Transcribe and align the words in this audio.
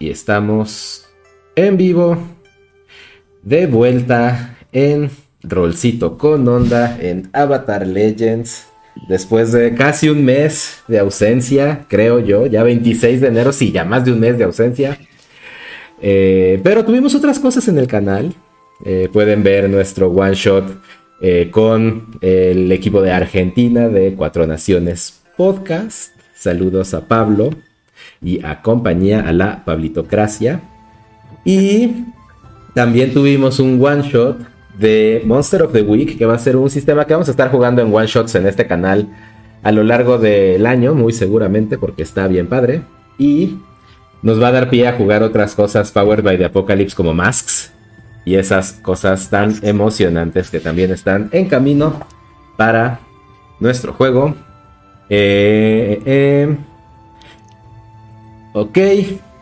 y 0.00 0.08
estamos 0.08 1.04
en 1.54 1.76
vivo, 1.76 2.16
de 3.42 3.66
vuelta 3.66 4.56
en 4.72 5.10
Rolcito 5.42 6.16
con 6.16 6.48
Onda 6.48 6.98
en 7.00 7.28
Avatar 7.34 7.86
Legends. 7.86 8.66
Después 9.08 9.52
de 9.52 9.74
casi 9.74 10.08
un 10.08 10.24
mes 10.24 10.80
de 10.88 10.98
ausencia, 10.98 11.84
creo 11.88 12.18
yo, 12.18 12.46
ya 12.46 12.62
26 12.62 13.20
de 13.20 13.28
enero, 13.28 13.52
sí, 13.52 13.72
ya 13.72 13.84
más 13.84 14.04
de 14.04 14.12
un 14.12 14.20
mes 14.20 14.38
de 14.38 14.44
ausencia. 14.44 14.98
Eh, 16.00 16.58
pero 16.64 16.84
tuvimos 16.84 17.14
otras 17.14 17.38
cosas 17.38 17.68
en 17.68 17.78
el 17.78 17.86
canal. 17.86 18.34
Eh, 18.84 19.10
pueden 19.12 19.42
ver 19.42 19.68
nuestro 19.68 20.08
one 20.08 20.34
shot 20.34 20.64
eh, 21.20 21.50
con 21.50 22.18
el 22.22 22.72
equipo 22.72 23.02
de 23.02 23.12
Argentina 23.12 23.88
de 23.88 24.14
Cuatro 24.14 24.46
Naciones 24.46 25.20
Podcast. 25.36 26.12
Saludos 26.34 26.94
a 26.94 27.06
Pablo 27.06 27.50
y 28.22 28.44
a 28.44 28.62
compañía 28.62 29.28
a 29.28 29.32
la 29.32 29.64
Pablitocracia. 29.64 30.60
Y 31.44 32.04
también 32.74 33.12
tuvimos 33.12 33.58
un 33.60 33.84
one 33.84 34.02
shot 34.02 34.38
de 34.78 35.22
Monster 35.24 35.62
of 35.62 35.72
the 35.72 35.82
Week, 35.82 36.16
que 36.16 36.26
va 36.26 36.34
a 36.34 36.38
ser 36.38 36.56
un 36.56 36.70
sistema 36.70 37.04
que 37.04 37.12
vamos 37.12 37.28
a 37.28 37.32
estar 37.32 37.50
jugando 37.50 37.82
en 37.82 37.94
one 37.94 38.06
shots 38.06 38.34
en 38.34 38.46
este 38.46 38.66
canal 38.66 39.08
a 39.62 39.72
lo 39.72 39.82
largo 39.82 40.18
del 40.18 40.66
año, 40.66 40.94
muy 40.94 41.12
seguramente, 41.12 41.78
porque 41.78 42.02
está 42.02 42.26
bien 42.28 42.46
padre. 42.46 42.82
Y 43.18 43.58
nos 44.22 44.40
va 44.42 44.48
a 44.48 44.52
dar 44.52 44.70
pie 44.70 44.88
a 44.88 44.92
jugar 44.92 45.22
otras 45.22 45.54
cosas 45.54 45.90
Powered 45.92 46.24
by 46.24 46.38
the 46.38 46.46
Apocalypse 46.46 46.96
como 46.96 47.14
Masks 47.14 47.72
y 48.24 48.34
esas 48.36 48.72
cosas 48.74 49.30
tan 49.30 49.54
emocionantes 49.62 50.50
que 50.50 50.60
también 50.60 50.90
están 50.90 51.28
en 51.32 51.48
camino 51.48 52.00
para 52.56 53.00
nuestro 53.58 53.92
juego. 53.92 54.34
Eh, 55.08 56.00
eh, 56.04 56.56
ok, 58.52 58.78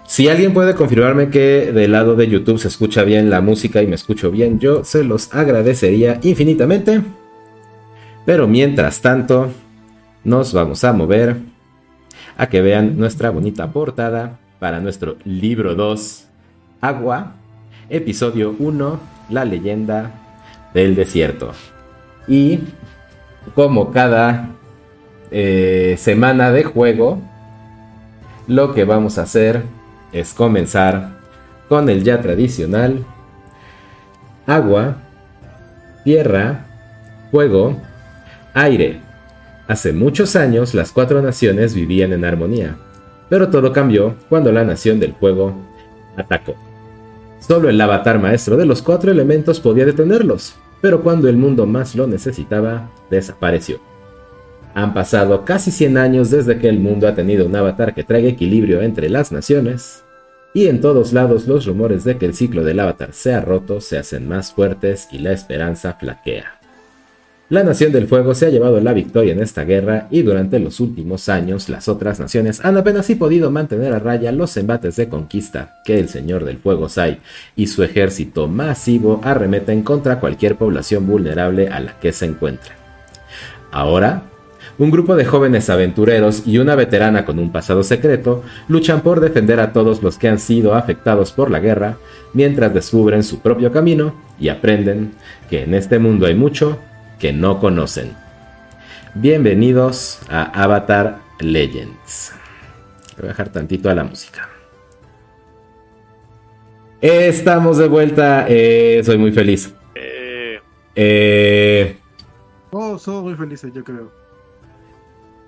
si 0.07 0.29
alguien 0.29 0.55
puede 0.55 0.75
confirmarme 0.75 1.29
que 1.29 1.73
del 1.73 1.93
lado 1.93 2.17
de 2.17 2.29
YouTube 2.29 2.59
se 2.59 2.69
escucha 2.69 3.03
bien 3.03 3.29
la 3.29 3.41
música 3.41 3.83
y 3.83 3.87
me 3.87 3.95
escucho 3.95 4.31
bien, 4.31 4.59
yo 4.59 4.83
se 4.85 5.05
los 5.05 5.35
agradecería 5.35 6.19
infinitamente. 6.23 7.03
Pero 8.25 8.49
mientras 8.49 9.01
tanto, 9.01 9.51
nos 10.25 10.53
vamos 10.53 10.83
a 10.85 10.93
mover 10.93 11.37
a 12.37 12.49
que 12.49 12.63
vean 12.63 12.99
nuestra 12.99 13.31
bonita 13.31 13.71
portada 13.71 14.39
para 14.59 14.81
nuestro 14.81 15.17
libro 15.25 15.75
2, 15.75 16.25
Agua, 16.81 17.35
episodio 17.91 18.55
1, 18.59 19.01
La 19.31 19.45
leyenda 19.45 20.11
del 20.73 20.95
desierto. 20.95 21.53
Y 22.27 22.61
como 23.55 23.91
cada 23.91 24.51
eh, 25.31 25.97
semana 25.99 26.51
de 26.51 26.65
juego, 26.65 27.21
lo 28.49 28.73
que 28.73 28.85
vamos 28.85 29.19
a 29.19 29.23
hacer 29.23 29.63
es 30.11 30.33
comenzar 30.33 31.19
con 31.69 31.89
el 31.91 32.03
ya 32.03 32.21
tradicional 32.21 33.05
agua, 34.47 34.97
tierra, 36.03 36.65
fuego, 37.31 37.77
aire. 38.55 39.03
Hace 39.69 39.93
muchos 39.93 40.35
años 40.35 40.73
las 40.73 40.93
cuatro 40.93 41.21
naciones 41.21 41.75
vivían 41.75 42.15
en 42.15 42.25
armonía, 42.25 42.77
pero 43.29 43.51
todo 43.51 43.75
cambió 43.75 44.17
cuando 44.31 44.51
la 44.51 44.65
nación 44.65 44.99
del 44.99 45.13
fuego 45.13 45.55
atacó. 46.17 46.57
Solo 47.39 47.69
el 47.69 47.79
avatar 47.79 48.19
maestro 48.19 48.57
de 48.57 48.65
los 48.65 48.81
cuatro 48.81 49.13
elementos 49.13 49.61
podía 49.61 49.85
detenerlos, 49.85 50.55
pero 50.81 51.03
cuando 51.03 51.29
el 51.29 51.37
mundo 51.37 51.67
más 51.67 51.95
lo 51.95 52.07
necesitaba, 52.07 52.91
desapareció. 53.11 53.88
Han 54.79 54.95
pasado 54.95 55.45
casi 55.45 55.73
100 55.73 55.99
años 55.99 56.31
desde 56.31 56.61
que 56.61 56.69
el 56.69 56.79
mundo 56.79 57.09
ha 57.09 57.15
tenido 57.17 57.47
un 57.47 57.57
avatar 57.57 57.95
que 57.95 58.05
traiga 58.05 58.29
equilibrio 58.29 58.81
entre 58.81 59.09
las 59.09 59.33
naciones, 59.33 60.05
y 60.55 60.69
en 60.69 60.81
todos 60.81 61.13
lados 61.13 61.49
los 61.49 61.67
rumores 61.67 62.05
de 62.05 62.17
que 62.17 62.27
el 62.27 62.35
ciclo 62.37 62.63
del 62.63 62.79
avatar 62.79 63.13
se 63.13 63.35
ha 63.35 63.41
roto 63.41 63.81
se 63.81 63.99
hacen 63.99 64.29
más 64.29 64.53
fuertes 64.53 65.09
y 65.11 65.19
la 65.19 65.33
esperanza 65.33 65.95
flaquea. 65.95 66.61
La 67.49 67.65
Nación 67.65 67.91
del 67.91 68.07
Fuego 68.07 68.37
se 68.37 68.47
ha 68.47 68.51
llevado 68.51 68.81
la 68.81 68.93
victoria 68.93 69.33
en 69.33 69.41
esta 69.41 69.65
guerra 69.65 70.07
y 70.13 70.23
durante 70.23 70.61
los 70.61 70.79
últimos 70.79 71.29
años 71.29 71.69
las 71.69 71.89
otras 71.89 72.21
naciones 72.21 72.65
han 72.65 72.77
apenas 72.77 73.07
si 73.07 73.17
podido 73.17 73.51
mantener 73.51 73.93
a 73.93 73.99
raya 73.99 74.31
los 74.31 74.57
embates 74.57 74.95
de 74.95 75.09
conquista 75.09 75.81
que 75.85 75.99
el 75.99 76.09
Señor 76.09 76.45
del 76.45 76.59
Fuego 76.59 76.89
Sai 76.89 77.19
y 77.57 77.67
su 77.67 77.83
ejército 77.83 78.47
masivo 78.47 79.21
arremeten 79.25 79.83
contra 79.83 80.21
cualquier 80.21 80.55
población 80.55 81.05
vulnerable 81.05 81.67
a 81.67 81.81
la 81.81 81.99
que 81.99 82.13
se 82.13 82.27
encuentre. 82.27 82.71
Ahora, 83.73 84.23
un 84.79 84.91
grupo 84.93 85.17
de 85.17 85.25
jóvenes 85.25 85.69
aventureros 85.71 86.47
y 86.47 86.59
una 86.59 86.77
veterana 86.77 87.25
con 87.25 87.39
un 87.39 87.51
pasado 87.51 87.83
secreto 87.83 88.45
luchan 88.69 89.01
por 89.01 89.21
defender 89.21 89.59
a 89.61 89.73
todos 89.73 90.03
los 90.03 90.19
que 90.19 90.29
han 90.29 90.39
sido 90.39 90.75
afectados 90.75 91.33
por 91.33 91.51
la 91.51 91.59
guerra, 91.59 91.97
mientras 92.33 92.73
descubren 92.73 93.25
su 93.25 93.41
propio 93.41 93.73
camino 93.73 94.15
y 94.39 94.49
aprenden 94.49 95.13
que 95.51 95.65
en 95.65 95.75
este 95.75 95.99
mundo 95.99 96.27
hay 96.27 96.35
mucho 96.35 96.79
que 97.19 97.33
no 97.33 97.59
conocen. 97.59 98.13
Bienvenidos 99.15 100.21
a 100.29 100.45
Avatar 100.63 101.19
Legends. 101.41 102.33
Voy 103.17 103.27
a 103.27 103.29
dejar 103.29 103.49
tantito 103.49 103.91
a 103.91 103.95
la 103.95 104.05
música. 104.05 104.49
Estamos 107.01 107.79
de 107.79 107.89
vuelta. 107.89 108.47
Eh, 108.49 109.03
soy 109.05 109.19
muy 109.19 109.33
feliz. 109.33 109.73
Eh, 109.95 110.61
Eh, 110.95 111.97
Oh, 112.71 112.99
somos 112.99 113.23
muy 113.23 113.35
felices, 113.35 113.73
yo 113.73 113.83
creo. 113.83 114.18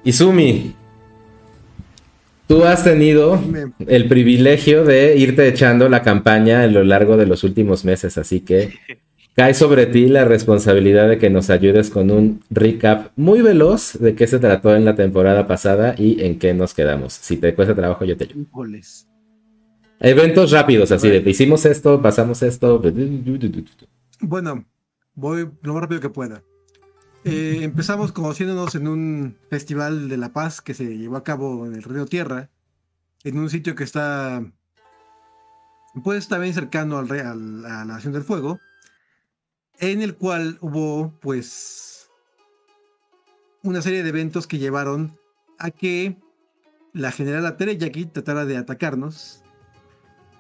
Izumi, 0.03 0.75
tú 2.47 2.65
has 2.65 2.85
tenido 2.85 3.39
el 3.87 4.09
privilegio 4.09 4.85
de 4.85 5.17
irte 5.17 5.47
echando 5.47 5.89
la 5.89 6.03
campaña 6.03 6.63
a 6.63 6.67
lo 6.67 6.85
largo 6.85 7.17
de 7.17 7.27
los 7.27 7.45
últimos 7.45 7.85
meses, 7.85 8.17
así 8.17 8.41
que 8.41 8.73
cae 9.37 9.53
sobre 9.53 9.87
ti 9.87 10.09
la 10.09 10.25
responsabilidad 10.25 11.09
de 11.09 11.19
que 11.19 11.29
nos 11.29 11.51
ayudes 11.51 11.91
con 11.91 12.11
un 12.11 12.43
recap 12.51 13.13
muy 13.17 13.43
veloz 13.43 13.99
de 13.99 14.15
qué 14.15 14.27
se 14.27 14.39
trató 14.39 14.75
en 14.75 14.85
la 14.85 14.95
temporada 14.95 15.47
pasada 15.47 15.95
y 15.99 16.23
en 16.25 16.39
qué 16.39 16.55
nos 16.55 16.73
quedamos. 16.73 17.13
Si 17.13 17.37
te 17.37 17.55
cuesta 17.55 17.75
trabajo, 17.75 18.05
yo 18.05 18.17
te 18.17 18.25
ayudo. 18.25 18.47
Eventos 20.01 20.51
rápidos, 20.51 20.93
así 20.93 21.11
de 21.11 21.23
hicimos 21.29 21.67
esto, 21.67 22.01
pasamos 22.01 22.43
esto. 22.43 22.83
Bueno, 24.21 24.65
voy 25.15 25.47
lo 25.63 25.75
más 25.75 25.83
rápido 25.83 26.01
que 26.01 26.09
pueda. 26.09 26.43
Eh, 27.25 27.61
empezamos 27.63 28.13
conociéndonos 28.13 28.75
en 28.75 28.89
un 28.89 29.37
festival 29.51 30.09
de 30.09 30.17
La 30.17 30.33
Paz 30.33 30.61
que 30.63 30.73
se 30.75 30.97
llevó 30.97 31.17
a 31.17 31.25
cabo 31.25 31.67
en 31.67 31.75
el 31.75 31.83
Río 31.83 32.07
Tierra, 32.07 32.49
en 33.25 33.39
un 33.39 33.51
sitio 33.51 33.75
que 33.75 33.85
está, 33.85 34.43
pues, 36.03 36.29
también 36.29 36.55
cercano 36.55 36.97
al, 36.99 37.11
al- 37.11 37.65
a 37.67 37.69
la 37.69 37.85
Nación 37.85 38.15
del 38.15 38.23
Fuego, 38.23 38.59
en 39.79 40.01
el 40.01 40.15
cual 40.17 40.57
hubo, 40.63 41.13
pues, 41.21 42.09
una 43.63 43.83
serie 43.83 44.03
de 44.03 44.09
eventos 44.09 44.47
que 44.47 44.59
llevaron 44.59 45.19
a 45.59 45.71
que 45.71 46.17
la 46.95 47.13
general 47.13 47.55
Tereyaki 47.59 48.07
tratara 48.07 48.47
de 48.47 48.57
atacarnos 48.57 49.43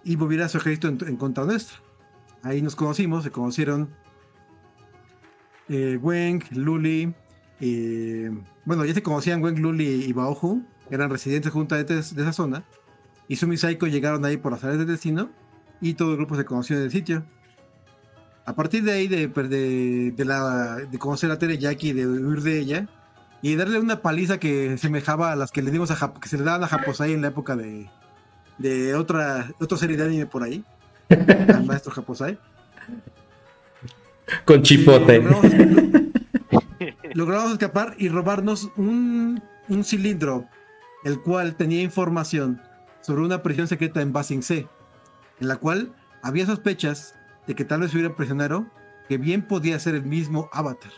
y 0.02 0.16
moviera 0.16 0.48
su 0.48 0.56
ejército 0.56 0.88
en, 0.88 0.98
en 1.06 1.16
contra 1.16 1.44
nuestro. 1.44 1.76
Ahí 2.42 2.62
nos 2.62 2.74
conocimos, 2.74 3.22
se 3.24 3.30
conocieron 3.30 3.94
eh, 5.70 5.97
Weng, 5.97 6.42
Luli, 6.50 7.14
eh, 7.60 8.31
bueno, 8.66 8.84
ya 8.84 8.92
se 8.92 9.03
conocían 9.03 9.42
Weng, 9.42 9.58
Luli 9.60 10.04
y 10.04 10.12
Baohu, 10.12 10.62
eran 10.91 11.08
residentes 11.08 11.53
juntamente 11.53 11.94
de, 11.94 12.03
de 12.03 12.22
esa 12.22 12.32
zona, 12.32 12.64
y 13.28 13.36
Sumi 13.36 13.56
Saiko 13.56 13.86
llegaron 13.86 14.25
ahí 14.25 14.36
por 14.36 14.53
las 14.53 14.64
áreas 14.64 14.78
del 14.78 14.88
destino, 14.88 15.31
y 15.81 15.94
todo 15.94 16.10
el 16.10 16.16
grupo 16.19 16.36
se 16.36 16.44
conoció 16.44 16.76
en 16.76 16.82
el 16.82 16.91
sitio. 16.91 17.25
A 18.44 18.54
partir 18.54 18.82
de 18.82 18.92
ahí, 18.92 19.06
de, 19.06 19.28
de, 19.28 20.12
de 20.16 20.25
la, 20.25 20.76
de 20.76 20.98
conocer 20.98 21.31
a 21.31 21.38
Tereyaki, 21.38 21.92
de 21.92 22.06
huir 22.06 22.42
de 22.42 22.58
ella, 22.58 22.88
y 23.42 23.54
darle 23.54 23.78
una 23.78 24.02
paliza 24.02 24.38
que 24.38 24.76
semejaba 24.76 25.32
a 25.32 25.37
las 25.37 25.52
que 25.52 25.62
le 25.62 25.70
dimos 25.70 25.91
a 25.91 25.97
Jap- 25.97 26.19
que 26.19 26.28
se 26.28 26.37
le 26.37 26.44
daban 26.44 26.64
a 26.64 26.66
Japosai 26.66 27.12
en 27.12 27.22
la 27.22 27.28
época 27.28 27.56
de, 27.56 27.88
de 28.58 28.94
otra, 28.94 29.50
otra 29.61 29.78
serie 29.78 29.96
de 29.96 30.05
anime 30.05 30.26
por 30.26 30.43
ahí, 30.43 30.64
al 31.08 31.64
maestro 31.64 31.93
Japosai. 31.93 32.38
Con 34.44 34.62
chipote. 34.62 35.17
Eh, 35.17 35.21
logramos, 35.23 35.44
escapar- 35.44 37.15
logramos 37.15 37.53
escapar 37.53 37.94
y 37.99 38.09
robarnos 38.09 38.71
un, 38.77 39.43
un 39.69 39.85
cilindro, 39.85 40.47
el 41.05 41.21
cual 41.21 41.55
tenía 41.56 41.82
información 41.82 42.61
sobre 43.00 43.23
una 43.23 43.43
prisión 43.43 43.67
secreta 43.69 44.00
en 44.00 44.12
Basing 44.12 44.43
C, 44.43 44.67
en 45.41 45.49
la 45.49 45.56
cual 45.56 45.93
había 46.23 46.47
sospechas 46.47 47.15
de 47.47 47.55
que 47.55 47.65
tal 47.65 47.81
vez 47.81 47.93
hubiera 47.94 48.15
prisionero 48.15 48.67
que 49.09 49.19
bien 49.19 49.43
podía 49.43 49.79
ser 49.79 49.94
el 49.94 50.05
mismo 50.05 50.49
Avatar. 50.53 50.93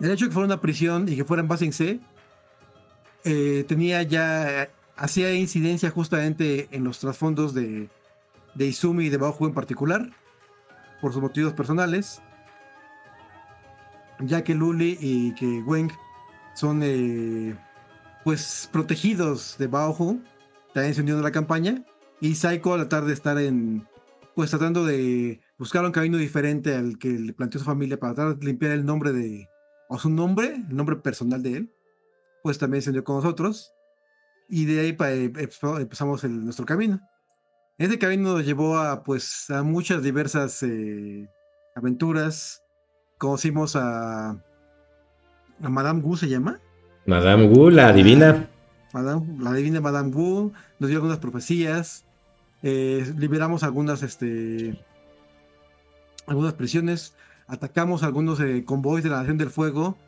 El 0.00 0.10
hecho 0.10 0.26
de 0.26 0.28
que 0.28 0.34
fuera 0.34 0.46
una 0.46 0.60
prisión 0.60 1.08
y 1.08 1.16
que 1.16 1.24
fuera 1.24 1.40
en 1.42 1.48
Basing 1.48 1.72
C 1.72 2.00
eh, 3.24 3.64
tenía 3.66 4.02
ya 4.02 4.68
hacía 4.96 5.32
incidencia 5.34 5.90
justamente 5.90 6.68
en 6.70 6.84
los 6.84 6.98
trasfondos 6.98 7.54
de, 7.54 7.88
de 8.54 8.66
Izumi 8.66 9.06
y 9.06 9.08
de 9.08 9.16
Baohu 9.16 9.46
en 9.46 9.54
particular 9.54 10.10
por 11.00 11.12
sus 11.12 11.22
motivos 11.22 11.52
personales, 11.52 12.22
ya 14.20 14.42
que 14.42 14.54
Luli 14.54 14.96
y 15.00 15.34
que 15.34 15.62
Weng 15.62 15.90
son 16.54 16.80
eh, 16.82 17.56
pues 18.24 18.68
protegidos 18.72 19.56
de 19.58 19.66
Baohu, 19.66 20.22
también 20.74 20.94
se 20.94 21.02
unió 21.02 21.18
a 21.18 21.22
la 21.22 21.32
campaña. 21.32 21.84
Y 22.20 22.34
Psycho 22.34 22.72
a 22.72 22.78
la 22.78 22.88
tarde 22.88 23.12
estar 23.12 23.38
en, 23.38 23.86
pues 24.34 24.50
tratando 24.50 24.84
de 24.84 25.40
buscar 25.58 25.84
un 25.84 25.92
camino 25.92 26.16
diferente 26.16 26.74
al 26.74 26.98
que 26.98 27.10
le 27.10 27.32
planteó 27.32 27.58
su 27.58 27.66
familia 27.66 27.98
para 27.98 28.14
tratar 28.14 28.38
de 28.38 28.46
limpiar 28.46 28.72
el 28.72 28.86
nombre 28.86 29.12
de, 29.12 29.48
o 29.88 29.98
su 29.98 30.10
nombre, 30.10 30.54
el 30.68 30.76
nombre 30.76 30.96
personal 30.96 31.42
de 31.42 31.56
él, 31.56 31.72
pues 32.42 32.58
también 32.58 32.82
se 32.82 32.90
unió 32.90 33.04
con 33.04 33.16
nosotros. 33.16 33.72
Y 34.48 34.64
de 34.64 34.80
ahí 34.80 34.96
eh, 34.98 35.32
empezamos 35.78 36.24
el, 36.24 36.44
nuestro 36.44 36.64
camino. 36.64 37.00
Ese 37.78 37.98
camino 37.98 38.32
nos 38.32 38.46
llevó 38.46 38.78
a, 38.78 39.02
pues, 39.02 39.50
a 39.50 39.62
muchas 39.62 40.02
diversas 40.02 40.62
eh, 40.62 41.28
aventuras. 41.74 42.62
Conocimos 43.18 43.76
a, 43.76 44.30
a 44.30 45.68
Madame 45.68 46.00
Gu, 46.00 46.16
¿se 46.16 46.28
llama? 46.28 46.58
Madame 47.04 47.48
Wu, 47.48 47.68
la 47.70 47.92
divina. 47.92 48.48
Madame, 48.94 49.26
la 49.40 49.52
divina 49.52 49.80
Madame 49.82 50.10
Wu 50.10 50.52
nos 50.78 50.88
dio 50.88 50.98
algunas 50.98 51.18
profecías. 51.18 52.06
Eh, 52.62 53.12
liberamos 53.18 53.62
algunas, 53.62 54.02
este, 54.02 54.82
algunas 56.26 56.54
prisiones. 56.54 57.14
Atacamos 57.46 58.02
algunos 58.02 58.40
eh, 58.40 58.64
convoys 58.64 59.04
de 59.04 59.10
la 59.10 59.18
Nación 59.18 59.36
del 59.36 59.50
Fuego. 59.50 59.98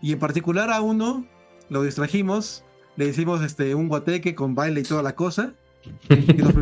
Y 0.00 0.14
en 0.14 0.18
particular 0.18 0.70
a 0.70 0.80
uno 0.80 1.26
lo 1.68 1.82
distrajimos. 1.82 2.64
Le 2.96 3.06
hicimos 3.06 3.42
este, 3.42 3.74
un 3.74 3.88
guateque 3.88 4.34
con 4.34 4.54
baile 4.54 4.80
y 4.80 4.84
toda 4.84 5.02
la 5.02 5.14
cosa. 5.14 5.52
Que 6.08 6.42
nos, 6.42 6.52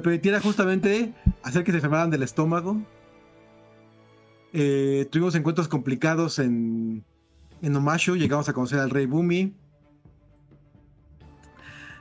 permitiera 0.00 0.40
justamente 0.40 1.12
hacer 1.42 1.64
que 1.64 1.72
se 1.72 1.78
enfermaran 1.78 2.10
del 2.10 2.22
estómago. 2.22 2.80
Eh, 4.52 5.06
tuvimos 5.10 5.34
encuentros 5.34 5.68
complicados 5.68 6.38
en, 6.38 7.04
en 7.62 7.76
Omashu. 7.76 8.16
Llegamos 8.16 8.48
a 8.48 8.52
conocer 8.52 8.78
al 8.78 8.90
rey 8.90 9.06
Bumi. 9.06 9.54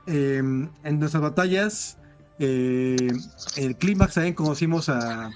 Em, 0.08 0.70
en 0.84 1.00
nuestras 1.00 1.24
batallas, 1.24 1.98
eh, 2.38 2.96
en 3.58 3.64
el 3.64 3.76
clímax 3.76 4.14
también 4.14 4.36
conocimos 4.36 4.88
a, 4.90 5.32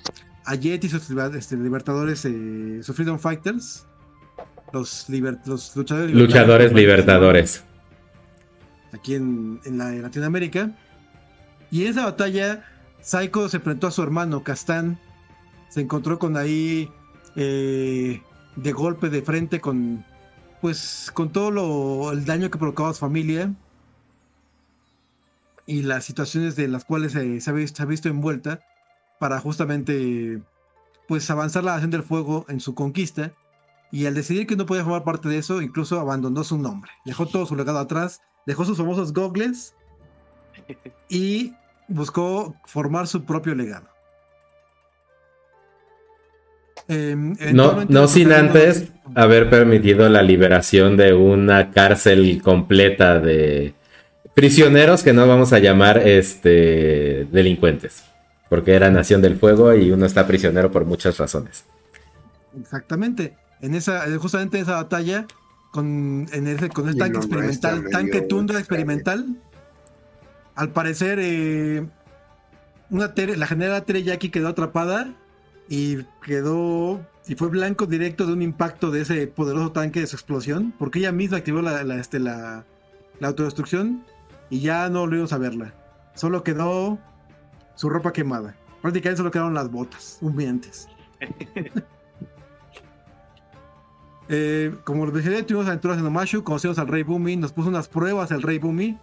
a 0.45 0.55
Jet 0.55 0.83
y 0.83 0.89
sus 0.89 1.09
este, 1.09 1.57
libertadores, 1.57 2.23
eh, 2.25 2.79
sus 2.83 2.95
Freedom 2.95 3.17
Fighters, 3.17 3.85
los, 4.73 5.07
los 5.45 5.75
luchadores, 5.75 6.15
luchadores 6.15 6.73
libertadores. 6.73 7.63
Aquí 8.91 9.15
en, 9.15 9.59
la, 9.65 9.91
Latinoamérica. 9.91 10.71
Y 11.71 11.83
en 11.83 11.91
esa 11.91 12.05
batalla, 12.05 12.65
Psycho 13.01 13.49
se 13.49 13.57
enfrentó 13.57 13.87
a 13.87 13.91
su 13.91 14.01
hermano, 14.01 14.43
Castán. 14.43 14.99
Se 15.69 15.81
encontró 15.81 16.17
con 16.17 16.35
ahí 16.35 16.91
eh, 17.35 18.21
de 18.55 18.71
golpe 18.71 19.09
de 19.09 19.21
frente 19.21 19.61
con 19.61 20.03
pues 20.61 21.09
con 21.13 21.31
todo 21.31 22.11
el 22.11 22.25
daño 22.25 22.49
que 22.49 22.57
provocaba 22.57 22.89
a 22.89 22.93
su 22.93 22.99
familia. 22.99 23.53
Y 25.65 25.83
las 25.83 26.03
situaciones 26.03 26.55
de 26.55 26.67
las 26.67 26.83
cuales 26.83 27.11
se, 27.13 27.49
ha 27.49 27.85
visto, 27.85 28.09
envuelta 28.09 28.61
para 29.19 29.39
justamente 29.39 30.41
pues 31.07 31.29
avanzar 31.29 31.63
la 31.63 31.73
nación 31.73 31.91
del 31.91 32.03
fuego 32.03 32.45
en 32.49 32.59
su 32.59 32.73
conquista. 32.73 33.31
Y 33.91 34.05
al 34.05 34.15
decidir 34.15 34.47
que 34.47 34.55
no 34.55 34.65
podía 34.65 34.83
formar 34.83 35.03
parte 35.03 35.29
de 35.29 35.37
eso 35.37 35.61
incluso 35.61 35.99
abandonó 35.99 36.43
su 36.43 36.57
nombre. 36.57 36.91
Dejó 37.05 37.27
todo 37.27 37.45
su 37.45 37.55
legado 37.55 37.79
atrás. 37.79 38.21
Dejó 38.45 38.65
sus 38.65 38.77
famosos 38.77 39.13
gogles 39.13 39.75
y 41.09 41.53
buscó 41.87 42.55
formar 42.65 43.07
su 43.07 43.25
propio 43.25 43.55
legado 43.55 43.87
em, 46.87 47.35
no, 47.53 47.85
no 47.85 48.07
sin 48.07 48.31
antes 48.31 48.89
haber 49.15 49.49
permitido 49.49 50.07
la 50.09 50.21
liberación 50.21 50.97
de 50.97 51.13
una 51.13 51.71
cárcel 51.71 52.41
completa 52.43 53.19
de 53.19 53.73
prisioneros 54.39 55.03
que 55.03 55.11
no 55.11 55.27
vamos 55.27 55.51
a 55.51 55.59
llamar 55.59 55.97
este 55.97 57.27
delincuentes, 57.31 58.03
porque 58.49 58.73
era 58.73 58.89
Nación 58.89 59.21
del 59.21 59.37
Fuego 59.37 59.73
y 59.73 59.91
uno 59.91 60.05
está 60.05 60.25
prisionero 60.27 60.71
por 60.71 60.85
muchas 60.85 61.17
razones. 61.17 61.65
Exactamente. 62.59 63.35
En 63.61 63.75
esa, 63.75 64.05
justamente 64.17 64.57
en 64.57 64.63
esa 64.63 64.75
batalla, 64.75 65.25
con, 65.71 66.27
en 66.31 66.47
ese, 66.47 66.69
con 66.69 66.87
el 66.87 66.95
tanque 66.95 67.17
experimental, 67.17 67.83
tanque 67.91 68.21
tundra 68.21 68.59
experimental, 68.59 69.25
al 70.59 70.71
parecer 70.71 71.19
eh, 71.21 71.87
una 72.89 73.13
la 73.15 73.47
general 73.47 73.85
Tereyaki 73.85 74.29
quedó 74.29 74.49
atrapada 74.49 75.09
y 75.69 76.03
quedó 76.21 76.99
y 77.27 77.35
fue 77.35 77.47
blanco 77.47 77.85
directo 77.85 78.25
de 78.25 78.33
un 78.33 78.41
impacto 78.41 78.91
de 78.91 79.01
ese 79.01 79.27
poderoso 79.27 79.71
tanque 79.71 80.01
de 80.01 80.07
su 80.07 80.17
explosión, 80.17 80.73
porque 80.77 80.99
ella 80.99 81.13
misma 81.13 81.37
activó 81.37 81.61
la, 81.61 81.79
este, 81.95 82.19
la, 82.19 82.65
la 83.21 83.27
autodestrucción 83.29 84.03
y 84.49 84.59
ya 84.59 84.89
no 84.89 84.99
volvimos 84.99 85.31
a 85.31 85.37
verla. 85.37 85.73
Solo 86.13 86.43
quedó 86.43 86.99
su 87.75 87.89
ropa 87.89 88.11
quemada. 88.11 88.53
Prácticamente 88.81 89.17
solo 89.17 89.31
quedaron 89.31 89.53
las 89.53 89.71
botas, 89.71 90.17
humeantes. 90.19 90.89
eh, 94.27 94.75
como 94.83 95.05
les 95.05 95.23
dije, 95.23 95.43
tuvimos 95.43 95.67
aventuras 95.67 95.99
en 95.99 96.05
Omashu, 96.05 96.43
conocimos 96.43 96.79
al 96.79 96.89
Rey 96.89 97.03
Bumi, 97.03 97.37
nos 97.37 97.53
puso 97.53 97.69
unas 97.69 97.87
pruebas 97.87 98.31
el 98.31 98.41
Rey 98.41 98.59
Bumi. 98.59 98.97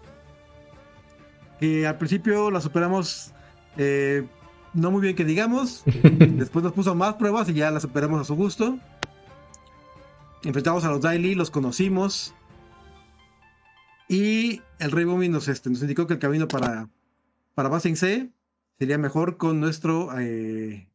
Que 1.61 1.87
al 1.87 1.97
principio 1.99 2.51
las 2.51 2.65
superamos 2.65 3.33
eh, 3.77 4.27
no 4.75 4.91
muy 4.91 5.01
bien 5.01 5.17
que 5.17 5.25
digamos. 5.25 5.83
Después 6.21 6.63
nos 6.63 6.73
puso 6.73 6.95
más 6.95 7.15
pruebas 7.15 7.49
y 7.49 7.55
ya 7.55 7.71
las 7.71 7.83
superamos 7.83 8.21
a 8.21 8.25
su 8.25 8.35
gusto. 8.35 8.79
Enfrentamos 10.45 10.85
a 10.85 10.91
los 10.91 11.01
Daily, 11.01 11.35
los 11.35 11.51
conocimos. 11.51 12.35
Y 14.09 14.63
el 14.79 14.93
Rey 14.93 15.05
Bumi 15.05 15.29
nos, 15.29 15.49
este, 15.49 15.71
nos 15.71 15.81
indicó 15.81 16.07
que 16.07 16.15
el 16.15 16.21
camino 16.21 16.47
para, 16.47 16.89
para 17.55 17.69
Basing 17.69 17.97
C 17.97 18.31
sería 18.79 18.99
mejor 18.99 19.37
con 19.37 19.59
nuestro 19.59 20.17
eh, 20.19 20.89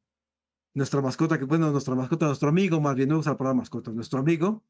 nuestra 0.73 1.01
mascota, 1.01 1.37
que 1.37 1.45
bueno, 1.45 1.71
nuestra 1.71 1.95
mascota, 1.95 2.27
nuestro 2.27 2.49
amigo, 2.49 2.79
más 2.79 2.95
bien 2.95 3.09
no 3.09 3.17
usar 3.17 3.35
para 3.35 3.53
mascota, 3.53 3.91
nuestro 3.91 4.19
amigo, 4.19 4.63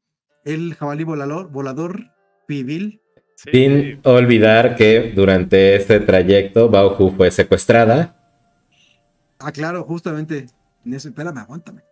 el 0.44 0.74
jabalí 0.74 1.04
volador, 1.04 1.50
volador 1.50 2.10
Pibil. 2.46 3.01
Sin 3.36 4.00
olvidar 4.04 4.76
que 4.76 5.12
durante 5.14 5.74
este 5.76 6.00
trayecto 6.00 6.68
Bauhu 6.68 7.14
fue 7.16 7.30
secuestrada. 7.30 8.16
Ah, 9.38 9.50
claro, 9.50 9.84
justamente. 9.84 10.46
En 10.84 10.94
eso, 10.94 11.08
espérame, 11.08 11.38
aguántame. 11.38 11.82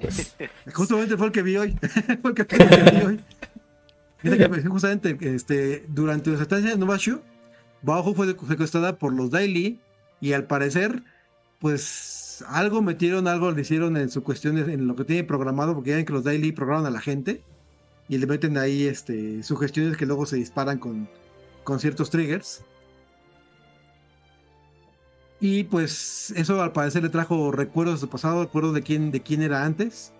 Pues, 0.00 0.36
justamente 0.74 1.16
fue 1.16 1.26
el 1.26 1.32
que 1.32 1.42
vi 1.42 1.56
hoy. 1.56 1.78
fue 2.22 2.30
el 2.30 2.34
que 2.34 2.44
vi 2.44 3.06
hoy. 3.06 3.20
Pues, 4.22 4.66
justamente 4.66 5.16
este, 5.20 5.84
durante 5.88 6.34
su 6.34 6.42
estancia 6.42 6.72
en 6.72 6.80
Novashu, 6.80 7.20
Bajo 7.82 8.14
fue 8.14 8.34
secuestrada 8.48 8.98
por 8.98 9.12
los 9.12 9.30
Daily 9.30 9.80
y 10.20 10.32
al 10.32 10.44
parecer, 10.44 11.04
pues 11.60 12.44
algo 12.48 12.82
metieron, 12.82 13.28
algo 13.28 13.52
le 13.52 13.60
hicieron 13.60 13.96
en 13.96 14.10
su 14.10 14.24
cuestión, 14.24 14.58
en 14.58 14.86
lo 14.88 14.96
que 14.96 15.04
tiene 15.04 15.24
programado, 15.24 15.74
porque 15.74 15.90
ya 15.90 15.96
ven 15.96 16.06
que 16.06 16.12
los 16.12 16.24
Daily 16.24 16.52
programan 16.52 16.86
a 16.86 16.90
la 16.90 17.00
gente 17.00 17.42
y 18.08 18.18
le 18.18 18.26
meten 18.26 18.56
ahí 18.56 18.84
este, 18.84 19.42
sugestiones 19.42 19.96
que 19.96 20.06
luego 20.06 20.26
se 20.26 20.36
disparan 20.36 20.78
con, 20.78 21.08
con 21.64 21.80
ciertos 21.80 22.10
triggers. 22.10 22.64
Y 25.40 25.64
pues 25.64 26.32
eso 26.36 26.62
al 26.62 26.72
parecer 26.72 27.02
le 27.02 27.08
trajo 27.10 27.52
recuerdos 27.52 27.96
de 27.96 28.00
su 28.00 28.08
pasado, 28.08 28.44
recuerdos 28.44 28.74
de 28.74 28.82
quién, 28.82 29.10
de 29.10 29.22
quién 29.22 29.42
era 29.42 29.64
antes. 29.64 30.12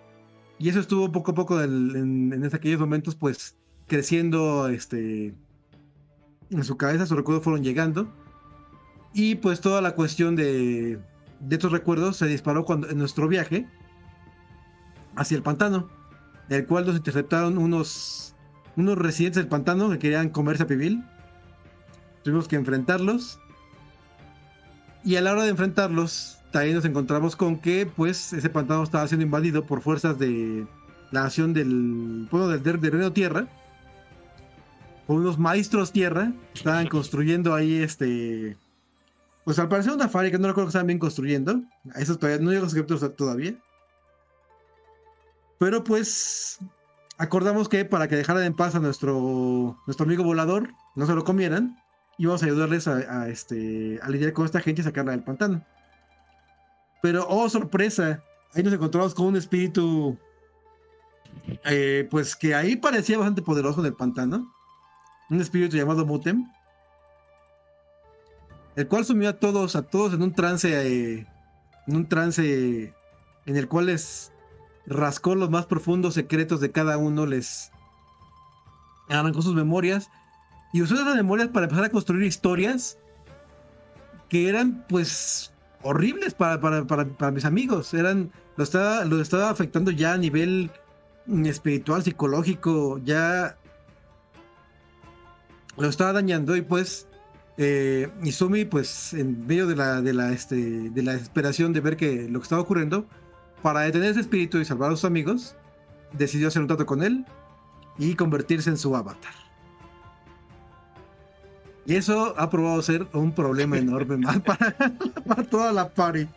Y 0.58 0.68
eso 0.68 0.80
estuvo 0.80 1.10
poco 1.12 1.32
a 1.32 1.34
poco 1.34 1.62
en, 1.62 2.32
en, 2.32 2.44
aquellos 2.44 2.80
momentos, 2.80 3.14
pues 3.14 3.56
creciendo 3.86 4.68
este, 4.68 5.34
en 6.50 6.64
su 6.64 6.76
cabeza, 6.76 7.06
sus 7.06 7.16
recuerdos 7.16 7.44
fueron 7.44 7.62
llegando. 7.62 8.12
Y 9.14 9.36
pues 9.36 9.60
toda 9.60 9.80
la 9.80 9.94
cuestión 9.94 10.36
de, 10.36 10.98
de 11.40 11.56
estos 11.56 11.72
recuerdos 11.72 12.16
se 12.16 12.26
disparó 12.26 12.64
cuando, 12.64 12.90
en 12.90 12.98
nuestro 12.98 13.28
viaje 13.28 13.66
hacia 15.14 15.36
el 15.36 15.42
pantano, 15.42 15.88
el 16.48 16.66
cual 16.66 16.86
nos 16.86 16.96
interceptaron 16.96 17.58
unos, 17.58 18.34
unos 18.76 18.98
residentes 18.98 19.42
del 19.42 19.48
pantano 19.48 19.90
que 19.90 19.98
querían 19.98 20.28
comerse 20.28 20.62
a 20.62 20.66
Pibil. 20.66 21.04
Tuvimos 22.22 22.48
que 22.48 22.56
enfrentarlos. 22.56 23.38
Y 25.04 25.16
a 25.16 25.20
la 25.20 25.32
hora 25.32 25.44
de 25.44 25.50
enfrentarlos, 25.50 26.38
también 26.50 26.74
nos 26.74 26.84
encontramos 26.84 27.36
con 27.36 27.58
que 27.58 27.86
pues 27.86 28.32
ese 28.32 28.50
pantano 28.50 28.82
estaba 28.82 29.06
siendo 29.06 29.24
invadido 29.24 29.64
por 29.64 29.80
fuerzas 29.80 30.18
de 30.18 30.66
la 31.12 31.22
nación 31.22 31.52
del 31.52 32.26
pueblo 32.28 32.48
del, 32.48 32.62
del 32.62 32.92
Reino 32.92 33.12
Tierra 33.12 33.46
unos 35.06 35.38
maestros 35.38 35.92
tierra, 35.92 36.32
estaban 36.54 36.86
construyendo 36.88 37.54
ahí 37.54 37.76
este. 37.76 38.56
Pues 39.44 39.58
al 39.58 39.68
parecer 39.68 39.92
una 39.92 40.08
fábrica, 40.08 40.38
no 40.38 40.48
recuerdo 40.48 40.66
que 40.66 40.70
estaban 40.70 40.88
bien 40.88 40.98
construyendo. 40.98 41.62
Eso 41.94 42.16
todavía 42.16 42.44
no 42.44 42.50
llegó 42.50 42.66
a 42.66 43.08
todavía. 43.10 43.54
Pero 45.58 45.84
pues 45.84 46.58
acordamos 47.18 47.68
que 47.68 47.84
para 47.84 48.08
que 48.08 48.16
dejaran 48.16 48.44
en 48.44 48.54
paz 48.54 48.74
a 48.74 48.80
nuestro, 48.80 49.78
nuestro 49.86 50.04
amigo 50.04 50.24
volador, 50.24 50.72
no 50.94 51.06
se 51.06 51.14
lo 51.14 51.24
comieran, 51.24 51.76
íbamos 52.18 52.42
a 52.42 52.46
ayudarles 52.46 52.88
a, 52.88 53.28
este, 53.28 53.98
a 54.02 54.08
lidiar 54.08 54.32
con 54.32 54.44
esta 54.44 54.60
gente 54.60 54.82
y 54.82 54.84
sacarla 54.84 55.12
del 55.12 55.24
pantano. 55.24 55.64
Pero, 57.02 57.26
oh 57.28 57.48
sorpresa, 57.48 58.22
ahí 58.54 58.62
nos 58.62 58.72
encontramos 58.72 59.14
con 59.14 59.26
un 59.26 59.36
espíritu, 59.36 60.18
eh, 61.64 62.06
pues 62.10 62.36
que 62.36 62.54
ahí 62.54 62.76
parecía 62.76 63.18
bastante 63.18 63.42
poderoso 63.42 63.80
en 63.80 63.86
el 63.86 63.94
pantano 63.94 64.52
un 65.30 65.40
espíritu 65.40 65.76
llamado 65.76 66.06
Mutem. 66.06 66.46
el 68.76 68.88
cual 68.88 69.04
sumió 69.04 69.30
a 69.30 69.38
todos, 69.38 69.74
a 69.74 69.82
todos 69.82 70.12
en 70.12 70.22
un 70.22 70.34
trance, 70.34 70.68
eh, 70.70 71.26
en 71.86 71.96
un 71.96 72.08
trance 72.08 72.94
en 73.46 73.56
el 73.56 73.68
cual 73.68 73.86
les 73.86 74.32
rascó 74.86 75.34
los 75.34 75.50
más 75.50 75.66
profundos 75.66 76.14
secretos 76.14 76.60
de 76.60 76.70
cada 76.70 76.96
uno, 76.98 77.26
les 77.26 77.70
arrancó 79.08 79.42
sus 79.42 79.54
memorias 79.54 80.10
y 80.72 80.82
usó 80.82 80.94
esas 80.94 81.14
memorias 81.14 81.48
para 81.48 81.64
empezar 81.64 81.84
a 81.84 81.90
construir 81.90 82.24
historias 82.24 82.98
que 84.28 84.48
eran 84.48 84.84
pues 84.88 85.52
horribles 85.82 86.34
para, 86.34 86.60
para, 86.60 87.30
mis 87.30 87.44
amigos. 87.44 87.94
Eran, 87.94 88.30
lo 88.56 88.64
estaba, 88.64 89.04
lo 89.04 89.20
estaba 89.20 89.50
afectando 89.50 89.90
ya 89.90 90.14
a 90.14 90.18
nivel 90.18 90.70
espiritual, 91.44 92.02
psicológico, 92.02 92.98
ya 93.04 93.56
lo 95.76 95.88
estaba 95.88 96.12
dañando 96.12 96.56
y 96.56 96.62
pues 96.62 97.06
eh, 97.58 98.08
Izumi 98.22 98.64
pues 98.64 99.14
en 99.14 99.46
medio 99.46 99.66
de 99.66 99.76
la, 99.76 100.00
de 100.00 100.12
la, 100.12 100.32
este, 100.32 100.90
de 100.90 101.02
la 101.02 101.12
desesperación 101.12 101.72
de 101.72 101.80
ver 101.80 101.96
que 101.96 102.28
lo 102.28 102.40
que 102.40 102.44
estaba 102.44 102.62
ocurriendo, 102.62 103.06
para 103.66 103.80
detener 103.80 104.12
ese 104.12 104.20
espíritu 104.20 104.58
y 104.58 104.64
salvar 104.64 104.92
a 104.92 104.94
sus 104.94 105.04
amigos, 105.04 105.56
decidió 106.12 106.46
hacer 106.46 106.62
un 106.62 106.68
trato 106.68 106.86
con 106.86 107.02
él 107.02 107.26
y 107.98 108.14
convertirse 108.14 108.70
en 108.70 108.76
su 108.76 108.94
avatar. 108.94 109.34
Y 111.84 111.96
eso 111.96 112.32
ha 112.38 112.48
probado 112.48 112.80
ser 112.80 113.08
un 113.12 113.32
problema 113.32 113.76
enorme 113.78 114.18
más 114.18 114.38
para, 114.38 114.72
toda 115.50 115.72
la 115.72 115.92
party. 115.92 116.28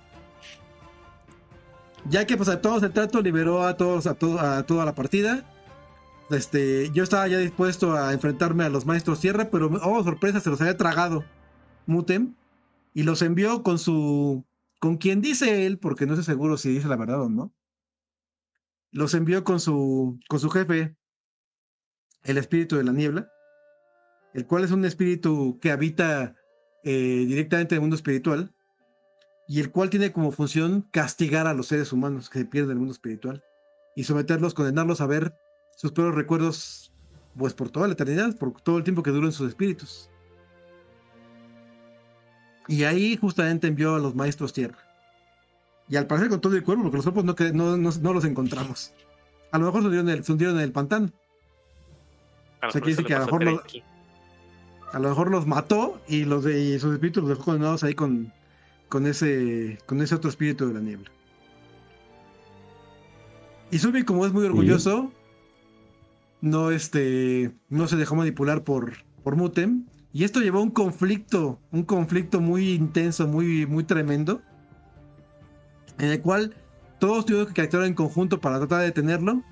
Ya 2.06 2.26
que 2.26 2.36
pues 2.36 2.50
a 2.50 2.62
todos 2.62 2.82
el 2.82 2.94
trato 2.94 3.22
liberó 3.22 3.64
a 3.64 3.78
todos 3.78 4.08
a, 4.08 4.18
a 4.58 4.64
toda 4.64 4.84
la 4.84 4.96
partida. 4.96 5.46
Este, 6.32 6.90
yo 6.94 7.04
estaba 7.04 7.28
ya 7.28 7.38
dispuesto 7.38 7.96
a 7.96 8.12
enfrentarme 8.12 8.64
a 8.64 8.70
los 8.70 8.88
maestros 8.88 9.20
tierra, 9.20 9.52
pero 9.52 9.70
oh 9.84 10.04
sorpresa, 10.04 10.40
se 10.40 10.50
los 10.50 10.60
había 10.62 10.78
tragado 10.78 11.24
Mutem 11.86 12.34
y 12.96 13.04
los 13.04 13.22
envió 13.22 13.62
con 13.62 13.78
su 13.78 14.44
con 14.80 14.98
quien 14.98 15.22
dice 15.22 15.66
él, 15.66 15.80
porque 15.80 16.06
no 16.06 16.16
sé 16.16 16.24
seguro 16.24 16.58
si 16.58 16.70
dice 16.70 16.88
la 16.88 16.96
verdad 16.96 17.22
o 17.22 17.30
no. 17.30 17.54
Los 18.92 19.14
envió 19.14 19.44
con 19.44 19.60
su 19.60 20.20
con 20.28 20.40
su 20.40 20.50
jefe, 20.50 20.96
el 22.24 22.38
espíritu 22.38 22.78
de 22.78 22.84
la 22.84 22.92
niebla 22.92 23.30
el 24.34 24.46
cual 24.46 24.64
es 24.64 24.72
un 24.72 24.86
espíritu 24.86 25.60
que 25.62 25.72
habita 25.72 26.36
eh, 26.84 27.26
directamente 27.28 27.76
en 27.76 27.78
el 27.78 27.82
mundo 27.82 27.96
espiritual 27.96 28.54
y 29.48 29.60
el 29.60 29.72
cual 29.72 29.90
tiene 29.90 30.12
como 30.12 30.32
función 30.32 30.88
castigar 30.92 31.48
a 31.48 31.54
los 31.54 31.68
seres 31.68 31.92
humanos 31.92 32.30
que 32.30 32.40
se 32.40 32.46
pierden 32.46 32.72
en 32.72 32.78
el 32.78 32.80
mundo 32.80 32.94
espiritual 32.94 33.44
y 33.96 34.04
someterlos, 34.04 34.54
condenarlos 34.54 35.02
a 35.02 35.08
ver 35.08 35.34
sus 35.76 35.92
peores 35.92 36.16
recuerdos 36.16 36.94
pues 37.38 37.54
por 37.54 37.70
toda 37.70 37.88
la 37.88 37.94
eternidad, 37.94 38.38
por 38.38 38.62
todo 38.62 38.78
el 38.78 38.84
tiempo 38.84 39.02
que 39.02 39.12
duran 39.12 39.32
sus 39.32 39.50
espíritus. 39.50 40.10
Y 42.70 42.84
ahí 42.84 43.18
justamente 43.18 43.68
envió 43.68 43.96
a 43.96 44.00
los 44.00 44.16
maestros 44.16 44.54
tierra. 44.54 44.78
Y 45.90 45.96
al 45.96 46.06
parecer 46.06 46.30
con 46.30 46.40
todo 46.40 46.56
el 46.56 46.64
cuerpo, 46.64 46.84
porque 46.84 46.98
los 46.98 47.06
cuerpos 47.06 47.26
no, 47.54 47.78
no, 47.78 48.14
los 48.14 48.24
encontramos. 48.24 48.94
A 49.52 49.58
lo 49.58 49.66
mejor 49.66 49.82
se 49.82 49.88
hundieron 49.88 50.10
en 50.10 50.24
el, 50.24 50.44
en 50.56 50.60
el 50.60 50.72
pantano. 50.72 51.10
o 52.62 52.70
sea, 52.72 52.80
quiere 52.80 52.92
decir 52.92 53.06
que 53.06 53.16
a 53.16 53.20
lo 53.20 53.26
mejor 53.26 53.64
a 54.92 55.00
lo 55.00 55.10
mejor 55.10 55.32
los 55.32 55.46
mató 55.46 56.00
y 56.08 56.26
los 56.26 56.44
de 56.44 56.80
sus 56.80 56.94
espíritus 56.94 57.24
los 57.24 57.30
dejó 57.30 57.46
condenados 57.46 57.84
ahí 57.84 57.94
con, 57.94 58.32
con 58.88 59.06
ese 59.06 59.78
con 59.86 60.02
ese 60.02 60.16
otro 60.16 60.30
espíritu 60.30 60.68
de 60.68 60.74
la 60.76 60.80
niebla. 60.80 61.12
Y 63.72 63.80
Subi, 63.80 64.04
como 64.04 64.26
es 64.26 64.34
muy 64.34 64.46
orgulloso, 64.46 65.12
no 66.42 66.72
este 66.72 67.52
no 67.70 67.88
se 67.88 67.98
dejó 67.98 68.16
manipular 68.16 68.64
por, 68.64 68.94
por 69.24 69.36
Mutem. 69.36 69.86
Y 70.12 70.24
esto 70.24 70.40
llevó 70.40 70.60
a 70.60 70.64
un 70.64 70.72
conflicto, 70.72 71.60
un 71.72 71.84
conflicto 71.84 72.42
muy 72.42 72.72
intenso, 72.72 73.28
muy, 73.28 73.66
muy 73.66 73.84
tremendo, 73.84 74.42
en 76.00 76.10
el 76.10 76.22
cual 76.22 76.56
todos 77.00 77.26
tuvieron 77.26 77.54
que 77.54 77.62
actuar 77.62 77.86
en 77.86 77.94
conjunto 77.94 78.42
para 78.42 78.58
tratar 78.58 78.80
de 78.80 78.86
detenerlo. 78.86 79.44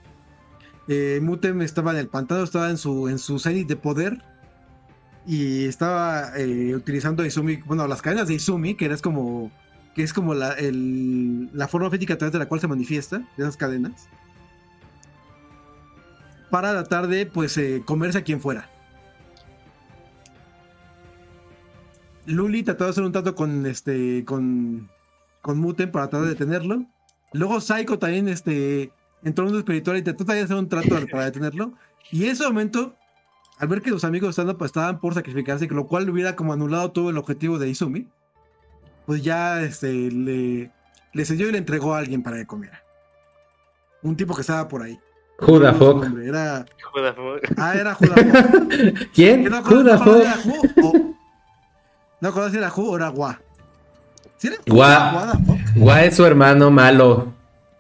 Eh, 0.88 1.20
Mutem 1.22 1.62
estaba 1.62 1.92
en 1.92 1.98
el 1.98 2.08
pantano, 2.08 2.44
estaba 2.44 2.70
en 2.70 2.78
su, 2.78 3.08
en 3.08 3.20
su 3.20 3.38
de 3.38 3.76
poder 3.76 4.22
y 5.28 5.66
estaba 5.66 6.32
eh, 6.38 6.74
utilizando 6.74 7.26
Izumi, 7.26 7.58
bueno, 7.58 7.86
las 7.88 8.02
cadenas 8.02 8.28
de 8.28 8.36
Izumi, 8.36 8.76
que 8.76 8.86
es 8.86 9.02
como 9.02 9.52
que 9.94 10.04
es 10.04 10.14
como 10.14 10.36
la, 10.36 10.56
la 10.62 11.68
forma 11.68 11.90
física 11.90 12.14
a 12.14 12.18
través 12.20 12.32
de 12.32 12.38
la 12.38 12.46
cual 12.46 12.62
se 12.62 12.68
manifiesta, 12.68 13.28
esas 13.36 13.58
cadenas, 13.58 14.08
para 16.52 16.72
tratar 16.72 17.08
de, 17.08 17.26
pues, 17.26 17.58
eh, 17.58 17.82
comerse 17.84 18.20
a 18.20 18.24
quien 18.24 18.40
fuera. 18.40 18.70
Luli 22.28 22.64
trató 22.64 22.84
de 22.84 22.90
hacer 22.92 23.04
un 23.04 23.12
trato 23.12 23.34
con, 23.36 23.66
este, 23.66 24.24
con, 24.26 24.90
con 25.42 25.58
Muten 25.58 25.92
para 25.92 26.10
tratar 26.10 26.28
de 26.28 26.34
detenerlo. 26.34 26.86
Luego 27.34 27.60
Psycho 27.60 27.98
también, 27.98 28.28
este, 28.28 28.92
entró 29.24 29.46
en 29.46 29.54
un 29.54 29.60
espiritual 29.60 29.98
y 29.98 30.02
trató 30.02 30.24
de 30.26 30.42
hacer 30.42 30.56
un 30.56 30.70
trato 30.70 30.90
para 31.12 31.26
detenerlo. 31.26 31.74
Y 32.12 32.26
en 32.26 32.32
ese 32.32 32.44
momento, 32.44 32.96
al 33.58 33.70
ver 33.70 33.82
que 33.82 33.90
los 33.90 34.04
amigos 34.04 34.40
pues, 34.58 34.70
estaban 34.70 35.00
por 35.00 35.14
sacrificarse, 35.14 35.68
lo 35.68 35.88
cual 35.88 36.10
hubiera 36.10 36.36
como 36.36 36.54
anulado 36.54 36.92
todo 36.92 37.10
el 37.10 37.18
objetivo 37.18 37.58
de 37.58 37.70
Izumi, 37.70 38.08
pues 39.06 39.24
ya 39.24 39.62
este, 39.62 40.12
le, 40.12 40.72
le 41.14 41.26
cedió 41.26 41.48
y 41.48 41.54
le 41.54 41.58
entregó 41.58 41.96
a 41.96 42.00
alguien 42.00 42.24
para 42.24 42.38
que 42.38 42.46
comiera. 42.46 42.84
Un 44.04 44.16
tipo 44.16 44.36
que 44.36 44.42
estaba 44.42 44.68
por 44.68 44.84
ahí. 44.84 45.00
Judah 45.40 45.74
Fock. 45.74 46.06
Era... 46.24 46.66
Ah, 47.58 47.74
era 47.76 47.94
Judah 47.94 48.16
¿Quién? 49.14 49.50
Judah 49.64 49.98
No 52.20 52.32
conoces 52.32 52.54
si 52.54 52.58
era 52.58 52.70
Ju 52.70 52.92
o 52.92 52.96
era 52.96 53.10
Gua. 53.10 53.40
¿Sí 54.38 54.48
era? 54.48 54.58
Gua. 54.68 55.38
Gua 55.76 56.04
es 56.04 56.16
su 56.16 56.26
hermano 56.26 56.72
malo, 56.72 57.34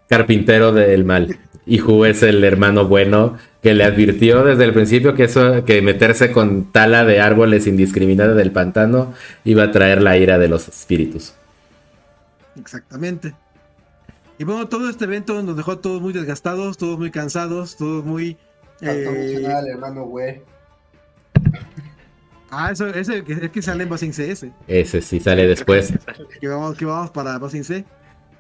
carpintero 0.08 0.72
del 0.72 1.06
mal. 1.06 1.38
Y 1.65 1.79
Ju 1.79 2.06
es 2.06 2.24
el 2.24 2.44
hermano 2.44 2.88
bueno 2.88 3.38
que 3.62 3.74
le 3.74 3.84
advirtió 3.84 4.44
desde 4.44 4.63
el 4.63 4.74
principio 4.74 5.13
que 5.15 5.25
eso, 5.25 5.65
que 5.65 5.82
meterse 5.82 6.32
con 6.32 6.72
tala 6.72 7.03
de 7.03 7.20
árboles 7.20 7.67
indiscriminada 7.67 8.34
del 8.34 8.51
pantano 8.51 9.13
iba 9.44 9.63
a 9.63 9.72
traer 9.72 10.01
la 10.01 10.17
ira 10.17 10.38
de 10.38 10.48
los 10.48 10.67
espíritus. 10.70 11.34
Exactamente. 12.60 13.34
Y 14.38 14.44
bueno, 14.44 14.67
todo 14.67 14.89
este 14.89 15.06
evento 15.06 15.41
nos 15.41 15.58
dejó 15.58 15.79
todos 15.79 16.01
muy 16.01 16.13
desgastados, 16.13 16.77
todos 16.77 16.98
muy 16.98 17.12
cansados, 17.12 17.75
todos 17.75 18.06
muy. 18.06 18.38
Eh... 18.82 19.44
hermano, 19.72 20.06
güey. 20.06 20.41
Ah, 22.50 22.72
eso, 22.72 22.88
ese 22.88 23.24
es 23.27 23.51
que 23.51 23.62
sale 23.62 23.84
en 23.84 23.89
Basing 23.89 24.13
C 24.13 24.32
ese. 24.32 24.51
Ese 24.68 25.01
sí 25.01 25.20
sale 25.20 25.48
después. 25.48 25.94
que 26.39 26.48
vamos, 26.48 26.77
que 26.77 26.86
vamos 26.86 27.12
para 27.12 27.39
C. 27.50 27.86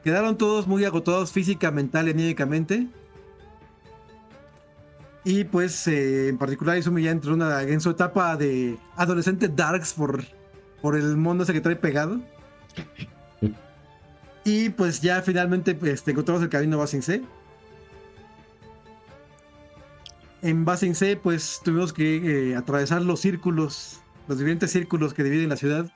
Quedaron 0.03 0.37
todos 0.37 0.67
muy 0.67 0.85
agotados 0.85 1.31
física, 1.31 1.71
mental 1.71 2.07
y 2.07 2.11
anímicamente. 2.11 2.87
Y 5.25 5.43
pues 5.43 5.87
eh, 5.89 6.29
en 6.29 6.37
particular 6.37 6.77
Izumi 6.77 7.03
ya 7.03 7.11
entró 7.11 7.33
una, 7.33 7.61
en 7.63 7.81
su 7.81 7.89
etapa 7.89 8.37
de 8.37 8.77
adolescente 8.95 9.49
darks 9.49 9.91
por, 9.91 10.23
por 10.81 10.95
el 10.95 11.17
mundo 11.17 11.43
ese 11.43 11.51
que 11.51 11.59
trae 11.59 11.75
pegado. 11.75 12.21
y 14.45 14.69
pues 14.69 15.01
ya 15.01 15.21
finalmente 15.21 15.75
pues, 15.75 16.07
encontramos 16.07 16.41
el 16.43 16.49
camino 16.49 16.77
Basing 16.77 17.01
C. 17.01 17.23
En 20.41 20.65
Basing 20.65 20.95
C 20.95 21.17
pues 21.17 21.61
tuvimos 21.63 21.93
que 21.93 22.51
eh, 22.51 22.55
atravesar 22.55 23.01
los 23.01 23.19
círculos, 23.19 24.01
los 24.27 24.37
diferentes 24.37 24.71
círculos 24.71 25.13
que 25.13 25.23
dividen 25.23 25.49
la 25.49 25.57
ciudad. 25.57 25.91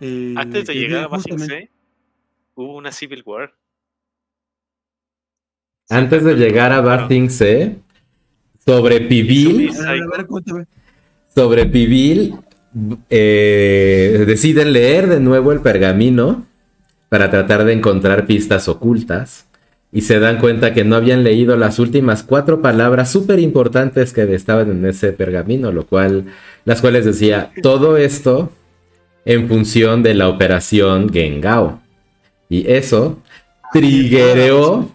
Eh, 0.00 0.34
Antes 0.36 0.66
de 0.66 0.74
llegar 0.74 1.04
a 1.04 1.08
Basing 1.08 1.38
C 1.38 1.70
hubo 2.54 2.76
una 2.76 2.92
Civil 2.92 3.22
War. 3.24 3.54
Antes 5.90 6.24
de 6.24 6.34
llegar 6.34 6.72
a 6.72 6.80
Basing 6.80 7.30
C 7.30 7.78
sobre 8.64 9.00
Pibil. 9.02 9.70
Sobre 11.34 11.66
Pibil. 11.66 12.36
Eh, 13.08 14.24
deciden 14.26 14.72
leer 14.72 15.06
de 15.06 15.20
nuevo 15.20 15.52
el 15.52 15.60
pergamino 15.60 16.44
para 17.08 17.30
tratar 17.30 17.64
de 17.64 17.72
encontrar 17.72 18.26
pistas 18.26 18.66
ocultas 18.66 19.46
y 19.94 20.00
se 20.00 20.18
dan 20.18 20.38
cuenta 20.38 20.74
que 20.74 20.84
no 20.84 20.96
habían 20.96 21.22
leído 21.22 21.56
las 21.56 21.78
últimas 21.78 22.24
cuatro 22.24 22.60
palabras 22.60 23.12
súper 23.12 23.38
importantes 23.38 24.12
que 24.12 24.22
estaban 24.34 24.68
en 24.68 24.84
ese 24.84 25.12
pergamino, 25.12 25.70
lo 25.70 25.86
cual, 25.86 26.24
las 26.64 26.80
cuales 26.80 27.04
decía 27.04 27.52
todo 27.62 27.96
esto 27.96 28.50
en 29.24 29.46
función 29.46 30.02
de 30.02 30.14
la 30.14 30.28
operación 30.28 31.12
Gengao. 31.12 31.80
Y 32.48 32.68
eso 32.72 33.20
triggereó 33.72 34.90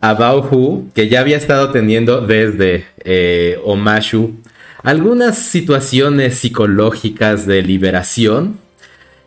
a 0.00 0.14
Bauhu, 0.14 0.88
que 0.94 1.08
ya 1.08 1.18
había 1.18 1.36
estado 1.36 1.72
teniendo 1.72 2.20
desde 2.20 2.84
eh, 3.04 3.58
Omashu 3.64 4.36
algunas 4.84 5.36
situaciones 5.36 6.36
psicológicas 6.36 7.44
de 7.44 7.62
liberación 7.62 8.60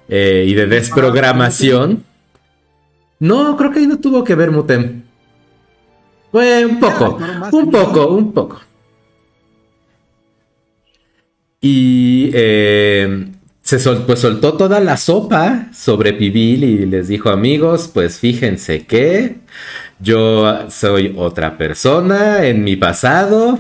eh, 0.08 0.46
y 0.48 0.53
de 0.53 0.68
desprogramación. 0.68 2.06
No, 3.22 3.56
creo 3.56 3.72
que 3.72 3.80
ahí 3.80 3.88
no 3.88 4.00
tuvo 4.00 4.24
que 4.24 4.34
ver 4.34 4.50
Mutem. 4.50 5.04
Fue 6.32 6.66
un 6.66 6.80
poco, 6.80 7.20
un 7.51 7.70
poco, 7.70 8.08
un 8.08 8.34
poco. 8.34 8.60
Y 11.62 12.32
eh, 12.34 13.28
se 13.62 13.78
pues 13.78 14.20
soltó 14.20 14.54
toda 14.54 14.80
la 14.80 14.98
sopa 14.98 15.68
sobre 15.72 16.13
Pibil 16.13 16.63
y 16.63 16.86
les 16.88 17.10
dijo, 17.10 17.30
amigos, 17.30 17.92
pues 17.94 18.18
fíjense 18.18 18.88
que 18.88 19.36
yo 20.00 20.72
soy 20.72 21.13
otra 21.16 21.60
persona 21.60 22.44
en 22.48 22.63
mi 22.63 22.75
pasado. 22.75 23.60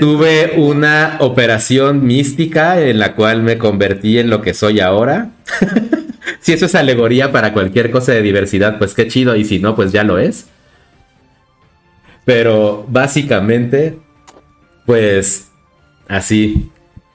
Tuve 0.00 0.54
una 0.56 1.18
operación 1.20 2.06
mística 2.06 2.80
en 2.80 3.00
la 3.00 3.14
cual 3.14 3.42
me 3.42 3.58
convertí 3.58 4.18
en 4.18 4.30
lo 4.30 4.40
que 4.40 4.54
soy 4.54 4.80
ahora. 4.80 5.32
si 6.46 6.52
eso 6.52 6.66
es 6.66 6.76
alegoría 6.76 7.32
para 7.32 7.52
cualquier 7.52 7.90
cosa 7.90 8.12
de 8.12 8.22
diversidad, 8.22 8.78
pues 8.78 8.94
qué 8.94 9.08
chido, 9.08 9.34
y 9.34 9.44
si 9.44 9.58
no, 9.58 9.74
pues 9.74 9.90
ya 9.90 10.04
lo 10.04 10.16
es. 10.16 10.46
Pero 12.24 12.86
básicamente, 12.88 13.98
pues 14.86 15.48
así. 16.06 16.70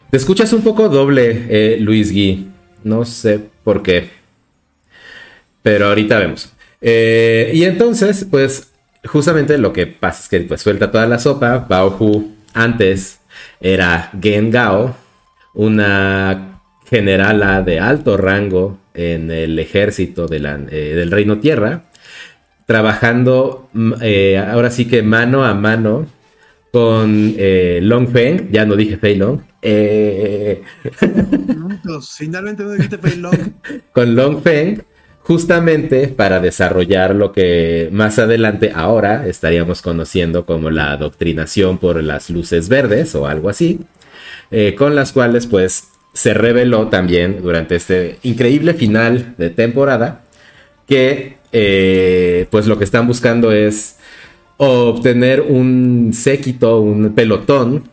Te 0.09 0.17
escuchas 0.17 0.51
un 0.51 0.63
poco 0.63 0.89
doble, 0.89 1.45
eh, 1.49 1.77
Luis 1.79 2.11
Gui. 2.11 2.49
No 2.83 3.05
sé 3.05 3.39
por 3.63 3.81
qué. 3.81 4.09
Pero 5.63 5.87
ahorita 5.87 6.19
vemos. 6.19 6.51
Eh, 6.81 7.51
y 7.53 7.63
entonces, 7.63 8.27
pues, 8.29 8.73
justamente 9.05 9.57
lo 9.57 9.71
que 9.71 9.87
pasa 9.87 10.23
es 10.23 10.27
que 10.27 10.41
pues, 10.41 10.59
suelta 10.59 10.91
toda 10.91 11.07
la 11.07 11.19
sopa. 11.19 11.59
Bao 11.69 11.95
Hu 11.97 12.35
antes 12.53 13.21
era 13.61 14.11
Gen 14.21 14.51
Gao, 14.51 14.93
una 15.53 16.59
generala 16.89 17.61
de 17.61 17.79
alto 17.79 18.17
rango 18.17 18.80
en 18.93 19.31
el 19.31 19.57
ejército 19.59 20.27
eh, 20.31 20.93
del 20.95 21.11
Reino 21.11 21.39
Tierra, 21.39 21.83
trabajando 22.65 23.69
mm, 23.73 23.93
eh, 24.01 24.37
ahora 24.37 24.71
sí 24.71 24.85
que 24.85 25.03
mano 25.03 25.45
a 25.45 25.53
mano 25.53 26.07
con 26.71 27.33
eh, 27.37 27.79
Long 27.81 28.09
Feng, 28.09 28.49
ya 28.51 28.65
no 28.65 28.75
dije 28.75 28.97
Fei 28.97 29.15
Long. 29.15 29.41
Finalmente 32.17 32.63
no 32.63 32.71
dijiste 32.71 32.97
Fei 32.97 33.17
Long. 33.17 33.53
con 33.93 34.15
Long 34.15 34.41
Feng, 34.41 34.81
justamente 35.19 36.07
para 36.07 36.39
desarrollar 36.39 37.13
lo 37.13 37.33
que 37.33 37.89
más 37.91 38.19
adelante 38.19 38.71
ahora 38.73 39.27
estaríamos 39.27 39.81
conociendo 39.81 40.45
como 40.45 40.69
la 40.71 40.93
adoctrinación 40.93 41.77
por 41.77 42.01
las 42.01 42.29
luces 42.29 42.69
verdes 42.69 43.15
o 43.15 43.27
algo 43.27 43.49
así, 43.49 43.81
con 44.77 44.95
las 44.95 45.11
cuales 45.11 45.47
pues 45.47 45.90
se 46.13 46.33
reveló 46.33 46.87
también 46.87 47.41
durante 47.41 47.75
este 47.75 48.17
increíble 48.23 48.73
final 48.73 49.35
de 49.37 49.49
temporada 49.49 50.21
que 50.87 51.37
eh, 51.51 52.47
pues 52.49 52.67
lo 52.67 52.77
que 52.77 52.83
están 52.83 53.07
buscando 53.07 53.51
es 53.51 53.97
obtener 54.57 55.41
un 55.41 56.11
séquito, 56.13 56.81
un 56.81 57.13
pelotón, 57.13 57.89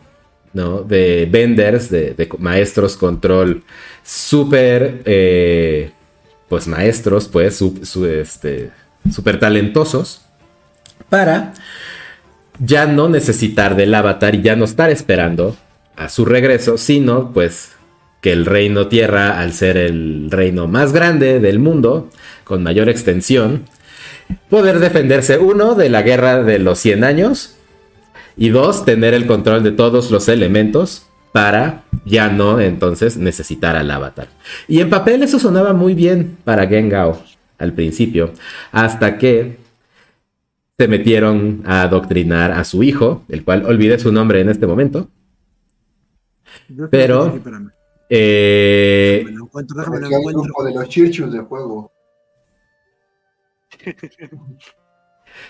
¿no? 0.53 0.83
De 0.83 1.27
vendors, 1.29 1.89
de, 1.89 2.29
maestros 2.37 2.95
control 2.95 3.63
súper, 4.03 5.01
eh, 5.05 5.91
pues 6.47 6.67
maestros, 6.67 7.27
pues, 7.27 7.61
este, 7.61 8.71
súper 9.11 9.39
talentosos, 9.39 10.21
para 11.09 11.53
ya 12.59 12.85
no 12.85 13.09
necesitar 13.09 13.75
del 13.75 13.93
avatar 13.95 14.35
y 14.35 14.41
ya 14.41 14.55
no 14.55 14.65
estar 14.65 14.89
esperando 14.89 15.55
a 15.95 16.07
su 16.09 16.25
regreso, 16.25 16.77
sino 16.77 17.31
pues 17.33 17.71
que 18.21 18.31
el 18.31 18.45
reino 18.45 18.87
tierra, 18.87 19.39
al 19.39 19.53
ser 19.53 19.77
el 19.77 20.29
reino 20.29 20.67
más 20.67 20.91
grande 20.91 21.39
del 21.39 21.59
mundo, 21.59 22.09
con 22.43 22.63
mayor 22.63 22.89
extensión, 22.89 23.65
poder 24.49 24.79
defenderse 24.79 25.37
uno 25.37 25.75
de 25.75 25.89
la 25.89 26.01
guerra 26.01 26.43
de 26.43 26.59
los 26.59 26.79
100 26.79 27.03
años 27.03 27.55
y 28.35 28.49
dos, 28.49 28.85
tener 28.85 29.13
el 29.13 29.25
control 29.25 29.63
de 29.63 29.71
todos 29.71 30.11
los 30.11 30.27
elementos 30.29 31.05
para 31.31 31.83
ya 32.05 32.29
no 32.29 32.59
entonces 32.59 33.17
necesitar 33.17 33.75
al 33.75 33.91
avatar. 33.91 34.27
Y 34.67 34.81
en 34.81 34.89
papel 34.89 35.23
eso 35.23 35.39
sonaba 35.39 35.73
muy 35.73 35.93
bien 35.93 36.37
para 36.43 36.67
Gengao 36.67 37.21
al 37.57 37.73
principio, 37.73 38.31
hasta 38.71 39.17
que 39.17 39.57
se 40.77 40.87
metieron 40.87 41.61
a 41.65 41.81
adoctrinar 41.81 42.53
a 42.53 42.63
su 42.63 42.83
hijo, 42.83 43.25
el 43.27 43.43
cual 43.43 43.65
olvidé 43.65 43.99
su 43.99 44.13
nombre 44.13 44.39
en 44.39 44.49
este 44.49 44.65
momento. 44.65 45.09
Pero 46.89 47.37
eh, 48.09 49.21
me 49.23 49.31
lo 49.31 49.45
encuentro, 49.45 49.77
déjame 49.77 49.99
lo 49.99 50.17
encuentro. 50.17 50.63
de 50.63 50.73
los 50.73 50.89
chirchus 50.89 51.31
de 51.31 51.39
juego. 51.39 51.91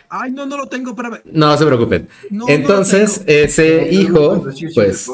Ay, 0.10 0.32
no, 0.32 0.46
no 0.46 0.58
lo 0.58 0.68
tengo, 0.68 0.96
para 0.96 1.22
No 1.26 1.58
se 1.58 1.66
preocupen. 1.66 2.10
Entonces, 2.48 3.24
ese 3.26 3.90
hijo, 3.92 4.46
pues. 4.76 5.10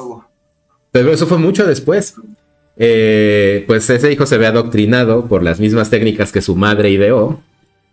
Pero 0.91 1.11
eso 1.11 1.27
fue 1.27 1.37
mucho 1.37 1.65
después. 1.65 2.15
Eh, 2.77 3.63
pues 3.67 3.89
ese 3.89 4.11
hijo 4.11 4.25
se 4.25 4.37
ve 4.37 4.47
adoctrinado 4.47 5.27
por 5.27 5.43
las 5.43 5.59
mismas 5.59 5.89
técnicas 5.89 6.31
que 6.31 6.41
su 6.41 6.55
madre 6.55 6.89
ideó. 6.89 7.41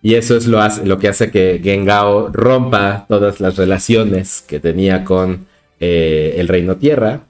Y 0.01 0.15
eso 0.15 0.37
es 0.37 0.49
lo, 0.49 0.61
hace, 0.61 0.85
lo 0.85 0.99
que 0.99 1.09
hace 1.09 1.31
que 1.31 1.61
Gengao 1.63 2.31
rompa 2.33 3.07
todas 3.09 3.41
las 3.41 3.57
relaciones 3.57 4.43
que 4.43 4.59
tenía 4.59 5.05
con 5.05 5.47
eh, 5.79 6.35
el 6.39 6.49
Reino 6.49 6.77
Tierra 6.77 7.23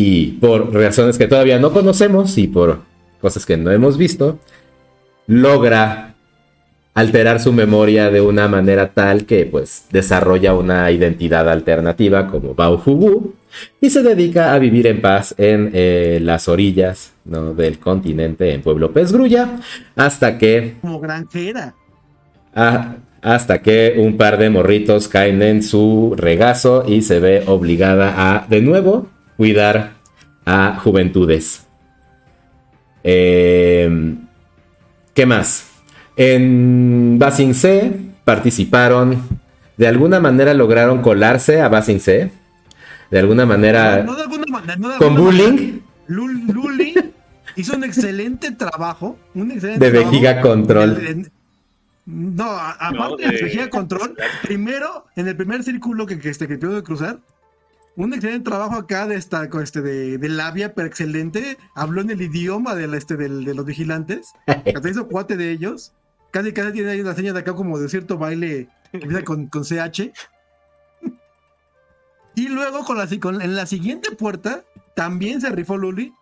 y 0.00 0.26
por 0.40 0.72
razones 0.72 1.18
que 1.18 1.26
todavía 1.26 1.58
no 1.58 1.72
conocemos 1.72 2.38
y 2.38 2.46
por 2.46 2.82
cosas 3.20 3.44
que 3.44 3.56
no 3.56 3.72
hemos 3.72 3.98
visto, 3.98 4.38
logra 5.26 6.14
alterar 6.94 7.40
su 7.40 7.52
memoria 7.52 8.08
de 8.08 8.20
una 8.20 8.46
manera 8.46 8.90
tal 8.90 9.26
que 9.26 9.44
pues 9.44 9.86
desarrolla 9.90 10.54
una 10.54 10.88
identidad 10.92 11.48
alternativa 11.48 12.28
como 12.28 12.54
Bao 12.54 12.80
Hugu 12.86 13.34
y 13.80 13.90
se 13.90 14.04
dedica 14.04 14.54
a 14.54 14.60
vivir 14.60 14.86
en 14.86 15.00
paz 15.00 15.34
en 15.36 15.72
eh, 15.74 16.20
las 16.22 16.46
orillas 16.46 17.14
del 17.24 17.80
continente 17.80 18.54
en 18.54 18.62
Pueblo 18.62 18.92
Pez 18.92 19.10
Grulla 19.12 19.58
hasta 19.96 20.38
que 20.38 20.76
como 20.80 21.00
granjera. 21.00 21.74
Hasta 23.20 23.62
que 23.62 23.96
un 23.98 24.16
par 24.16 24.38
de 24.38 24.48
morritos 24.48 25.08
caen 25.08 25.42
en 25.42 25.64
su 25.64 26.14
regazo 26.16 26.84
y 26.86 27.02
se 27.02 27.18
ve 27.18 27.42
obligada 27.48 28.14
a 28.16 28.46
de 28.46 28.62
nuevo 28.62 29.17
cuidar 29.38 29.92
a 30.44 30.78
juventudes. 30.82 31.66
Em, 33.04 34.18
¿Qué 35.14 35.24
más? 35.24 35.70
En 36.16 37.18
Basing 37.18 37.54
C 37.54 37.92
participaron, 38.24 39.22
de 39.76 39.86
alguna 39.86 40.18
manera 40.20 40.52
lograron 40.52 41.00
colarse 41.00 41.62
a 41.62 41.68
Basing 41.68 42.00
C. 42.00 42.30
De 43.10 43.18
alguna 43.18 43.46
manera. 43.46 44.02
No, 44.02 44.14
de 44.14 44.22
alguna 44.22 44.44
manera. 44.50 44.98
con 44.98 45.14
bullying. 45.14 45.80
Luli 46.08 46.94
hizo 47.56 47.76
un 47.76 47.84
excelente 47.84 48.50
trabajo. 48.50 49.18
Un 49.34 49.52
excelente 49.52 49.84
de 49.84 49.90
vejiga 49.90 50.40
control. 50.40 51.30
no, 52.06 52.50
aparte 52.50 53.22
de... 53.22 53.42
vejiga 53.42 53.70
control, 53.70 54.16
primero, 54.42 55.06
en 55.14 55.28
el 55.28 55.36
primer 55.36 55.62
círculo 55.62 56.06
que, 56.06 56.18
que, 56.18 56.30
este, 56.30 56.48
que 56.48 56.56
de 56.56 56.82
cruzar, 56.82 57.20
un 57.98 58.14
excelente 58.14 58.48
trabajo 58.48 58.76
acá 58.76 59.08
de 59.08 59.16
esta 59.16 59.48
este 59.60 59.82
de, 59.82 60.28
labia, 60.28 60.72
pero 60.72 60.86
excelente. 60.86 61.58
Habló 61.74 62.00
en 62.00 62.10
el 62.10 62.22
idioma 62.22 62.76
de, 62.76 62.96
este, 62.96 63.16
de 63.16 63.54
los 63.54 63.64
vigilantes. 63.64 64.32
Hasta 64.46 64.88
hizo 64.88 65.08
cuate 65.08 65.36
de 65.36 65.50
ellos. 65.50 65.92
Casi 66.30 66.52
casi 66.52 66.72
tiene 66.72 66.92
ahí 66.92 67.00
una 67.00 67.16
seña 67.16 67.32
de 67.32 67.40
acá 67.40 67.54
como 67.54 67.76
de 67.78 67.88
cierto 67.88 68.16
baile 68.16 68.68
que 68.92 68.98
empieza 68.98 69.24
con, 69.24 69.48
con 69.48 69.64
CH. 69.64 70.12
y 72.36 72.48
luego 72.48 72.84
con 72.84 72.98
la, 72.98 73.08
con, 73.18 73.42
en 73.42 73.56
la 73.56 73.66
siguiente 73.66 74.12
puerta 74.12 74.62
también 74.94 75.40
se 75.40 75.50
rifó 75.50 75.76
Luli 75.76 76.14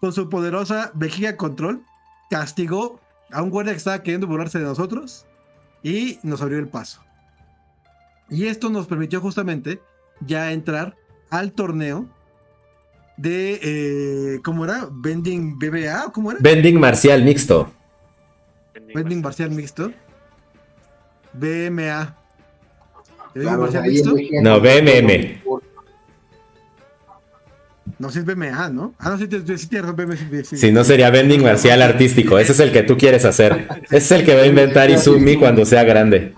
con 0.00 0.12
su 0.12 0.28
poderosa 0.28 0.92
vejiga 0.94 1.36
control. 1.36 1.82
Castigó 2.30 3.00
a 3.32 3.42
un 3.42 3.50
guardia 3.50 3.72
que 3.72 3.78
estaba 3.78 4.02
queriendo 4.04 4.28
burlarse 4.28 4.60
de 4.60 4.66
nosotros 4.66 5.26
y 5.82 6.20
nos 6.22 6.42
abrió 6.42 6.58
el 6.58 6.68
paso. 6.68 7.02
Y 8.30 8.46
esto 8.46 8.70
nos 8.70 8.86
permitió 8.86 9.20
justamente 9.20 9.80
ya 10.20 10.52
entrar 10.52 10.94
al 11.30 11.52
torneo 11.52 12.06
de, 13.16 13.60
eh, 13.62 14.40
¿cómo 14.42 14.64
era? 14.64 14.88
¿Vending 14.90 15.58
BBA? 15.58 16.10
¿Cómo 16.12 16.30
era? 16.30 16.40
Vending 16.40 16.78
marcial 16.78 17.22
mixto. 17.24 17.70
Vending 18.94 19.20
marcial 19.20 19.50
mixto. 19.50 19.92
BMA. 21.32 22.16
Vending 23.34 23.58
marcial 23.58 23.82
mixto? 23.84 24.14
No, 24.42 24.60
BMM. 24.60 25.42
No, 27.98 28.10
si 28.10 28.20
es 28.20 28.24
BMA, 28.24 28.68
¿no? 28.70 28.94
Ah, 28.98 29.10
no, 29.10 29.18
si 29.18 29.26
tienes 29.26 29.68
BMA. 29.68 30.16
Si 30.44 30.70
no 30.70 30.84
sería 30.84 31.10
vending 31.10 31.42
marcial 31.42 31.82
artístico. 31.82 32.38
Ese 32.38 32.52
es 32.52 32.60
el 32.60 32.70
que 32.70 32.84
tú 32.84 32.96
quieres 32.96 33.24
hacer. 33.24 33.66
Ese 33.86 33.96
es 33.96 34.10
el 34.12 34.24
que 34.24 34.36
va 34.36 34.42
a 34.42 34.46
inventar 34.46 34.88
Izumi 34.88 35.36
cuando 35.36 35.64
sea 35.64 35.82
grande. 35.82 36.34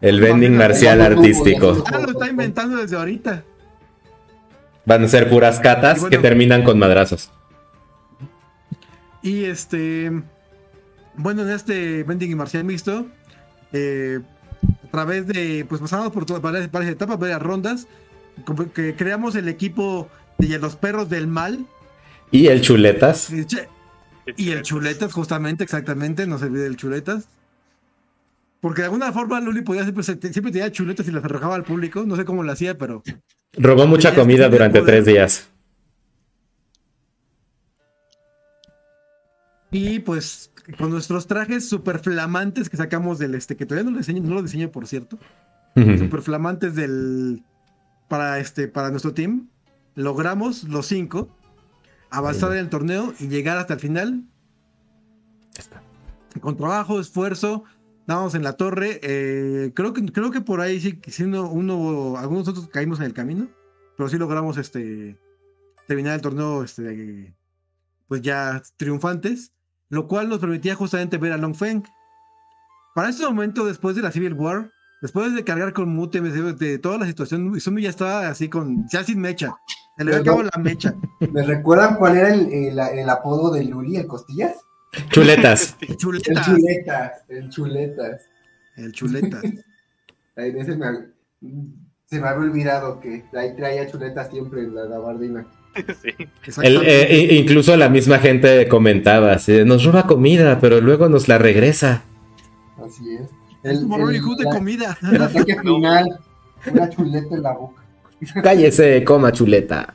El 0.00 0.20
vending 0.20 0.56
marcial 0.56 1.00
artístico. 1.00 1.82
Ah, 1.86 1.98
lo 1.98 2.12
está 2.12 2.28
inventando 2.28 2.76
desde 2.76 2.96
ahorita. 2.96 3.42
Van 4.86 5.04
a 5.04 5.08
ser 5.08 5.30
puras 5.30 5.60
catas 5.60 6.04
que 6.04 6.18
terminan 6.18 6.62
con 6.62 6.78
madrazos. 6.78 7.30
Y 9.22 9.44
este. 9.44 10.12
Bueno, 11.16 11.42
en 11.42 11.50
este 11.50 12.02
vending 12.02 12.32
y 12.32 12.34
marcial 12.34 12.64
mixto, 12.64 13.06
eh, 13.72 14.20
a 14.84 14.90
través 14.90 15.26
de. 15.26 15.64
Pues 15.68 15.80
pasamos 15.80 16.12
por 16.12 16.26
todas 16.26 16.42
varias, 16.42 16.70
varias 16.70 16.92
etapas, 16.92 17.18
varias 17.18 17.40
rondas, 17.40 17.86
que 18.74 18.94
creamos 18.94 19.34
el 19.36 19.48
equipo 19.48 20.08
de 20.38 20.58
los 20.58 20.76
perros 20.76 21.08
del 21.08 21.26
mal, 21.26 21.66
Y 22.30 22.48
el 22.48 22.60
chuletas. 22.60 23.30
Y 24.36 24.50
el 24.50 24.62
chuletas, 24.62 25.12
justamente, 25.12 25.64
exactamente, 25.64 26.26
no 26.26 26.38
se 26.38 26.46
olvide 26.46 26.66
el 26.66 26.76
chuletas. 26.76 27.28
Porque 28.64 28.80
de 28.80 28.86
alguna 28.86 29.12
forma 29.12 29.42
Luli 29.42 29.60
podía 29.60 29.82
siempre, 29.82 30.02
siempre 30.02 30.50
tenía 30.50 30.72
chuletas 30.72 31.06
y 31.06 31.10
las 31.10 31.22
arrojaba 31.22 31.54
al 31.54 31.64
público. 31.64 32.04
No 32.06 32.16
sé 32.16 32.24
cómo 32.24 32.42
lo 32.42 32.50
hacía, 32.50 32.78
pero. 32.78 33.02
Robó 33.52 33.86
mucha 33.86 34.14
comida 34.14 34.48
durante 34.48 34.80
tres 34.80 35.04
días. 35.04 35.50
Y 39.70 39.98
pues 39.98 40.50
con 40.78 40.88
nuestros 40.88 41.26
trajes 41.26 41.68
super 41.68 41.98
flamantes 41.98 42.70
que 42.70 42.78
sacamos 42.78 43.18
del 43.18 43.34
este, 43.34 43.54
que 43.54 43.66
todavía 43.66 43.84
no 43.84 43.90
lo 43.90 43.98
diseño, 43.98 44.22
no 44.22 44.34
lo 44.36 44.42
diseño 44.42 44.70
por 44.72 44.86
cierto. 44.86 45.18
super 45.74 46.22
flamantes 46.22 46.74
del. 46.74 47.44
Para 48.08 48.38
este, 48.38 48.66
para 48.66 48.88
nuestro 48.88 49.12
team. 49.12 49.50
Logramos 49.94 50.64
los 50.64 50.86
cinco 50.86 51.28
avanzar 52.08 52.52
en 52.52 52.60
el 52.60 52.70
torneo 52.70 53.12
y 53.20 53.28
llegar 53.28 53.58
hasta 53.58 53.74
el 53.74 53.80
final. 53.80 54.24
Con 56.40 56.56
trabajo, 56.56 56.98
esfuerzo, 56.98 57.64
Estábamos 58.04 58.34
en 58.34 58.42
la 58.42 58.52
torre. 58.52 59.00
Eh, 59.02 59.72
creo, 59.74 59.94
que, 59.94 60.04
creo 60.04 60.30
que 60.30 60.42
por 60.42 60.60
ahí 60.60 60.78
sí, 60.78 61.00
sí 61.06 61.22
uno, 61.22 61.48
uno, 61.48 62.18
algunos 62.18 62.46
otros 62.46 62.68
caímos 62.68 63.00
en 63.00 63.06
el 63.06 63.14
camino. 63.14 63.48
Pero 63.96 64.10
sí 64.10 64.18
logramos 64.18 64.58
este, 64.58 65.18
terminar 65.88 66.16
el 66.16 66.20
torneo 66.20 66.62
este, 66.62 67.34
pues 68.06 68.20
ya 68.20 68.62
triunfantes. 68.76 69.52
Lo 69.88 70.06
cual 70.06 70.28
nos 70.28 70.38
permitía 70.38 70.74
justamente 70.74 71.16
ver 71.16 71.32
a 71.32 71.38
Long 71.38 71.54
Feng. 71.54 71.82
Para 72.94 73.08
este 73.08 73.24
momento, 73.24 73.64
después 73.64 73.96
de 73.96 74.02
la 74.02 74.12
Civil 74.12 74.34
War, 74.34 74.70
después 75.00 75.34
de 75.34 75.42
cargar 75.42 75.72
con 75.72 75.88
Mute 75.88 76.20
de 76.20 76.78
toda 76.78 76.98
la 76.98 77.06
situación, 77.06 77.56
Izumi 77.56 77.80
ya 77.80 77.88
estaba 77.88 78.28
así 78.28 78.50
con, 78.50 78.86
ya 78.92 79.02
sin 79.02 79.18
mecha. 79.18 79.54
Se 79.96 80.04
le 80.04 80.14
acabó 80.14 80.42
la 80.42 80.58
mecha. 80.58 80.94
¿Me 81.32 81.42
recuerdan 81.42 81.96
cuál 81.96 82.18
era 82.18 82.34
el, 82.34 82.78
el 82.78 83.08
apodo 83.08 83.50
de 83.50 83.64
Luli, 83.64 83.96
el 83.96 84.06
Costillas? 84.06 84.63
Chuletas. 85.10 85.76
El 85.80 85.96
chuletas. 85.96 87.22
El 87.28 87.48
chuletas. 87.50 88.28
El 88.76 88.92
chuletas. 88.92 89.42
se 92.06 92.20
me 92.20 92.28
había 92.28 92.48
olvidado 92.48 93.00
que 93.00 93.24
ahí 93.34 93.54
traía 93.56 93.86
chuletas 93.86 94.30
siempre 94.30 94.60
en 94.60 94.74
la 94.74 94.86
gabardina. 94.86 95.46
Eh, 96.62 97.28
incluso 97.32 97.76
la 97.76 97.88
misma 97.88 98.18
gente 98.18 98.68
comentaba, 98.68 99.38
nos 99.66 99.84
roba 99.84 100.06
comida, 100.06 100.60
pero 100.60 100.80
luego 100.80 101.08
nos 101.08 101.26
la 101.26 101.36
regresa. 101.36 102.04
Así 102.76 103.16
es. 103.16 103.28
El, 103.64 103.78
el, 103.78 104.36
de 104.36 104.44
comida. 104.44 104.96
El 105.10 105.20
ataque 105.20 105.58
final, 105.58 106.20
una 106.70 106.90
chuleta 106.90 107.34
en 107.34 107.42
la 107.42 107.52
boca. 107.54 107.82
Cállese, 108.42 109.02
coma 109.02 109.32
chuleta. 109.32 109.94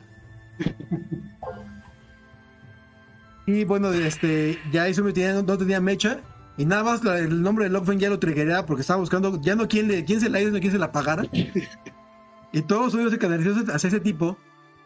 Y 3.52 3.64
bueno, 3.64 3.92
este, 3.92 4.58
ya 4.70 4.86
eso 4.86 5.02
me 5.02 5.12
tenía, 5.12 5.42
no, 5.42 5.58
tenía 5.58 5.80
mecha. 5.80 6.20
Y 6.56 6.64
nada 6.64 6.84
más 6.84 7.04
el 7.04 7.42
nombre 7.42 7.64
de 7.64 7.70
Lockfen 7.70 7.98
ya 7.98 8.08
lo 8.08 8.18
triggeraba 8.18 8.64
porque 8.64 8.82
estaba 8.82 9.00
buscando 9.00 9.40
ya 9.40 9.56
no 9.56 9.66
quién, 9.66 9.88
le, 9.88 10.04
quién 10.04 10.20
se 10.20 10.28
la 10.28 10.40
hizo, 10.40 10.52
quién 10.60 10.70
se 10.70 10.78
la 10.78 10.92
pagara. 10.92 11.24
y 12.52 12.62
todos 12.62 12.94
ellos 12.94 13.10
se 13.10 13.18
canalizó 13.18 13.54
hacia 13.72 13.88
ese 13.88 14.00
tipo 14.00 14.36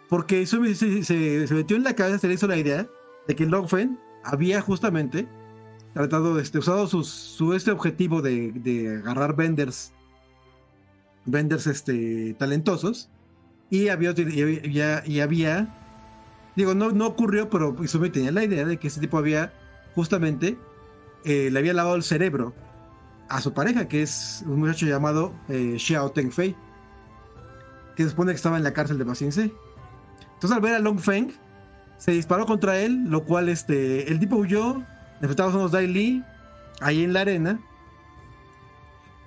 porque 0.09 0.43
eso 0.43 0.65
se, 0.75 1.03
se, 1.05 1.47
metió 1.51 1.77
en 1.77 1.85
la 1.85 1.95
cabeza, 1.95 2.19
se 2.19 2.29
le 2.29 2.35
hizo 2.35 2.47
la 2.47 2.57
idea 2.57 2.87
de 3.27 3.37
que 3.37 3.45
Lockfen 3.45 3.99
había 4.23 4.63
justamente 4.63 5.29
tratado, 5.93 6.39
este, 6.39 6.59
usado 6.59 6.87
su 6.87 7.53
este 7.53 7.71
objetivo 7.71 8.23
de, 8.23 8.53
de 8.53 8.97
agarrar 8.97 9.37
vendors, 9.37 9.93
vendors 11.27 11.67
este, 11.67 12.35
talentosos 12.39 13.11
y 13.69 13.89
había, 13.89 14.15
y 14.17 15.21
había 15.21 15.84
Digo, 16.57 16.75
no, 16.75 16.91
no 16.91 17.07
ocurrió, 17.07 17.51
pero 17.51 17.75
me 18.01 18.11
tenía 18.11 18.31
la 18.31 18.45
idea 18.45 18.65
de 18.65 18.79
que 18.79 18.89
ese 18.89 19.01
tipo 19.01 19.19
había 19.19 19.53
justamente 19.95 20.57
eh, 21.25 21.49
le 21.51 21.59
había 21.59 21.73
lavado 21.73 21.97
el 21.97 22.03
cerebro 22.03 22.55
a 23.29 23.41
su 23.41 23.53
pareja, 23.55 23.89
que 23.89 24.03
es 24.03 24.45
un 24.47 24.61
muchacho 24.61 24.87
llamado 24.87 25.33
eh, 25.49 25.77
Xiao 25.79 26.11
Tengfei, 26.11 26.55
que 27.97 28.05
se 28.05 28.11
supone 28.11 28.33
que 28.33 28.37
estaba 28.37 28.59
en 28.59 28.65
la 28.65 28.73
cárcel 28.73 28.99
de 28.99 29.05
Basinse. 29.05 29.53
Entonces, 30.35 30.53
al 30.53 30.61
ver 30.61 30.75
a 30.75 30.79
Long 30.79 30.99
Feng, 30.99 31.33
se 31.97 32.13
disparó 32.13 32.45
contra 32.45 32.79
él, 32.79 33.05
lo 33.09 33.25
cual 33.25 33.49
este, 33.49 34.11
el 34.11 34.21
tipo 34.21 34.37
huyó, 34.37 34.83
enfrentamos 35.21 35.55
a 35.55 35.59
unos 35.59 35.73
Dai 35.73 35.87
Li 35.87 36.23
ahí 36.81 37.03
en 37.03 37.15
la 37.15 37.23
arena. 37.23 37.61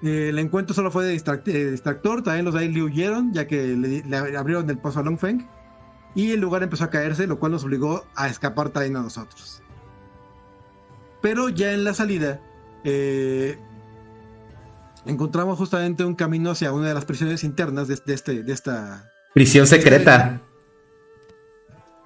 Eh, 0.04 0.30
el 0.30 0.38
encuentro 0.38 0.76
solo 0.76 0.92
fue 0.92 1.06
de 1.06 1.12
distractor, 1.14 2.22
también 2.22 2.46
los 2.46 2.54
Dai 2.54 2.70
Li 2.70 2.82
huyeron, 2.84 3.34
ya 3.34 3.48
que 3.48 3.76
le, 3.76 4.04
le 4.04 4.38
abrieron 4.38 4.70
el 4.70 4.78
paso 4.78 5.00
a 5.00 5.04
Long 5.04 5.18
Feng 5.18 5.48
y 6.18 6.32
el 6.32 6.40
lugar 6.40 6.64
empezó 6.64 6.84
a 6.84 6.90
caerse, 6.90 7.28
lo 7.28 7.38
cual 7.38 7.52
nos 7.52 7.64
obligó 7.64 8.08
a 8.16 8.28
escapar 8.28 8.70
también 8.70 8.96
a 8.96 9.04
nosotros. 9.04 9.62
Pero 11.22 11.50
ya 11.50 11.74
en 11.74 11.84
la 11.84 11.94
salida, 11.94 12.42
eh, 12.84 13.60
encontramos 15.06 15.60
justamente 15.60 16.04
un 16.04 16.16
camino 16.16 16.50
hacia 16.50 16.72
una 16.72 16.88
de 16.88 16.96
las 16.96 17.06
prisiones 17.06 17.44
internas 17.44 17.88
de, 17.88 18.00
este, 18.08 18.42
de 18.42 18.52
esta... 18.52 19.12
Prisión 19.36 19.68
secreta. 19.68 20.42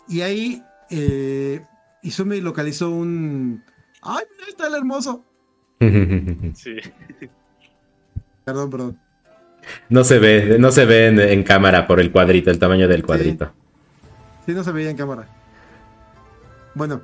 Y 0.10 0.20
ahí 0.20 0.62
eh, 0.90 1.66
Izumi 2.04 2.42
localizó 2.42 2.90
un... 2.90 3.64
¡Ay, 4.02 4.26
mira, 4.36 4.50
está 4.50 4.68
el 4.68 4.76
hermoso! 4.76 5.24
sí. 5.80 6.76
Perdón, 8.44 8.70
perdón. 8.70 9.00
No 9.88 10.04
se 10.04 10.20
ve, 10.20 10.58
no 10.60 10.70
se 10.74 10.84
ve 10.84 11.08
en, 11.32 11.44
cámara 11.44 11.88
por 11.88 12.02
el 12.02 12.12
cuadrito, 12.12 12.52
el 12.52 12.60
tamaño 12.60 12.90
del 12.90 13.06
cuadrito. 13.06 13.46
Sí, 13.46 13.61
no 14.54 14.64
se 14.64 14.72
veía 14.72 14.90
en 14.90 14.98
cámara. 14.98 15.28
Bueno. 16.76 17.02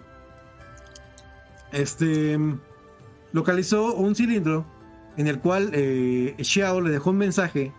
Este. 1.72 2.38
Localizó 3.34 3.94
un 3.94 4.16
cilindro 4.16 4.66
en 5.18 5.28
el 5.28 5.40
cual 5.40 5.72
eh, 5.74 6.36
Xiao 6.40 6.80
le 6.80 6.92
dejó 6.92 7.10
un 7.10 7.18
mensaje 7.18 7.74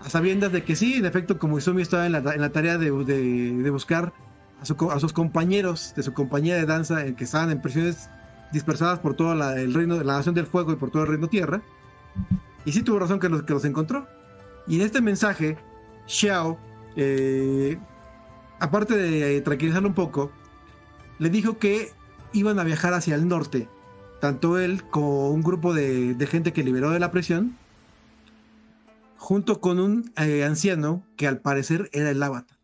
a 0.00 0.10
sabiendas 0.10 0.52
de 0.52 0.62
que 0.62 0.76
sí, 0.76 0.94
en 0.94 1.06
efecto, 1.06 1.38
como 1.38 1.58
Izumi 1.58 1.82
estaba 1.82 2.06
en 2.06 2.12
la, 2.12 2.52
tarea 2.52 2.78
de, 2.78 2.90
buscar 3.70 4.12
a, 4.60 4.64
sus 5.00 5.12
compañeros 5.12 5.94
de 5.96 6.02
su 6.02 6.12
compañía 6.12 6.54
de 6.56 6.66
danza 6.66 7.04
que 7.14 7.24
estaban 7.24 7.50
en 7.50 7.60
prisiones 7.60 8.08
dispersadas 8.52 8.98
por 9.00 9.14
todo 9.14 9.32
el 9.54 9.74
reino, 9.74 9.96
la 10.02 10.18
nación 10.18 10.34
del 10.34 10.46
fuego 10.46 10.72
y 10.72 10.76
por 10.76 10.90
todo 10.90 11.02
el 11.02 11.08
reino 11.08 11.28
tierra. 11.28 11.62
Y 12.64 12.72
sí 12.72 12.82
tuvo 12.82 12.98
razón 12.98 13.18
que 13.18 13.28
los, 13.28 13.42
que 13.42 13.52
los 13.52 13.64
encontró. 13.64 14.06
Y 14.66 14.76
en 14.76 14.82
este 14.82 15.00
mensaje, 15.00 15.56
Xiao 16.06 16.58
eh, 16.96 17.78
aparte 18.58 18.96
de 18.96 19.40
tranquilizarlo 19.40 19.88
un 19.88 19.94
poco, 19.94 20.32
le 21.18 21.30
dijo 21.30 21.58
que 21.58 21.90
iban 22.32 22.58
a 22.58 22.64
viajar 22.64 22.94
hacia 22.94 23.14
el 23.14 23.28
norte, 23.28 23.68
tanto 24.20 24.58
él 24.58 24.82
como 24.84 25.30
un 25.30 25.42
grupo 25.42 25.74
de, 25.74 26.16
gente 26.28 26.52
que 26.52 26.64
liberó 26.64 26.90
de 26.90 27.00
la 27.00 27.10
prisión, 27.10 27.56
junto 29.16 29.60
con 29.60 29.80
un 29.80 30.12
eh, 30.18 30.44
anciano 30.44 31.04
que 31.16 31.26
al 31.26 31.40
parecer 31.40 31.90
era 31.92 32.10
el 32.10 32.22
avatar. 32.22 32.56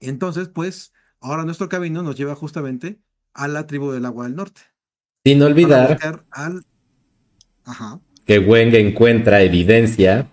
Entonces, 0.00 0.48
pues, 0.48 0.92
ahora 1.20 1.44
nuestro 1.44 1.68
camino 1.68 2.02
nos 2.02 2.16
lleva 2.16 2.34
justamente 2.34 2.98
a 3.34 3.48
la 3.48 3.66
tribu 3.66 3.90
del 3.92 4.06
agua 4.06 4.24
del 4.24 4.36
norte. 4.36 4.62
Sin 5.24 5.42
olvidar 5.42 5.98
que 8.24 8.38
Weng 8.38 8.74
encuentra 8.74 9.42
evidencia 9.42 10.28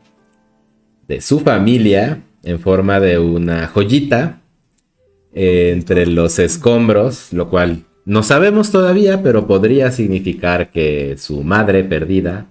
de 1.07 1.19
su 1.19 1.39
familia 1.39 2.23
en 2.47 2.61
forma 2.61 3.01
de 3.01 3.19
una 3.19 3.67
joyita 3.67 4.41
eh, 5.33 5.71
entre 5.73 6.05
los 6.05 6.39
escombros, 6.39 7.33
lo 7.33 7.49
cual 7.49 7.83
no 8.05 8.23
sabemos 8.23 8.71
todavía, 8.71 9.21
pero 9.21 9.47
podría 9.47 9.91
significar 9.91 10.71
que 10.71 11.17
su 11.17 11.43
madre 11.43 11.83
perdida 11.83 12.47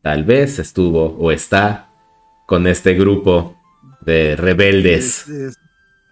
tal 0.00 0.24
vez 0.24 0.58
estuvo 0.58 1.14
o 1.18 1.30
está 1.30 1.90
con 2.46 2.66
este 2.66 2.94
grupo 2.94 3.54
de 4.00 4.34
rebeldes. 4.34 5.26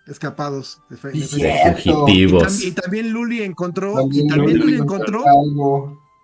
escapados, 0.07 0.83
de 0.91 0.97
fugitivos. 0.99 2.63
Y, 2.63 2.73
también 2.73 3.13
Luli 3.13 3.43
encontró, 3.43 3.95
y 4.11 4.29
también 4.29 4.59
Luli 4.59 4.75
encontró 4.77 5.25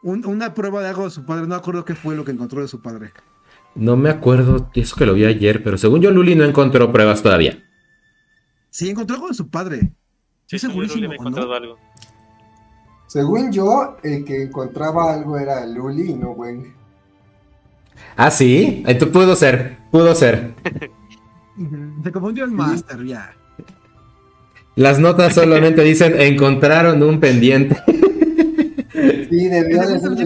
una 0.02 0.52
prueba 0.52 0.82
de 0.82 0.88
algo 0.88 1.04
de 1.04 1.10
su 1.10 1.24
padre. 1.24 1.46
No 1.46 1.54
acuerdo 1.54 1.86
qué 1.86 1.94
fue 1.94 2.14
lo 2.14 2.24
que 2.26 2.32
encontró 2.32 2.60
de 2.60 2.68
su 2.68 2.82
padre. 2.82 3.12
No 3.74 3.96
me 3.96 4.10
acuerdo, 4.10 4.70
eso 4.74 4.96
que 4.96 5.06
lo 5.06 5.14
vi 5.14 5.24
ayer, 5.24 5.62
pero 5.62 5.78
según 5.78 6.00
yo, 6.00 6.10
Luli 6.10 6.34
no 6.34 6.44
encontró 6.44 6.90
pruebas 6.90 7.22
todavía. 7.22 7.62
Sí, 8.70 8.90
encontró 8.90 9.16
algo 9.16 9.28
de 9.28 9.34
su 9.34 9.48
padre. 9.48 9.92
Sí, 10.46 10.58
segurísimo. 10.58 11.12
encontrado 11.12 11.52
algo. 11.54 11.78
Según 13.06 13.52
yo, 13.52 13.96
el 14.02 14.24
que 14.24 14.44
encontraba 14.44 15.12
algo 15.14 15.38
era 15.38 15.64
Luli 15.66 16.10
y 16.10 16.14
no 16.14 16.32
Weng. 16.32 16.74
Ah, 18.16 18.30
sí, 18.30 18.82
Esto 18.86 19.10
pudo 19.10 19.34
ser, 19.34 19.78
pudo 19.90 20.14
ser. 20.14 20.54
Se 22.02 22.12
confundió 22.12 22.44
el 22.44 22.50
Master, 22.50 23.04
ya. 23.04 23.34
Las 24.76 25.00
notas 25.00 25.34
solamente 25.34 25.82
dicen 25.82 26.20
encontraron 26.20 27.02
un 27.02 27.18
pendiente. 27.18 27.76
Sí, 29.30 29.48
debió 29.48 29.86
de 29.86 29.98
ser 30.00 30.16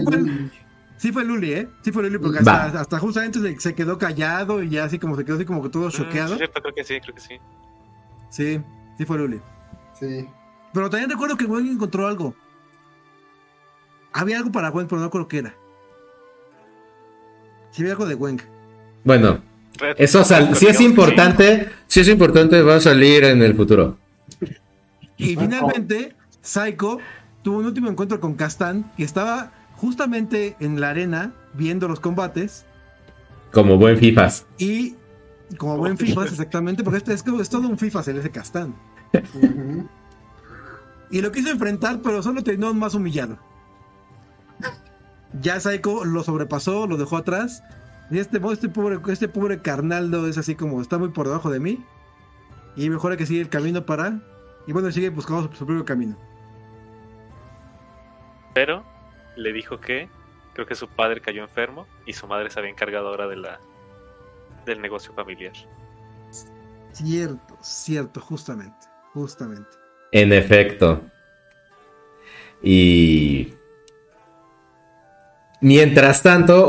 Sí 1.03 1.11
fue 1.11 1.25
Luli, 1.25 1.51
¿eh? 1.51 1.67
Sí 1.81 1.91
fue 1.91 2.03
Luli, 2.03 2.17
porque 2.17 2.39
hasta, 2.39 2.97
justamente 2.97 3.59
se, 3.59 3.75
quedó 3.75 3.97
callado 3.97 4.63
y 4.63 4.69
ya 4.69 4.85
así 4.85 4.99
como 4.99 5.17
se 5.17 5.25
quedó 5.25 5.35
así 5.35 5.43
como 5.43 5.61
que 5.61 5.67
todo 5.67 5.89
mm, 5.89 5.91
choqueado. 5.91 6.37
cierto, 6.37 6.61
creo 6.61 6.73
que 6.73 6.83
sí, 6.85 7.01
creo 7.01 7.13
que 7.13 7.19
sí. 7.19 7.39
Sí. 8.29 8.61
Sí 8.97 9.03
fue 9.03 9.17
Luli. 9.17 9.41
Sí. 9.99 10.25
Pero 10.73 10.89
también 10.89 11.09
recuerdo 11.09 11.35
que 11.35 11.43
Gwen 11.43 11.67
encontró 11.67 12.07
algo. 12.07 12.33
Había 14.13 14.37
algo 14.37 14.53
para 14.53 14.69
Gwen, 14.69 14.87
pero 14.87 14.99
no 14.99 15.07
recuerdo 15.07 15.27
qué 15.27 15.39
era. 15.39 15.53
Sí 17.71 17.81
había 17.81 17.95
algo 17.95 18.05
de 18.05 18.15
Gwen. 18.15 18.41
Bueno, 19.03 19.41
eso 19.97 20.23
sal- 20.23 20.55
si 20.55 20.67
es 20.67 20.79
importante, 20.79 21.69
si 21.85 21.99
es 21.99 22.07
importante, 22.07 22.61
va 22.61 22.75
a 22.75 22.79
salir 22.79 23.25
en 23.25 23.41
el 23.41 23.55
futuro. 23.55 23.97
Y 25.17 25.35
finalmente, 25.35 26.15
Psycho 26.41 26.99
tuvo 27.41 27.57
un 27.57 27.65
último 27.65 27.89
encuentro 27.89 28.21
con 28.21 28.35
Castan, 28.35 28.89
que 28.95 29.03
estaba 29.03 29.51
justamente 29.83 30.55
en 30.61 30.79
la 30.79 30.91
arena 30.91 31.33
viendo 31.53 31.89
los 31.89 31.99
combates. 31.99 32.65
Como 33.51 33.77
buen 33.77 33.97
FIFAs. 33.97 34.45
Y 34.57 34.95
como 35.57 35.75
buen 35.75 35.97
FIFA, 35.97 36.23
exactamente, 36.31 36.85
porque 36.85 36.99
este 36.99 37.13
es, 37.13 37.49
todo 37.49 37.67
un 37.67 37.77
FIFA, 37.77 38.01
se 38.01 38.13
le 38.13 38.21
hace 38.21 38.31
Castan. 38.31 38.73
Ujú. 39.13 39.89
Y 41.11 41.21
lo 41.21 41.33
quiso 41.33 41.49
enfrentar, 41.49 41.99
pero 42.01 42.23
solo 42.23 42.43
terminó 42.43 42.73
más 42.73 42.95
humillado. 42.95 43.37
Ya 45.41 45.59
Psycho 45.59 46.05
lo 46.05 46.23
sobrepasó, 46.23 46.87
lo 46.87 46.95
dejó 46.95 47.17
atrás. 47.17 47.61
Y 48.09 48.19
este, 48.19 48.39
este 48.53 48.69
pobre, 48.69 48.99
este 49.11 49.27
pobre 49.27 49.61
carnaldo 49.61 50.29
es 50.29 50.37
así 50.37 50.55
como 50.55 50.81
está 50.81 50.97
muy 50.97 51.09
por 51.09 51.27
debajo 51.27 51.51
de 51.51 51.59
mí. 51.59 51.83
Y 52.77 52.89
mejor 52.89 53.11
hay 53.11 53.17
que 53.17 53.25
sigue 53.25 53.41
el 53.41 53.49
camino 53.49 53.85
para. 53.85 54.21
Y 54.65 54.71
bueno, 54.71 54.89
sigue 54.93 55.09
buscando 55.09 55.49
su, 55.49 55.57
su 55.57 55.65
propio 55.65 55.83
camino. 55.83 56.15
Pero 58.53 58.92
le 59.35 59.53
dijo 59.53 59.79
que 59.79 60.09
creo 60.53 60.67
que 60.67 60.75
su 60.75 60.87
padre 60.87 61.21
cayó 61.21 61.41
enfermo 61.41 61.87
y 62.05 62.13
su 62.13 62.27
madre 62.27 62.49
se 62.49 62.59
había 62.59 62.71
encargado 62.71 63.09
ahora 63.09 63.27
de 63.27 63.37
la 63.37 63.59
del 64.65 64.81
negocio 64.81 65.13
familiar. 65.13 65.53
Cierto, 66.93 67.57
cierto, 67.61 68.21
justamente. 68.21 68.87
Justamente. 69.13 69.69
En 70.11 70.31
efecto. 70.31 71.01
Y. 72.61 73.53
Mientras 75.59 76.21
tanto, 76.21 76.67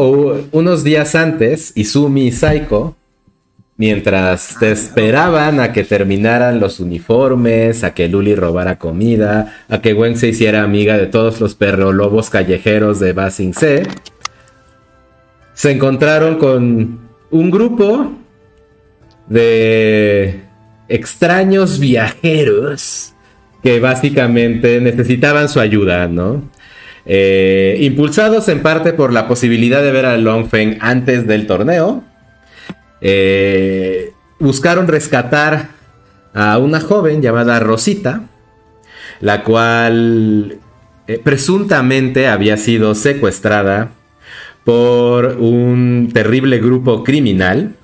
unos 0.53 0.85
días 0.85 1.15
antes, 1.15 1.77
Izumi 1.77 2.29
y 2.29 2.33
Saiko, 2.33 2.97
mientras 3.77 4.57
te 4.59 4.71
esperaban 4.71 5.59
a 5.61 5.73
que 5.73 5.83
terminaran 5.83 6.61
los 6.61 6.79
uniformes, 6.79 7.83
a 7.83 7.93
que 7.93 8.09
Luli 8.09 8.35
robara 8.35 8.79
comida, 8.79 9.57
a 9.69 9.81
que 9.81 9.93
Gwen 9.93 10.17
se 10.17 10.29
hiciera 10.29 10.63
amiga 10.63 10.97
de 10.97 11.07
todos 11.07 11.41
los 11.41 11.55
perrolobos 11.55 12.31
callejeros 12.31 13.01
de 13.01 13.13
Basing 13.13 13.55
C, 13.55 13.83
se 15.55 15.71
encontraron 15.73 16.39
con 16.39 17.01
un 17.31 17.51
grupo 17.51 18.13
de 19.29 20.43
extraños 20.89 21.79
viajeros 21.81 23.13
que 23.63 23.81
básicamente 23.81 24.81
necesitaban 24.81 25.49
su 25.49 25.59
ayuda, 25.59 26.07
¿no? 26.07 26.43
Eh, 27.07 27.79
impulsados 27.81 28.49
en 28.49 28.63
parte 28.63 28.93
por 28.93 29.13
la 29.13 29.27
posibilidad 29.27 29.83
de 29.83 29.91
ver 29.91 30.07
a 30.07 30.17
Longfeng 30.17 30.79
antes 30.81 31.27
del 31.27 31.47
torneo, 31.47 32.05
eh, 33.07 34.15
buscaron 34.41 34.89
rescatar 34.89 35.69
a 36.33 36.57
una 36.57 36.81
joven 36.81 37.21
llamada 37.21 37.61
Rosita, 37.61 38.23
la 39.21 39.45
cual 39.45 40.59
eh, 41.07 41.21
presuntamente 41.23 42.29
había 42.29 42.57
sido 42.57 42.95
secuestrada 42.95 43.91
por 44.65 45.37
un 45.39 46.11
terrible 46.15 46.59
grupo 46.59 47.05
criminal 47.05 47.75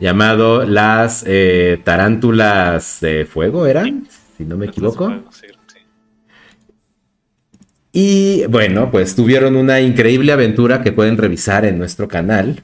llamado 0.00 0.64
las 0.64 1.24
eh, 1.26 1.78
tarántulas 1.84 3.00
de 3.02 3.26
fuego, 3.26 3.66
¿eran? 3.66 4.08
Si 4.38 4.44
no 4.46 4.56
me 4.56 4.66
equivoco. 4.66 5.12
Y 7.92 8.46
bueno, 8.46 8.90
pues 8.90 9.14
tuvieron 9.14 9.56
una 9.56 9.80
increíble 9.80 10.32
aventura 10.32 10.80
que 10.80 10.92
pueden 10.92 11.18
revisar 11.18 11.66
en 11.66 11.76
nuestro 11.76 12.08
canal, 12.08 12.62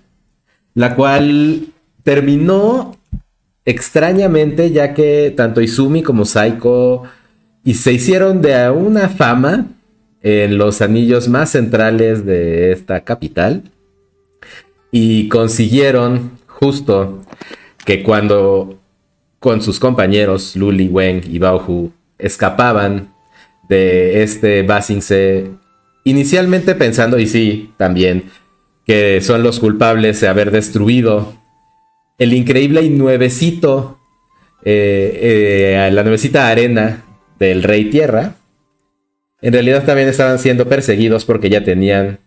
la 0.72 0.94
cual 0.94 1.74
terminó 2.06 2.96
extrañamente 3.64 4.70
ya 4.70 4.94
que 4.94 5.34
tanto 5.36 5.60
Izumi 5.60 6.04
como 6.04 6.24
Saiko 6.24 7.02
y 7.64 7.74
se 7.74 7.94
hicieron 7.94 8.42
de 8.42 8.70
una 8.70 9.08
fama 9.08 9.66
en 10.22 10.56
los 10.56 10.82
anillos 10.82 11.28
más 11.28 11.50
centrales 11.50 12.24
de 12.24 12.70
esta 12.70 13.00
capital 13.00 13.64
y 14.92 15.28
consiguieron 15.28 16.38
justo 16.46 17.24
que 17.84 18.04
cuando 18.04 18.78
con 19.40 19.60
sus 19.60 19.80
compañeros 19.80 20.54
Luli, 20.54 20.86
Weng 20.86 21.22
y 21.28 21.40
Baohu 21.40 21.90
escapaban 22.18 23.12
de 23.68 24.22
este 24.22 24.62
Basingse, 24.62 25.50
inicialmente 26.04 26.76
pensando, 26.76 27.18
y 27.18 27.26
sí, 27.26 27.72
también, 27.76 28.26
que 28.86 29.20
son 29.22 29.42
los 29.42 29.58
culpables 29.58 30.20
de 30.20 30.28
haber 30.28 30.52
destruido 30.52 31.34
el 32.18 32.32
increíble 32.32 32.82
y 32.82 32.90
nuevecito, 32.90 33.98
eh, 34.64 35.76
eh, 35.76 35.90
la 35.92 36.02
nuevecita 36.02 36.48
arena 36.48 37.04
del 37.38 37.62
Rey 37.62 37.90
Tierra. 37.90 38.34
En 39.42 39.52
realidad 39.52 39.84
también 39.84 40.08
estaban 40.08 40.38
siendo 40.38 40.68
perseguidos 40.68 41.24
porque 41.24 41.50
ya 41.50 41.62
tenían 41.62 42.20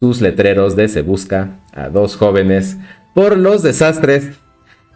sus 0.00 0.20
letreros 0.20 0.76
de 0.76 0.88
se 0.88 1.02
busca 1.02 1.60
a 1.72 1.88
dos 1.88 2.16
jóvenes 2.16 2.76
por 3.14 3.36
los 3.36 3.62
desastres 3.62 4.30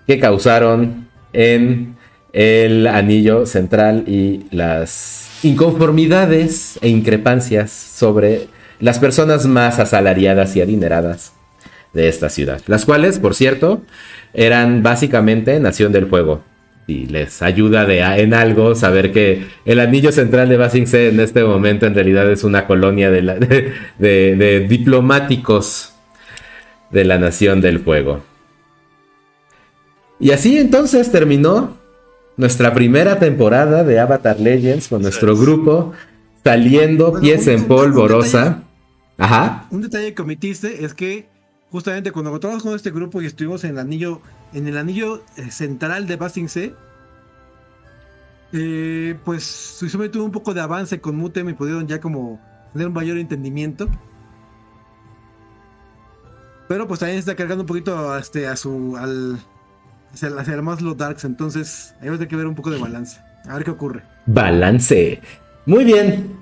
que 0.07 0.18
causaron 0.18 1.09
en 1.33 1.97
el 2.33 2.87
anillo 2.87 3.47
central 3.47 4.05
y 4.09 4.47
las 4.51 5.31
inconformidades 5.42 6.79
e 6.83 6.88
increpancias 6.88 7.70
sobre 7.70 8.49
las 8.81 8.99
personas 8.99 9.47
más 9.47 9.79
asalariadas 9.79 10.57
y 10.57 10.61
adineradas 10.61 11.34
de 11.94 12.09
esta 12.09 12.28
ciudad, 12.28 12.61
las 12.66 12.85
cuales, 12.85 13.18
por 13.18 13.35
cierto, 13.35 13.83
eran 14.35 14.83
básicamente 14.83 15.59
Nación 15.61 15.92
del 15.92 16.07
Fuego. 16.07 16.42
Y 16.87 17.07
les 17.07 17.40
ayuda 17.40 17.87
de, 17.87 18.00
en 18.00 18.35
algo 18.35 18.74
saber 18.74 19.11
que 19.11 19.46
el 19.64 19.80
anillo 19.80 20.12
central 20.12 20.50
de 20.50 20.59
Basing 20.59 20.87
C 20.87 21.09
en 21.09 21.18
este 21.20 21.42
momento 21.42 21.87
en 21.87 21.94
realidad 21.94 22.30
es 22.30 22.44
una 22.44 22.66
colonia 22.66 23.11
de, 23.11 23.22
la- 23.22 23.35
de- 23.37 23.72
de- 23.98 24.37
de 24.37 24.61
diplomáticos 24.68 25.94
de 26.90 27.04
la 27.07 27.16
Nación 27.16 27.62
del 27.62 27.78
Fuego. 27.80 28.22
Y 30.20 30.30
así 30.33 30.59
entonces 30.59 31.11
terminó 31.11 31.76
nuestra 32.37 32.74
primera 32.74 33.18
temporada 33.18 33.85
de 33.85 33.98
Avatar 34.00 34.38
Legends 34.40 34.88
con 34.88 35.02
nuestro 35.02 35.33
es. 35.33 35.40
grupo 35.40 35.92
saliendo 36.44 37.12
Bueno, 37.12 37.20
pies 37.22 37.46
en 37.48 37.61
un- 37.61 37.66
polvorosa. 37.68 38.62
Ajá. 39.16 39.66
Un 39.70 39.83
detalle 39.83 40.12
que 40.12 40.22
omitiste 40.22 40.85
es 40.85 40.92
que 40.92 41.26
justamente 41.74 42.12
cuando 42.12 42.30
encontramos 42.30 42.62
con 42.62 42.76
este 42.76 42.92
grupo 42.92 43.20
y 43.20 43.26
estuvimos 43.26 43.64
en 43.64 43.70
el 43.70 43.78
anillo, 43.80 44.20
en 44.52 44.68
el 44.68 44.78
anillo 44.78 45.24
eh, 45.37 45.50
central 45.50 46.06
de 46.06 46.14
Basing 46.14 46.48
C, 46.48 46.72
eh, 48.52 49.18
pues 49.24 49.42
Suizumi 49.42 50.08
tuvo 50.08 50.22
un 50.22 50.30
poco 50.30 50.54
de 50.54 50.60
avance 50.60 51.00
con 51.00 51.16
Mutem 51.16 51.48
y 51.48 51.54
pudieron 51.54 51.88
ya 51.88 52.00
como 52.00 52.40
tener 52.72 52.87
un 52.87 52.94
mayor 52.94 53.18
entendimiento. 53.18 53.88
Pero 56.68 56.87
pues 56.87 57.00
también 57.00 57.18
está 57.18 57.34
cargando 57.34 57.64
un 57.64 57.66
poquito 57.66 58.16
este, 58.16 58.46
a 58.46 58.54
su 58.54 58.96
al 58.96 59.40
hacia, 60.12 60.28
hacia 60.28 60.62
más 60.62 60.80
lo 60.80 60.94
darks, 60.94 61.24
entonces 61.24 61.92
ahí 62.00 62.08
va 62.08 62.14
a 62.14 62.18
tener 62.18 62.28
que 62.28 62.37
ver 62.37 62.46
un 62.46 62.54
poco 62.54 62.70
de 62.70 62.78
balance. 62.78 63.20
A 63.48 63.54
ver 63.54 63.64
qué 63.64 63.72
ocurre. 63.72 64.04
Balance. 64.26 65.20
Muy 65.66 65.82
bien. 65.82 66.38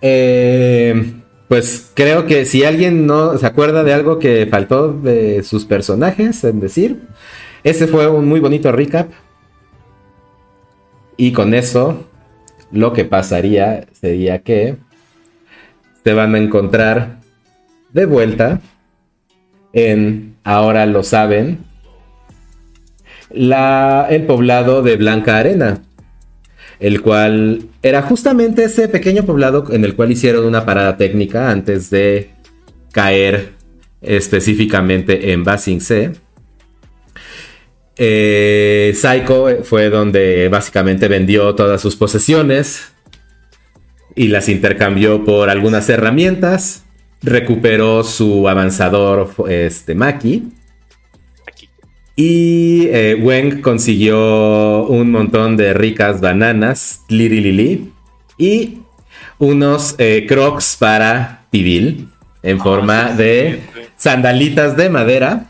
Eh, 0.00 1.21
pues 1.52 1.92
creo 1.92 2.24
que 2.24 2.46
si 2.46 2.64
alguien 2.64 3.06
no 3.06 3.36
se 3.36 3.44
acuerda 3.44 3.84
de 3.84 3.92
algo 3.92 4.18
que 4.18 4.46
faltó 4.46 4.90
de 4.90 5.42
sus 5.42 5.66
personajes 5.66 6.42
en 6.44 6.60
decir, 6.60 7.02
ese 7.62 7.86
fue 7.88 8.08
un 8.08 8.26
muy 8.26 8.40
bonito 8.40 8.72
recap. 8.72 9.10
Y 11.18 11.32
con 11.32 11.52
eso, 11.52 12.08
lo 12.70 12.94
que 12.94 13.04
pasaría 13.04 13.84
sería 13.92 14.38
que 14.38 14.76
se 16.02 16.14
van 16.14 16.34
a 16.34 16.38
encontrar 16.38 17.18
de 17.92 18.06
vuelta 18.06 18.62
en, 19.74 20.36
ahora 20.44 20.86
lo 20.86 21.02
saben, 21.02 21.58
la, 23.28 24.06
el 24.08 24.24
poblado 24.24 24.80
de 24.80 24.96
Blanca 24.96 25.36
Arena, 25.36 25.82
el 26.82 27.00
cual 27.00 27.68
era 27.80 28.02
justamente 28.02 28.64
ese 28.64 28.88
pequeño 28.88 29.24
poblado 29.24 29.66
en 29.70 29.84
el 29.84 29.94
cual 29.94 30.10
hicieron 30.10 30.44
una 30.44 30.66
parada 30.66 30.96
técnica 30.96 31.48
antes 31.48 31.90
de 31.90 32.30
caer 32.90 33.52
específicamente 34.00 35.32
en 35.32 35.44
Basing 35.44 35.80
C. 35.80 36.10
Eh, 37.96 38.92
Psycho 38.96 39.62
fue 39.62 39.90
donde 39.90 40.48
básicamente 40.48 41.06
vendió 41.06 41.54
todas 41.54 41.80
sus 41.80 41.94
posesiones 41.94 42.90
y 44.16 44.26
las 44.26 44.48
intercambió 44.48 45.24
por 45.24 45.50
algunas 45.50 45.88
herramientas. 45.88 46.82
Recuperó 47.22 48.02
su 48.02 48.48
avanzador 48.48 49.30
este, 49.48 49.94
Maki. 49.94 50.48
Y 52.14 52.88
eh, 52.88 53.14
Weng 53.20 53.62
consiguió 53.62 54.84
un 54.86 55.10
montón 55.10 55.56
de 55.56 55.72
ricas 55.72 56.20
bananas, 56.20 57.00
Liri 57.08 57.90
y 58.36 58.78
unos 59.38 59.94
eh, 59.98 60.26
crocs 60.28 60.76
para 60.78 61.46
Pibil 61.50 62.08
en 62.42 62.60
Ah, 62.60 62.62
forma 62.62 63.10
sí, 63.12 63.16
de 63.16 63.60
sí, 63.74 63.80
sí. 63.80 63.88
sandalitas 63.96 64.76
de 64.76 64.90
madera, 64.90 65.46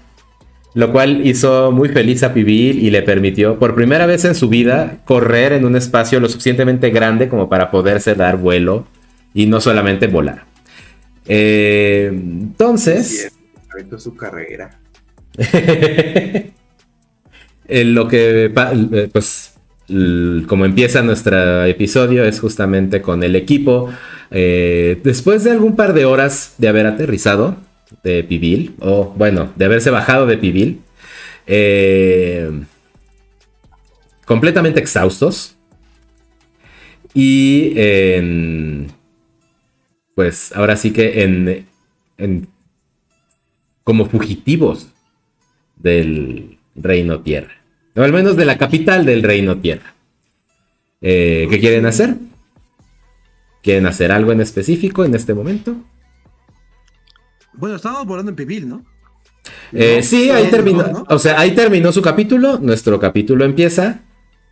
lo 0.74 0.92
cual 0.92 1.26
hizo 1.26 1.72
muy 1.72 1.88
feliz 1.88 2.22
a 2.22 2.32
Pibil 2.32 2.78
y 2.78 2.90
le 2.90 3.02
permitió 3.02 3.58
por 3.58 3.74
primera 3.74 4.06
vez 4.06 4.24
en 4.24 4.34
su 4.34 4.48
vida 4.48 4.98
correr 5.04 5.52
en 5.52 5.64
un 5.64 5.76
espacio 5.76 6.20
lo 6.20 6.28
suficientemente 6.28 6.90
grande 6.90 7.28
como 7.28 7.48
para 7.48 7.70
poderse 7.70 8.14
dar 8.14 8.36
vuelo 8.36 8.86
y 9.34 9.46
no 9.46 9.60
solamente 9.60 10.06
volar. 10.06 10.44
Eh, 11.26 12.08
entonces... 12.12 13.32
Aventó 13.70 13.98
su 13.98 14.14
carrera. 14.14 14.78
Eh, 17.68 17.84
lo 17.84 18.06
que, 18.06 18.46
eh, 18.46 19.08
pues, 19.12 19.54
como 20.46 20.64
empieza 20.66 21.00
nuestro 21.02 21.64
episodio 21.64 22.24
es 22.24 22.38
justamente 22.40 23.00
con 23.00 23.22
el 23.22 23.34
equipo. 23.36 23.88
eh, 24.30 25.00
después 25.04 25.44
de 25.44 25.52
algún 25.52 25.76
par 25.76 25.94
de 25.94 26.04
horas 26.04 26.54
de 26.58 26.68
haber 26.68 26.86
aterrizado 26.86 27.56
de 28.02 28.24
Pibil, 28.24 28.74
o 28.80 29.14
bueno, 29.16 29.52
de 29.56 29.64
haberse 29.64 29.90
bajado 29.90 30.26
de 30.26 30.36
Pibil, 30.38 30.80
eh, 31.46 32.50
completamente 34.26 34.80
exhaustos. 34.80 35.54
Y 37.14 37.72
en, 37.76 38.88
pues 40.14 40.52
ahora 40.54 40.76
sí 40.76 40.92
que 40.92 41.22
en, 41.22 41.66
en 42.18 42.48
como 43.84 44.06
fugitivos 44.06 44.91
del 45.82 46.58
Reino 46.74 47.20
Tierra. 47.20 47.52
O 47.94 48.02
al 48.02 48.12
menos 48.12 48.36
de 48.36 48.44
la 48.44 48.56
capital 48.58 49.04
del 49.04 49.22
Reino 49.22 49.58
Tierra. 49.58 49.94
Eh, 51.00 51.46
¿Qué 51.50 51.58
quieren 51.60 51.84
hacer? 51.86 52.14
¿Quieren 53.62 53.86
hacer 53.86 54.10
algo 54.12 54.32
en 54.32 54.40
específico 54.40 55.04
en 55.04 55.14
este 55.14 55.34
momento? 55.34 55.76
Bueno, 57.54 57.76
estábamos 57.76 58.06
volando 58.06 58.30
en 58.30 58.36
Pibil, 58.36 58.68
¿no? 58.68 58.84
Eh, 59.72 59.96
No, 59.98 60.02
sí, 60.02 60.30
ahí 60.30 60.48
terminó. 60.48 60.84
no. 60.86 61.06
O 61.08 61.18
sea, 61.18 61.38
ahí 61.38 61.52
terminó 61.54 61.92
su 61.92 62.02
capítulo. 62.02 62.58
Nuestro 62.58 62.98
capítulo 62.98 63.44
empieza 63.44 64.00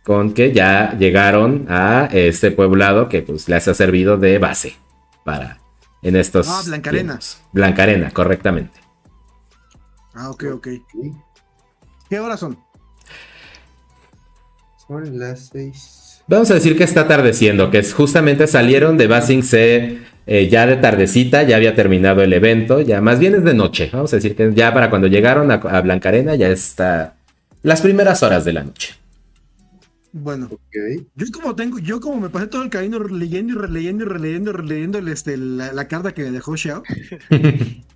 con 0.03 0.33
que 0.33 0.51
ya 0.51 0.97
llegaron 0.97 1.65
a 1.69 2.09
este 2.11 2.51
poblado 2.51 3.07
que 3.09 3.21
pues 3.21 3.47
les 3.49 3.67
ha 3.67 3.73
servido 3.73 4.17
de 4.17 4.37
base 4.37 4.75
para 5.23 5.59
en 6.03 6.15
estos. 6.15 6.47
Ah, 6.49 6.61
Blancarena. 6.65 7.19
Blancarena, 7.53 8.11
correctamente. 8.11 8.79
Ah, 10.13 10.29
ok, 10.29 10.43
ok. 10.53 10.67
Sí, 10.91 11.13
¿Qué 12.09 12.19
horas 12.19 12.39
son? 12.39 12.57
Son 14.87 15.17
las 15.17 15.47
seis. 15.47 16.21
Vamos 16.27 16.51
a 16.51 16.55
decir 16.55 16.77
que 16.77 16.83
está 16.83 17.01
atardeciendo, 17.01 17.71
que 17.71 17.79
es 17.79 17.93
justamente 17.93 18.47
salieron 18.47 18.97
de 18.97 19.07
Basing 19.07 19.43
C 19.43 19.99
eh, 20.27 20.49
ya 20.49 20.67
de 20.67 20.77
tardecita, 20.77 21.43
ya 21.43 21.55
había 21.55 21.75
terminado 21.75 22.21
el 22.21 22.31
evento, 22.33 22.81
ya 22.81 23.01
más 23.01 23.19
bien 23.19 23.35
es 23.35 23.43
de 23.43 23.53
noche. 23.53 23.89
Vamos 23.91 24.13
a 24.13 24.17
decir 24.17 24.35
que 24.35 24.51
ya 24.53 24.73
para 24.73 24.89
cuando 24.89 25.07
llegaron 25.07 25.51
a, 25.51 25.55
a 25.55 25.81
Blancarena 25.81 26.35
ya 26.35 26.49
está 26.49 27.15
las 27.63 27.81
primeras 27.81 28.23
horas 28.23 28.45
de 28.45 28.53
la 28.53 28.63
noche. 28.63 28.95
Bueno, 30.13 30.49
yo 31.15 31.25
como 31.33 31.55
tengo, 31.55 31.79
yo 31.79 32.01
como 32.01 32.19
me 32.19 32.29
pasé 32.29 32.47
todo 32.47 32.63
el 32.63 32.69
camino 32.69 32.99
leyendo 32.99 33.53
y 33.53 33.55
releyendo 33.57 34.03
y 34.03 34.07
releyendo 34.07 34.49
y 34.51 34.53
releyendo 34.53 34.97
el, 34.97 35.07
este, 35.07 35.37
la, 35.37 35.71
la 35.71 35.87
carta 35.87 36.13
que 36.13 36.23
me 36.23 36.31
dejó 36.31 36.57
Xiao. 36.57 36.83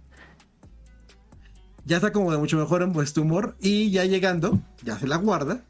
ya 1.85 1.97
está 1.97 2.11
como 2.11 2.31
de 2.31 2.37
mucho 2.37 2.57
mejor 2.57 2.81
en 2.81 2.93
vuestro 2.93 3.23
humor. 3.23 3.55
Y 3.61 3.91
ya 3.91 4.05
llegando, 4.05 4.59
ya 4.83 4.97
se 4.97 5.07
la 5.07 5.17
guarda. 5.17 5.63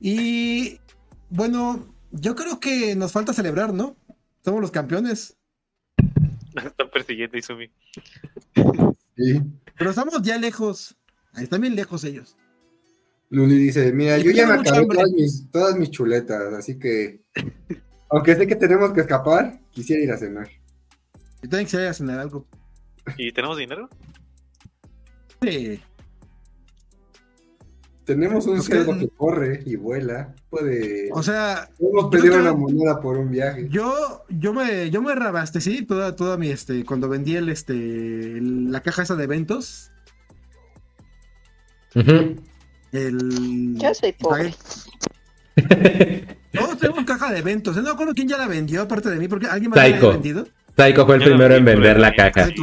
Y 0.00 0.78
bueno, 1.30 1.94
yo 2.10 2.34
creo 2.34 2.60
que 2.60 2.94
nos 2.96 3.12
falta 3.12 3.32
celebrar, 3.32 3.72
¿no? 3.72 3.96
Somos 4.44 4.60
los 4.60 4.70
campeones. 4.70 5.36
Están 6.54 6.90
persiguiendo 6.92 7.36
a 7.36 7.38
Izumi. 7.38 7.70
Sí. 9.16 9.40
Pero 9.78 9.88
estamos 9.88 10.20
ya 10.20 10.36
lejos. 10.36 10.94
Ahí 11.32 11.44
están 11.44 11.62
bien 11.62 11.74
lejos 11.74 12.04
ellos. 12.04 12.36
Luli 13.30 13.56
dice, 13.56 13.90
mira, 13.90 14.18
yo 14.18 14.30
ya 14.30 14.46
tengo 14.46 14.62
me 14.62 14.68
acabé 14.68 14.86
todas 14.86 15.10
mis, 15.10 15.50
todas 15.50 15.76
mis 15.76 15.90
chuletas, 15.90 16.52
así 16.52 16.78
que... 16.78 17.22
Aunque 18.10 18.36
sé 18.36 18.46
que 18.46 18.56
tenemos 18.56 18.92
que 18.92 19.00
escapar, 19.00 19.58
quisiera 19.70 20.02
ir 20.02 20.12
a 20.12 20.18
cenar. 20.18 20.48
Yo 21.42 21.48
también 21.48 21.64
quisiera 21.64 21.94
cenar 21.94 22.18
algo. 22.18 22.46
¿Y 23.16 23.32
tenemos 23.32 23.56
dinero? 23.56 23.88
Sí. 25.42 25.80
Tenemos 28.04 28.46
un 28.46 28.58
Ok. 28.58 28.64
cerdo 28.64 28.96
que 28.98 29.08
corre 29.08 29.62
y 29.66 29.74
vuela. 29.76 30.32
Puede... 30.48 31.08
O 31.12 31.22
sea, 31.24 31.68
Podemos 31.78 32.04
yo 32.04 32.10
pedir 32.10 32.30
creo- 32.30 32.40
una 32.42 32.52
moneda 32.54 33.00
por 33.00 33.16
un 33.16 33.30
viaje. 33.30 33.68
Yo, 33.68 34.24
yo 34.28 34.52
me, 34.54 34.90
yo 34.90 35.02
me 35.02 35.14
reabastecí 35.14 35.82
toda, 35.84 36.14
toda 36.14 36.36
mi, 36.36 36.48
este, 36.50 36.84
cuando 36.84 37.08
vendí 37.08 37.34
el, 37.36 37.48
este, 37.48 37.72
el- 37.72 38.70
la 38.70 38.80
caja 38.80 39.02
esa 39.02 39.16
de 39.16 39.24
eventos, 39.24 39.90
Ujú. 41.96 42.36
el... 42.92 43.74
Yo 43.78 43.92
soy 43.94 44.12
pobre. 44.12 44.54
Todos 46.52 46.78
tenemos 46.78 47.04
caja 47.04 47.32
de 47.32 47.38
eventos, 47.40 47.74
no 47.76 47.82
me 47.82 47.90
acuerdo 47.90 48.14
quién 48.14 48.28
ya 48.28 48.38
la 48.38 48.46
vendió 48.46 48.82
aparte 48.82 49.10
de 49.10 49.16
mí, 49.16 49.26
porque 49.26 49.46
alguien 49.46 49.70
más 49.70 49.78
la 49.78 49.84
había 49.96 50.10
vendido. 50.10 50.46
Taiko 50.76 51.06
fue 51.06 51.16
el 51.16 51.24
primero 51.24 51.54
en 51.54 51.64
vender 51.64 51.98
la 51.98 52.14
caja. 52.14 52.48
Y. 52.50 52.54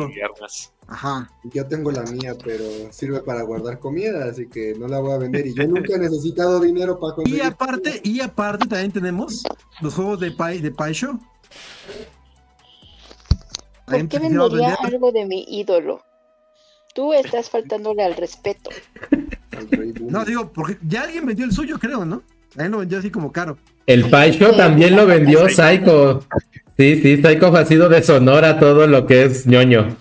Ajá. 0.87 1.29
Yo 1.45 1.65
tengo 1.67 1.91
la 1.91 2.03
mía, 2.03 2.35
pero 2.43 2.63
sirve 2.91 3.21
para 3.21 3.41
guardar 3.41 3.79
comida, 3.79 4.25
así 4.29 4.47
que 4.47 4.75
no 4.77 4.87
la 4.87 4.99
voy 4.99 5.13
a 5.13 5.17
vender. 5.17 5.47
Y 5.47 5.55
yo 5.55 5.65
nunca 5.67 5.95
he 5.95 5.99
necesitado 5.99 6.59
dinero 6.59 6.99
para 6.99 7.13
Y 7.13 7.15
conseguir. 7.15 7.43
aparte, 7.43 8.01
y 8.03 8.21
aparte 8.21 8.67
también 8.67 8.91
tenemos 8.91 9.43
los 9.81 9.93
juegos 9.95 10.19
de 10.19 10.31
Pai, 10.31 10.59
de 10.59 10.71
Pai 10.71 10.93
Show. 10.93 11.19
¿Por 13.85 14.07
qué 14.07 14.19
vendería 14.19 14.49
vender. 14.49 14.77
algo 14.83 15.11
de 15.11 15.25
mi 15.25 15.45
ídolo? 15.47 16.01
Tú 16.93 17.13
estás 17.13 17.49
faltándole 17.49 18.03
al 18.03 18.15
respeto. 18.15 18.69
No, 20.01 20.23
digo, 20.23 20.51
porque 20.53 20.77
ya 20.87 21.03
alguien 21.03 21.25
vendió 21.25 21.45
el 21.45 21.51
suyo, 21.51 21.79
creo, 21.79 22.05
¿no? 22.05 22.21
Alguien 22.55 22.71
lo 22.71 22.77
vendió 22.79 22.99
así 22.99 23.09
como 23.09 23.31
caro. 23.31 23.57
El 23.87 24.09
Paisho 24.09 24.55
también 24.55 24.95
lo 24.95 25.07
vendió 25.07 25.49
Psycho. 25.49 26.23
Sí, 26.77 26.99
sí, 27.01 27.17
Psycho 27.21 27.55
ha 27.55 27.65
sido 27.65 27.87
de 27.89 28.01
Sonora 28.01 28.59
todo 28.59 28.87
lo 28.87 29.05
que 29.05 29.23
es 29.25 29.45
ñoño. 29.45 29.95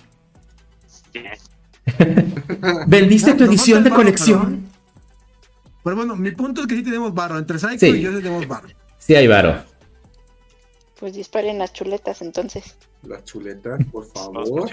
¿Vendiste 2.87 3.35
tu 3.35 3.45
edición 3.45 3.85
de 3.85 3.91
barro, 3.91 4.03
colección? 4.03 4.69
Pero 5.85 5.97
bueno, 5.97 6.17
mi 6.17 6.31
punto 6.31 6.63
es 6.63 6.67
que 6.67 6.77
sí 6.77 6.83
tenemos 6.83 7.13
barro. 7.13 7.39
Entre 7.39 7.59
Psycho 7.59 7.79
Sí. 7.79 7.87
y 7.89 8.01
yo 8.01 8.11
sí 8.13 8.19
tenemos 8.19 8.47
barro. 8.47 8.69
Sí, 8.99 9.15
hay 9.15 9.27
varo. 9.27 9.63
Pues 10.99 11.15
disparen 11.15 11.59
las 11.59 11.73
chuletas 11.73 12.23
entonces. 12.23 12.77
Las 13.07 13.25
chuletas, 13.25 13.81
por 13.91 14.07
favor. 14.15 14.71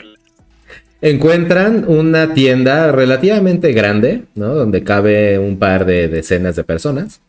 Encuentran 1.02 1.86
una 1.88 2.34
tienda 2.34 2.92
relativamente 2.92 3.72
grande, 3.74 4.26
¿no? 4.36 4.54
Donde 4.54 4.84
cabe 4.84 5.40
un 5.40 5.58
par 5.58 5.86
de 5.86 6.08
decenas 6.10 6.56
de 6.56 6.64
personas. 6.64 7.22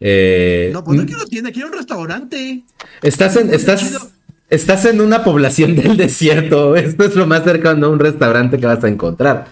Eh, 0.00 0.70
No, 0.72 0.84
pues 0.84 0.98
no 0.98 1.06
quiero 1.06 1.24
tienda, 1.26 1.50
quiero 1.52 1.68
un 1.68 1.74
restaurante. 1.74 2.64
Estás 3.02 3.36
en, 3.36 3.52
estás, 3.52 4.08
estás 4.50 4.84
en 4.84 5.00
una 5.00 5.24
población 5.24 5.74
del 5.76 5.96
desierto. 5.96 6.76
Esto 6.76 7.04
es 7.04 7.16
lo 7.16 7.26
más 7.26 7.44
cercano 7.44 7.86
a 7.86 7.90
un 7.90 7.98
restaurante 7.98 8.58
que 8.58 8.66
vas 8.66 8.82
a 8.84 8.88
encontrar. 8.88 9.46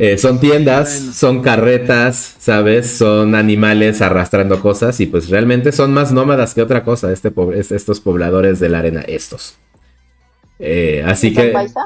Eh, 0.00 0.16
son 0.16 0.38
tiendas, 0.38 0.90
son 1.14 1.42
carretas, 1.42 2.36
¿sabes? 2.38 2.88
Son 2.88 3.34
animales 3.34 4.00
arrastrando 4.00 4.60
cosas 4.60 5.00
y 5.00 5.06
pues 5.06 5.28
realmente 5.28 5.72
son 5.72 5.92
más 5.92 6.12
nómadas 6.12 6.54
que 6.54 6.62
otra 6.62 6.84
cosa 6.84 7.12
este 7.12 7.32
po- 7.32 7.52
estos 7.52 8.00
pobladores 8.00 8.60
de 8.60 8.68
la 8.68 8.78
arena, 8.78 9.00
estos. 9.00 9.56
Eh, 10.60 11.02
así 11.04 11.28
¿Esa 11.28 11.42
que 11.42 11.48
paisa? 11.48 11.80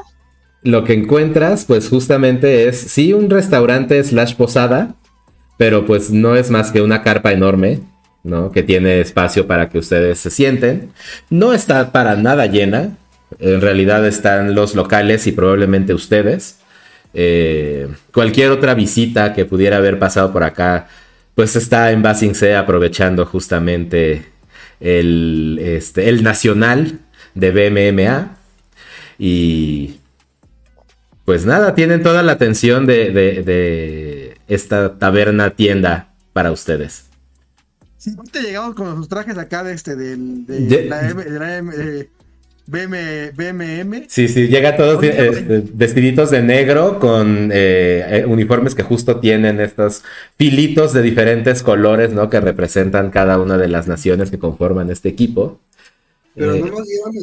lo 0.61 0.83
que 0.83 0.93
encuentras 0.93 1.65
pues 1.65 1.89
justamente 1.89 2.67
es, 2.67 2.77
sí, 2.79 3.13
un 3.13 3.31
restaurante 3.31 4.03
slash 4.03 4.35
posada, 4.35 4.93
pero 5.57 5.85
pues 5.87 6.11
no 6.11 6.35
es 6.35 6.51
más 6.51 6.71
que 6.71 6.81
una 6.83 7.01
carpa 7.01 7.31
enorme, 7.31 7.79
¿no? 8.23 8.51
Que 8.51 8.63
tiene 8.63 8.99
espacio 9.01 9.47
para 9.47 9.69
que 9.69 9.77
ustedes 9.79 10.19
se 10.19 10.29
sienten. 10.29 10.91
No 11.29 11.53
está 11.53 11.91
para 11.91 12.15
nada 12.15 12.45
llena. 12.47 12.97
En 13.39 13.61
realidad 13.61 14.05
están 14.07 14.55
los 14.55 14.75
locales 14.75 15.27
y 15.27 15.31
probablemente 15.31 15.93
ustedes. 15.93 16.57
Eh, 17.13 17.87
cualquier 18.13 18.51
otra 18.51 18.73
visita 18.73 19.33
que 19.33 19.45
pudiera 19.45 19.77
haber 19.77 19.99
pasado 19.99 20.31
por 20.31 20.43
acá, 20.43 20.87
pues 21.35 21.55
está 21.55 21.91
en 21.91 22.01
Basing 22.01 22.35
C 22.35 22.55
aprovechando 22.55 23.25
justamente 23.25 24.25
el, 24.79 25.59
este, 25.61 26.09
el 26.09 26.23
nacional 26.23 26.99
de 27.35 27.51
BMMA. 27.51 28.37
Y 29.19 29.95
pues 31.25 31.45
nada, 31.45 31.73
tienen 31.75 32.03
toda 32.03 32.21
la 32.23 32.33
atención 32.33 32.85
de, 32.85 33.11
de- 33.11 33.43
de 33.43 34.37
esta 34.47 34.97
taberna 34.99 35.51
tienda 35.51 36.09
para 36.33 36.51
ustedes. 36.51 37.05
Sí, 38.03 38.11
ahorita 38.17 38.41
llegamos 38.41 38.75
con 38.75 38.97
sus 38.97 39.07
trajes 39.07 39.37
acá 39.37 39.63
de 39.63 39.71
este, 39.73 39.95
del, 39.95 40.45
de, 40.45 40.85
la 40.89 41.09
M- 41.09 41.23
de 41.23 41.39
la 41.39 41.57
M- 41.57 41.73
eh, 41.77 42.09
BM, 42.67 43.31
BMM. 43.31 44.05
Sí, 44.09 44.27
sí, 44.27 44.47
llega 44.49 44.75
todos 44.75 45.01
eh, 45.03 45.63
vestiditos 45.73 46.29
de 46.29 46.41
negro 46.41 46.99
con 46.99 47.49
eh, 47.53 48.05
eh, 48.09 48.25
uniformes 48.27 48.75
que 48.75 48.83
justo 48.83 49.21
tienen 49.21 49.61
estos 49.61 50.03
filitos 50.37 50.91
de 50.91 51.01
diferentes 51.01 51.63
colores, 51.63 52.11
¿no? 52.11 52.29
Que 52.29 52.41
representan 52.41 53.09
cada 53.09 53.39
una 53.39 53.57
de 53.57 53.69
las 53.69 53.87
naciones 53.87 54.31
que 54.31 54.37
conforman 54.37 54.89
este 54.89 55.07
equipo. 55.07 55.61
Pero 56.35 56.55
Eh, 56.55 56.59
no 56.59 56.65
nos 56.77 56.85
dieron 56.87 57.13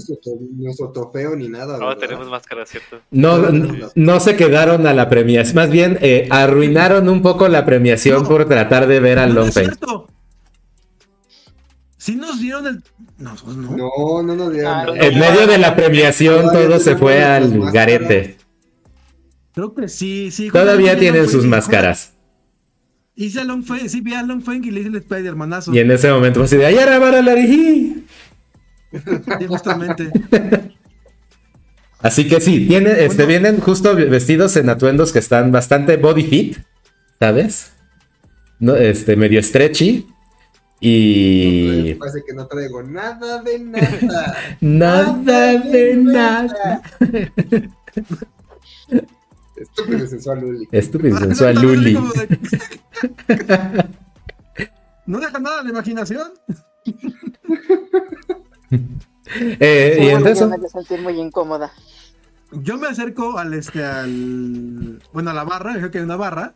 nuestro, 0.57 0.89
trofeo 0.93 1.37
ni 1.37 1.49
nada. 1.49 1.77
No, 1.79 1.89
¿verdad? 1.89 2.01
tenemos 2.01 2.31
máscara, 2.31 2.65
¿cierto? 2.65 3.01
No, 3.11 3.37
no, 3.51 3.91
no 3.95 4.21
se 4.21 4.35
quedaron 4.37 4.87
a 4.87 4.95
la 4.95 5.11
premiación, 5.11 5.57
más 5.57 5.71
bien 5.71 5.99
eh, 6.01 6.27
arruinaron 6.31 7.07
un 7.11 7.21
poco 7.21 7.49
la 7.49 7.67
premiación 7.67 8.23
No. 8.23 8.29
por 8.31 8.47
tratar 8.49 8.87
de 8.87 9.01
ver 9.01 9.19
al 9.19 9.35
No, 9.35 9.45
Sí 12.01 12.17
nos 12.17 12.41
dieron 12.41 12.67
el. 12.67 12.83
No, 13.19 13.37
pues 13.45 13.57
no. 13.59 13.77
No, 13.77 14.23
no 14.23 14.35
nos 14.35 14.53
dieron. 14.55 14.73
Nada. 14.73 15.07
En 15.07 15.19
medio 15.19 15.47
de 15.47 15.59
la 15.59 15.77
premiación 15.77 16.51
todo 16.51 16.79
se 16.81 16.97
fue 16.97 17.23
al 17.23 17.71
garete. 17.71 18.39
Creo 19.53 19.75
que 19.75 19.87
sí, 19.87 20.31
sí. 20.31 20.51
Todavía 20.51 20.99
tienen 20.99 21.29
sus 21.29 21.45
máscaras. 21.45 22.15
Hice 23.15 23.41
a 23.41 23.45
Long 23.45 23.63
Feng, 23.63 23.87
sí, 23.87 24.01
vi 24.01 24.15
a 24.15 24.23
Long 24.23 24.43
Feng 24.43 24.65
y 24.65 24.71
le 24.71 24.81
hice 24.81 24.89
el 24.89 24.97
Spider-Manazo. 24.97 25.75
Y 25.75 25.79
en 25.79 25.91
ese 25.91 26.11
momento 26.11 26.41
pues 26.41 26.51
así 26.51 26.57
de 26.57 26.65
¡Ayara 26.65 26.99
para 26.99 27.21
la 27.21 27.35
Sí, 27.35 28.07
justamente. 29.47 30.11
Así 31.99 32.29
que 32.29 32.41
sí, 32.41 32.67
tiene, 32.67 33.05
este, 33.05 33.27
vienen 33.27 33.61
justo 33.61 33.95
vestidos 33.95 34.57
en 34.57 34.71
atuendos 34.71 35.13
que 35.13 35.19
están 35.19 35.53
bastante 35.53 35.99
body 35.99 36.23
fit, 36.23 36.57
¿sabes? 37.19 37.73
No, 38.59 38.75
este, 38.75 39.17
medio 39.17 39.43
stretchy. 39.43 40.07
Y 40.81 41.95
Parece 41.95 42.23
que 42.27 42.33
no 42.33 42.47
traigo 42.47 42.83
nada 42.83 43.43
de 43.43 43.59
nada. 43.59 44.35
nada 44.61 45.53
de 45.59 45.97
nada. 45.97 46.83
Estúpido 49.57 50.05
y 50.05 50.09
sensual, 50.09 50.41
Luli. 50.41 50.69
Estúpido 50.73 51.17
y 51.17 51.19
sensual 51.25 51.55
Luli. 51.61 51.95
De- 51.95 52.39
No 55.07 55.21
deja 55.21 55.39
nada 55.39 55.61
a 55.61 55.65
la 55.65 55.71
imaginación. 55.71 56.31
Eh, 59.61 59.99
y 60.01 60.09
entonces, 60.09 60.49
me 60.49 60.57
hace 60.57 60.69
sentir 60.69 61.01
muy 61.03 61.21
incómoda. 61.21 61.71
Yo 62.53 62.79
me 62.79 62.89
acerco 62.89 63.39
al 63.39 63.53
este 63.55 63.85
al 63.85 65.03
bueno 65.13 65.31
a 65.31 65.35
la 65.35 65.45
barra, 65.45 65.75
creo 65.75 65.91
que 65.91 65.99
hay 65.99 66.05
una 66.05 66.17
barra. 66.17 66.55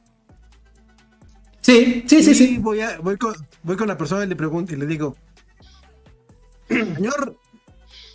Sí, 1.64 2.04
sí, 2.06 2.22
sí, 2.22 2.30
y 2.30 2.34
sí. 2.34 2.58
Voy, 2.58 2.80
a, 2.80 2.98
voy, 2.98 3.16
con, 3.16 3.34
voy 3.62 3.76
con 3.76 3.88
la 3.88 3.96
persona 3.96 4.24
y 4.24 4.28
le 4.28 4.36
pregunto 4.36 4.72
y 4.74 4.76
le 4.76 4.86
digo, 4.86 5.16
señor, 6.68 7.36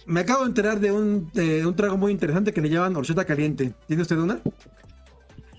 me 0.05 0.21
acabo 0.21 0.43
de 0.43 0.49
enterar 0.49 0.79
de 0.79 0.91
un, 0.91 1.29
de 1.33 1.65
un 1.65 1.75
trago 1.75 1.97
muy 1.97 2.11
interesante 2.11 2.53
que 2.53 2.61
le 2.61 2.69
llaman 2.69 2.95
horchata 2.95 3.25
caliente. 3.25 3.73
¿Tiene 3.87 4.01
usted 4.01 4.17
una? 4.17 4.39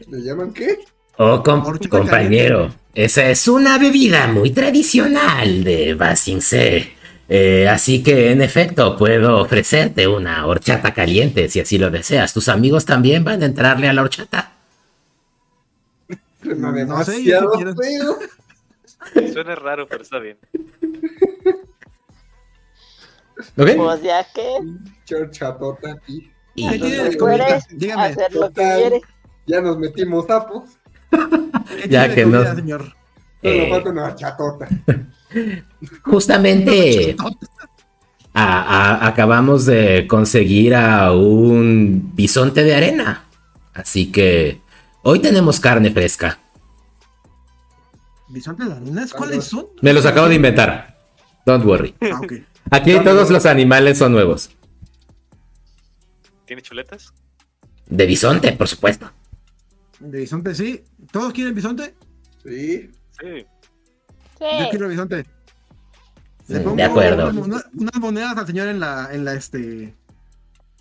¿Le 0.09 0.19
llaman 0.23 0.53
qué? 0.53 0.79
Oh, 1.19 1.43
com- 1.43 1.65
Horchata 1.65 1.99
compañero, 1.99 2.73
esa 2.95 3.29
es 3.29 3.47
una 3.47 3.77
bebida 3.79 4.27
muy 4.29 4.51
tradicional 4.51 5.63
de 5.65 5.95
Basingse. 5.95 6.93
Eh, 7.29 7.69
así 7.69 8.03
que, 8.03 8.33
en 8.33 8.43
efecto, 8.43 8.97
puedo 8.97 9.39
ofrecerte 9.41 10.09
una 10.09 10.47
horchata 10.47 10.93
caliente 10.95 11.49
si 11.49 11.61
así 11.61 11.79
lo 11.79 11.91
deseas. 11.91 12.33
¿Tus 12.33 12.49
amigos 12.49 12.85
también 12.87 13.23
van 13.23 13.43
a 13.43 13.47
entrarle 13.47 13.89
a 13.89 13.93
la 13.93 14.03
horchata? 14.03 14.53
Suena 16.43 16.69
No 16.85 17.05
sé, 17.05 17.13
demasiado 17.13 17.51
quiero- 17.53 17.75
feo. 17.75 18.19
Suena 19.33 19.55
raro, 19.55 19.87
pero 19.89 20.03
está 20.03 20.19
bien. 20.19 20.39
¿Ok? 23.57 23.69
Pues 23.77 24.03
ya 24.03 24.25
que 24.35 24.59
Chorchatota 25.07 25.93
aquí. 25.93 26.31
Y- 26.55 26.69
¿Qué 26.69 26.79
tiene 26.79 27.05
de 27.05 27.11
tú 27.13 27.19
comida? 27.19 27.47
puedes 27.47 27.65
Dígame. 27.79 28.03
hacer 28.05 28.33
lo 28.35 28.41
que 28.43 28.55
Total. 28.55 28.79
quieres. 28.81 29.03
Ya 29.47 29.61
nos 29.61 29.79
metimos 29.79 30.27
sapos. 30.27 30.65
¿Qué 31.11 31.89
Ya 31.89 32.15
que 32.15 32.27
no- 32.27 32.39
comida, 32.39 32.55
señor? 32.55 32.81
Solo 33.43 33.55
Eh. 33.55 33.71
falta 33.71 33.91
una 33.91 34.15
chatota. 34.15 34.69
Justamente 36.05 37.17
a- 38.35 38.63
a- 39.03 39.07
acabamos 39.07 39.65
de 39.67 40.07
conseguir 40.07 40.75
a 40.75 41.13
un 41.13 42.13
bisonte 42.15 42.63
de 42.63 42.75
arena. 42.75 43.25
Así 43.73 44.13
que 44.13 44.61
hoy 45.03 45.21
tenemos 45.21 45.61
carne 45.61 45.91
fresca. 45.91 46.39
¿Bisonte 48.29 48.65
de 48.65 48.73
arenas? 48.73 49.13
¿Cuáles 49.13 49.45
son? 49.45 49.67
Me 49.83 49.93
los 49.93 50.07
acabo 50.07 50.29
de 50.29 50.37
inventar. 50.37 50.97
Don't 51.47 51.65
worry. 51.65 51.95
Ah. 52.01 52.21
Aquí 52.71 52.93
todos 53.03 53.31
los 53.31 53.47
animales 53.47 53.99
son 53.99 54.13
nuevos. 54.13 54.51
¿Tiene 56.45 56.63
chuletas? 56.63 57.13
De 57.87 58.07
bisonte, 58.07 58.53
por 58.53 58.69
supuesto. 58.69 59.11
De 59.99 60.19
bisonte, 60.19 60.55
sí. 60.55 60.85
¿Todos 61.11 61.33
quieren 61.33 61.55
bisonte? 61.55 61.95
Sí. 62.45 62.91
Sí. 63.21 63.47
Yo 64.41 64.71
quiero 64.71 64.89
bisonte. 64.89 65.27
Le 66.49 66.61
pongo 66.61 66.77
De 66.77 66.83
acuerdo. 66.85 67.31
una- 67.31 67.41
una- 67.43 67.65
unas 67.75 67.95
monedas 68.01 68.37
al 68.37 68.47
señor 68.47 68.69
en 68.69 68.81
la, 68.81 69.09
en 69.13 69.25
la, 69.25 69.35
este, 69.35 69.95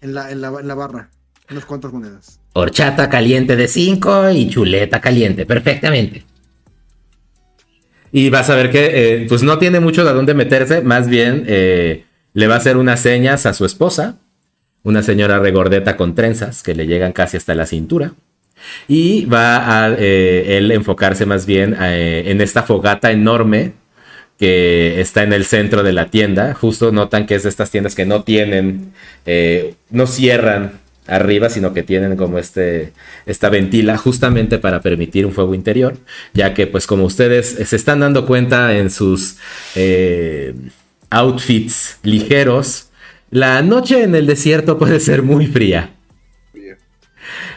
en 0.02 0.14
la, 0.14 0.32
en 0.32 0.42
la, 0.42 0.48
en 0.60 0.68
la 0.68 0.76
barra. 0.76 1.10
Unas 1.50 1.66
cuantas 1.66 1.92
monedas. 1.92 2.39
Horchata 2.54 3.10
caliente 3.10 3.56
de 3.56 3.68
5 3.68 4.32
y 4.32 4.50
chuleta 4.50 5.00
caliente, 5.00 5.46
perfectamente. 5.46 6.24
Y 8.12 8.30
vas 8.30 8.50
a 8.50 8.56
ver 8.56 8.72
que 8.72 9.24
eh, 9.24 9.26
pues 9.30 9.44
no 9.44 9.60
tiene 9.60 9.80
mucho 9.80 10.04
de 10.04 10.14
dónde 10.14 10.34
meterse, 10.34 10.82
más 10.82 11.08
bien 11.08 11.44
eh, 11.48 12.06
le 12.34 12.48
va 12.48 12.56
a 12.56 12.58
hacer 12.58 12.78
unas 12.78 13.02
señas 13.02 13.46
a 13.46 13.54
su 13.54 13.66
esposa, 13.66 14.18
una 14.84 15.04
señora 15.04 15.40
regordeta 15.40 15.96
con 15.96 16.16
trenzas 16.16 16.64
que 16.64 16.74
le 16.74 16.88
llegan 16.88 17.12
casi 17.12 17.38
hasta 17.38 17.54
la 17.54 17.66
cintura. 17.66 18.14
Y 18.88 19.26
va 19.26 19.86
a 19.86 19.96
eh, 19.98 20.58
él 20.58 20.72
enfocarse 20.72 21.26
más 21.26 21.46
bien 21.46 21.78
en 21.80 22.42
esta 22.42 22.64
fogata 22.64 23.12
enorme 23.12 23.74
que 24.38 25.00
está 25.00 25.24
en 25.24 25.32
el 25.32 25.46
centro 25.46 25.84
de 25.84 25.94
la 25.94 26.08
tienda. 26.08 26.54
Justo 26.56 26.92
notan 26.92 27.26
que 27.26 27.36
es 27.36 27.44
de 27.44 27.50
estas 27.50 27.72
tiendas 27.72 27.96
que 27.96 28.06
no 28.06 28.24
tienen, 28.24 28.92
no 29.92 30.08
cierran 30.08 30.74
arriba, 31.10 31.50
sino 31.50 31.74
que 31.74 31.84
tienen 31.84 32.16
como 32.16 32.40
este, 32.40 32.94
esta 33.26 33.50
ventila 33.50 33.98
justamente 33.98 34.60
para 34.60 34.82
permitir 34.82 35.26
un 35.26 35.34
fuego 35.34 35.54
interior, 35.54 35.98
ya 36.34 36.54
que 36.54 36.68
pues 36.68 36.88
como 36.88 37.06
ustedes 37.06 37.48
se 37.48 37.76
están 37.76 38.00
dando 38.00 38.26
cuenta 38.26 38.78
en 38.78 38.90
sus 38.90 39.38
eh, 39.76 40.54
outfits 41.10 41.98
ligeros, 42.04 42.90
la 43.32 43.62
noche 43.62 44.04
en 44.04 44.16
el 44.16 44.26
desierto 44.26 44.78
puede 44.78 45.00
ser 45.00 45.24
muy 45.24 45.48
fría. 45.48 45.92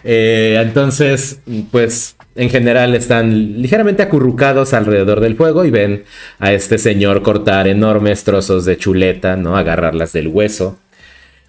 Eh, 0.04 0.58
entonces, 0.60 1.40
pues 1.70 2.16
en 2.34 2.50
general 2.50 2.94
están 2.94 3.60
ligeramente 3.60 4.02
acurrucados 4.02 4.72
alrededor 4.74 5.20
del 5.20 5.36
fuego 5.36 5.64
y 5.64 5.70
ven 5.70 6.04
a 6.38 6.52
este 6.52 6.78
señor 6.78 7.22
cortar 7.22 7.68
enormes 7.68 8.24
trozos 8.24 8.64
de 8.64 8.76
chuleta, 8.76 9.36
¿no? 9.36 9.56
Agarrarlas 9.56 10.12
del 10.12 10.28
hueso 10.28 10.78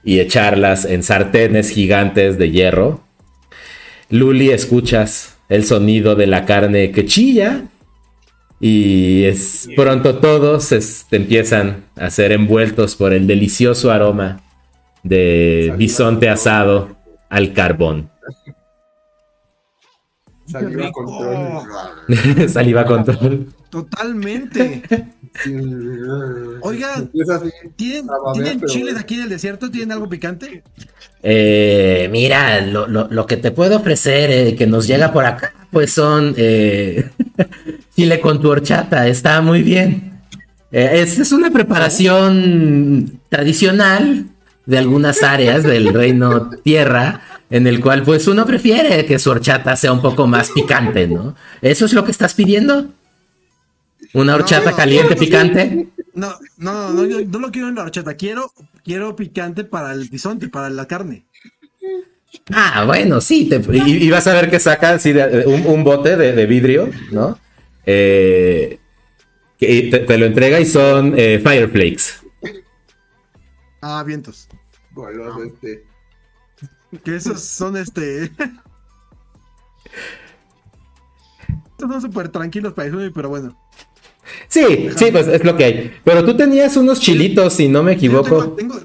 y 0.04 0.20
echarlas 0.20 0.86
en 0.86 1.04
sartenes 1.04 1.70
gigantes 1.70 2.38
de 2.38 2.52
hierro. 2.52 3.02
Luli, 4.10 4.52
escuchas 4.52 5.38
el 5.50 5.66
sonido 5.66 6.16
de 6.16 6.28
la 6.28 6.46
carne 6.46 6.92
que 6.92 7.06
chilla 7.06 7.64
y 8.60 9.26
es 9.26 9.68
pronto 9.76 10.20
todos 10.20 10.72
este, 10.72 11.18
empiezan 11.18 11.84
a 11.98 12.10
ser 12.10 12.32
envueltos 12.32 12.96
por 12.96 13.14
el 13.14 13.28
delicioso 13.28 13.92
aroma 13.92 14.42
de 15.04 15.74
bisonte 15.78 16.30
asado 16.30 16.96
al 17.30 17.52
carbón. 17.52 18.13
Saliva 20.46 20.88
rico. 20.88 21.04
control. 21.06 22.50
Saliva 22.50 22.86
control. 22.86 23.48
Totalmente. 23.70 24.84
Oigan. 26.62 27.10
¿tienen, 27.76 28.10
Ah, 28.10 28.14
va 28.26 28.32
a 28.32 28.34
ver, 28.34 28.44
¿tienen 28.44 28.60
pero- 28.60 28.72
chiles 28.74 28.98
aquí 28.98 29.16
en 29.16 29.22
el 29.24 29.30
desierto? 29.30 29.70
¿Tienen 29.72 29.92
algo 29.92 30.08
picante? 30.10 30.64
Eh, 31.24 32.10
mira, 32.12 32.62
lo, 32.62 32.88
lo- 32.88 33.08
lo 33.10 33.26
que 33.26 33.38
te 33.38 33.52
puedo 33.52 33.78
ofrecer 33.78 34.30
eh, 34.32 34.56
que 34.56 34.68
nos 34.68 34.88
llega 34.88 35.12
por 35.14 35.26
acá, 35.26 35.54
pues 35.72 35.92
son 35.92 36.34
eh, 36.38 37.10
chile 37.96 38.20
con 38.20 38.42
tu 38.42 38.50
horchata, 38.50 39.08
está 39.08 39.42
muy 39.42 39.64
bien. 39.64 40.12
Eh, 40.72 41.02
es, 41.02 41.18
es 41.20 41.32
una 41.32 41.50
preparación 41.52 43.20
tradicional 43.30 44.26
de 44.66 44.78
algunas 44.78 45.24
áreas 45.24 45.64
del 45.64 45.94
reino 45.94 46.50
tierra, 46.64 47.22
en 47.54 47.68
el 47.68 47.80
cual 47.82 48.02
pues 48.02 48.28
uno 48.28 48.48
prefiere 48.48 49.06
que 49.06 49.20
su 49.20 49.30
horchata 49.30 49.76
sea 49.76 49.94
un 49.94 50.02
poco 50.02 50.26
más 50.26 50.50
picante, 50.50 51.08
¿no? 51.08 51.36
¿Eso 51.62 51.86
es 51.86 51.94
lo 51.94 52.04
que 52.04 52.10
estás 52.10 52.34
pidiendo? 52.34 52.88
¿Una 54.14 54.34
horchata 54.34 54.72
No, 54.72 54.76
caliente 54.78 55.14
no, 55.14 55.20
picante? 55.20 55.88
No, 56.16 56.34
no, 56.58 56.90
no, 56.90 57.06
yo 57.06 57.22
no 57.26 57.38
lo 57.40 57.52
quiero 57.52 57.68
en 57.70 57.76
la 57.76 57.84
horchata. 57.84 58.16
Quiero, 58.16 58.52
quiero 58.84 59.16
picante 59.16 59.64
para 59.66 59.92
el 59.94 60.10
bisonte, 60.10 60.50
para 60.50 60.72
la 60.72 60.88
carne. 60.88 61.26
Ah, 62.52 62.86
bueno, 62.88 63.22
sí, 63.22 63.48
te- 63.48 63.62
y, 63.72 64.04
y 64.06 64.10
vas 64.10 64.26
a 64.26 64.34
ver 64.34 64.50
que 64.50 64.60
saca 64.60 64.90
así 64.96 65.14
de- 65.14 65.28
de 65.30 65.46
un, 65.46 65.66
un 65.68 65.84
bote 65.84 66.16
de, 66.18 66.34
de 66.34 66.46
vidrio, 66.48 66.90
¿no? 67.12 67.38
Eh, 67.86 68.80
que 69.60 69.90
te, 69.92 70.00
te 70.00 70.18
lo 70.18 70.26
entrega 70.26 70.60
y 70.60 70.66
son 70.66 71.14
eh, 71.16 71.40
Fireflakes. 71.44 72.04
Ah, 73.82 74.04
vientos. 74.04 74.48
Goloso 74.92 75.44
este. 75.44 75.84
Que 77.04 77.16
esos 77.16 77.42
son 77.42 77.78
este. 77.78 78.32
Estos 81.72 81.92
son 81.92 82.02
súper 82.02 82.30
tranquilos 82.30 82.74
para 82.74 82.88
Izumi, 82.88 83.10
pero 83.10 83.30
bueno. 83.30 83.58
Sí, 84.48 84.90
sí, 84.96 85.06
pues 85.12 85.28
es 85.28 85.44
lo 85.44 85.58
que 85.58 85.64
hay. 85.66 85.94
Pero 86.04 86.24
tú 86.24 86.36
tenías 86.38 86.78
unos 86.78 87.00
chilitos, 87.00 87.54
si 87.54 87.68
no 87.68 87.84
me 87.84 87.96
Tengo, 87.96 88.20
equivoco. 88.22 88.52
tengo, 88.54 88.76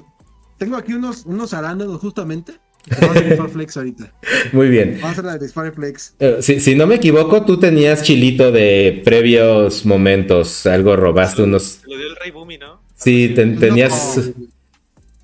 tengo 0.57 0.75
aquí 0.77 0.93
unos, 0.93 1.25
unos 1.25 1.53
arándanos 1.53 1.99
justamente. 2.01 2.53
Vamos 3.01 3.15
a 3.17 3.19
hacer 3.19 3.49
Flex 3.49 3.77
ahorita. 3.77 4.13
Muy 4.51 4.69
bien. 4.69 4.93
Vamos 5.01 5.09
a 5.09 5.11
hacer 5.11 5.25
la 5.25 5.37
de 5.37 5.71
Flex. 5.71 6.15
Eh, 6.19 6.37
Si, 6.41 6.59
si 6.59 6.75
no 6.75 6.87
me 6.87 6.95
equivoco, 6.95 7.43
tú 7.45 7.57
tenías 7.59 8.03
chilito 8.03 8.51
de 8.51 9.01
previos 9.05 9.85
momentos. 9.85 10.65
Algo 10.65 10.95
robaste 10.95 11.43
unos. 11.43 11.81
Lo 11.83 11.97
dio 11.97 12.07
el 12.07 12.15
Rey 12.15 12.31
Bumi, 12.31 12.57
¿no? 12.57 12.81
Sí, 12.95 13.29
ten- 13.35 13.59
tenías. 13.59 14.17
No. 14.17 14.45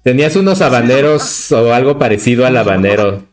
Tenías 0.05 0.35
unos 0.35 0.61
habaneros 0.61 1.51
o 1.51 1.73
algo 1.73 1.97
parecido 1.97 2.45
al 2.45 2.55
habanero. 2.57 3.23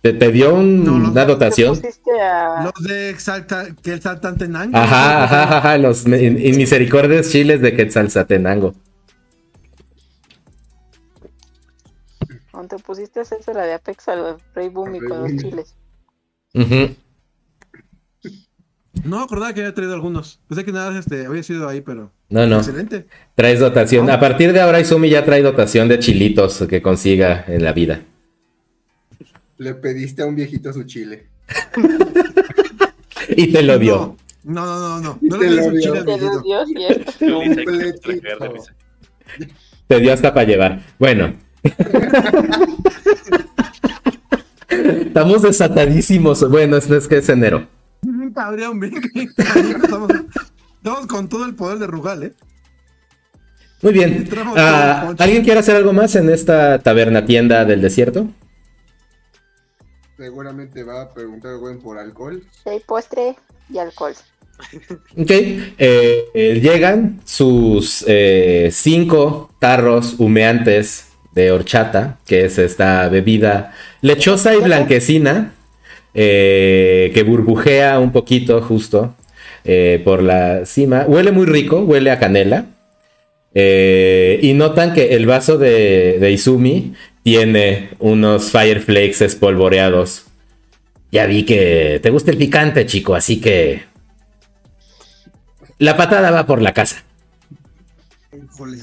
¿Te, 0.00 0.12
te 0.12 0.32
dio 0.32 0.52
un- 0.52 0.84
No, 0.84 0.94
una 0.94 1.12
¿Te 1.24 1.26
dotación? 1.30 1.76
pusiste 1.76 2.10
a... 2.20 2.64
Los 2.64 2.72
de 2.88 3.10
Exalta, 3.10 3.66
que. 3.84 4.80
Ajá, 4.82 5.22
ajá, 5.22 5.58
ajá, 5.58 5.78
los 5.78 6.04
me- 6.08 6.20
in- 6.20 6.44
inmisericordias 6.44 7.30
chiles 7.30 7.60
de 7.62 7.76
Quetzalzatenango. 7.76 8.74
o 12.50 12.64
te 12.64 12.76
pusiste 12.78 13.20
a 13.20 13.22
hacerse 13.22 13.54
la 13.54 13.62
de 13.64 13.74
Apex 13.74 14.08
al 14.08 14.38
Rey 14.56 14.66
Al 14.66 14.72
Rey 14.74 15.08
con 15.08 15.22
los 15.22 15.36
chiles? 15.36 15.74
Ujú. 16.54 16.96
No, 19.04 19.20
acordaba 19.20 19.52
que 19.52 19.60
había 19.60 19.74
traído 19.74 19.94
algunos. 19.94 20.40
Pensé 20.48 20.64
que 20.64 20.72
nada 20.72 20.96
este, 20.98 21.26
había 21.26 21.42
sido 21.42 21.68
ahí, 21.68 21.80
pero. 21.80 22.12
No, 22.28 22.46
no. 22.46 22.58
Excelente. 22.58 23.06
Traes 23.34 23.58
dotación. 23.60 24.08
A 24.10 24.20
partir 24.20 24.52
de 24.52 24.60
ahora, 24.60 24.80
Izumi 24.80 25.08
ya 25.10 25.24
trae 25.24 25.42
dotación 25.42 25.88
de 25.88 25.98
chilitos 25.98 26.64
que 26.68 26.80
consiga 26.82 27.44
en 27.48 27.64
la 27.64 27.72
vida. 27.72 28.02
Le 29.58 29.74
pediste 29.74 30.22
a 30.22 30.26
un 30.26 30.36
viejito 30.36 30.72
su 30.72 30.84
chile. 30.84 31.26
Y 33.36 33.52
te 33.52 33.62
lo 33.62 33.78
dio. 33.78 34.16
No, 34.42 34.66
no, 34.66 34.78
no, 34.78 35.00
no. 35.00 35.18
No 35.22 35.38
te 35.38 35.48
le 35.48 35.56
lo 35.56 35.70
dio. 35.70 35.80
chile 35.80 35.98
al 35.98 36.04
Te 37.18 38.48
risa. 38.48 38.74
Te 39.86 40.00
dio 40.00 40.12
hasta 40.12 40.34
para 40.34 40.46
llevar. 40.46 40.82
Bueno. 40.98 41.34
Estamos 44.68 45.42
desatadísimos. 45.42 46.48
Bueno, 46.50 46.76
es, 46.76 46.90
es 46.90 47.06
que 47.08 47.18
es 47.18 47.28
enero. 47.28 47.68
Cabrón, 48.34 48.80
bien, 48.80 48.94
bien, 49.14 49.32
cabrón, 49.36 49.82
Estamos, 49.82 50.10
estamos 50.76 51.06
con 51.06 51.28
todo 51.28 51.44
el 51.44 51.54
poder 51.54 51.78
de 51.78 51.86
Rugal, 51.86 52.22
¿eh? 52.24 52.34
Muy 53.82 53.92
bien. 53.92 54.28
Ah. 54.56 55.12
¿Alguien 55.18 55.42
quiere 55.42 55.58
hacer 55.58 55.74
algo 55.74 55.92
más 55.92 56.14
en 56.14 56.30
esta 56.30 56.78
taberna 56.78 57.26
tienda 57.26 57.64
del 57.64 57.82
desierto? 57.82 58.28
Seguramente 60.16 60.84
va 60.84 61.02
a 61.02 61.12
preguntar 61.12 61.56
Gwen 61.56 61.80
por 61.80 61.98
alcohol. 61.98 62.44
Sí, 62.62 62.70
hay 62.70 62.80
postre 62.80 63.34
y 63.68 63.78
alcohol. 63.78 64.14
Ok. 65.18 65.30
Eh, 65.30 65.74
eh, 66.32 66.60
llegan 66.62 67.20
sus 67.24 68.04
eh, 68.06 68.70
cinco 68.72 69.50
tarros 69.58 70.14
humeantes 70.18 71.08
de 71.32 71.50
horchata, 71.50 72.18
que 72.26 72.44
es 72.44 72.58
esta 72.58 73.08
bebida 73.08 73.74
lechosa 74.00 74.54
y 74.54 74.60
blanquecina, 74.60 75.54
eh, 76.14 77.10
que 77.14 77.22
burbujea 77.22 77.98
un 77.98 78.12
poquito 78.12 78.60
justo 78.62 79.14
eh, 79.64 80.00
por 80.04 80.22
la 80.22 80.66
cima. 80.66 81.04
Huele 81.06 81.32
muy 81.32 81.46
rico, 81.46 81.80
huele 81.80 82.10
a 82.10 82.18
canela. 82.18 82.66
Eh, 83.54 84.40
y 84.42 84.54
notan 84.54 84.94
que 84.94 85.14
el 85.14 85.26
vaso 85.26 85.58
de, 85.58 86.18
de 86.18 86.32
Izumi 86.32 86.94
tiene 87.22 87.90
unos 87.98 88.50
Fireflakes 88.50 89.24
espolvoreados. 89.24 90.24
Ya 91.10 91.26
vi 91.26 91.44
que 91.44 92.00
te 92.02 92.10
gusta 92.10 92.30
el 92.30 92.38
picante, 92.38 92.86
chico, 92.86 93.14
así 93.14 93.40
que 93.40 93.82
la 95.78 95.96
patada 95.96 96.30
va 96.30 96.46
por 96.46 96.62
la 96.62 96.72
casa. 96.72 97.02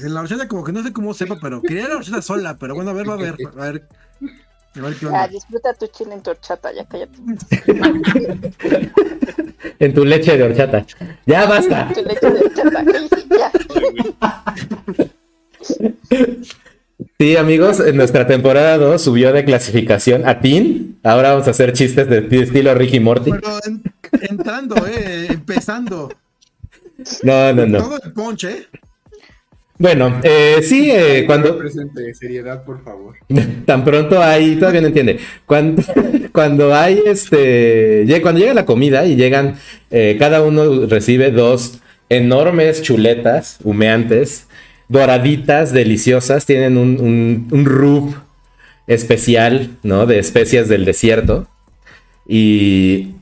La 0.02 0.46
como 0.46 0.62
que 0.62 0.72
no 0.72 0.82
sé 0.82 0.92
cómo 0.92 1.14
sepa, 1.14 1.38
pero 1.40 1.62
quería 1.62 1.88
la 1.88 1.96
horchata 1.96 2.20
sola, 2.22 2.58
pero 2.58 2.74
bueno, 2.74 2.90
a 2.90 2.92
ver, 2.92 3.08
a 3.08 3.16
ver, 3.16 3.36
a 3.56 3.70
ver. 3.70 3.88
A 4.76 4.80
ver 4.80 4.94
qué 4.94 5.06
Ah, 5.12 5.26
disfruta 5.28 5.74
tu 5.74 5.86
chile 5.88 6.14
en 6.14 6.22
tu 6.22 6.30
horchata, 6.30 6.72
ya 6.72 6.84
cállate. 6.86 7.18
En 9.78 9.92
tu 9.94 10.04
leche 10.04 10.36
de 10.36 10.42
horchata. 10.42 10.86
Ya 11.26 11.46
basta. 11.46 11.88
Tu 11.94 12.02
leche 12.02 12.30
de 12.30 12.40
horchata, 12.40 12.84
ya. 13.38 13.52
Sí, 17.18 17.36
amigos, 17.36 17.80
en 17.80 17.96
nuestra 17.96 18.26
temporada 18.26 18.76
2 18.78 19.00
subió 19.02 19.32
de 19.32 19.44
clasificación 19.44 20.26
a 20.28 20.40
Teen. 20.40 20.98
Ahora 21.02 21.32
vamos 21.32 21.46
a 21.46 21.50
hacer 21.50 21.72
chistes 21.72 22.08
de 22.08 22.26
estilo 22.40 22.74
Ricky 22.74 23.00
Morty. 23.00 23.30
Pero 23.30 23.58
en- 23.66 23.82
entrando, 24.22 24.86
eh, 24.86 25.26
empezando. 25.30 26.10
No, 27.22 27.52
no, 27.52 27.66
no. 27.66 27.78
Todo 27.78 28.00
el 28.02 28.12
ponche, 28.12 28.50
¿eh? 28.50 28.66
Bueno, 29.80 30.20
eh, 30.22 30.58
sí, 30.62 30.90
eh, 30.90 31.24
cuando 31.26 31.56
Presente, 31.56 32.12
seriedad, 32.12 32.64
por 32.64 32.84
favor. 32.84 33.16
tan 33.64 33.82
pronto 33.82 34.22
hay, 34.22 34.56
todavía 34.56 34.82
no 34.82 34.88
entiende. 34.88 35.18
Cuando, 35.46 35.82
cuando 36.32 36.74
hay 36.74 37.02
este, 37.06 38.04
cuando 38.20 38.40
llega 38.40 38.52
la 38.52 38.66
comida 38.66 39.06
y 39.06 39.16
llegan, 39.16 39.56
eh, 39.90 40.16
cada 40.18 40.42
uno 40.42 40.84
recibe 40.84 41.30
dos 41.30 41.80
enormes 42.10 42.82
chuletas 42.82 43.56
humeantes, 43.64 44.48
doraditas, 44.88 45.72
deliciosas, 45.72 46.44
tienen 46.44 46.76
un, 46.76 47.00
un, 47.00 47.48
un 47.50 47.64
rub 47.64 48.14
especial, 48.86 49.78
¿no? 49.82 50.04
De 50.04 50.18
especias 50.18 50.68
del 50.68 50.84
desierto. 50.84 51.46
Y 52.28 53.12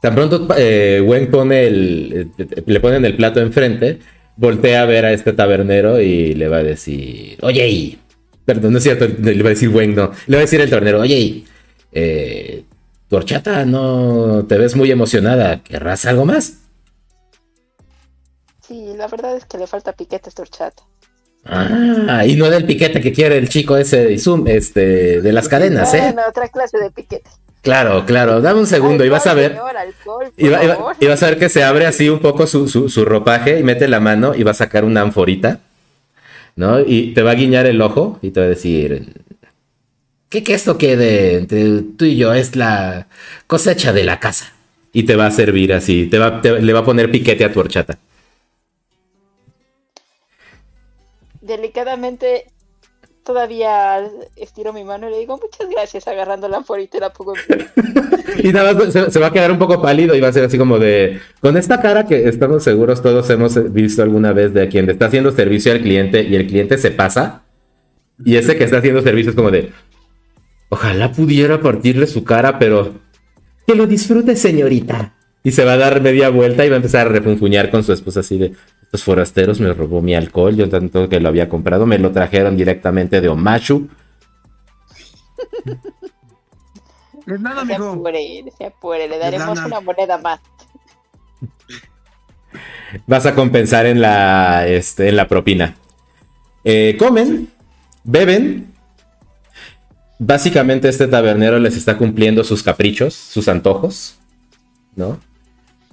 tan 0.00 0.14
pronto 0.14 0.48
eh, 0.56 1.02
Wen 1.04 1.30
pone 1.30 1.66
el, 1.66 2.30
eh, 2.38 2.62
le 2.64 2.80
ponen 2.80 3.04
el 3.04 3.16
plato 3.16 3.40
enfrente, 3.40 3.98
voltea 4.36 4.82
a 4.82 4.86
ver 4.86 5.04
a 5.04 5.12
este 5.12 5.32
tabernero 5.32 6.00
y 6.00 6.34
le 6.34 6.48
va 6.48 6.58
a 6.58 6.62
decir, 6.62 7.38
oye, 7.42 7.68
y-". 7.68 7.98
perdón, 8.44 8.72
no 8.72 8.78
es 8.78 8.84
cierto, 8.84 9.06
le 9.06 9.42
va 9.42 9.48
a 9.48 9.50
decir 9.50 9.68
Wen, 9.68 9.94
no, 9.94 10.12
le 10.26 10.36
va 10.36 10.40
a 10.40 10.46
decir 10.46 10.60
el 10.60 10.70
tabernero, 10.70 11.00
oye, 11.00 11.44
eh, 11.92 12.64
tu 13.08 13.16
horchata 13.16 13.64
no 13.64 14.44
te 14.46 14.58
ves 14.58 14.76
muy 14.76 14.90
emocionada, 14.90 15.62
¿querrás 15.62 16.04
algo 16.06 16.24
más? 16.24 16.58
Sí, 18.66 18.94
la 18.96 19.08
verdad 19.08 19.36
es 19.36 19.44
que 19.44 19.58
le 19.58 19.66
falta 19.66 19.92
piquete 19.92 20.26
a 20.26 20.30
esta 20.30 20.42
horchata. 20.42 20.82
Ah, 21.46 22.24
y 22.26 22.36
no 22.36 22.48
del 22.50 22.64
piquete 22.64 23.00
que 23.00 23.12
quiere 23.12 23.36
el 23.36 23.48
chico 23.48 23.76
ese 23.76 24.04
de 24.06 24.18
Zoom, 24.18 24.46
este, 24.48 25.20
de 25.20 25.32
las 25.32 25.48
cadenas, 25.48 25.92
¿eh? 25.94 26.14
Otra 26.28 26.48
clase 26.48 26.78
de 26.78 26.90
piquete. 26.90 27.28
Claro, 27.62 28.04
claro, 28.06 28.40
dame 28.42 28.60
un 28.60 28.66
segundo 28.66 29.04
y 29.04 29.08
vas 29.08 29.26
a 29.26 29.34
ver. 29.34 29.52
señor, 29.52 29.76
alcohol, 29.76 30.26
por 30.36 30.44
Y, 30.44 30.48
va- 30.50 30.62
y 30.64 30.66
va- 30.66 30.74
favor. 30.76 30.96
y 31.00 31.06
vas 31.06 31.22
a 31.22 31.26
ver 31.30 31.38
que 31.38 31.48
se 31.48 31.62
abre 31.64 31.86
así 31.86 32.08
un 32.10 32.18
poco 32.20 32.46
su, 32.46 32.68
su- 32.68 32.88
su 32.90 33.04
ropaje 33.06 33.58
y 33.58 33.62
mete 33.62 33.88
la 33.88 34.00
mano 34.00 34.34
y 34.34 34.42
va 34.42 34.50
a 34.50 34.54
sacar 34.54 34.84
una 34.84 35.00
anforita, 35.00 35.60
¿no? 36.56 36.80
Y 36.80 37.12
te 37.14 37.22
va 37.22 37.30
a 37.30 37.34
guiñar 37.34 37.66
el 37.66 37.80
ojo 37.80 38.18
y 38.22 38.30
te 38.32 38.40
va 38.40 38.46
a 38.46 38.48
decir, 38.50 39.14
¿qué 40.28 40.42
que 40.42 40.54
esto 40.54 40.76
quede 40.76 41.36
entre 41.38 41.82
tú 41.96 42.04
y 42.04 42.16
yo? 42.16 42.34
Es 42.34 42.54
la 42.56 43.06
cosecha 43.46 43.92
de 43.92 44.04
la 44.04 44.20
casa. 44.20 44.52
Y 44.92 45.04
te 45.04 45.16
va 45.16 45.26
a 45.26 45.30
servir 45.30 45.72
así, 45.72 46.06
te 46.06 46.18
va, 46.18 46.40
te- 46.42 46.60
le 46.60 46.72
va 46.72 46.80
a 46.80 46.84
poner 46.84 47.10
piquete 47.10 47.44
a 47.44 47.52
tu 47.52 47.60
horchata. 47.60 47.98
Delicadamente, 51.44 52.46
todavía 53.22 54.00
estiro 54.34 54.72
mi 54.72 54.82
mano 54.82 55.08
y 55.08 55.10
le 55.10 55.18
digo 55.18 55.38
muchas 55.38 55.68
gracias, 55.68 56.08
agarrando 56.08 56.48
la 56.48 56.64
y 56.68 56.98
la 56.98 57.12
pongo 57.12 57.34
Y 58.42 58.48
nada 58.48 58.72
más 58.72 58.92
se, 58.92 59.20
va 59.20 59.26
a 59.26 59.32
quedar 59.32 59.52
un 59.52 59.58
poco 59.58 59.82
pálido 59.82 60.14
y 60.14 60.20
va 60.20 60.28
a 60.28 60.32
ser 60.32 60.44
así 60.44 60.56
como 60.56 60.78
de, 60.78 61.20
con 61.40 61.58
esta 61.58 61.82
cara 61.82 62.06
que 62.06 62.28
estamos 62.28 62.64
seguros 62.64 63.02
todos 63.02 63.28
hemos 63.28 63.72
visto 63.72 64.02
alguna 64.02 64.32
vez 64.32 64.54
de 64.54 64.68
quien 64.68 64.88
está 64.88 65.06
haciendo 65.06 65.32
servicio 65.32 65.72
al 65.72 65.82
cliente 65.82 66.22
y 66.22 66.34
el 66.34 66.46
cliente 66.46 66.78
se 66.78 66.90
pasa. 66.90 67.42
Y 68.24 68.36
ese 68.36 68.56
que 68.56 68.64
está 68.64 68.78
haciendo 68.78 69.02
servicio 69.02 69.30
es 69.30 69.36
como 69.36 69.50
de, 69.50 69.70
ojalá 70.70 71.12
pudiera 71.12 71.60
partirle 71.60 72.06
su 72.06 72.24
cara, 72.24 72.58
pero 72.58 72.94
que 73.66 73.74
lo 73.74 73.86
disfrute 73.86 74.34
señorita. 74.34 75.14
Y 75.42 75.52
se 75.52 75.64
va 75.66 75.74
a 75.74 75.76
dar 75.76 76.00
media 76.00 76.30
vuelta 76.30 76.64
y 76.64 76.70
va 76.70 76.76
a 76.76 76.78
empezar 76.78 77.06
a 77.06 77.10
refunfuñar 77.10 77.70
con 77.70 77.84
su 77.84 77.92
esposa 77.92 78.20
así 78.20 78.38
de, 78.38 78.54
estos 78.94 79.02
forasteros 79.06 79.58
me 79.58 79.72
robó 79.72 80.00
mi 80.00 80.14
alcohol, 80.14 80.54
yo 80.54 80.68
tanto 80.68 81.08
que 81.08 81.18
lo 81.18 81.28
había 81.28 81.48
comprado, 81.48 81.84
me 81.84 81.98
lo 81.98 82.12
trajeron 82.12 82.56
directamente 82.56 83.20
de 83.20 83.28
Omashu. 83.28 83.88
Es 87.26 87.40
nada, 87.40 87.62
Se 87.62 87.66
mijo. 87.66 87.90
apure, 87.90 88.44
se 88.56 88.66
apure, 88.66 89.08
le 89.08 89.18
daremos 89.18 89.58
una 89.58 89.80
moneda 89.80 90.16
más. 90.18 90.38
vas 93.08 93.26
a 93.26 93.34
compensar 93.34 93.86
en 93.86 94.00
la, 94.00 94.64
este, 94.68 95.08
en 95.08 95.16
la 95.16 95.26
propina. 95.26 95.74
Eh, 96.62 96.94
comen, 96.96 97.48
beben. 98.04 98.72
Básicamente 100.20 100.88
este 100.88 101.08
tabernero 101.08 101.58
les 101.58 101.76
está 101.76 101.98
cumpliendo 101.98 102.44
sus 102.44 102.62
caprichos, 102.62 103.12
sus 103.14 103.48
antojos, 103.48 104.20
¿no? 104.94 105.18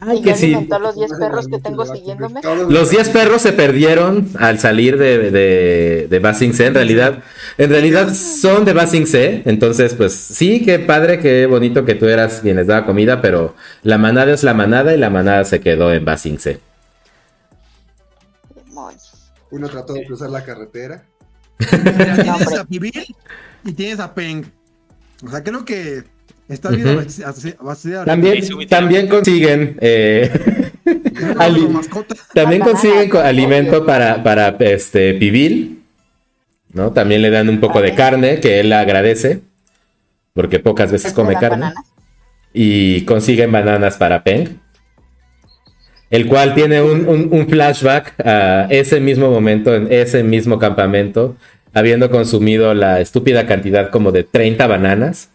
Ay, 0.02 0.18
Y 0.18 0.22
que 0.24 0.30
ya 0.30 0.36
sí. 0.36 0.46
alimentó 0.46 0.76
a 0.76 0.80
los 0.80 0.96
10 0.96 1.14
perros 1.14 1.48
que 1.48 1.60
tengo 1.60 1.86
siguiéndome. 1.86 2.42
Los 2.70 2.90
10 2.90 3.10
perros 3.10 3.42
se 3.44 3.54
perdieron 3.54 4.30
al 4.40 4.60
salir 4.60 4.98
de, 4.98 5.30
de, 5.32 6.08
de 6.10 6.20
Basing 6.20 6.54
C. 6.54 6.66
En 6.66 6.74
realidad, 6.74 7.24
en 7.58 7.70
realidad 7.70 8.12
son 8.14 8.66
de 8.66 8.74
Basing 8.74 9.06
C. 9.06 9.44
Entonces, 9.46 9.94
pues 9.94 10.14
sí, 10.14 10.64
qué 10.66 10.80
padre, 10.80 11.20
qué 11.20 11.46
bonito 11.46 11.86
que 11.86 11.96
tú 11.96 12.08
eras 12.08 12.40
quien 12.42 12.56
les 12.58 12.68
daba 12.68 12.86
comida, 12.86 13.22
pero 13.22 13.56
la 13.84 14.00
manada 14.00 14.34
es 14.34 14.44
la 14.44 14.56
manada 14.56 14.94
y 14.94 14.98
la 14.98 15.12
manada 15.12 15.46
se 15.46 15.62
quedó 15.62 15.94
en 15.94 16.04
Basing 16.04 16.40
C. 16.40 16.60
Uno 19.52 19.70
trató 19.70 19.94
de 19.94 20.04
cruzar 20.06 20.30
la 20.30 20.44
carretera. 20.44 21.06
Mira, 21.98 22.18
tienes 22.20 22.28
hombre. 22.30 22.58
a 22.58 22.66
Pibil 22.66 23.18
y 23.64 23.74
tienes 23.74 24.00
a 24.00 24.14
Peng. 24.14 24.46
O 25.26 25.30
sea, 25.30 25.44
creo 25.44 25.66
que 25.66 26.04
está 26.52 26.70
bien. 26.70 27.06
También, 28.06 28.44
también 28.68 29.08
consiguen, 29.08 29.78
eh, 29.82 30.30
también 32.34 32.62
consiguen 32.62 33.16
alimento 33.18 33.86
para, 33.86 34.22
para 34.24 34.50
este 34.60 35.14
pibil, 35.16 35.82
¿no? 36.74 36.92
También 36.92 37.22
le 37.22 37.30
dan 37.30 37.50
un 37.50 37.60
poco 37.60 37.82
de 37.82 37.94
carne 37.96 38.40
que 38.40 38.60
él 38.60 38.72
agradece, 38.74 39.42
porque 40.34 40.60
pocas 40.60 40.92
veces 40.92 41.12
¿Te 41.12 41.16
come 41.16 41.34
carne. 41.34 41.50
bananas? 41.50 41.86
y 42.54 43.02
consiguen 43.06 43.52
bananas 43.52 43.96
para 43.96 44.24
Peng. 44.24 44.58
El 46.10 46.28
cual 46.28 46.54
tiene 46.54 46.82
un, 46.82 47.08
un- 47.08 47.30
un 47.32 47.48
flashback 47.48 48.16
a 48.26 48.68
ese 48.70 49.00
mismo 49.00 49.32
momento, 49.32 49.74
en 49.74 49.88
ese 49.90 50.22
mismo 50.24 50.60
campamento, 50.60 51.38
habiendo 51.74 52.12
consumido 52.12 52.74
la 52.74 53.00
estúpida 53.00 53.48
cantidad 53.48 53.90
como 53.90 54.12
de 54.12 54.26
30 54.26 54.68
bananas. 54.68 55.30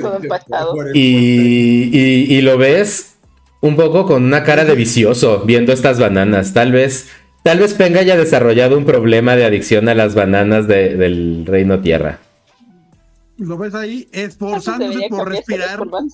Todo 0.00 0.16
empachado. 0.22 0.74
Y, 0.94 1.90
y- 1.92 2.26
y 2.36 2.40
lo 2.42 2.58
ves 2.58 3.16
un 3.60 3.76
poco 3.76 4.06
con 4.06 4.24
una 4.24 4.44
cara 4.44 4.64
de 4.64 4.74
vicioso 4.74 5.40
viendo 5.44 5.72
estas 5.72 5.98
bananas. 5.98 6.52
Tal 6.52 6.72
vez, 6.72 7.08
tal 7.42 7.58
vez 7.58 7.74
Peng 7.74 7.96
haya 7.96 8.16
desarrollado 8.16 8.76
un 8.76 8.84
problema 8.84 9.34
de 9.36 9.44
adicción 9.44 9.88
a 9.88 9.94
las 9.94 10.14
bananas 10.14 10.66
de- 10.68 10.96
del 10.96 11.44
Reino 11.46 11.80
Tierra. 11.80 12.18
Lo 13.38 13.56
ves 13.56 13.74
ahí 13.74 14.04
Debería 14.12 14.26
esforzándose 14.26 15.06
por 15.08 15.28
respirar. 15.28 15.78
por. 15.78 15.90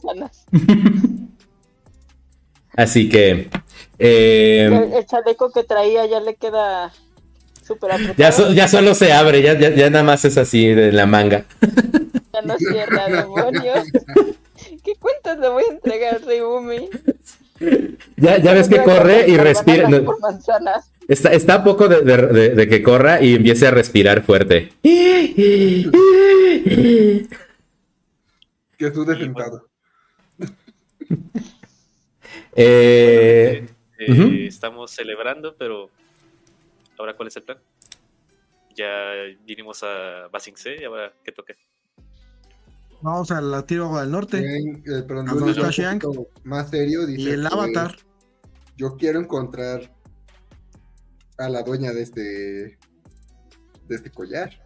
Así 2.76 3.08
que... 3.08 3.48
eh, 3.98 4.66
El, 4.70 4.92
el 4.92 5.06
chaleco 5.06 5.50
que 5.50 5.64
traía 5.64 6.06
ya 6.06 6.20
le 6.20 6.36
queda 6.36 6.92
súper 7.68 7.92
apretado. 7.92 8.14
Ya, 8.16 8.32
so- 8.32 8.52
ya 8.52 8.66
solo 8.66 8.94
se 8.94 9.12
abre, 9.12 9.42
ya, 9.42 9.58
ya, 9.58 9.70
ya 9.74 9.90
nada 9.90 10.04
más 10.04 10.24
es 10.24 10.36
así 10.38 10.68
de 10.74 10.90
la 10.92 11.06
manga. 11.06 11.44
Ya 12.32 12.42
no 12.42 12.56
cierra, 12.58 13.08
demonios. 13.08 13.84
¿Qué 14.84 14.94
cuentas 14.98 15.38
le 15.38 15.48
voy 15.48 15.64
a 15.68 15.72
entregar, 15.72 16.20
Reumi? 16.24 16.88
Ya, 18.16 18.38
ya 18.38 18.52
ves 18.54 18.68
que 18.68 18.82
corre 18.82 19.28
y 19.28 19.36
respira. 19.36 19.88
no, 19.88 20.14
está, 21.08 21.32
está 21.32 21.54
a 21.54 21.64
poco 21.64 21.88
de, 21.88 22.02
de- 22.02 22.26
de- 22.28 22.50
de 22.50 22.68
que 22.68 22.82
corra 22.82 23.22
y 23.22 23.34
empiece 23.36 23.66
a 23.66 23.70
respirar 23.70 24.22
fuerte. 24.22 24.72
Que 24.82 26.06
estuve 28.86 29.16
sentado. 29.16 29.66
Eh, 32.54 33.66
Eh, 34.00 34.12
Ujú. 34.12 34.30
Estamos 34.46 34.92
celebrando, 34.92 35.56
pero 35.58 35.90
ahora 36.98 37.16
cuál 37.16 37.28
es 37.28 37.36
el 37.36 37.42
plan? 37.42 37.58
Ya 38.76 39.12
vinimos 39.44 39.82
a 39.82 40.28
Basing 40.28 40.56
C 40.56 40.76
y 40.80 40.84
ahora 40.84 41.12
qué 41.24 41.32
toca. 41.32 41.54
Vamos 43.00 43.30
a 43.30 43.40
la 43.40 43.64
tiro 43.64 43.96
al 43.96 44.10
norte. 44.10 44.40
Ven, 44.40 44.82
eh, 44.86 45.02
perdón, 45.06 45.26
más 46.44 46.70
serio. 46.70 47.06
Dice 47.06 47.20
Y 47.20 47.28
el 47.28 47.42
que 47.42 47.54
avatar. 47.54 47.96
Yo 48.76 48.96
quiero 48.96 49.20
encontrar 49.20 49.94
a 51.38 51.48
la 51.48 51.62
dueña 51.62 51.92
de 51.92 52.02
este 52.02 52.20
de 53.88 53.94
este 53.94 54.10
collar. 54.10 54.64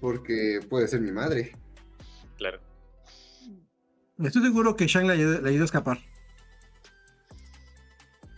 Porque 0.00 0.60
puede 0.68 0.86
ser 0.86 1.00
mi 1.00 1.10
madre. 1.10 1.52
Claro. 2.36 2.60
Estoy 4.18 4.42
seguro 4.42 4.76
que 4.76 4.86
Shang 4.86 5.06
le 5.06 5.14
ayudó, 5.14 5.40
le 5.40 5.50
ayudó 5.50 5.62
a 5.62 5.66
escapar. 5.66 5.98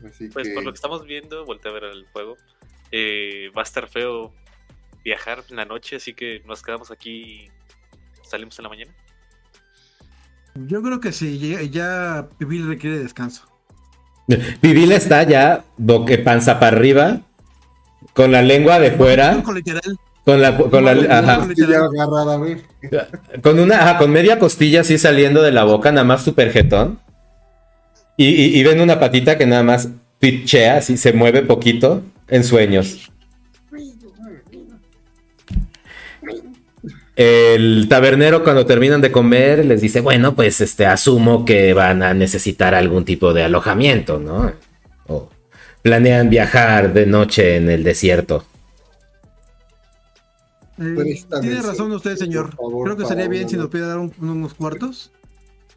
Así 0.06 0.28
Pues 0.28 0.48
que 0.48 0.54
por 0.54 0.64
lo 0.64 0.72
que 0.72 0.76
estamos 0.76 1.04
viendo, 1.04 1.44
volteé 1.44 1.70
a 1.70 1.74
ver 1.74 1.84
el 1.84 2.06
juego. 2.12 2.36
Eh, 2.92 3.50
va 3.56 3.62
a 3.62 3.64
estar 3.64 3.88
feo 3.88 4.32
viajar 5.04 5.42
en 5.48 5.56
la 5.56 5.64
noche, 5.64 5.96
así 5.96 6.12
que 6.14 6.42
nos 6.46 6.62
quedamos 6.62 6.90
aquí 6.90 7.10
y 7.10 7.50
salimos 8.28 8.58
en 8.58 8.62
la 8.64 8.68
mañana. 8.68 8.92
Yo 10.66 10.82
creo 10.82 11.00
que 11.00 11.12
sí, 11.12 11.38
ya, 11.38 11.62
ya 11.62 12.28
Pibil 12.38 12.66
requiere 12.66 12.98
descanso. 12.98 13.46
Pibil 14.60 14.92
está 14.92 15.22
ya 15.22 15.64
boque 15.76 16.18
panza 16.18 16.58
para 16.60 16.76
arriba, 16.76 17.20
con 18.14 18.32
la 18.32 18.42
lengua 18.42 18.78
de 18.78 18.90
fuera, 18.92 19.42
Con 19.42 19.54
literal. 19.54 19.96
con 20.24 20.40
la, 20.42 20.56
con 20.56 20.84
la, 20.84 20.90
ajá, 21.18 21.46
con 23.42 23.58
una, 23.60 23.80
ajá, 23.80 23.98
con 23.98 24.10
media 24.10 24.38
costilla 24.38 24.80
así 24.82 24.98
saliendo 24.98 25.42
de 25.42 25.52
la 25.52 25.64
boca, 25.64 25.92
nada 25.92 26.04
más 26.04 26.22
super 26.24 26.52
jetón. 26.52 26.98
Y, 28.16 28.26
y- 28.28 28.58
y 28.58 28.62
ven 28.64 28.80
una 28.80 29.00
patita 29.00 29.38
que 29.38 29.46
nada 29.46 29.62
más 29.62 29.88
twitchea, 30.18 30.76
así 30.78 30.96
se 30.98 31.12
mueve 31.14 31.42
poquito 31.42 32.02
en 32.30 32.44
sueños. 32.44 33.10
El 37.16 37.86
tabernero 37.88 38.42
cuando 38.44 38.64
terminan 38.64 39.00
de 39.00 39.12
comer 39.12 39.64
les 39.66 39.80
dice, 39.80 40.00
bueno, 40.00 40.34
pues 40.34 40.60
este 40.60 40.86
asumo 40.86 41.44
que 41.44 41.74
van 41.74 42.02
a 42.02 42.14
necesitar 42.14 42.74
algún 42.74 43.04
tipo 43.04 43.34
de 43.34 43.44
alojamiento, 43.44 44.18
¿no? 44.18 44.52
O 45.06 45.28
planean 45.82 46.30
viajar 46.30 46.92
de 46.94 47.06
noche 47.06 47.56
en 47.56 47.68
el 47.68 47.84
desierto. 47.84 48.44
Eh, 50.78 51.22
tiene 51.42 51.60
razón 51.60 51.92
usted, 51.92 52.16
señor. 52.16 52.54
favor, 52.56 52.84
creo 52.86 52.96
que 52.96 53.04
sería 53.04 53.28
bien 53.28 53.46
si 53.48 53.56
nos 53.56 53.68
pudiera 53.68 53.88
dar 53.88 53.98
un- 53.98 54.14
unos 54.18 54.54
cuartos. 54.54 55.10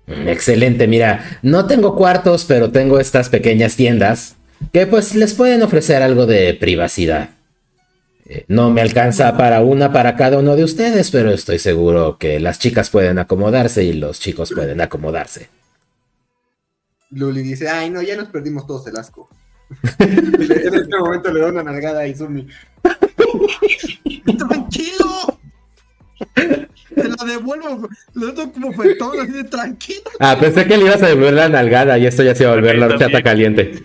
Mm, 0.08 0.28
Excelente, 0.30 0.88
mira, 0.88 1.40
no 1.42 1.66
tengo 1.66 1.96
cuartos, 1.98 2.46
pero 2.46 2.72
tengo 2.72 3.00
estas 3.02 3.28
pequeñas 3.28 3.76
tiendas 3.76 4.36
que 4.72 4.88
pues 4.88 5.16
les 5.16 5.34
pueden 5.34 5.62
ofrecer 5.64 6.02
algo 6.02 6.26
de 6.26 6.54
privacidad. 6.54 7.30
Eh, 8.26 8.46
No 8.48 8.70
me 8.72 8.82
alcanza 8.82 9.36
para 9.38 9.62
una 9.62 9.92
para 9.92 10.16
cada 10.16 10.40
uno 10.40 10.56
de 10.56 10.64
ustedes, 10.64 11.12
pero 11.12 11.32
estoy 11.32 11.60
seguro 11.60 12.18
que 12.18 12.40
las 12.40 12.60
chicas 12.60 12.90
pueden 12.90 13.20
acomodarse 13.20 13.84
y 13.84 13.94
los 13.94 14.20
chicos 14.20 14.52
pueden 14.54 14.82
acomodarse. 14.82 15.50
Luli 17.12 17.44
dice, 17.44 17.70
ay 17.70 17.90
no, 17.90 18.02
ya 18.02 18.16
nos 18.16 18.30
perdimos 18.30 18.66
todos 18.66 18.88
el 18.88 18.98
asco. 18.98 19.30
En 20.00 20.74
este 20.76 20.98
momento 20.98 21.32
le 21.32 21.40
da 21.42 21.48
una 21.48 21.64
nalgada 21.64 22.02
a 22.02 22.08
Izumi. 22.08 22.48
¡Tranquilo! 24.38 25.40
Te 26.36 27.04
la 27.10 27.26
devuelvo. 27.26 27.90
Le 28.14 28.32
doy 28.32 28.52
como 28.52 28.72
fetón, 28.74 29.20
así 29.20 29.32
de 29.32 29.44
tranquilo. 29.46 30.04
Ah, 30.20 30.38
pensé 30.40 30.66
que 30.66 30.78
le 30.78 30.86
ibas 30.86 31.02
a 31.02 31.08
devolver 31.08 31.34
la 31.34 31.50
nalgada 31.50 31.98
y 31.98 32.06
esto 32.06 32.24
ya 32.24 32.36
se 32.36 32.44
iba 32.44 32.52
a 32.52 32.56
volver 32.56 32.78
la 32.78 32.86
horchata 32.88 33.22
caliente. 33.24 33.82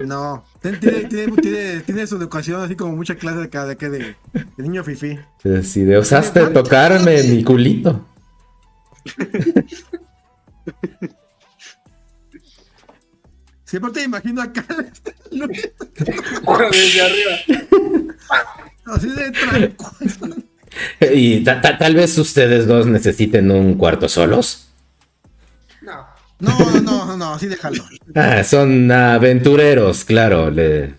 No, 0.00 0.44
tiene, 0.60 0.78
tiene, 0.78 1.32
tiene, 1.40 1.80
tiene 1.80 2.06
su 2.06 2.16
educación 2.16 2.60
así 2.62 2.74
como 2.74 2.96
mucha 2.96 3.14
clase 3.14 3.38
de, 3.38 3.48
cada- 3.48 3.76
que 3.76 3.88
de, 3.88 3.98
de 4.32 4.62
niño 4.62 4.82
fifí. 4.82 5.18
Si 5.62 5.82
de 5.82 5.96
osaste 5.96 6.46
tocarme 6.48 7.22
mi 7.22 7.44
culito. 7.44 8.04
Siempre 13.64 13.92
te 13.92 14.02
imagino 14.04 14.42
acá, 14.42 14.64
Desde 15.30 17.00
arriba. 17.00 17.32
así 18.86 19.08
de 19.08 19.30
tranquilo. 19.32 20.36
Y 21.12 21.42
ta- 21.44 21.60
ta- 21.60 21.78
tal 21.78 21.94
vez 21.94 22.16
ustedes 22.18 22.66
dos 22.66 22.86
necesiten 22.86 23.50
un 23.50 23.74
cuarto 23.74 24.08
solos. 24.08 24.68
No. 26.40 26.58
No, 26.82 27.04
no, 27.06 27.16
no, 27.16 27.34
así 27.34 27.46
déjalo. 27.46 27.84
Ah, 28.14 28.42
son 28.44 28.90
aventureros, 28.90 30.04
claro, 30.04 30.50
le- 30.50 30.94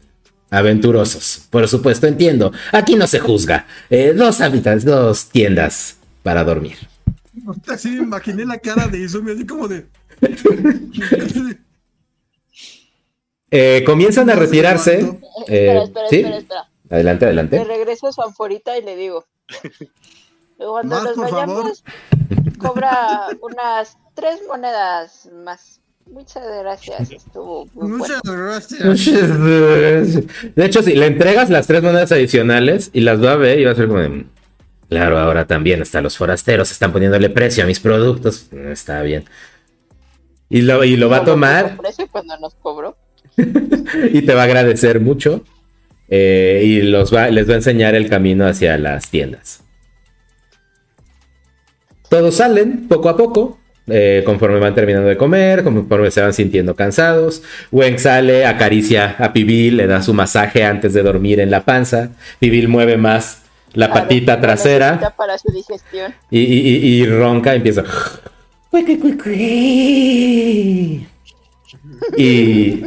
aventurosos. 0.50 1.48
Por 1.50 1.68
supuesto, 1.68 2.08
entiendo. 2.08 2.52
Aquí 2.72 2.96
no 2.96 3.06
se 3.08 3.20
juzga. 3.20 3.68
Eh, 3.90 4.14
dos 4.16 4.42
hábitats, 4.42 4.86
dos 4.86 5.28
tiendas 5.30 5.98
para 6.24 6.44
dormir. 6.44 6.78
Así 7.68 7.90
me 7.90 8.04
imaginé 8.04 8.46
la 8.46 8.58
cara 8.58 8.88
de 8.88 9.00
Izumi, 9.00 9.32
así 9.34 9.46
como 9.46 9.68
de. 9.68 9.86
Eh, 13.52 13.84
comienzan 13.86 14.30
a 14.30 14.36
retirarse. 14.36 15.00
Eh, 15.48 15.78
espera, 15.78 15.84
espera, 15.84 16.10
¿sí? 16.10 16.16
espera, 16.18 16.38
espera. 16.38 16.70
Adelante, 16.90 17.26
Le 17.26 17.30
adelante. 17.30 17.64
regreso 17.64 18.08
a 18.08 18.12
su 18.12 18.22
anforita 18.22 18.78
y 18.78 18.84
le 18.84 18.96
digo. 18.96 19.26
Cuando 20.58 20.96
Más, 20.96 21.04
nos 21.04 21.14
por 21.16 21.30
favor. 21.30 21.48
vayamos, 21.64 21.84
cobra 22.58 23.28
unas 23.42 23.98
tres 24.16 24.40
monedas 24.48 25.30
más. 25.44 25.80
Muchas 26.08 26.44
gracias, 26.62 27.12
estuvo 27.12 27.66
muy 27.74 27.98
bueno. 27.98 27.98
Muchas 27.98 28.22
gracias. 28.26 29.40
De 30.56 30.66
hecho, 30.66 30.84
si 30.84 30.94
le 30.94 31.08
entregas 31.08 31.50
las 31.50 31.66
tres 31.66 31.82
monedas 31.82 32.12
adicionales 32.12 32.92
y 32.94 33.02
las 33.02 33.24
va 33.24 33.32
a 33.34 33.36
ver 33.38 33.60
y 33.60 33.66
va 33.66 33.72
a 33.72 33.76
ser 33.76 33.88
como 33.88 34.00
de, 34.00 34.26
Claro, 34.88 35.18
ahora 35.18 35.48
también 35.48 35.82
hasta 35.82 36.02
los 36.02 36.16
forasteros 36.16 36.72
están 36.72 36.92
poniéndole 36.92 37.30
precio 37.32 37.64
a 37.64 37.68
mis 37.68 37.80
productos. 37.80 38.48
Está 38.54 39.02
bien. 39.02 39.26
Y 40.48 40.62
lo, 40.62 40.84
y 40.84 40.96
lo 40.96 41.10
va 41.10 41.18
a 41.18 41.26
tomar 41.26 41.72
puso 41.72 41.82
precio 41.82 42.08
cuando 42.12 42.38
nos 42.38 42.54
cobró. 42.56 42.96
y 43.38 44.22
te 44.22 44.34
va 44.36 44.42
a 44.42 44.46
agradecer 44.46 45.00
mucho. 45.00 45.44
eh, 46.08 46.62
y 46.64 46.82
los 46.84 47.14
va, 47.14 47.30
les 47.30 47.50
va 47.50 47.54
a 47.54 47.58
enseñar 47.58 47.96
el 47.96 48.10
camino 48.10 48.46
hacia 48.46 48.78
las 48.78 49.10
tiendas. 49.10 49.64
Todos 52.10 52.36
salen 52.36 52.88
poco 52.88 53.10
a 53.10 53.18
poco, 53.18 53.60
eh, 53.88 54.24
conforme 54.26 54.60
van 54.60 54.74
terminando 54.76 55.08
de 55.10 55.18
comer, 55.18 55.64
conforme 55.64 56.10
se 56.12 56.22
van 56.22 56.34
sintiendo 56.34 56.76
cansados. 56.76 57.42
Wen 57.72 58.00
sale, 58.00 58.46
acaricia 58.46 59.16
a 59.20 59.32
Pibil, 59.34 59.78
le 59.78 59.88
da 59.88 60.02
su 60.02 60.14
masaje 60.14 60.64
antes 60.64 60.94
de 60.94 61.04
dormir 61.04 61.40
en 61.40 61.52
la 61.52 61.64
panza. 61.66 62.10
Pibil 62.40 62.68
mueve 62.68 62.98
más 62.98 63.44
la 63.74 63.88
ver, 63.88 63.94
patita 64.04 64.40
trasera 64.40 65.14
Para 65.18 65.38
su 65.38 65.52
digestión. 65.52 66.14
y, 66.32 66.40
y- 66.40 66.68
y- 66.78 67.02
y 67.02 67.06
ronca, 67.06 67.54
empieza. 67.56 67.84
Y 72.18 72.84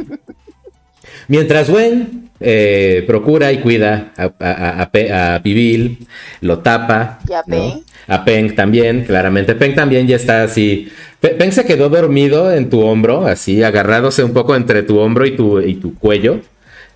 mientras 1.27 1.69
Wen 1.69 2.29
eh, 2.39 3.03
procura 3.07 3.51
y 3.51 3.59
cuida 3.59 4.11
a, 4.17 4.31
a, 4.39 4.81
a 4.81 4.91
Pe- 4.91 5.11
a 5.13 5.41
Pibil, 5.43 6.07
lo 6.41 6.59
tapa. 6.59 7.19
Y 7.27 7.33
a 7.33 7.43
¿no? 7.47 7.81
A 8.09 8.25
Peng 8.25 8.55
también, 8.55 9.03
claramente. 9.05 9.55
Peng 9.55 9.75
también 9.75 10.07
ya 10.07 10.15
está 10.15 10.43
así. 10.43 10.89
Pe- 11.19 11.29
Peng 11.35 11.51
se 11.51 11.63
quedó 11.65 11.89
dormido 11.89 12.51
en 12.51 12.69
tu 12.69 12.81
hombro, 12.81 13.25
así, 13.27 13.61
agarrándose 13.63 14.23
un 14.23 14.33
poco 14.33 14.55
entre 14.55 14.83
tu 14.83 14.97
hombro 14.99 15.25
y 15.25 15.35
tu, 15.35 15.59
y 15.61 15.75
tu 15.75 15.93
cuello, 15.95 16.41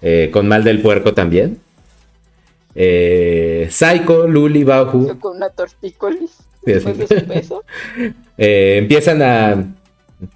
eh, 0.02 0.30
con 0.34 0.48
mal 0.48 0.64
del 0.64 0.82
puerco 0.82 1.14
también. 1.14 1.58
Eh, 2.76 3.68
Saiko, 3.70 4.28
Luli, 4.28 4.64
Bauhu. 4.64 5.20
Con 5.20 5.38
una 5.38 5.50
tortícolis. 5.50 6.32
Después 6.66 6.98
de 6.98 7.08
su 7.08 7.26
peso. 7.28 7.64
eh, 8.38 8.78
empiezan 8.80 9.22
a 9.22 9.66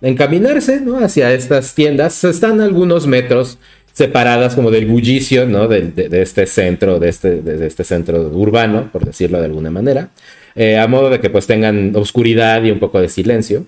encaminarse 0.02 0.82
¿no? 0.82 1.00
hacia 1.00 1.32
estas 1.34 1.74
tiendas. 1.74 2.24
Están 2.24 2.60
algunos 2.62 3.08
metros 3.08 3.58
separadas 3.94 4.54
como 4.54 4.70
del 4.70 4.86
bullicio 4.86 5.48
¿no? 5.48 5.68
de, 5.68 5.82
de- 5.90 6.10
de 6.10 6.22
este 6.22 6.46
centro, 6.46 7.00
de 7.00 7.10
este, 7.10 7.42
de 7.42 7.66
este 7.66 7.84
centro 7.84 8.22
urbano, 8.30 8.90
por 8.92 9.06
decirlo 9.06 9.40
de 9.40 9.46
alguna 9.46 9.72
manera. 9.72 10.10
Eh, 10.58 10.80
a 10.80 10.88
modo 10.88 11.12
de 11.12 11.20
que 11.20 11.30
pues 11.30 11.46
tengan 11.46 11.96
oscuridad 11.96 12.64
y 12.64 12.72
un 12.72 12.80
poco 12.80 13.00
de 13.00 13.10
silencio. 13.10 13.68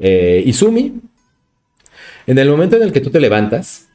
Eh, 0.00 0.42
Izumi, 0.44 1.00
en 2.26 2.38
el 2.38 2.50
momento 2.50 2.74
en 2.74 2.82
el 2.82 2.92
que 2.92 3.00
tú 3.00 3.10
te 3.10 3.20
levantas, 3.20 3.86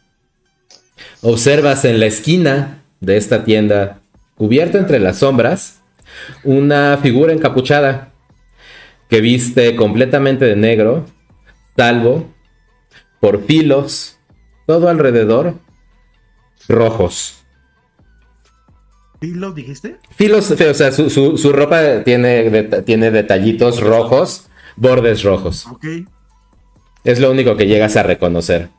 observas 1.22 1.84
en 1.84 2.00
la 2.00 2.06
esquina 2.06 2.82
de 3.02 3.18
esta 3.18 3.44
tienda, 3.44 4.00
cubierta 4.36 4.78
entre 4.78 5.02
las 5.02 5.18
sombras, 5.18 5.82
una 6.46 6.98
figura 6.98 7.34
encapuchada 7.34 8.14
que 9.10 9.20
viste 9.20 9.76
completamente 9.76 10.46
de 10.46 10.56
negro, 10.56 11.06
salvo 11.76 12.34
por 13.20 13.44
filos, 13.44 14.18
todo 14.66 14.88
alrededor, 14.88 15.56
rojos. 16.70 17.41
¿Y 19.22 19.36
lo 19.36 19.52
dijiste? 19.52 19.98
Filos, 20.16 20.50
o 20.50 20.74
sea, 20.74 20.92
su, 20.92 21.10
su- 21.10 21.38
su 21.38 21.52
ropa 21.54 22.04
tiene, 22.04 22.64
tiene 22.84 23.12
detallitos 23.12 23.80
rojos, 23.80 24.48
bordes 24.76 25.22
rojos. 25.24 25.68
Ok. 25.68 25.86
Es 27.04 27.20
lo 27.20 27.30
único 27.32 27.56
que 27.56 27.68
llegas 27.68 27.96
a 27.98 28.04
reconocer. 28.04 28.70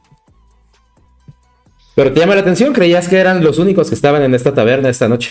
Pero 1.95 2.13
te 2.13 2.21
llama 2.21 2.35
la 2.35 2.41
atención, 2.41 2.73
creías 2.73 3.09
que 3.09 3.19
eran 3.19 3.45
los 3.45 3.59
únicos 3.59 3.89
que 3.89 3.95
estaban 3.95 4.23
en 4.23 4.35
esta 4.35 4.53
taberna 4.55 4.89
esta 4.89 5.09
noche. 5.09 5.31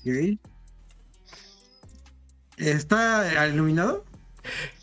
Ok. 0.00 0.38
¿Está 2.58 3.48
iluminado? 3.48 4.04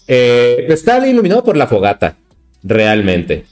Eh, 0.07 0.65
está 0.69 1.05
iluminado 1.07 1.43
por 1.43 1.55
la 1.55 1.67
fogata, 1.67 2.17
realmente. 2.63 3.45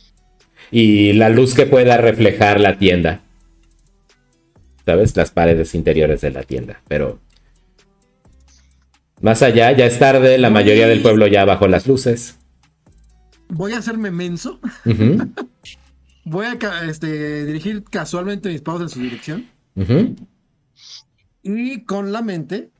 Y 0.72 1.14
la 1.14 1.30
luz 1.30 1.54
que 1.54 1.66
pueda 1.66 1.98
reflejar 1.98 2.60
la 2.60 2.78
tienda. 2.78 3.22
¿Sabes? 4.88 5.18
Las 5.18 5.32
paredes 5.32 5.76
interiores 5.76 6.22
de 6.22 6.32
la 6.32 6.44
tienda. 6.44 6.82
Pero... 6.88 7.20
Más 9.20 9.42
allá, 9.42 9.74
ya 9.74 9.86
es 9.86 10.00
tarde, 10.00 10.38
la 10.38 10.50
mayoría 10.50 10.88
del 10.88 11.02
pueblo 11.02 11.28
ya 11.28 11.44
bajó 11.44 11.68
las 11.68 11.88
luces. 11.88 12.38
Voy 13.50 13.74
a 13.74 13.80
hacerme 13.80 14.12
menso. 14.12 14.62
Voy 16.24 16.46
a 16.46 16.58
este, 16.90 17.46
dirigir 17.46 17.84
casualmente 17.84 18.48
mis 18.48 18.62
pasos 18.62 18.84
en 18.84 18.90
su 18.90 19.02
dirección. 19.02 19.50
Y 21.44 21.84
con 21.84 22.14
la 22.14 22.22
mente, 22.22 22.72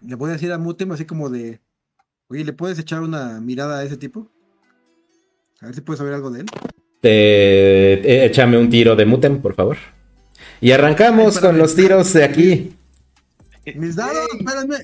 le 0.00 0.14
voy 0.14 0.30
a 0.30 0.32
decir 0.32 0.50
a 0.50 0.58
Mutem 0.58 0.92
así 0.92 1.04
como 1.04 1.28
de, 1.28 1.60
oye, 2.28 2.44
¿le 2.44 2.54
puedes 2.54 2.78
echar 2.78 3.02
una 3.02 3.38
mirada 3.42 3.80
a 3.80 3.84
ese 3.84 3.98
tipo? 3.98 4.30
A 5.60 5.66
ver 5.66 5.74
si 5.74 5.82
puedes 5.82 5.98
saber 5.98 6.14
algo 6.14 6.30
de 6.30 6.40
él. 6.40 6.46
Eh, 7.02 8.24
échame 8.30 8.56
un 8.56 8.70
tiro 8.70 8.96
de 8.96 9.04
Mutem, 9.04 9.42
por 9.42 9.54
favor. 9.54 9.76
Y 10.60 10.70
arrancamos 10.72 11.36
Ay, 11.36 11.42
con 11.42 11.58
los 11.58 11.74
tiros 11.74 12.12
de 12.12 12.24
aquí. 12.24 12.72
Mis 13.74 13.96
dados, 13.96 14.26
espérame. 14.38 14.76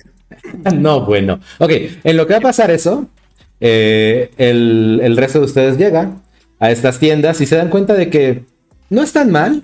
No, 0.75 1.05
bueno. 1.05 1.41
Ok, 1.59 1.70
en 2.05 2.16
lo 2.16 2.27
que 2.27 2.33
va 2.33 2.39
a 2.39 2.43
pasar 2.43 2.70
eso, 2.70 3.07
eh, 3.61 4.31
el, 4.39 5.01
el 5.03 5.16
resto 5.16 5.39
de 5.41 5.45
ustedes 5.45 5.77
llega 5.77 6.11
a 6.59 6.70
estas 6.70 6.99
tiendas 6.99 7.41
y 7.43 7.47
se 7.47 7.57
dan 7.57 7.68
cuenta 7.68 7.95
de 7.95 8.09
que 8.09 8.45
no 8.91 9.03
están 9.03 9.31
mal. 9.31 9.62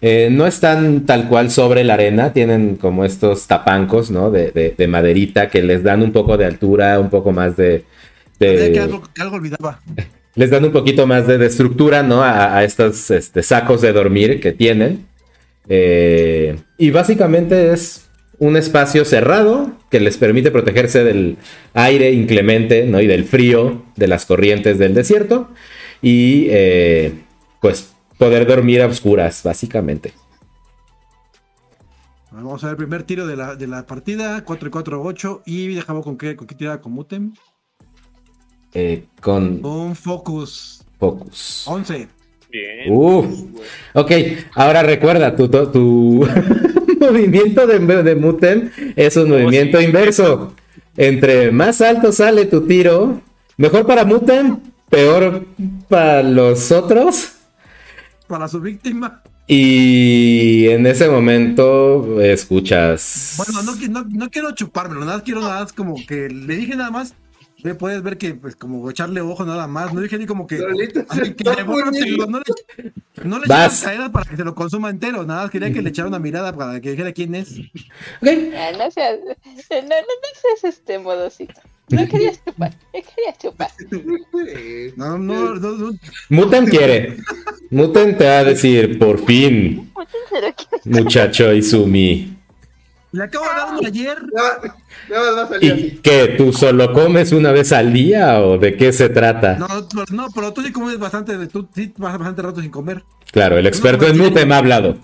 eh, 0.00 0.28
no 0.32 0.46
están 0.46 1.06
tal 1.06 1.28
cual 1.28 1.50
sobre 1.52 1.84
la 1.84 1.94
arena, 1.94 2.32
tienen 2.32 2.74
como 2.76 3.04
estos 3.04 3.46
tapancos, 3.46 4.10
¿no? 4.10 4.30
De, 4.32 4.50
de- 4.50 4.74
de 4.76 4.88
maderita 4.88 5.48
que 5.50 5.62
les 5.62 5.84
dan 5.84 6.02
un 6.02 6.10
poco 6.10 6.36
de 6.36 6.46
altura, 6.46 6.98
un 6.98 7.10
poco 7.10 7.30
más 7.32 7.56
de... 7.56 7.84
de- 8.40 8.72
que 8.72 8.80
algo, 8.80 9.02
que 9.14 9.22
algo 9.22 9.36
olvidaba. 9.36 9.80
les 10.34 10.50
dan 10.50 10.64
un 10.64 10.72
poquito 10.72 11.06
más 11.06 11.26
de, 11.28 11.38
de 11.38 11.46
estructura, 11.46 12.02
¿no? 12.02 12.22
A, 12.24 12.56
a 12.56 12.64
estos 12.64 13.08
este, 13.12 13.42
sacos 13.44 13.80
de 13.82 13.92
dormir 13.92 14.40
que 14.40 14.50
tienen. 14.52 15.06
Eh, 15.68 16.58
y 16.76 16.90
básicamente 16.90 17.72
es 17.72 18.08
un 18.38 18.56
espacio 18.56 19.04
cerrado 19.04 19.72
que 19.90 20.00
les 20.00 20.16
permite 20.16 20.50
protegerse 20.50 21.04
del 21.04 21.36
aire 21.74 22.12
inclemente, 22.12 22.86
¿no? 22.86 23.00
Y 23.00 23.06
del 23.06 23.24
frío 23.24 23.84
de 23.96 24.08
las 24.08 24.26
corrientes 24.26 24.78
del 24.78 24.94
desierto. 24.94 25.48
Y 26.00 26.46
eh, 26.50 27.14
pues 27.60 27.92
poder 28.16 28.46
dormir 28.46 28.82
a 28.82 28.86
oscuras, 28.86 29.42
básicamente. 29.42 30.12
Vamos 32.30 32.62
a 32.62 32.68
ver 32.68 32.72
el 32.72 32.76
primer 32.76 33.02
tiro 33.02 33.26
de 33.26 33.36
la, 33.36 33.56
de 33.56 33.66
la 33.66 33.86
partida, 33.86 34.44
4 34.44 34.68
y 34.68 34.70
4, 34.70 35.02
8. 35.02 35.42
Y 35.46 35.74
dejamos 35.74 36.04
con 36.04 36.16
qué, 36.16 36.36
con 36.36 36.46
qué 36.46 36.54
tirada 36.54 36.80
con 36.80 36.92
Mutem. 36.92 37.32
Eh, 38.74 39.06
con 39.20 39.60
Con 39.60 39.96
Focus, 39.96 40.84
Focus. 40.98 41.64
11. 41.66 42.08
Bien. 42.50 42.90
Uf. 42.90 43.26
Ok, 43.92 44.12
ahora 44.54 44.82
recuerda, 44.82 45.36
tu, 45.36 45.48
tu, 45.48 45.66
tu 45.70 46.26
movimiento 47.00 47.66
de, 47.66 47.78
de 48.02 48.14
Mutem 48.14 48.70
es 48.96 49.16
un 49.16 49.30
movimiento 49.30 49.78
sí. 49.78 49.84
inverso. 49.84 50.54
Entre 50.96 51.50
más 51.52 51.80
alto 51.80 52.10
sale 52.10 52.46
tu 52.46 52.66
tiro, 52.66 53.20
mejor 53.56 53.86
para 53.86 54.04
Mutem, 54.04 54.58
peor 54.88 55.46
para 55.88 56.22
los 56.22 56.72
otros. 56.72 57.32
Para 58.26 58.48
su 58.48 58.60
víctima. 58.60 59.22
Y 59.46 60.68
en 60.68 60.86
ese 60.86 61.08
momento 61.08 62.20
escuchas... 62.20 63.34
Bueno, 63.38 63.62
no, 63.62 63.74
no, 63.88 64.04
no 64.10 64.28
quiero 64.28 64.52
chupármelo, 64.52 65.04
nada 65.06 65.22
quiero 65.22 65.40
nada 65.40 65.62
más 65.62 65.72
como 65.72 65.94
que 66.06 66.28
le 66.28 66.56
dije 66.56 66.76
nada 66.76 66.90
más. 66.90 67.14
Ve, 67.62 67.74
Puedes 67.74 68.02
ver 68.02 68.18
que, 68.18 68.34
pues, 68.34 68.56
como 68.56 68.88
echarle 68.90 69.20
ojo 69.20 69.44
nada 69.44 69.66
más. 69.66 69.92
No 69.92 70.00
dije 70.00 70.18
ni 70.18 70.26
como 70.26 70.46
que. 70.46 70.56
Así 71.08 71.34
no 71.44 71.54
le, 71.54 71.64
no 73.24 73.38
le 73.38 73.46
caída 73.46 74.10
para 74.12 74.30
que 74.30 74.36
se 74.36 74.44
lo 74.44 74.54
consuma 74.54 74.90
entero. 74.90 75.24
Nada 75.24 75.42
más 75.42 75.50
quería 75.50 75.72
que 75.72 75.82
le 75.82 75.90
echara 75.90 76.08
una 76.08 76.18
mirada 76.18 76.54
para 76.54 76.80
que 76.80 76.90
dijera 76.90 77.12
quién 77.12 77.34
es. 77.34 77.58
Ok, 78.20 78.28
Ah, 78.56 78.70
no 78.78 78.90
seas, 78.90 79.18
no, 79.24 79.80
no, 79.82 79.88
no 79.88 80.28
seas 80.40 80.74
este 80.74 80.98
modosito. 80.98 81.60
No 81.90 82.06
querías 82.06 82.44
chupar, 82.44 82.72
no 82.94 83.00
querías 83.00 83.38
chupar. 83.38 83.70
No, 84.96 85.18
no, 85.18 85.54
no, 85.54 85.72
no. 85.72 85.90
Mutem 86.28 86.66
quiere. 86.66 87.16
Mutem 87.70 88.16
te 88.16 88.24
va 88.26 88.38
a 88.40 88.44
decir, 88.44 88.98
por 88.98 89.24
fin, 89.24 89.90
muchacho 90.84 91.52
Izumi. 91.52 92.37
Le 93.12 93.24
acabo 93.24 93.44
de 93.46 93.50
dar 93.50 93.68
uno 93.78 93.80
ayer. 93.86 94.18
Nada 94.34 94.58
más- 94.62 94.72
nada 95.08 95.24
más 95.26 95.36
va 95.38 95.42
a 95.42 95.48
salir 95.48 95.64
¿Y 95.64 95.72
así. 95.72 96.00
qué? 96.02 96.34
¿Tú 96.36 96.52
solo 96.52 96.92
comes 96.92 97.32
una 97.32 97.52
vez 97.52 97.72
al 97.72 97.92
día 97.92 98.40
o 98.42 98.58
de 98.58 98.76
qué 98.76 98.92
se 98.92 99.08
trata? 99.08 99.54
No, 99.56 99.66
pero, 99.88 100.04
no, 100.10 100.26
pero 100.34 100.52
tú 100.52 100.62
sí 100.62 100.72
comes 100.72 100.98
bastante. 100.98 101.46
Tú 101.46 101.66
sí 101.74 101.88
pasas 101.88 102.18
bastante 102.18 102.42
rato 102.42 102.60
sin 102.60 102.70
comer. 102.70 103.02
Claro, 103.32 103.56
el 103.58 103.66
experto 103.66 104.06
en 104.06 104.18
mute 104.18 104.44
me 104.46 104.54
ha 104.54 104.58
hablado. 104.58 104.98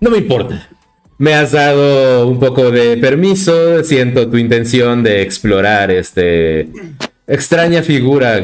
No 0.00 0.10
me 0.10 0.18
importa. 0.18 0.68
Me 1.18 1.32
has 1.32 1.52
dado 1.52 2.26
un 2.28 2.38
poco 2.38 2.70
de 2.70 2.98
permiso, 2.98 3.82
siento 3.84 4.28
tu 4.28 4.36
intención 4.36 5.02
de 5.02 5.22
explorar 5.22 5.90
este 5.90 6.68
extraña 7.26 7.82
figura 7.82 8.36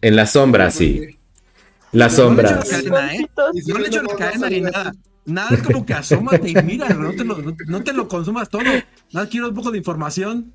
en 0.00 0.16
la 0.16 0.24
sombra, 0.26 0.70
sí. 0.70 1.18
La 1.92 2.06
No 2.06 2.10
le 2.10 2.16
sombra. 2.16 2.48
echo 2.50 2.58
la 2.58 2.70
cadena, 2.90 3.14
¿eh? 3.14 3.26
Y 3.52 3.70
No 3.70 3.78
le 3.78 3.86
echo 3.88 4.02
la 4.02 4.14
cadena 4.16 4.48
ni 4.48 4.60
nada. 4.62 4.92
Nada 5.30 5.54
es 5.54 5.62
como 5.62 5.86
que 5.86 5.94
asómate 5.94 6.50
y 6.50 6.54
mira, 6.62 6.88
no 6.90 7.12
te 7.12 7.24
lo, 7.24 7.38
no, 7.38 7.56
no 7.66 7.82
te 7.82 7.92
lo 7.92 8.08
consumas 8.08 8.48
todo. 8.48 8.62
Nada, 9.12 9.28
quiero 9.28 9.48
un 9.48 9.54
poco 9.54 9.70
de 9.70 9.78
información. 9.78 10.52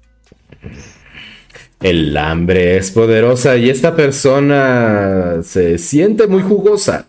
El 1.82 2.16
hambre 2.18 2.78
es 2.78 2.92
poderosa 2.92 3.58
y 3.58 3.70
esta 3.70 3.96
persona 3.96 5.44
se 5.44 5.78
siente 5.78 6.28
muy 6.28 6.42
jugosa. 6.42 7.08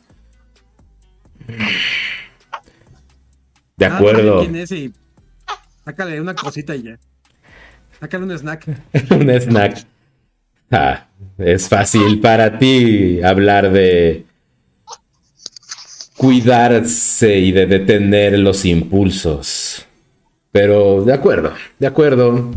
De 3.77 3.87
acuerdo. 3.87 4.47
Sácale 5.85 6.21
una 6.21 6.35
cosita 6.35 6.75
y 6.75 6.83
ya. 6.83 6.99
Sácale 8.01 8.25
un 8.25 8.33
snack. 8.33 8.67
Un 9.11 9.31
snack. 9.31 9.87
Ah, 10.71 11.07
es 11.39 11.69
fácil 11.69 12.21
para 12.21 12.59
ti 12.59 13.23
hablar 13.23 13.71
de 13.71 14.27
cuidarse 16.17 17.39
y 17.39 17.53
de 17.53 17.67
detener 17.67 18.39
los 18.39 18.65
impulsos. 18.65 19.87
Pero 20.53 21.05
de 21.05 21.13
acuerdo, 21.13 21.53
de 21.79 21.87
acuerdo. 21.87 22.51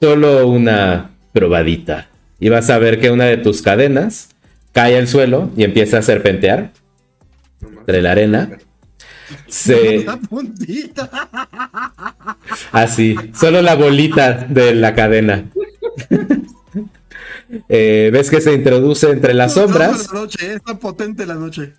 Solo 0.00 0.46
una 0.46 1.10
probadita. 1.32 2.08
Y 2.38 2.50
vas 2.50 2.70
a 2.70 2.78
ver 2.78 3.00
que 3.00 3.10
una 3.10 3.24
de 3.24 3.36
tus 3.36 3.62
cadenas 3.62 4.28
cae 4.72 4.96
al 4.96 5.08
suelo 5.08 5.50
y 5.56 5.64
empieza 5.64 5.98
a 5.98 6.02
serpentear 6.02 6.70
entre 7.60 8.00
la 8.00 8.12
arena. 8.12 8.58
Se... 9.48 10.06
Así, 12.72 13.16
solo 13.34 13.60
la 13.60 13.74
bolita 13.74 14.46
de 14.48 14.74
la 14.74 14.94
cadena. 14.94 15.44
Eh, 17.70 18.10
ves 18.12 18.28
que 18.28 18.42
se 18.42 18.52
introduce 18.52 19.10
entre 19.10 19.32
las 19.32 19.54
sombras 19.54 20.12
La 20.12 20.20
noche, 20.20 20.56
está 20.56 20.78
potente 20.78 21.24
la 21.24 21.34
noche. 21.34 21.72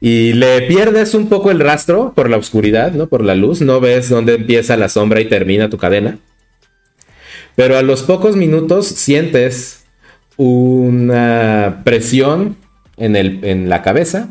Y 0.00 0.32
le 0.32 0.62
pierdes 0.62 1.14
un 1.14 1.28
poco 1.28 1.50
el 1.50 1.60
rastro 1.60 2.12
por 2.14 2.30
la 2.30 2.36
oscuridad, 2.38 2.92
¿no? 2.92 3.06
Por 3.08 3.22
la 3.24 3.34
luz. 3.34 3.60
No 3.60 3.80
ves 3.80 4.08
dónde 4.08 4.34
empieza 4.34 4.76
la 4.76 4.88
sombra 4.88 5.20
y 5.20 5.28
termina 5.28 5.68
tu 5.68 5.76
cadena. 5.76 6.18
Pero 7.54 7.76
a 7.76 7.82
los 7.82 8.02
pocos 8.02 8.36
minutos 8.36 8.86
sientes 8.86 9.84
una 10.36 11.82
presión 11.84 12.56
en, 12.96 13.14
el, 13.16 13.40
en 13.44 13.68
la 13.68 13.82
cabeza. 13.82 14.28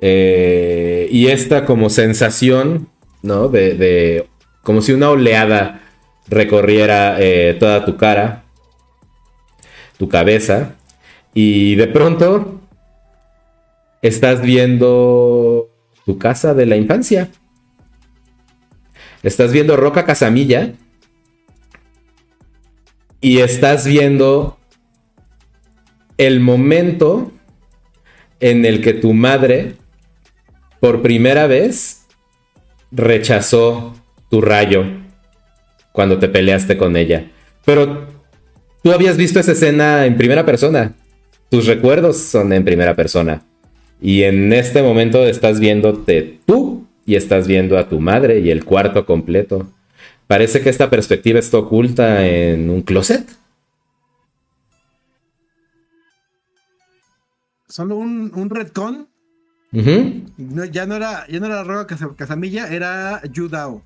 eh, 0.00 1.08
y 1.10 1.28
esta 1.28 1.64
como 1.64 1.88
sensación, 1.90 2.88
¿no? 3.22 3.48
De, 3.48 3.74
de- 3.74 4.26
como 4.62 4.82
si 4.82 4.92
una 4.92 5.10
oleada 5.10 5.80
recorriera 6.28 7.16
eh, 7.20 7.56
toda 7.58 7.84
tu 7.84 7.96
cara, 7.96 8.44
tu 9.98 10.08
cabeza. 10.08 10.74
Y 11.34 11.74
de 11.76 11.86
pronto 11.88 12.55
estás 14.02 14.42
viendo 14.42 15.70
tu 16.04 16.18
casa 16.18 16.54
de 16.54 16.66
la 16.66 16.76
infancia. 16.76 17.28
Estás 19.22 19.52
viendo 19.52 19.76
Roca 19.76 20.04
Casamilla. 20.04 20.72
Y 23.20 23.38
estás 23.38 23.86
viendo 23.86 24.58
el 26.18 26.40
momento 26.40 27.32
en 28.40 28.64
el 28.64 28.82
que 28.82 28.92
tu 28.92 29.12
madre, 29.14 29.74
por 30.80 31.02
primera 31.02 31.46
vez, 31.46 32.06
rechazó 32.92 33.94
tu 34.30 34.40
rayo 34.40 34.84
cuando 35.92 36.18
te 36.18 36.28
peleaste 36.28 36.76
con 36.76 36.96
ella. 36.96 37.30
Pero 37.64 38.06
tú 38.82 38.92
habías 38.92 39.16
visto 39.16 39.40
esa 39.40 39.52
escena 39.52 40.06
en 40.06 40.16
primera 40.16 40.44
persona. 40.44 40.94
Tus 41.50 41.66
recuerdos 41.66 42.18
son 42.18 42.52
en 42.52 42.64
primera 42.64 42.94
persona. 42.94 43.42
Y 44.00 44.22
en 44.24 44.52
este 44.52 44.82
momento 44.82 45.26
estás 45.26 45.58
viéndote 45.60 46.38
tú 46.46 46.86
y 47.06 47.14
estás 47.16 47.46
viendo 47.46 47.78
a 47.78 47.88
tu 47.88 48.00
madre 48.00 48.40
y 48.40 48.50
el 48.50 48.64
cuarto 48.64 49.06
completo. 49.06 49.66
Parece 50.26 50.60
que 50.60 50.70
esta 50.70 50.90
perspectiva 50.90 51.38
está 51.38 51.58
oculta 51.58 52.26
en 52.26 52.68
un 52.68 52.82
closet. 52.82 53.26
Solo 57.68 57.96
un, 57.96 58.30
un 58.34 58.50
retcon. 58.50 59.08
Ujú. 59.72 60.22
No, 60.38 60.64
ya 60.64 60.86
no 60.86 60.96
era, 60.96 61.26
ya 61.28 61.40
no 61.40 61.46
era 61.46 61.64
Roca 61.64 61.86
Casa- 61.86 62.14
Casamilla, 62.16 62.68
era 62.68 63.20
Yudao. 63.30 63.82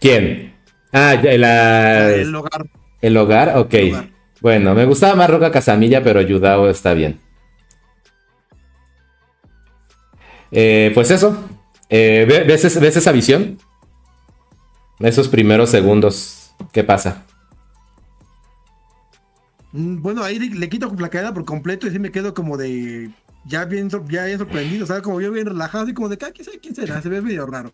¿Quién? 0.00 0.54
Ah, 0.92 1.14
la- 1.22 2.14
el 2.14 2.34
hogar. 2.34 2.66
el 3.00 3.16
hogar, 3.16 3.58
ok. 3.58 3.74
El 3.74 3.90
hogar. 3.94 4.08
Bueno, 4.40 4.74
me 4.74 4.84
gustaba 4.86 5.14
más 5.14 5.30
Roca 5.30 5.50
Casamilla, 5.50 6.02
pero 6.02 6.20
Yudao 6.22 6.68
está 6.68 6.94
bien. 6.94 7.18
Eh, 10.52 10.90
pues 10.94 11.10
eso. 11.10 11.42
Eh, 11.88 12.24
¿ve- 12.28 12.44
¿ves, 12.44 12.64
es- 12.64 12.80
¿Ves 12.80 12.96
esa 12.96 13.12
visión? 13.12 13.58
Esos 14.98 15.28
primeros 15.28 15.70
segundos. 15.70 16.52
¿Qué 16.72 16.84
pasa? 16.84 17.24
Mm, 19.72 20.02
Bueno, 20.02 20.22
ahí 20.22 20.38
le, 20.38 20.68
quito 20.68 20.92
la 20.98 21.08
cadena 21.08 21.32
por 21.32 21.44
completo 21.44 21.86
y 21.86 21.90
sí 21.90 21.98
me 21.98 22.10
quedo 22.10 22.34
como 22.34 22.56
de. 22.56 23.10
Ya 23.46 23.64
bien, 23.64 23.88
ya 24.08 24.24
bien 24.26 24.38
sorprendido, 24.38 24.84
¿sabes? 24.86 25.02
Como 25.02 25.20
yo 25.20 25.32
bien 25.32 25.46
relajado, 25.46 25.84
así 25.84 25.94
como 25.94 26.08
de, 26.10 26.18
"Ah, 26.20 26.30
¿quién 26.34 26.44
sabe 26.44 26.58
quién 26.60 26.74
será? 26.74 27.00
Se 27.00 27.08
ve 27.08 27.22
medio 27.22 27.46
raro. 27.46 27.72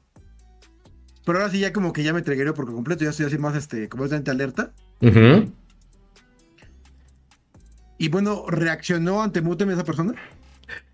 Pero 1.25 1.39
ahora 1.39 1.51
sí, 1.51 1.59
ya 1.59 1.73
como 1.73 1.93
que 1.93 2.05
ya 2.05 2.13
me 2.13 2.21
entregué 2.21 2.53
por 2.53 2.67
completo, 2.73 3.03
ya 3.03 3.11
estoy 3.11 3.27
así 3.27 3.37
más, 3.37 3.57
este, 3.57 3.89
completamente 3.89 4.31
alerta. 4.31 4.71
Y 7.99 8.09
bueno, 8.11 8.45
¿reaccionó 8.47 9.23
ante 9.23 9.41
Mutem 9.41 9.71
esa 9.71 9.83
persona? 9.83 10.15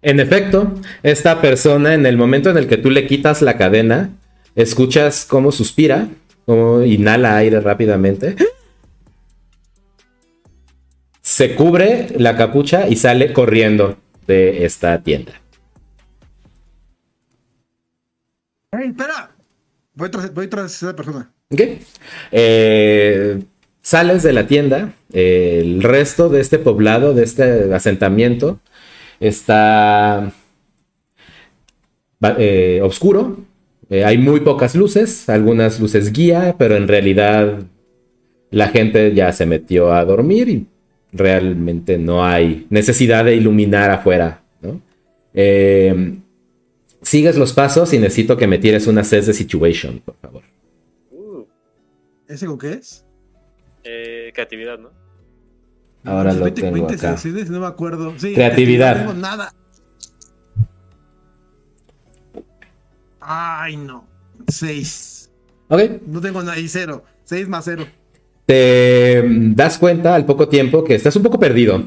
En 0.02 0.18
efecto, 0.20 0.74
esta 1.02 1.40
persona, 1.40 1.94
en 1.94 2.06
el 2.06 2.16
momento 2.16 2.50
en 2.50 2.56
el 2.56 2.66
que 2.66 2.76
tú 2.76 2.90
le 2.90 3.06
quitas 3.06 3.40
la 3.42 3.56
cadena, 3.56 4.10
escuchas 4.54 5.24
cómo 5.24 5.52
suspira, 5.52 6.08
cómo 6.44 6.82
inhala 6.82 7.36
aire 7.36 7.60
rápidamente. 7.60 8.36
Se 11.20 11.54
cubre 11.54 12.08
la 12.16 12.36
capucha 12.36 12.88
y 12.88 12.96
sale 12.96 13.32
corriendo 13.32 13.96
de 14.26 14.64
esta 14.64 15.02
tienda. 15.02 15.32
¡Ey, 18.72 18.88
espera! 18.88 19.30
Voy 19.94 20.10
tras, 20.10 20.34
voy 20.34 20.48
tras 20.48 20.82
esa 20.82 20.96
persona. 20.96 21.30
¿Ok? 21.50 21.60
Eh, 22.32 23.42
sales 23.82 24.22
de 24.22 24.32
la 24.32 24.46
tienda. 24.46 24.92
eh, 25.12 25.60
el 25.62 25.82
resto 25.82 26.28
de 26.28 26.40
este 26.40 26.58
poblado, 26.58 27.12
de 27.14 27.24
este 27.24 27.72
asentamiento, 27.74 28.60
está 29.22 30.32
eh, 32.38 32.80
oscuro. 32.82 33.38
Eh, 33.88 34.04
hay 34.04 34.18
muy 34.18 34.40
pocas 34.40 34.74
luces, 34.74 35.28
algunas 35.28 35.80
luces 35.80 36.12
guía, 36.12 36.56
pero 36.58 36.76
en 36.76 36.88
realidad 36.88 37.62
la 38.50 38.68
gente 38.68 39.14
ya 39.14 39.32
se 39.32 39.46
metió 39.46 39.92
a 39.92 40.04
dormir 40.04 40.48
y 40.48 40.66
realmente 41.12 41.98
no 41.98 42.24
hay 42.24 42.66
necesidad 42.70 43.24
de 43.24 43.36
iluminar 43.36 43.90
afuera. 43.90 44.42
¿no? 44.60 44.80
Eh, 45.34 46.14
sigues 47.00 47.36
los 47.36 47.52
pasos 47.52 47.92
y 47.92 47.98
necesito 47.98 48.36
que 48.36 48.46
me 48.46 48.58
tires 48.58 48.86
una 48.86 49.04
set 49.04 49.24
de 49.24 49.34
situation, 49.34 50.00
por 50.04 50.16
favor. 50.16 50.42
Uh, 51.10 51.44
¿Ese 52.28 52.46
con 52.46 52.58
qué 52.58 52.72
es? 52.74 53.04
eh, 53.84 54.30
creatividad, 54.34 54.78
¿no? 54.78 54.90
Ahora 56.04 56.32
lo 56.32 56.44
20, 56.44 56.60
tengo 56.60 56.74
20 56.74 56.94
acá. 56.94 57.16
sesiones, 57.16 57.50
no 57.50 57.60
me 57.60 57.66
acuerdo. 57.66 58.14
Sí, 58.18 58.34
Creatividad. 58.34 58.96
No 58.96 59.12
tengo 59.12 59.14
nada. 59.14 59.54
Ay, 63.20 63.76
no. 63.76 64.04
6. 64.48 65.30
Ok. 65.68 65.80
No 66.06 66.20
tengo 66.20 66.42
nada. 66.42 66.58
Y 66.58 66.68
cero. 66.68 67.04
6 67.24 67.48
más 67.48 67.64
0. 67.64 67.86
Te 68.46 69.22
mm, 69.22 69.54
das 69.54 69.78
cuenta 69.78 70.14
al 70.14 70.26
poco 70.26 70.48
tiempo 70.48 70.82
que 70.84 70.94
estás 70.94 71.14
un 71.16 71.22
poco 71.22 71.38
perdido. 71.38 71.84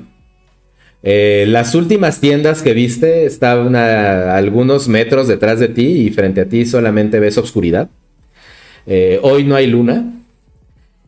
Eh, 1.03 1.45
las 1.47 1.75
últimas 1.75 2.19
tiendas 2.19 2.63
que 2.63 2.73
viste 2.73 3.25
estaban 3.25 3.75
a 3.75 4.35
algunos 4.35 4.87
metros 4.87 5.27
detrás 5.27 5.59
de 5.59 5.67
ti 5.67 6.07
y 6.07 6.09
frente 6.09 6.41
a 6.41 6.49
ti 6.49 6.65
solamente 6.65 7.19
ves 7.19 7.37
obscuridad. 7.37 7.89
Eh, 8.87 9.19
hoy 9.21 9.43
no 9.43 9.55
hay 9.55 9.67
luna. 9.67 10.13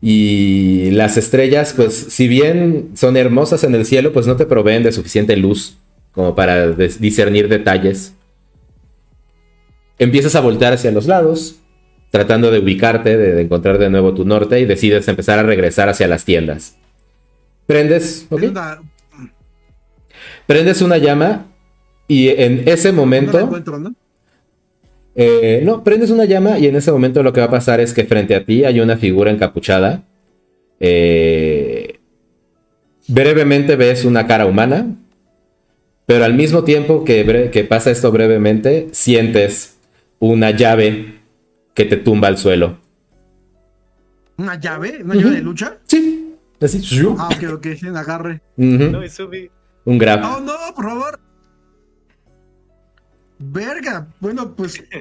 Y 0.00 0.90
las 0.92 1.16
estrellas, 1.16 1.74
pues 1.76 1.94
si 1.94 2.28
bien 2.28 2.90
son 2.94 3.16
hermosas 3.16 3.64
en 3.64 3.74
el 3.74 3.84
cielo, 3.84 4.12
pues 4.12 4.26
no 4.26 4.36
te 4.36 4.46
proveen 4.46 4.82
de 4.82 4.92
suficiente 4.92 5.36
luz 5.36 5.76
como 6.12 6.34
para 6.34 6.70
discernir 6.70 7.48
detalles. 7.48 8.14
Empiezas 9.98 10.36
a 10.36 10.40
voltear 10.40 10.72
hacia 10.72 10.92
los 10.92 11.06
lados, 11.06 11.60
tratando 12.10 12.50
de 12.50 12.60
ubicarte, 12.60 13.16
de, 13.16 13.34
de 13.34 13.42
encontrar 13.42 13.78
de 13.78 13.90
nuevo 13.90 14.14
tu 14.14 14.24
norte 14.24 14.60
y 14.60 14.64
decides 14.64 15.08
empezar 15.08 15.38
a 15.38 15.42
regresar 15.42 15.88
hacia 15.88 16.06
las 16.06 16.24
tiendas. 16.24 16.76
Prendes, 17.66 18.26
ok, 18.30 18.42
Una, 18.44 18.80
prendes 20.46 20.80
una 20.80 20.96
llama 20.96 21.46
y 22.08 22.28
en 22.28 22.66
ese 22.66 22.92
momento. 22.92 23.50
Eh, 25.20 25.62
no, 25.64 25.82
prendes 25.82 26.10
una 26.10 26.26
llama 26.26 26.60
y 26.60 26.68
en 26.68 26.76
ese 26.76 26.92
momento 26.92 27.24
lo 27.24 27.32
que 27.32 27.40
va 27.40 27.46
a 27.46 27.50
pasar 27.50 27.80
es 27.80 27.92
que 27.92 28.04
frente 28.04 28.36
a 28.36 28.44
ti 28.44 28.64
hay 28.64 28.78
una 28.78 28.96
figura 28.96 29.32
encapuchada. 29.32 30.04
Eh, 30.78 31.98
brevemente 33.08 33.74
ves 33.74 34.04
una 34.04 34.28
cara 34.28 34.46
humana, 34.46 34.94
pero 36.06 36.24
al 36.24 36.34
mismo 36.34 36.62
tiempo 36.62 37.02
que, 37.04 37.66
pasa 37.68 37.90
esto 37.90 38.12
brevemente, 38.12 38.90
sientes 38.92 39.78
una 40.20 40.52
llave 40.52 41.18
que 41.74 41.84
te 41.84 41.96
tumba 41.96 42.28
al 42.28 42.38
suelo. 42.38 42.78
¿Una 44.36 44.54
llave? 44.54 45.00
¿Una 45.02 45.16
llave 45.16 45.30
de 45.32 45.42
lucha? 45.42 45.78
Sí, 45.84 46.36
así. 46.60 46.80
Ah, 47.18 47.28
ok, 47.36 47.54
ok, 47.54 47.66
agarre. 47.96 48.40
Ujú, 48.56 48.84
No, 48.84 49.04
Izumi. 49.04 49.50
Un 49.84 49.98
grab. 49.98 50.22
Oh, 50.22 50.38
no, 50.38 50.54
por 50.76 50.84
favor. 50.84 51.27
Verga. 53.38 54.08
Bueno, 54.20 54.54
pues. 54.54 54.82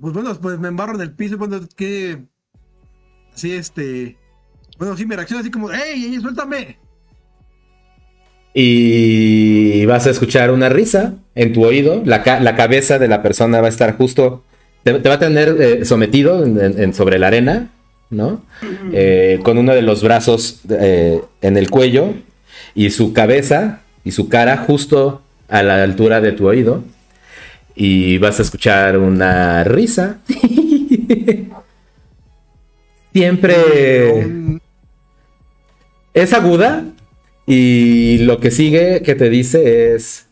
Pues 0.00 0.14
bueno, 0.14 0.34
pues 0.40 0.58
me 0.58 0.68
embarro 0.68 0.94
en 0.94 1.02
el 1.02 1.12
piso. 1.12 1.36
Bueno, 1.36 1.60
que. 1.76 2.24
Sí, 3.34 3.52
este. 3.52 4.16
Bueno, 4.78 4.96
sí, 4.96 5.04
me 5.04 5.16
reacciona 5.16 5.42
así 5.42 5.50
como, 5.50 5.70
¡Ey, 5.70 6.06
ey, 6.06 6.18
suéltame! 6.18 6.78
Y 8.54 9.84
vas 9.86 10.06
a 10.06 10.10
escuchar 10.10 10.50
una 10.50 10.68
risa 10.68 11.14
en 11.34 11.52
tu 11.52 11.64
oído. 11.64 12.02
La, 12.04 12.22
ca- 12.22 12.40
la 12.40 12.56
cabeza 12.56 12.98
de 12.98 13.08
la 13.08 13.22
persona 13.22 13.60
va 13.60 13.66
a 13.66 13.70
estar 13.70 13.96
justo. 13.96 14.44
Te, 14.82 14.94
te 14.94 15.08
va 15.08 15.16
a 15.16 15.18
tener 15.18 15.56
eh, 15.60 15.84
sometido 15.84 16.44
en- 16.44 16.58
en- 16.60 16.80
en- 16.80 16.94
sobre 16.94 17.18
la 17.18 17.28
arena, 17.28 17.70
¿no? 18.10 18.42
Eh, 18.92 19.40
con 19.42 19.58
uno 19.58 19.74
de 19.74 19.82
los 19.82 20.02
brazos 20.02 20.60
eh, 20.70 21.20
en 21.42 21.56
el 21.58 21.70
cuello 21.70 22.14
y 22.74 22.90
su 22.90 23.12
cabeza 23.12 23.81
y 24.04 24.10
su 24.12 24.28
cara 24.28 24.56
justo 24.58 25.22
a 25.48 25.62
la 25.62 25.82
altura 25.82 26.20
de 26.20 26.32
tu 26.32 26.46
oído. 26.48 26.82
Y 27.74 28.18
vas 28.18 28.38
a 28.38 28.42
escuchar 28.42 28.98
una 28.98 29.64
risa. 29.64 30.18
Siempre 33.12 34.58
es 36.14 36.32
aguda 36.32 36.84
y 37.46 38.18
lo 38.18 38.40
que 38.40 38.50
sigue 38.50 39.02
que 39.02 39.14
te 39.14 39.28
dice 39.28 39.94
es 39.94 40.26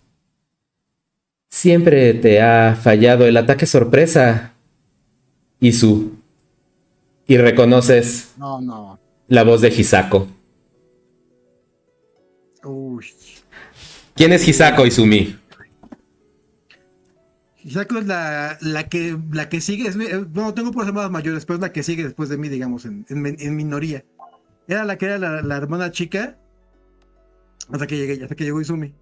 siempre 1.50 2.14
te 2.14 2.40
ha 2.40 2.74
fallado 2.80 3.26
el 3.26 3.36
ataque 3.36 3.66
sorpresa 3.66 4.54
Isu 5.60 6.12
y 7.26 7.36
reconoces 7.36 8.30
No, 8.38 8.60
no. 8.62 8.98
la 9.28 9.42
voz 9.44 9.60
de 9.60 9.68
Hisako. 9.68 10.26
Uy. 12.64 13.04
¿Quién 14.20 14.34
es 14.34 14.46
Hisako 14.46 14.84
Izumi? 14.84 15.34
Hisako 17.64 18.00
es 18.00 18.06
la, 18.06 18.58
la 18.60 18.86
que 18.86 19.18
la 19.32 19.48
que 19.48 19.62
sigue, 19.62 19.88
es, 19.88 19.96
eh, 19.96 20.26
no 20.34 20.52
tengo 20.52 20.72
por 20.72 20.86
hermanas 20.86 21.10
mayores, 21.10 21.46
pero 21.46 21.54
es 21.54 21.62
la 21.62 21.72
que 21.72 21.82
sigue 21.82 22.04
después 22.04 22.28
de 22.28 22.36
mí, 22.36 22.50
digamos, 22.50 22.84
en, 22.84 23.06
en, 23.08 23.24
en 23.40 23.56
minoría. 23.56 24.04
Era 24.68 24.84
la 24.84 24.98
que 24.98 25.06
era 25.06 25.16
la, 25.16 25.40
la 25.40 25.56
hermana 25.56 25.90
chica 25.90 26.36
hasta 27.72 27.86
que 27.86 27.96
llegué, 27.96 28.22
hasta 28.22 28.34
que 28.34 28.44
llegó 28.44 28.60
Izumi. 28.60 28.94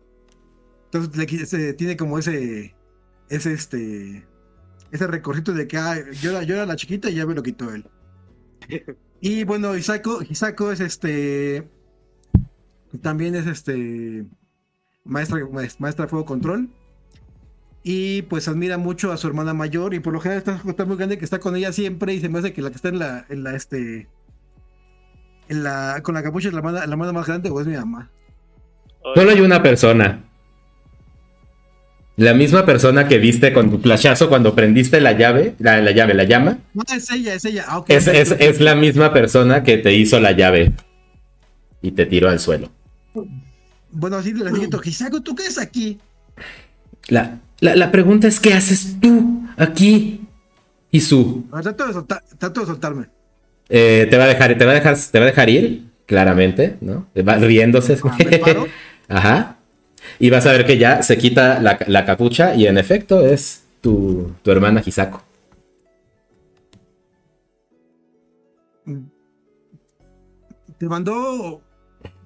Entonces 0.85 1.17
le 1.17 1.47
se- 1.47 1.73
tiene 1.75 1.97
como 1.97 2.21
ese, 2.21 2.77
ese 3.29 3.53
este, 3.55 4.25
ese 4.93 5.07
recorrido 5.09 5.53
de 5.53 5.67
que 5.67 5.79
ah, 5.79 5.97
yo, 6.23 6.31
era, 6.31 6.45
yo 6.45 6.55
era 6.55 6.65
la 6.65 6.77
chiquita 6.77 7.11
y 7.11 7.17
ya 7.17 7.27
me 7.27 7.35
lo 7.35 7.43
quitó 7.43 7.75
él. 7.75 7.85
Y 9.21 9.43
bueno, 9.43 9.77
Hisako, 9.77 10.23
Hisako 10.23 10.71
es 10.71 10.79
este, 10.79 11.69
también 13.03 13.35
es 13.35 13.49
este, 13.49 14.25
maestra, 15.09 15.41
maestra 15.81 16.05
de 16.05 16.09
fuego 16.09 16.25
control. 16.25 16.69
Y 17.83 18.23
pues 18.23 18.49
admira 18.49 18.77
mucho 18.79 19.11
a 19.13 19.17
su 19.17 19.27
hermana 19.27 19.55
mayor 19.55 19.95
y 19.95 20.01
por 20.01 20.13
lo 20.13 20.21
general 20.21 20.39
está, 20.39 20.61
está 20.69 20.85
muy 20.85 20.97
grande 20.97 21.17
que 21.19 21.25
está 21.25 21.39
con 21.39 21.57
ella 21.57 21.73
siempre 21.73 22.13
y 22.15 22.21
se 22.21 22.29
me 22.29 22.39
hace 22.39 22.53
que 22.53 22.61
la 22.63 22.71
que 22.71 22.77
está 22.77 22.89
en 22.89 22.99
la, 22.99 23.25
en 23.29 23.45
la 23.45 23.55
este, 23.55 24.09
en 25.49 25.63
la, 25.65 26.01
con 26.03 26.15
la 26.15 26.23
capucha 26.23 26.49
es 26.49 26.55
la 26.55 26.59
hermana, 26.59 26.79
la 26.87 26.93
hermana 26.93 27.13
más 27.13 27.27
grande 27.27 27.51
o 27.51 27.61
es 27.61 27.67
mi 27.67 27.75
mamá. 27.77 28.11
Solo 29.15 29.31
hay 29.31 29.41
una 29.41 29.63
persona. 29.63 30.25
La 32.17 32.35
misma 32.35 32.67
persona 32.67 33.07
que 33.07 33.19
viste 33.19 33.53
con 33.53 33.71
tu 33.71 33.79
flashazo 33.79 34.29
cuando 34.29 34.55
prendiste 34.57 35.01
la 35.01 35.13
llave, 35.13 35.55
la, 35.61 35.81
la 35.81 35.93
llave, 35.93 36.15
la 36.15 36.25
llama, 36.25 36.59
No, 36.75 36.83
es 36.95 37.09
ella, 37.13 37.33
es 37.35 37.45
ella. 37.45 37.65
Ah, 37.69 37.85
es, 37.87 38.09
es- 38.09 38.33
es 38.33 38.61
la 38.61 38.75
misma 38.75 39.13
persona 39.13 39.63
que 39.63 39.79
te 39.79 39.95
hizo 39.95 40.19
la 40.19 40.33
llave 40.33 40.73
y 41.81 41.93
te 41.93 42.07
tiró 42.07 42.29
al 42.29 42.41
suelo. 42.41 42.71
Bueno, 43.91 44.17
así 44.17 44.33
le 44.33 44.51
digo, 44.53 44.81
Hisako, 44.85 45.23
¿tú 45.23 45.35
qué 45.35 45.47
es 45.47 45.59
aquí? 45.59 45.99
La, 47.09 47.41
la, 47.61 47.75
la 47.75 47.91
pregunta 47.91 48.29
es, 48.29 48.39
¿qué 48.39 48.53
haces 48.55 48.97
tú 49.01 49.43
aquí? 49.57 50.21
Isu. 50.91 51.47
A 51.51 51.57
ver, 51.57 51.65
Trato 51.65 51.87
de, 51.87 51.93
soltar- 51.95 52.23
trato 52.39 52.61
de 52.61 52.67
soltarme. 52.67 53.07
Eh, 53.69 54.07
te 54.11 54.17
va 54.17 54.25
a 54.25 54.29
dejar, 54.29 54.57
te 54.57 54.65
va 54.65 54.73
a 54.73 54.75
dejar, 54.75 54.97
te 55.11 55.19
va 55.19 55.25
a 55.25 55.29
dejar 55.29 55.49
ir, 55.51 55.85
claramente, 56.07 56.77
¿no? 56.81 57.07
Va 57.27 57.37
riéndose. 57.37 57.99
Ah. 58.05 58.17
Ajá. 59.09 59.57
Y 60.19 60.31
vas 60.31 60.47
a 60.47 60.53
ver 60.53 60.65
que 60.67 60.79
ya 60.79 61.03
se 61.03 61.19
quita 61.19 61.61
la, 61.61 61.79
la 61.87 62.05
capucha 62.05 62.55
y 62.55 62.67
en 62.67 62.79
efecto 62.79 63.27
es 63.27 63.63
tu, 63.81 64.33
tu 64.43 64.51
hermana 64.51 64.83
Hisako. 64.85 65.23
¿Te 70.79 70.87
mandó, 70.87 71.61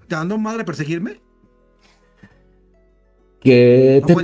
te 0.09 0.15
mandó 0.17 0.39
madre 0.39 0.63
a 0.63 0.65
perseguirme? 0.65 1.21
¿Qué 3.43 4.03
te, 4.07 4.15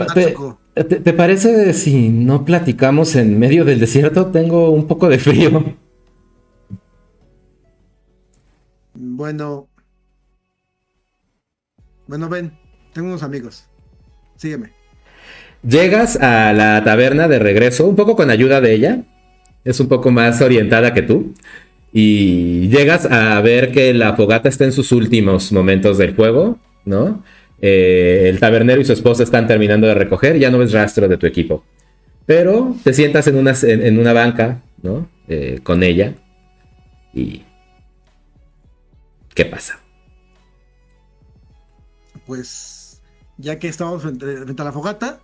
te- 0.75 0.85
te- 0.85 1.01
te 1.01 1.13
parece 1.13 1.73
si 1.73 2.09
no 2.09 2.45
platicamos 2.45 3.17
en 3.17 3.39
medio 3.39 3.65
del 3.65 3.81
desierto? 3.81 4.27
Tengo 4.27 4.71
un 4.71 4.87
poco 4.87 5.09
de 5.09 5.19
frío. 5.19 5.65
Bueno. 8.95 9.69
Bueno, 12.07 12.29
ven, 12.29 12.53
tengo 12.93 13.09
unos 13.09 13.23
amigos. 13.23 13.65
Sígueme. 14.37 14.73
Llegas 15.63 16.17
a 16.17 16.53
la 16.53 16.83
taberna 16.85 17.27
de 17.29 17.39
regreso, 17.39 17.87
un 17.87 17.97
poco 17.97 18.17
con 18.17 18.31
ayuda 18.31 18.61
de 18.61 18.73
ella. 18.75 19.03
Es 19.65 19.81
un 19.81 19.89
poco 19.89 20.11
más 20.11 20.41
orientada 20.41 20.95
que 20.95 21.03
tú. 21.03 21.35
Y 21.93 22.69
llegas 22.69 23.07
a 23.07 23.41
ver 23.41 23.73
que 23.73 23.93
la 23.93 24.15
fogata 24.15 24.49
está 24.49 24.65
en 24.65 24.73
sus 24.73 24.93
últimos 24.93 25.53
momentos 25.53 25.99
del 25.99 26.15
juego, 26.15 26.59
¿no? 26.85 27.23
Eh, 27.61 28.27
el 28.29 28.39
tabernero 28.39 28.81
y 28.81 28.85
su 28.85 28.93
esposa 28.93 29.23
están 29.23 29.47
terminando 29.47 29.87
de 29.87 29.95
recoger, 29.95 30.39
ya 30.39 30.51
no 30.51 30.59
ves 30.59 30.73
rastro 30.73 31.09
de 31.09 31.17
tu 31.17 31.27
equipo. 31.27 31.65
Pero 32.27 32.77
te 32.85 32.93
sientas 32.93 33.27
en 33.27 33.37
una, 33.37 33.55
en, 33.63 33.83
en 33.83 33.99
una 33.99 34.13
banca, 34.13 34.63
¿no? 34.83 35.09
Eh, 35.29 35.61
con 35.63 35.83
ella. 35.83 36.15
Y... 37.13 37.43
¿Qué 39.35 39.45
pasa? 39.45 39.79
Pues, 42.27 43.01
ya 43.39 43.59
que 43.59 43.69
estamos 43.69 44.03
frente, 44.03 44.27
frente 44.39 44.63
a 44.63 44.65
la 44.65 44.73
fogata, 44.73 45.21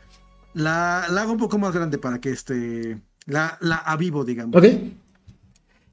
la, 0.55 1.07
la 1.11 1.23
hago 1.23 1.33
un 1.33 1.39
poco 1.39 1.59
más 1.59 1.75
grande 1.75 1.99
para 1.99 2.21
que 2.21 2.31
este. 2.31 2.97
La, 3.27 3.59
la 3.61 3.77
avivo, 3.77 4.25
digamos. 4.25 4.57
Ok. 4.57 4.67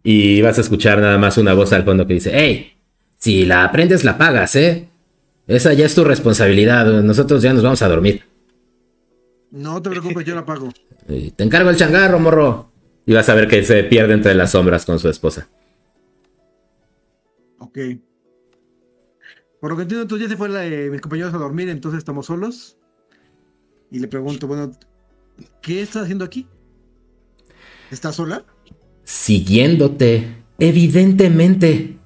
Y 0.04 0.42
vas 0.42 0.58
a 0.58 0.62
escuchar 0.62 1.00
nada 1.00 1.18
más 1.18 1.38
una 1.38 1.54
voz 1.54 1.74
al 1.74 1.84
fondo 1.84 2.08
que 2.08 2.14
dice, 2.14 2.32
hey, 2.34 2.78
si 3.18 3.46
la 3.46 3.64
aprendes 3.64 4.04
la 4.04 4.18
pagas, 4.18 4.56
¿eh? 4.56 4.88
Esa 5.48 5.74
ya 5.74 5.86
es 5.86 5.96
tu 5.96 6.04
responsabilidad, 6.04 6.86
nosotros 7.04 7.42
ya 7.42 7.54
nos 7.54 7.64
vamos 7.64 7.82
a 7.82 7.90
dormir. 7.90 8.24
No 9.52 9.82
te 9.82 9.90
preocupes, 9.90 10.26
yo 10.26 10.36
la 10.36 10.46
pago. 10.46 10.70
Y 11.10 11.32
te 11.32 11.44
encargo 11.44 11.70
el 11.72 11.76
changarro, 11.76 12.20
morro. 12.20 12.72
Y 13.06 13.14
vas 13.14 13.28
a 13.28 13.34
ver 13.34 13.48
que 13.48 13.64
se 13.64 13.84
pierde 13.84 14.14
entre 14.14 14.36
las 14.36 14.52
sombras 14.52 14.86
con 14.86 15.00
su 15.00 15.10
esposa. 15.10 15.50
Ok. 17.58 17.78
Por 19.60 19.72
lo 19.72 19.78
que 19.78 19.84
entiendo, 19.84 20.04
entonces 20.04 20.28
ya 20.28 20.32
se 20.32 20.38
fue 20.38 20.48
la 20.48 20.64
mis 20.90 21.02
compañeros 21.02 21.34
a 21.34 21.38
dormir, 21.38 21.70
entonces 21.70 21.98
estamos 21.98 22.28
solos. 22.28 22.78
Y 23.92 24.00
le 24.00 24.08
pregunto, 24.08 24.48
bueno, 24.48 24.72
¿qué 25.62 25.82
estás 25.82 26.04
haciendo 26.04 26.24
aquí? 26.24 26.48
¿Estás 27.90 28.16
sola? 28.16 28.46
Siguiéndote, 29.04 30.44
evidentemente. 30.60 31.98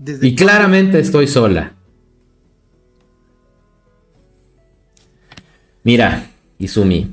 ¿Desde 0.00 0.26
Y 0.28 0.34
claramente 0.34 0.98
estoy 0.98 1.26
sola. 1.26 1.74
Mira, 5.84 6.30
Izumi. 6.58 7.06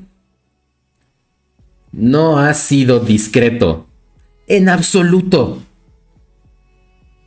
No 1.92 2.40
has 2.40 2.60
sido 2.60 3.02
discreto. 3.02 3.88
En 4.48 4.70
absoluto. 4.70 5.62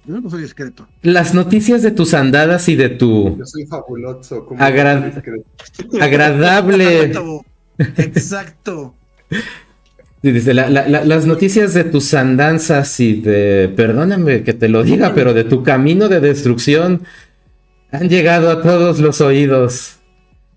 Yo 0.06 0.18
no 0.18 0.30
soy 0.30 0.40
discreto. 0.42 0.88
Las 1.02 1.34
noticias 1.34 1.82
de 1.82 1.90
tus 1.90 2.14
andadas 2.14 2.66
y 2.70 2.76
de 2.76 2.88
tu 2.88 3.36
Yo 3.36 3.44
soy 3.44 3.66
fabuloso. 3.66 4.46
como 4.46 4.62
Agra- 4.62 5.12
agradable... 6.00 7.02
Exacto. 7.04 7.44
Exacto. 7.98 8.94
Dice, 10.22 10.52
la- 10.52 10.68
la- 10.68 10.86
la- 10.86 11.04
las 11.04 11.24
noticias 11.26 11.72
de 11.72 11.84
tus 11.84 12.12
andanzas 12.12 13.00
y 13.00 13.20
de... 13.22 13.72
Perdóname 13.74 14.42
que 14.42 14.52
te 14.52 14.68
lo 14.68 14.82
diga, 14.82 15.14
pero 15.14 15.32
de 15.32 15.44
tu 15.44 15.62
camino 15.62 16.08
de 16.08 16.20
destrucción 16.20 17.02
han 17.90 18.08
llegado 18.10 18.50
a 18.50 18.60
todos 18.62 19.00
los 19.00 19.20
oídos 19.22 19.96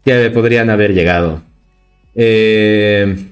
que 0.03 0.29
podrían 0.31 0.69
haber 0.69 0.93
llegado. 0.93 1.43
Eh, 2.13 3.29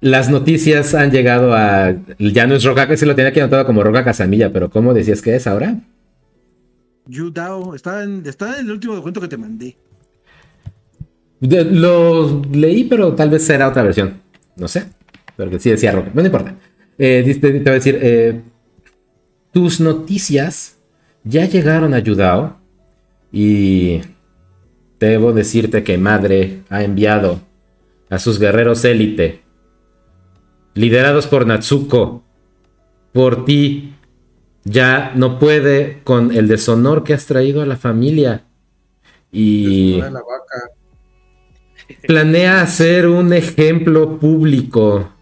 las 0.00 0.30
noticias 0.30 0.94
han 0.94 1.10
llegado 1.12 1.54
a... 1.54 1.94
Ya 2.18 2.46
no 2.48 2.56
es 2.56 2.64
Roca, 2.64 2.88
que 2.88 2.96
se 2.96 3.06
lo 3.06 3.14
tenía 3.14 3.30
aquí 3.30 3.38
anotado 3.40 3.64
como 3.66 3.84
Roca 3.84 4.04
Casamilla, 4.04 4.52
pero 4.52 4.68
¿cómo 4.68 4.94
decías 4.94 5.22
que 5.22 5.36
es 5.36 5.46
ahora? 5.46 5.76
Yudao. 7.06 7.74
Está 7.76 8.02
en, 8.02 8.24
está 8.26 8.58
en 8.58 8.66
el 8.66 8.72
último 8.72 8.94
documento 8.94 9.20
que 9.20 9.28
te 9.28 9.36
mandé. 9.36 9.76
De- 11.40 11.64
lo 11.64 12.42
leí, 12.52 12.84
pero 12.84 13.14
tal 13.14 13.30
vez 13.30 13.44
será 13.44 13.68
otra 13.68 13.82
versión. 13.82 14.20
No 14.56 14.68
sé. 14.68 14.84
Porque 15.36 15.58
sí 15.58 15.70
decía 15.70 15.92
Roque. 15.92 16.10
No 16.12 16.24
importa. 16.24 16.56
Eh, 16.98 17.38
te 17.40 17.50
voy 17.50 17.62
a 17.68 17.72
decir, 17.72 17.98
eh, 18.02 18.42
tus 19.52 19.80
noticias 19.80 20.76
ya 21.22 21.44
llegaron 21.44 21.94
a 21.94 22.00
Yudao 22.00 22.56
y 23.30 24.00
debo 24.98 25.32
decirte 25.32 25.84
que 25.84 25.96
Madre 25.96 26.62
ha 26.70 26.82
enviado 26.82 27.40
a 28.10 28.18
sus 28.18 28.40
guerreros 28.40 28.84
élite, 28.84 29.42
liderados 30.74 31.26
por 31.26 31.46
Natsuko, 31.46 32.24
por 33.12 33.44
ti. 33.44 33.94
Ya 34.64 35.12
no 35.14 35.38
puede 35.38 36.00
con 36.04 36.32
el 36.32 36.46
deshonor 36.48 37.04
que 37.04 37.14
has 37.14 37.26
traído 37.26 37.62
a 37.62 37.66
la 37.66 37.76
familia. 37.76 38.44
Y. 39.32 40.00
planea 42.06 42.60
hacer 42.60 43.06
un 43.06 43.32
ejemplo 43.32 44.18
público 44.18 45.12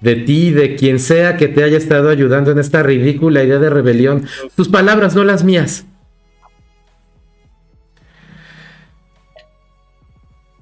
de 0.00 0.16
ti, 0.16 0.50
de 0.50 0.76
quien 0.76 0.98
sea 0.98 1.36
que 1.36 1.48
te 1.48 1.64
haya 1.64 1.78
estado 1.78 2.10
ayudando 2.10 2.50
en 2.50 2.58
esta 2.58 2.82
ridícula 2.82 3.42
idea 3.42 3.58
de 3.58 3.70
rebelión. 3.70 4.26
Tus 4.54 4.68
palabras, 4.68 5.14
no 5.14 5.24
las 5.24 5.44
mías. 5.44 5.86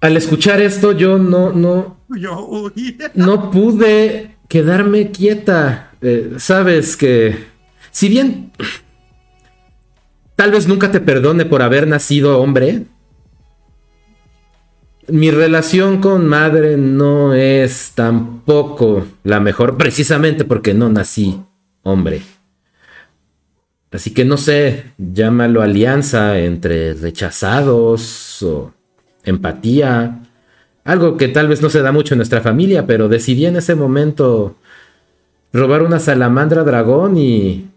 Al 0.01 0.17
escuchar 0.17 0.61
esto, 0.61 0.93
yo 0.93 1.19
no, 1.19 1.53
no, 1.53 1.97
no 3.15 3.51
pude 3.51 4.37
quedarme 4.49 5.11
quieta. 5.11 5.93
Eh, 6.01 6.35
Sabes 6.39 6.97
que, 6.97 7.37
si 7.91 8.09
bien 8.09 8.53
tal 10.37 10.51
vez 10.51 10.67
nunca 10.67 10.91
te 10.91 11.01
perdone 11.01 11.45
por 11.45 11.63
haber 11.63 11.87
nacido 11.87 12.41
hombre, 12.41 12.83
mi 15.09 15.31
relación 15.31 16.01
con 16.01 16.27
madre 16.27 16.77
no 16.77 17.35
es 17.35 17.93
tampoco 17.95 19.07
la 19.25 19.41
mejor, 19.41 19.77
precisamente 19.77 20.45
porque 20.45 20.75
no 20.75 20.89
nací 20.89 21.41
hombre. 21.83 22.23
Así 23.91 24.15
que 24.15 24.25
no 24.25 24.37
sé, 24.39 24.93
llámalo 24.97 25.61
alianza 25.61 26.39
entre 26.39 26.95
rechazados 26.95 28.43
o 28.43 28.73
empatía. 29.25 30.23
Algo 30.85 31.17
que 31.17 31.29
tal 31.29 31.49
vez 31.49 31.61
no 31.61 31.69
se 31.69 31.83
da 31.83 31.93
mucho 31.93 32.15
en 32.15 32.19
nuestra 32.19 32.41
familia, 32.41 32.87
pero 32.87 33.09
decidí 33.09 33.45
en 33.45 33.57
ese 33.57 33.75
momento 33.75 34.57
robar 35.53 35.83
una 35.83 35.99
salamandra 35.99 36.65
dragón 36.65 37.19
y 37.19 37.69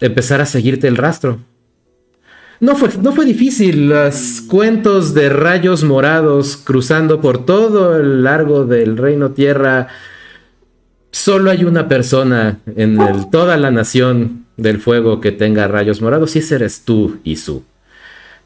empezar 0.00 0.40
a 0.40 0.46
seguirte 0.46 0.88
el 0.88 0.96
rastro. 0.96 1.38
No 2.62 2.76
fue, 2.76 2.90
no 3.02 3.12
fue 3.12 3.24
difícil. 3.24 3.88
Los 3.88 4.40
cuentos 4.42 5.14
de 5.14 5.28
rayos 5.28 5.82
morados 5.82 6.56
cruzando 6.56 7.20
por 7.20 7.44
todo 7.44 7.98
el 7.98 8.22
largo 8.22 8.64
del 8.64 8.96
reino 8.96 9.32
tierra. 9.32 9.88
Solo 11.10 11.50
hay 11.50 11.64
una 11.64 11.88
persona 11.88 12.60
en 12.76 12.98
toda 13.32 13.56
la 13.56 13.72
nación 13.72 14.46
del 14.56 14.78
fuego 14.78 15.20
que 15.20 15.32
tenga 15.32 15.66
rayos 15.66 16.00
morados 16.00 16.36
y 16.36 16.38
ese 16.38 16.54
eres 16.54 16.84
tú, 16.84 17.18
Isu. 17.24 17.64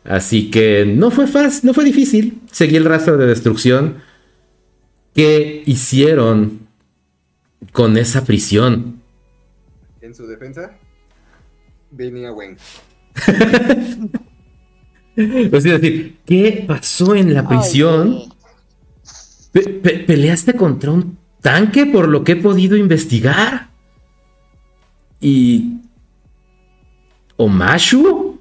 Así 0.02 0.50
que 0.50 0.86
no 0.86 1.10
fue 1.10 1.26
fácil, 1.26 1.66
no 1.66 1.74
fue 1.74 1.84
difícil. 1.84 2.40
Seguí 2.50 2.76
el 2.76 2.86
rastro 2.86 3.18
de 3.18 3.26
destrucción 3.26 3.96
que 5.14 5.62
hicieron 5.66 6.60
con 7.70 7.98
esa 7.98 8.24
prisión. 8.24 9.02
En 10.00 10.14
su 10.14 10.26
defensa, 10.26 10.78
venía 11.90 12.32
Wen. 12.32 12.56
Es 15.16 15.62
decir, 15.64 16.16
¿qué 16.26 16.64
pasó 16.66 17.14
en 17.14 17.32
la 17.32 17.48
prisión? 17.48 18.08
Oye, 18.16 18.28
Pe- 19.52 19.68
pe- 19.70 19.98
¿Peleaste 20.00 20.52
contra 20.52 20.90
un 20.90 21.16
tanque 21.40 21.86
por 21.86 22.08
lo 22.08 22.22
que 22.22 22.32
he 22.32 22.36
podido 22.36 22.76
investigar? 22.76 23.68
¿Y... 25.18 25.78
Omashu? 27.36 28.38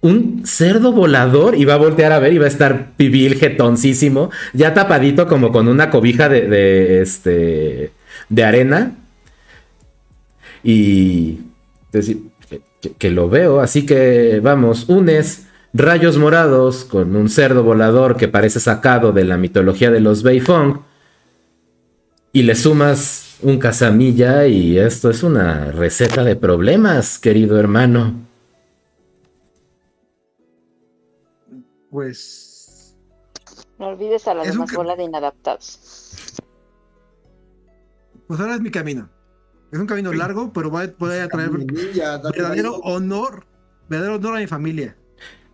¿Un 0.00 0.42
cerdo 0.44 0.90
volador? 0.92 1.54
Y 1.56 1.64
va 1.64 1.74
a 1.74 1.78
voltear 1.78 2.10
a 2.10 2.18
ver 2.18 2.32
y 2.32 2.38
va 2.38 2.46
a 2.46 2.48
estar 2.48 2.96
pibil 2.96 3.36
jetoncísimo, 3.36 4.30
ya 4.52 4.74
tapadito 4.74 5.28
como 5.28 5.52
con 5.52 5.68
una 5.68 5.90
cobija 5.90 6.28
de, 6.28 6.48
de, 6.48 7.02
este, 7.02 7.92
de 8.28 8.44
arena. 8.44 8.96
Y... 10.64 11.38
decir, 11.92 12.22
que, 12.80 13.10
lo 13.10 13.28
veo, 13.28 13.60
así 13.60 13.84
que 13.84 14.40
vamos, 14.40 14.88
unes 14.88 15.46
rayos 15.72 16.18
morados 16.18 16.84
con 16.84 17.14
un 17.14 17.28
cerdo 17.28 17.62
volador 17.62 18.16
que 18.16 18.28
parece 18.28 18.60
sacado 18.60 19.12
de 19.12 19.24
la 19.24 19.36
mitología 19.36 19.90
de 19.90 20.00
los 20.00 20.22
Beifong 20.22 20.80
y 22.32 22.42
le 22.42 22.54
sumas 22.54 23.36
un 23.42 23.58
casamilla 23.58 24.46
y 24.46 24.78
esto 24.78 25.10
es 25.10 25.22
una 25.22 25.72
receta 25.72 26.24
de 26.24 26.36
problemas, 26.36 27.18
querido 27.18 27.58
hermano. 27.58 28.26
Pues. 31.90 32.96
no 33.78 33.88
olvides 33.88 34.28
a 34.28 34.34
la 34.34 34.44
demás 34.44 34.72
bola 34.72 34.94
de 34.94 35.04
inadaptados. 35.04 35.80
Pues 38.28 38.38
ahora 38.38 38.54
es 38.54 38.60
mi 38.60 38.70
camino. 38.70 39.10
Es 39.72 39.78
un 39.78 39.86
camino 39.86 40.12
largo, 40.12 40.52
pero 40.52 40.70
va, 40.70 40.86
voy 40.98 41.18
a 41.18 41.28
traer 41.28 41.50
Mi 41.50 41.64
ninja, 41.64 42.18
verdadero 42.28 42.76
ahí. 42.76 42.80
honor. 42.82 43.46
Verdadero 43.88 44.16
honor 44.16 44.36
a 44.36 44.40
mi 44.40 44.46
familia. 44.46 44.96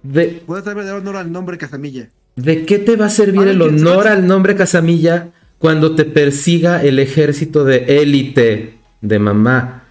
¿De, 0.03 0.43
Voy 0.47 0.59
a 0.59 0.63
traer 0.63 0.77
verdadero 0.77 1.01
honor 1.01 1.17
al 1.17 1.33
nombre 1.33 1.59
Casamilla. 1.59 2.11
de 2.37 2.65
qué 2.67 2.79
te 2.79 2.97
va 2.97 3.07
a 3.07 3.11
servir 3.11 3.49
Ahora, 3.49 3.51
el 3.51 3.59
¿quién 3.61 3.87
honor 3.87 4.09
al 4.09 4.27
nombre 4.27 4.55
Casamilla 4.57 5.33
cuando 5.59 5.95
te 5.95 6.05
persiga 6.05 6.83
el 6.83 6.99
ejército 6.99 7.65
de 7.65 8.01
élite 8.03 8.79
de 9.01 9.19
mamá? 9.19 9.85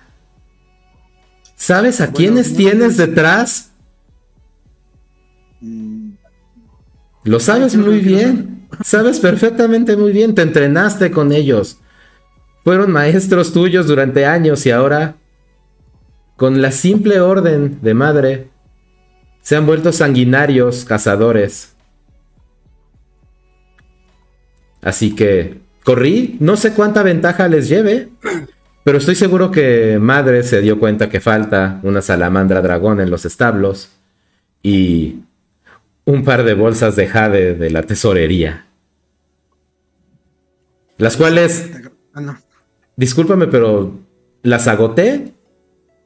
¿Sabes 1.56 2.02
a 2.02 2.12
Bueno, 2.12 2.18
quiénes 2.18 2.52
no, 2.52 2.58
tienes 2.58 2.98
no. 2.98 3.06
detrás? 3.08 3.72
Mm, 5.62 6.12
Lo 7.24 7.40
sabes 7.40 7.76
muy 7.76 8.00
bien. 8.00 8.68
Sabes 8.84 9.20
perfectamente 9.20 9.96
muy 9.98 10.12
bien. 10.12 10.36
Te 10.36 10.42
entrenaste 10.42 11.12
con 11.12 11.32
ellos. 11.32 11.80
Fueron 12.66 12.92
maestros 12.92 13.54
tuyos 13.54 13.86
durante 13.86 14.26
años 14.26 14.66
y 14.66 14.72
ahora, 14.72 15.18
con 16.36 16.64
la 16.64 16.72
simple 16.72 17.20
orden 17.20 17.80
de 17.84 17.94
madre, 17.94 18.48
se 19.44 19.56
han 19.56 19.68
vuelto 19.68 19.92
sanguinarios 19.92 20.84
cazadores. 20.84 21.76
Así 24.82 25.14
que 25.14 25.60
corrí, 25.84 26.38
no 26.40 26.58
sé 26.58 26.74
cuánta 26.74 27.04
ventaja 27.04 27.48
les 27.48 27.70
lleve, 27.70 28.10
pero 28.84 28.98
estoy 28.98 29.14
seguro 29.14 29.52
que 29.52 30.00
madre 30.00 30.42
se 30.42 30.62
dio 30.62 30.80
cuenta 30.80 31.08
que 31.08 31.22
falta 31.22 31.80
una 31.84 32.02
salamandra 32.02 32.64
dragón 32.64 33.00
en 33.00 33.12
los 33.12 33.26
establos 33.26 33.92
y 34.64 35.20
un 36.04 36.24
par 36.24 36.44
de 36.44 36.56
bolsas 36.56 36.96
de 36.96 37.08
jade 37.08 37.54
de 37.54 37.70
la 37.70 37.84
tesorería. 37.84 38.66
Las 40.98 41.16
cuales, 41.16 41.70
Ah. 42.16 42.38
Discúlpame, 42.98 43.48
pero 43.48 44.00
las 44.44 44.68
agoté 44.68 45.34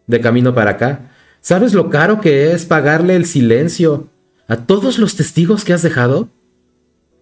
de 0.07 0.21
camino 0.21 0.53
para 0.55 0.71
acá. 0.71 1.11
¿Sabes 1.41 1.73
lo 1.73 1.89
caro 1.89 2.19
que 2.19 2.51
es 2.51 2.65
pagarle 2.65 3.15
el 3.15 3.25
silencio 3.25 4.07
a 4.47 4.57
todos 4.57 4.99
los 4.99 5.15
testigos 5.15 5.63
que 5.63 5.73
has 5.73 5.81
dejado? 5.81 6.29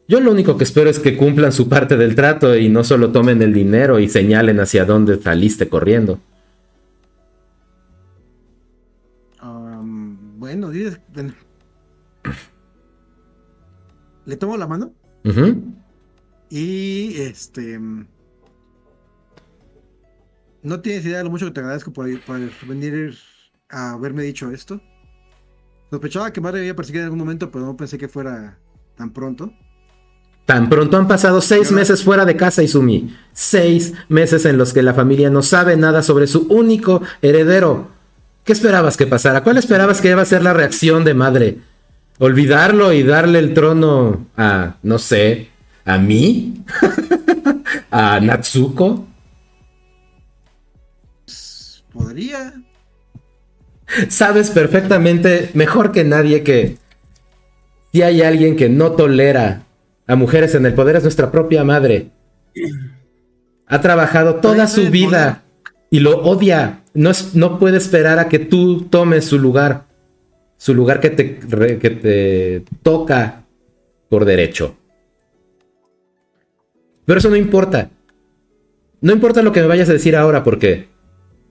Yo 0.07 0.21
lo 0.21 0.31
único 0.31 0.57
que 0.57 0.63
espero 0.63 0.89
es 0.89 0.99
que 0.99 1.17
cumplan 1.17 1.51
su 1.51 1.67
parte 1.67 1.97
del 1.97 2.15
trato 2.15 2.55
y 2.55 2.69
no 2.69 2.83
solo 2.83 3.11
tomen 3.11 3.41
el 3.41 3.53
dinero 3.53 3.99
y 3.99 4.07
señalen 4.07 4.59
hacia 4.59 4.85
dónde 4.85 5.21
saliste 5.21 5.67
corriendo. 5.67 6.19
Am, 9.39 10.39
bueno, 10.39 10.69
dices. 10.69 10.99
Le 14.25 14.35
tomo 14.37 14.57
la 14.57 14.67
mano 14.67 14.93
y 16.49 17.21
este. 17.21 17.79
No 20.67 20.81
tienes 20.81 21.05
idea 21.05 21.19
de 21.19 21.23
lo 21.23 21.29
mucho 21.29 21.45
que 21.45 21.51
te 21.51 21.61
agradezco 21.61 21.93
por, 21.93 22.07
por 22.23 22.39
venir 22.67 23.15
a 23.69 23.91
haberme 23.91 24.23
dicho 24.23 24.51
esto. 24.51 24.81
Sospechaba 25.89 26.33
que 26.33 26.41
madre 26.41 26.59
me 26.59 26.65
iba 26.65 26.73
a 26.73 26.75
perseguir 26.75 26.99
en 26.99 27.05
algún 27.05 27.19
momento, 27.19 27.49
pero 27.49 27.65
no 27.65 27.77
pensé 27.77 27.97
que 27.97 28.09
fuera 28.09 28.57
tan 28.97 29.13
pronto. 29.13 29.53
Tan 30.45 30.67
pronto 30.67 30.97
han 30.97 31.07
pasado 31.07 31.39
seis 31.39 31.71
meses 31.71 32.03
fuera 32.03 32.25
de 32.25 32.35
casa, 32.35 32.63
Izumi. 32.63 33.15
Seis 33.31 33.93
meses 34.09 34.43
en 34.43 34.57
los 34.57 34.73
que 34.73 34.83
la 34.83 34.93
familia 34.93 35.29
no 35.29 35.41
sabe 35.41 35.77
nada 35.77 36.03
sobre 36.03 36.27
su 36.27 36.47
único 36.49 37.01
heredero. 37.21 37.87
¿Qué 38.43 38.51
esperabas 38.51 38.97
que 38.97 39.07
pasara? 39.07 39.43
¿Cuál 39.43 39.55
esperabas 39.55 40.01
que 40.01 40.09
iba 40.09 40.21
a 40.21 40.25
ser 40.25 40.43
la 40.43 40.51
reacción 40.51 41.05
de 41.05 41.13
madre? 41.13 41.59
¿Olvidarlo 42.19 42.91
y 42.91 43.03
darle 43.03 43.39
el 43.39 43.53
trono 43.53 44.27
a, 44.35 44.75
no 44.83 44.99
sé, 44.99 45.49
a 45.85 45.97
mí? 45.97 46.65
¿A 47.89 48.19
Natsuko? 48.19 49.07
Podría. 51.97 52.53
Sabes 54.09 54.51
perfectamente, 54.51 55.49
mejor 55.53 55.91
que 55.91 56.03
nadie, 56.03 56.43
que 56.43 56.77
si 57.93 58.01
hay 58.01 58.21
alguien 58.21 58.55
que 58.55 58.69
no 58.69 58.91
tolera 58.91 59.63
a 60.05 60.15
mujeres 60.15 60.55
en 60.55 60.65
el 60.65 60.73
poder 60.73 60.97
es 60.97 61.03
nuestra 61.03 61.31
propia 61.31 61.63
madre. 61.63 62.09
Ha 63.69 63.81
trabajado 63.81 64.35
toda 64.35 64.65
su 64.65 64.89
vida 64.89 65.43
y 65.89 65.99
lo 65.99 66.19
odia. 66.21 66.83
No, 66.93 67.09
es- 67.09 67.35
no 67.35 67.59
puede 67.59 67.75
esperar 67.75 68.17
a 68.17 68.29
que 68.29 68.39
tú 68.39 68.83
tomes 68.83 69.25
su 69.25 69.37
lugar. 69.39 69.83
Su 70.55 70.73
lugar 70.73 71.01
que 71.01 71.09
te, 71.09 71.37
que 71.77 71.89
te 71.89 72.63
toca 72.81 73.43
por 74.07 74.23
derecho. 74.23 74.77
Pero 77.03 77.19
eso 77.19 77.29
no 77.29 77.35
importa. 77.35 77.89
No 79.01 79.11
importa 79.11 79.41
lo 79.41 79.51
que 79.51 79.59
me 79.59 79.67
vayas 79.67 79.89
a 79.89 79.93
decir 79.93 80.15
ahora 80.15 80.45
porque, 80.45 80.87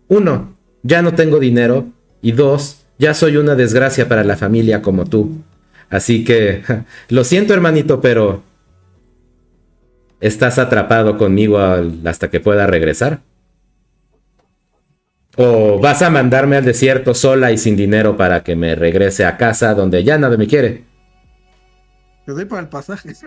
uno, 0.08 0.56
ya 0.82 1.02
no 1.02 1.14
tengo 1.14 1.38
dinero 1.38 1.86
y 2.22 2.32
dos, 2.32 2.86
ya 2.98 3.14
soy 3.14 3.36
una 3.36 3.54
desgracia 3.54 4.08
para 4.08 4.24
la 4.24 4.36
familia 4.36 4.82
como 4.82 5.04
tú. 5.04 5.42
Así 5.90 6.24
que, 6.24 6.62
lo 7.08 7.24
siento 7.24 7.54
hermanito, 7.54 8.00
pero 8.00 8.42
estás 10.20 10.58
atrapado 10.58 11.18
conmigo 11.18 11.58
hasta 12.04 12.30
que 12.30 12.40
pueda 12.40 12.66
regresar. 12.66 13.20
O 15.36 15.78
vas 15.78 16.00
a 16.00 16.08
mandarme 16.08 16.56
al 16.56 16.64
desierto 16.64 17.12
sola 17.12 17.52
y 17.52 17.58
sin 17.58 17.76
dinero 17.76 18.16
para 18.16 18.42
que 18.42 18.56
me 18.56 18.74
regrese 18.74 19.26
a 19.26 19.36
casa 19.36 19.74
donde 19.74 20.02
ya 20.02 20.16
nadie 20.16 20.38
me 20.38 20.46
quiere. 20.46 20.84
Te 22.24 22.32
doy 22.32 22.46
para 22.46 22.62
el 22.62 22.68
pasaje. 22.68 23.12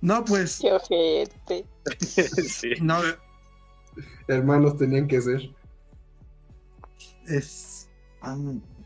no, 0.00 0.24
pues. 0.24 0.58
Qué 0.60 0.72
ojete. 0.72 1.66
sí. 2.00 2.70
No, 2.80 2.98
Hermanos 4.28 4.76
tenían 4.76 5.06
que 5.06 5.20
ser. 5.20 5.50
es. 7.26 7.88
ah, 8.22 8.36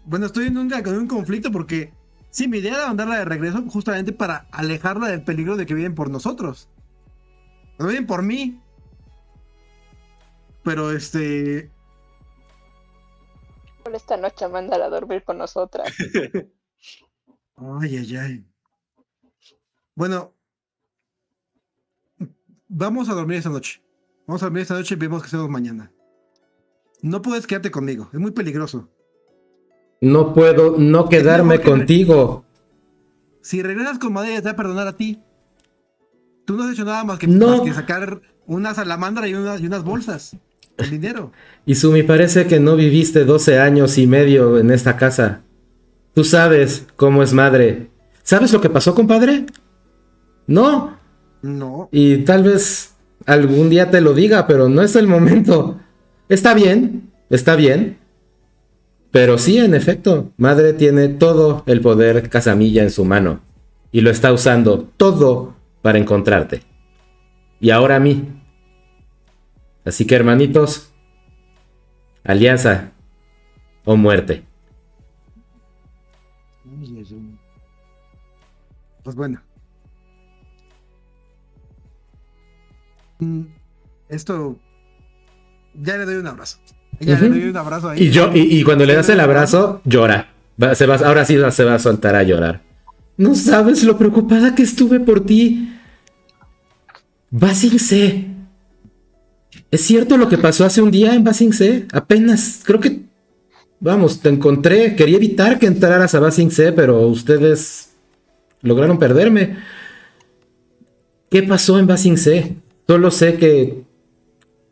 bueno, 0.04 0.26
estoy 0.26 0.46
en 0.46 0.58
un, 0.58 0.72
en 0.72 0.88
un 0.88 1.06
conflicto 1.06 1.50
porque. 1.50 1.92
Sí, 2.30 2.46
mi 2.46 2.58
idea 2.58 2.74
era 2.76 2.86
mandarla 2.86 3.18
de 3.18 3.24
regreso 3.24 3.60
justamente 3.68 4.12
para 4.12 4.46
alejarla 4.52 5.08
del 5.08 5.24
peligro 5.24 5.56
de 5.56 5.66
que 5.66 5.74
vienen 5.74 5.96
por 5.96 6.10
nosotros. 6.10 6.68
No 7.78 7.86
vienen 7.86 8.06
por 8.06 8.22
mí. 8.22 8.60
Pero 10.62 10.92
este. 10.92 11.70
Por 13.82 13.94
esta 13.96 14.16
noche 14.16 14.46
mándala 14.46 14.84
a 14.84 14.90
dormir 14.90 15.24
con 15.24 15.38
nosotras. 15.38 15.92
Ay, 17.56 17.98
ay, 17.98 18.16
ay. 18.16 18.44
Bueno. 19.94 20.34
Vamos 22.72 23.08
a 23.08 23.14
dormir 23.14 23.38
esta 23.38 23.50
noche. 23.50 23.82
Vamos 24.26 24.42
a 24.42 24.46
dormir 24.46 24.62
esta 24.62 24.74
noche 24.74 24.94
y 24.94 24.98
vemos 24.98 25.22
qué 25.22 25.26
hacemos 25.26 25.48
mañana. 25.50 25.90
No 27.02 27.20
puedes 27.20 27.46
quedarte 27.46 27.70
conmigo, 27.70 28.08
es 28.12 28.20
muy 28.20 28.30
peligroso. 28.30 28.88
No 30.00 30.32
puedo 30.32 30.76
no 30.78 31.08
quedarme 31.08 31.58
que- 31.58 31.68
contigo. 31.68 32.44
Si 33.42 33.60
regresas 33.62 33.98
con 33.98 34.12
madre, 34.12 34.36
te 34.36 34.42
va 34.42 34.50
a 34.52 34.56
perdonar 34.56 34.86
a 34.86 34.96
ti. 34.96 35.20
Tú 36.44 36.56
no 36.56 36.62
has 36.64 36.72
hecho 36.72 36.84
nada 36.84 37.02
más 37.04 37.18
que, 37.18 37.26
No. 37.26 37.48
más 37.48 37.60
que 37.62 37.72
sacar 37.72 38.20
una 38.46 38.72
salamandra 38.74 39.26
y, 39.28 39.34
una- 39.34 39.58
y 39.58 39.66
unas 39.66 39.82
bolsas. 39.82 40.36
El 40.76 40.90
dinero. 40.90 41.32
Izumi, 41.66 42.02
parece 42.02 42.46
que 42.46 42.60
no 42.60 42.76
viviste 42.76 43.24
12 43.24 43.58
años 43.58 43.98
y 43.98 44.06
medio 44.06 44.58
en 44.58 44.70
esta 44.70 44.96
casa. 44.96 45.42
Tú 46.14 46.24
sabes 46.24 46.86
cómo 46.96 47.22
es 47.22 47.32
madre. 47.34 47.90
¿Sabes 48.22 48.52
lo 48.52 48.60
que 48.60 48.70
pasó, 48.70 48.94
compadre? 48.94 49.46
No. 50.46 50.98
No. 51.42 51.88
Y 51.92 52.18
tal 52.18 52.44
vez 52.44 52.94
algún 53.26 53.70
día 53.70 53.90
te 53.90 54.00
lo 54.00 54.14
diga, 54.14 54.46
pero 54.46 54.68
no 54.68 54.82
es 54.82 54.96
el 54.96 55.06
momento. 55.06 55.78
Está 56.28 56.54
bien, 56.54 57.10
está 57.28 57.56
bien. 57.56 57.98
Pero 59.10 59.38
sí, 59.38 59.58
en 59.58 59.74
efecto, 59.74 60.32
madre 60.36 60.72
tiene 60.72 61.08
todo 61.08 61.64
el 61.66 61.80
poder 61.80 62.28
casamilla 62.28 62.82
en 62.82 62.90
su 62.90 63.04
mano. 63.04 63.40
Y 63.90 64.02
lo 64.02 64.10
está 64.10 64.32
usando 64.32 64.88
todo 64.96 65.54
para 65.82 65.98
encontrarte. 65.98 66.62
Y 67.58 67.70
ahora 67.70 67.96
a 67.96 68.00
mí. 68.00 68.40
Así 69.84 70.06
que 70.06 70.14
hermanitos, 70.14 70.92
alianza 72.22 72.92
o 73.84 73.96
muerte. 73.96 74.44
Pues 79.02 79.16
bueno. 79.16 79.40
Esto. 84.08 84.58
Ya 85.80 85.96
le 85.96 86.04
doy 86.04 86.16
un 86.16 86.26
abrazo. 86.26 86.58
Ya 87.00 87.14
Ujú. 87.14 87.24
le 87.24 87.30
doy 87.30 87.44
un 87.48 87.56
abrazo 87.56 87.88
ahí. 87.90 88.02
Y 88.02 88.10
yo, 88.10 88.30
y, 88.34 88.40
y 88.58 88.62
cuando 88.64 88.84
le 88.84 88.94
das 88.94 89.08
el 89.08 89.20
abrazo, 89.20 89.80
llora. 89.84 90.32
Va- 90.62 90.74
se 90.74 90.86
va- 90.86 90.96
ahora 90.96 91.24
sí 91.24 91.36
se 91.52 91.64
va 91.64 91.74
a 91.74 91.78
soltar 91.78 92.14
a 92.16 92.22
llorar. 92.22 92.62
No 93.16 93.34
sabes 93.34 93.84
lo 93.84 93.96
preocupada 93.98 94.54
que 94.54 94.62
estuve 94.62 95.00
por 95.00 95.24
ti. 95.24 95.72
Basing 97.30 97.78
C. 97.78 98.26
¿Es 99.70 99.80
cierto 99.82 100.16
lo 100.16 100.28
que 100.28 100.36
pasó 100.38 100.64
hace 100.64 100.82
un 100.82 100.90
día 100.90 101.14
en 101.14 101.22
Basing 101.22 101.52
C? 101.52 101.86
Apenas, 101.92 102.60
creo 102.64 102.80
que. 102.80 103.02
Vamos, 103.78 104.20
te 104.20 104.28
encontré. 104.28 104.96
Quería 104.96 105.16
evitar 105.16 105.58
que 105.58 105.66
entraras 105.66 106.14
a 106.14 106.20
Basing 106.20 106.50
C, 106.50 106.72
pero 106.72 107.06
ustedes 107.06 107.90
lograron 108.62 108.98
perderme. 108.98 109.56
¿Qué 111.30 111.42
pasó 111.44 111.78
en 111.78 111.86
Basing 111.86 112.18
C? 112.18 112.56
Solo 112.90 113.12
sé 113.12 113.36
que 113.36 113.84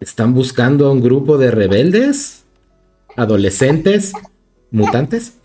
están 0.00 0.34
buscando 0.34 0.88
a 0.88 0.90
un 0.90 1.00
grupo 1.00 1.38
de 1.38 1.52
rebeldes, 1.52 2.46
adolescentes, 3.16 4.12
mutantes. 4.72 5.38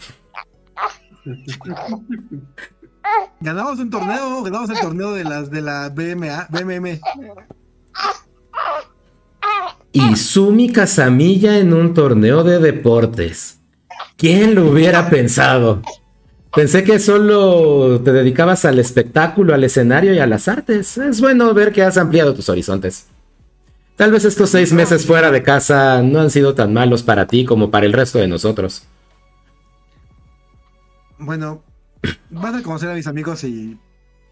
Ganamos 3.39 3.77
un 3.77 3.91
torneo, 3.91 4.41
ganamos 4.41 4.71
el 4.71 4.79
torneo 4.79 5.13
de 5.13 5.23
las 5.23 5.51
de 5.51 5.61
la 5.61 5.89
BMA, 5.89 6.47
BMM. 6.49 6.99
Y 9.91 10.15
Sumi 10.15 10.71
Casamilla 10.71 11.59
en 11.59 11.73
un 11.73 11.93
torneo 11.93 12.43
de 12.43 12.57
deportes. 12.57 13.59
¿Quién 14.17 14.55
lo 14.55 14.71
hubiera 14.71 15.11
pensado? 15.11 15.83
Pensé 16.55 16.83
que 16.83 16.99
solo 16.99 17.99
te 18.01 18.13
dedicabas 18.13 18.63
al 18.65 18.77
espectáculo, 18.77 19.55
al 19.55 19.63
escenario 19.63 20.13
y 20.13 20.19
a 20.19 20.27
las 20.27 20.47
artes. 20.47 20.97
Es 20.99 21.19
bueno 21.19 21.51
ver 21.53 21.73
que 21.73 21.81
has 21.81 21.97
ampliado 21.97 22.35
tus 22.35 22.47
horizontes. 22.47 23.07
Tal 23.95 24.11
vez 24.11 24.23
estos 24.25 24.51
seis 24.51 24.71
meses 24.71 25.05
fuera 25.05 25.31
de 25.31 25.41
casa 25.41 26.01
no 26.03 26.19
han 26.19 26.29
sido 26.29 26.53
tan 26.53 26.73
malos 26.73 27.01
para 27.01 27.25
ti 27.25 27.43
como 27.45 27.71
para 27.71 27.87
el 27.87 27.93
resto 27.93 28.19
de 28.19 28.27
nosotros. 28.27 28.83
Bueno, 31.17 31.63
vas 32.29 32.53
a 32.53 32.61
conocer 32.61 32.89
a 32.89 32.95
mis 32.95 33.07
amigos 33.07 33.43
y 33.43 33.79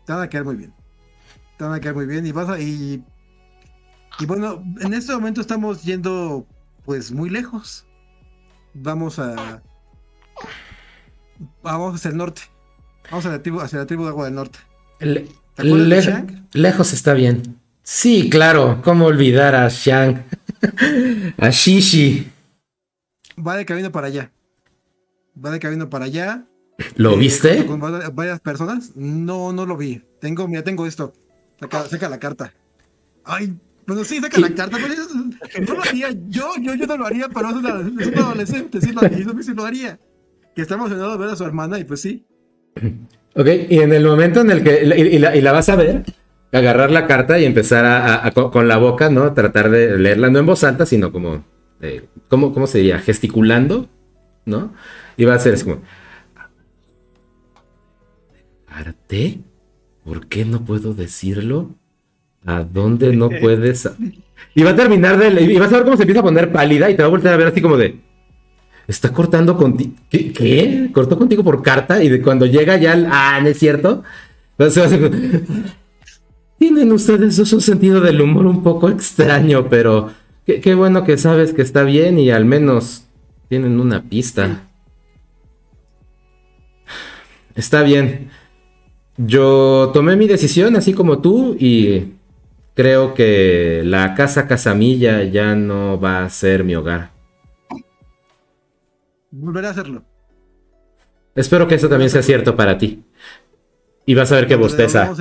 te 0.05 0.13
van 0.13 0.21
a 0.21 0.29
quedar 0.29 0.45
muy 0.45 0.55
bien. 0.55 0.73
Te 1.57 1.63
van 1.63 1.73
a 1.73 1.79
quedar 1.79 1.95
muy 1.95 2.05
bien 2.05 2.25
y 2.27 2.31
vas 2.31 2.49
a 2.49 2.59
y 2.59 3.03
y 4.19 4.25
bueno, 4.25 4.63
en 4.81 4.93
este 4.93 5.13
momento 5.13 5.41
estamos 5.41 5.83
yendo 5.83 6.45
pues 6.85 7.11
muy 7.11 7.29
lejos. 7.29 7.85
Vamos 8.73 9.17
a 9.17 9.61
vamos 11.63 11.95
hacia 11.95 12.09
el 12.11 12.17
norte. 12.17 12.41
Vamos 13.09 13.25
a 13.25 13.29
la 13.29 13.41
tribu, 13.41 13.59
hacia 13.61 13.79
la 13.79 13.85
tribu 13.85 14.03
de 14.03 14.09
agua 14.09 14.25
del 14.25 14.35
norte. 14.35 14.59
Lejos 16.53 16.93
está 16.93 17.13
bien. 17.13 17.57
Sí, 17.83 18.29
claro. 18.29 18.81
¿Cómo 18.83 19.05
olvidar 19.05 19.55
a 19.55 19.67
Shang? 19.69 20.23
a 21.37 21.49
Shishi. 21.49 22.27
Va 23.45 23.55
de 23.57 23.65
camino 23.65 23.91
para 23.91 24.07
allá. 24.07 24.31
Va 25.43 25.49
de 25.51 25.59
camino 25.59 25.89
para 25.89 26.05
allá. 26.05 26.45
¿Lo 26.95 27.13
Eh, 27.13 27.17
viste? 27.17 27.65
Con 27.65 27.81
va- 27.81 28.09
varias 28.09 28.39
personas. 28.39 28.95
No, 28.95 29.51
no 29.53 29.65
lo 29.65 29.77
vi. 29.77 30.01
Tengo, 30.19 30.47
mira, 30.47 30.63
tengo 30.63 30.85
esto. 30.85 31.13
Saca, 31.59 31.85
saca 31.87 32.09
la 32.09 32.19
carta. 32.19 32.53
Ay, 33.23 33.53
bueno, 33.87 34.03
sí, 34.03 34.19
saca 34.19 34.39
la 34.39 34.53
carta. 34.53 34.77
Pero 34.81 34.93
eso- 34.93 35.13
no 35.15 35.73
lo 35.75 35.83
haría. 35.83 36.09
Yo, 36.27 36.51
yo, 36.61 36.75
yo 36.75 36.85
no 36.87 36.97
lo 36.97 37.05
haría, 37.05 37.27
pero 37.29 37.49
es, 37.49 37.55
una, 37.55 37.79
es 38.01 38.07
un 38.07 38.17
adolescente. 38.19 38.81
Sí 38.81 38.91
lo 38.91 39.01
sí 39.43 39.53
lo 39.53 39.65
haría. 39.65 39.99
Que 40.55 40.61
está 40.63 40.75
emocionado 40.75 41.11
de 41.13 41.17
ver 41.17 41.29
a 41.29 41.35
su 41.35 41.43
hermana 41.45 41.79
y 41.79 41.83
pues 41.85 42.01
sí. 42.01 42.25
Ok, 43.33 43.47
y 43.69 43.79
en 43.79 43.93
el 43.93 44.05
momento 44.05 44.41
en 44.41 44.51
el 44.51 44.61
que. 44.61 44.83
Y, 44.83 45.15
y 45.15 45.19
la, 45.19 45.33
y 45.33 45.39
la 45.39 45.53
vas 45.53 45.69
a 45.69 45.77
ver, 45.77 46.03
agarrar 46.51 46.91
la 46.91 47.07
carta 47.07 47.39
y 47.39 47.45
empezar 47.45 47.85
a, 47.85 48.15
a- 48.15 48.27
a- 48.27 48.31
con, 48.31 48.67
la 48.67 48.75
boca, 48.75 49.09
¿no? 49.09 49.31
Tratar 49.33 49.69
de 49.69 49.97
leerla 49.97 50.29
no 50.29 50.39
en 50.39 50.45
voz 50.45 50.65
alta, 50.65 50.85
sino 50.85 51.13
como. 51.13 51.45
eh, 51.79 52.07
¿cómo, 52.27 52.53
¿Cómo 52.53 52.67
se 52.67 52.79
diría? 52.79 52.99
Gesticulando, 52.99 53.87
¿no? 54.45 54.73
Y 55.15 55.23
va 55.23 55.35
a 55.35 55.39
ser 55.39 55.53
así 55.53 55.63
como. 55.63 55.81
¿Arte? 58.67 59.39
¿Por 60.03 60.27
qué 60.27 60.45
no 60.45 60.63
puedo 60.65 60.93
decirlo? 60.93 61.75
¿A 62.45 62.63
dónde 62.63 63.15
no 63.15 63.29
puedes? 63.41 63.89
Y 64.55 64.63
va 64.63 64.71
a 64.71 64.75
terminar 64.75 65.17
de 65.17 65.41
y 65.41 65.57
vas 65.57 65.71
a 65.71 65.75
ver 65.77 65.83
cómo 65.85 65.95
se 65.95 66.03
empieza 66.03 66.21
a 66.21 66.23
poner 66.23 66.51
pálida 66.51 66.89
y 66.89 66.95
te 66.95 67.01
va 67.03 67.07
a 67.07 67.11
volver 67.11 67.33
a 67.33 67.37
ver 67.37 67.47
así 67.47 67.61
como 67.61 67.77
de. 67.77 67.99
Está 68.91 69.13
cortando 69.13 69.55
contigo. 69.55 69.93
¿Qué? 70.09 70.33
¿Qué? 70.33 70.89
¿Cortó 70.91 71.17
contigo 71.17 71.45
por 71.45 71.63
carta? 71.63 72.03
Y 72.03 72.09
de 72.09 72.21
cuando 72.21 72.45
llega 72.45 72.75
ya. 72.75 73.01
Ah, 73.09 73.39
¿no 73.41 73.47
es 73.47 73.57
cierto? 73.57 74.03
Tienen 76.59 76.91
ustedes 76.91 77.39
un 77.39 77.61
sentido 77.61 78.01
del 78.01 78.19
humor 78.19 78.45
un 78.47 78.61
poco 78.61 78.89
extraño, 78.89 79.69
pero 79.69 80.11
qué 80.45 80.75
bueno 80.75 81.05
que 81.05 81.17
sabes 81.17 81.53
que 81.53 81.61
está 81.61 81.83
bien 81.83 82.19
y 82.19 82.31
al 82.31 82.43
menos 82.43 83.05
tienen 83.47 83.79
una 83.79 84.03
pista. 84.03 84.67
Está 87.55 87.83
bien. 87.83 88.29
Yo 89.15 89.91
tomé 89.93 90.17
mi 90.17 90.27
decisión 90.27 90.75
así 90.75 90.93
como 90.93 91.19
tú 91.19 91.55
y 91.57 92.07
creo 92.73 93.13
que 93.13 93.83
la 93.85 94.15
casa 94.15 94.47
Casamilla 94.47 95.23
ya 95.23 95.55
no 95.55 95.97
va 95.97 96.25
a 96.25 96.29
ser 96.29 96.65
mi 96.65 96.75
hogar. 96.75 97.10
Volveré 99.31 99.67
a 99.67 99.71
hacerlo. 99.71 100.03
Espero 101.35 101.67
que 101.67 101.75
eso 101.75 101.87
también 101.89 102.09
sea 102.09 102.21
cierto 102.21 102.55
para 102.55 102.77
ti. 102.77 103.03
Y 104.05 104.15
vas 104.15 104.31
a 104.31 104.35
ver 104.35 104.47
que 104.47 104.55
bosteza. 104.55 105.13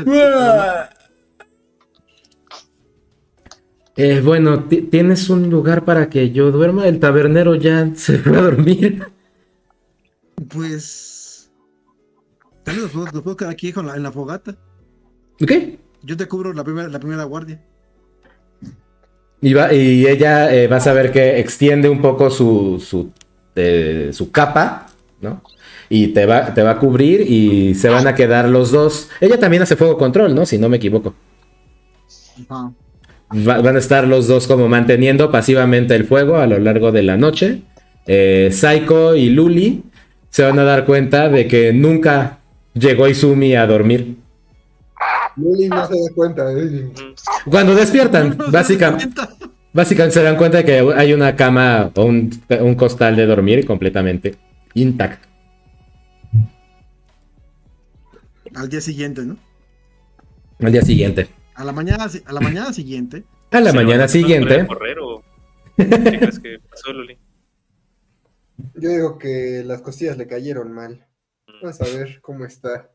Eh, 3.97 4.21
bueno, 4.25 4.65
ti- 4.65 4.83
¿tienes 4.83 5.29
un 5.29 5.51
lugar 5.51 5.85
para 5.85 6.09
que 6.09 6.31
yo 6.31 6.51
duerma? 6.51 6.87
El 6.89 6.99
tabernero 7.01 7.55
ya 7.55 7.91
se 7.95 8.19
fue 8.19 8.37
a 8.39 8.43
dormir. 8.43 9.05
Pues. 10.49 11.51
Tal 12.65 12.77
vez 12.77 12.95
nos 12.95 13.23
puedo, 13.23 13.37
quedar 13.37 13.53
aquí 13.53 13.73
con 13.73 13.87
la- 13.87 13.97
en 13.97 14.03
la 14.03 14.13
fogata. 14.13 14.57
¿Ok? 15.43 15.53
Yo 16.03 16.17
te 16.17 16.27
cubro 16.27 16.53
la 16.53 16.65
primera, 16.65 16.89
la 16.89 16.99
primera 16.99 17.25
guardia. 17.25 17.63
Y, 19.43 19.53
va- 19.55 19.73
y 19.73 20.07
ella 20.07 20.55
eh, 20.55 20.67
vas 20.69 20.87
a 20.87 20.93
ver 20.93 21.13
que 21.13 21.39
extiende 21.39 21.89
un 21.89 22.01
poco 22.01 22.31
su, 22.31 22.83
su, 22.85 23.13
eh, 23.57 24.11
su 24.13 24.31
capa, 24.31 24.87
¿no? 25.21 25.43
Y 25.89 26.09
te 26.09 26.25
va, 26.27 26.55
te 26.55 26.63
va 26.63 26.71
a 26.73 26.79
cubrir 26.79 27.23
y 27.23 27.75
se 27.75 27.89
van 27.89 28.07
a 28.07 28.15
quedar 28.15 28.49
los 28.49 28.71
dos. 28.71 29.09
Ella 29.21 29.39
también 29.39 29.63
hace 29.63 29.77
fuego 29.77 29.99
control, 29.99 30.35
¿no? 30.35 30.47
Si 30.47 30.57
no 30.59 30.69
me 30.69 30.77
equivoco. 30.77 31.15
Va- 32.51 33.61
van 33.61 33.77
a 33.77 33.79
estar 33.79 34.07
los 34.07 34.27
dos 34.29 34.47
como 34.47 34.69
manteniendo 34.69 35.31
pasivamente 35.31 35.95
el 35.95 36.05
fuego 36.05 36.37
a 36.39 36.47
lo 36.47 36.59
largo 36.59 36.91
de 36.93 37.03
la 37.03 37.17
noche. 37.17 37.63
Eh, 38.07 38.51
Saiko 38.53 39.15
y 39.15 39.31
Luli 39.31 39.83
se 40.31 40.43
van 40.45 40.59
a 40.59 40.65
dar 40.65 40.85
cuenta 40.85 41.29
de 41.29 41.47
que 41.47 41.73
nunca 41.73 42.39
llegó 42.75 43.09
Izumi 43.09 43.55
a 43.55 43.67
dormir. 43.67 44.17
Luli 45.37 45.69
no 45.69 45.87
se 45.87 45.95
da 45.95 46.15
cuenta. 46.15 46.53
¿eh? 46.53 46.91
Cuando 47.49 47.75
despiertan, 47.75 48.37
básicamente, 48.53 49.21
básicamente 49.73 50.15
se 50.15 50.23
dan 50.23 50.37
cuenta 50.37 50.59
de 50.59 50.65
que 50.65 50.79
hay 50.97 51.13
una 51.13 51.37
cama 51.37 51.91
o 51.95 52.05
un, 52.05 52.31
un 52.61 52.75
costal 52.75 53.17
de 53.17 53.27
dormir 53.27 53.67
completamente 53.67 54.37
intacto. 54.75 55.29
Al 58.55 58.69
día 58.69 58.81
siguiente, 58.81 59.23
¿no? 59.23 59.37
Al 60.61 60.73
día 60.73 60.83
siguiente. 60.83 61.29
A 61.55 61.65
la 61.65 61.73
mañana, 61.73 62.07
a 62.25 62.33
la 62.33 62.41
mañana 62.41 62.73
siguiente. 62.73 63.25
A 63.51 63.61
la 63.61 63.71
¿Se 63.71 63.77
mañana 63.77 64.09
siguiente. 64.09 64.67
correr 64.67 64.99
o 65.01 65.23
qué 65.77 65.89
crees 65.89 66.39
que 66.39 66.59
pasó, 66.69 66.93
Luli? 66.93 67.19
Yo 68.75 68.91
digo 68.91 69.19
que 69.19 69.63
las 69.65 69.81
costillas 69.81 70.19
le 70.19 70.27
cayeron 70.27 70.73
mal. 70.73 71.07
Vamos 71.63 71.81
a 71.81 71.85
ver 71.85 72.21
cómo 72.21 72.45
está. 72.45 72.91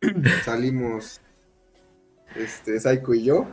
Salimos, 0.44 1.20
este, 2.36 2.80
Saiko 2.80 3.14
y 3.14 3.24
yo. 3.24 3.48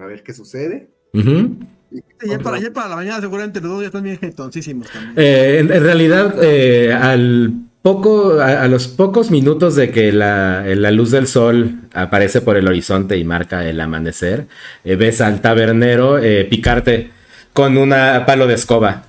A 0.00 0.06
ver 0.06 0.22
qué 0.22 0.32
sucede. 0.32 0.90
Sí, 1.12 2.02
ya, 2.28 2.38
para, 2.40 2.58
ya 2.58 2.72
para 2.72 2.88
la 2.88 2.96
mañana 2.96 3.20
seguramente 3.20 3.60
los 3.60 3.70
dos 3.70 3.80
ya 3.82 3.86
están 3.86 4.02
bien 4.02 4.18
jetoncísimos 4.18 4.90
también. 4.90 5.14
Eh, 5.16 5.58
en, 5.60 5.72
en 5.72 5.82
realidad, 5.82 6.34
eh, 6.42 6.92
al 6.92 7.52
poco, 7.82 8.40
a, 8.40 8.62
a 8.62 8.68
los 8.68 8.88
pocos 8.88 9.30
minutos 9.30 9.76
de 9.76 9.90
que 9.92 10.10
la, 10.10 10.64
la 10.66 10.90
luz 10.90 11.12
del 11.12 11.28
sol 11.28 11.82
aparece 11.92 12.40
por 12.40 12.56
el 12.56 12.66
horizonte 12.66 13.16
y 13.16 13.24
marca 13.24 13.64
el 13.68 13.78
amanecer, 13.80 14.48
eh, 14.82 14.96
ves 14.96 15.20
al 15.20 15.40
tabernero 15.40 16.18
eh, 16.18 16.44
picarte 16.46 17.10
con 17.52 17.76
una 17.76 18.24
palo 18.26 18.48
de 18.48 18.54
escoba. 18.54 19.04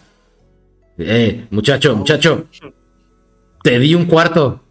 Eh, 1.00 1.48
muchacho, 1.50 1.96
muchacho, 1.96 2.48
te 3.64 3.80
di 3.80 3.96
un 3.96 4.06
cuarto. 4.06 4.62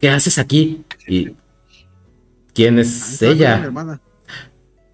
¿Qué 0.00 0.10
haces 0.10 0.38
aquí? 0.38 0.84
Y 1.08 1.30
¿quién 2.54 2.78
es 2.78 3.20
ella? 3.22 3.68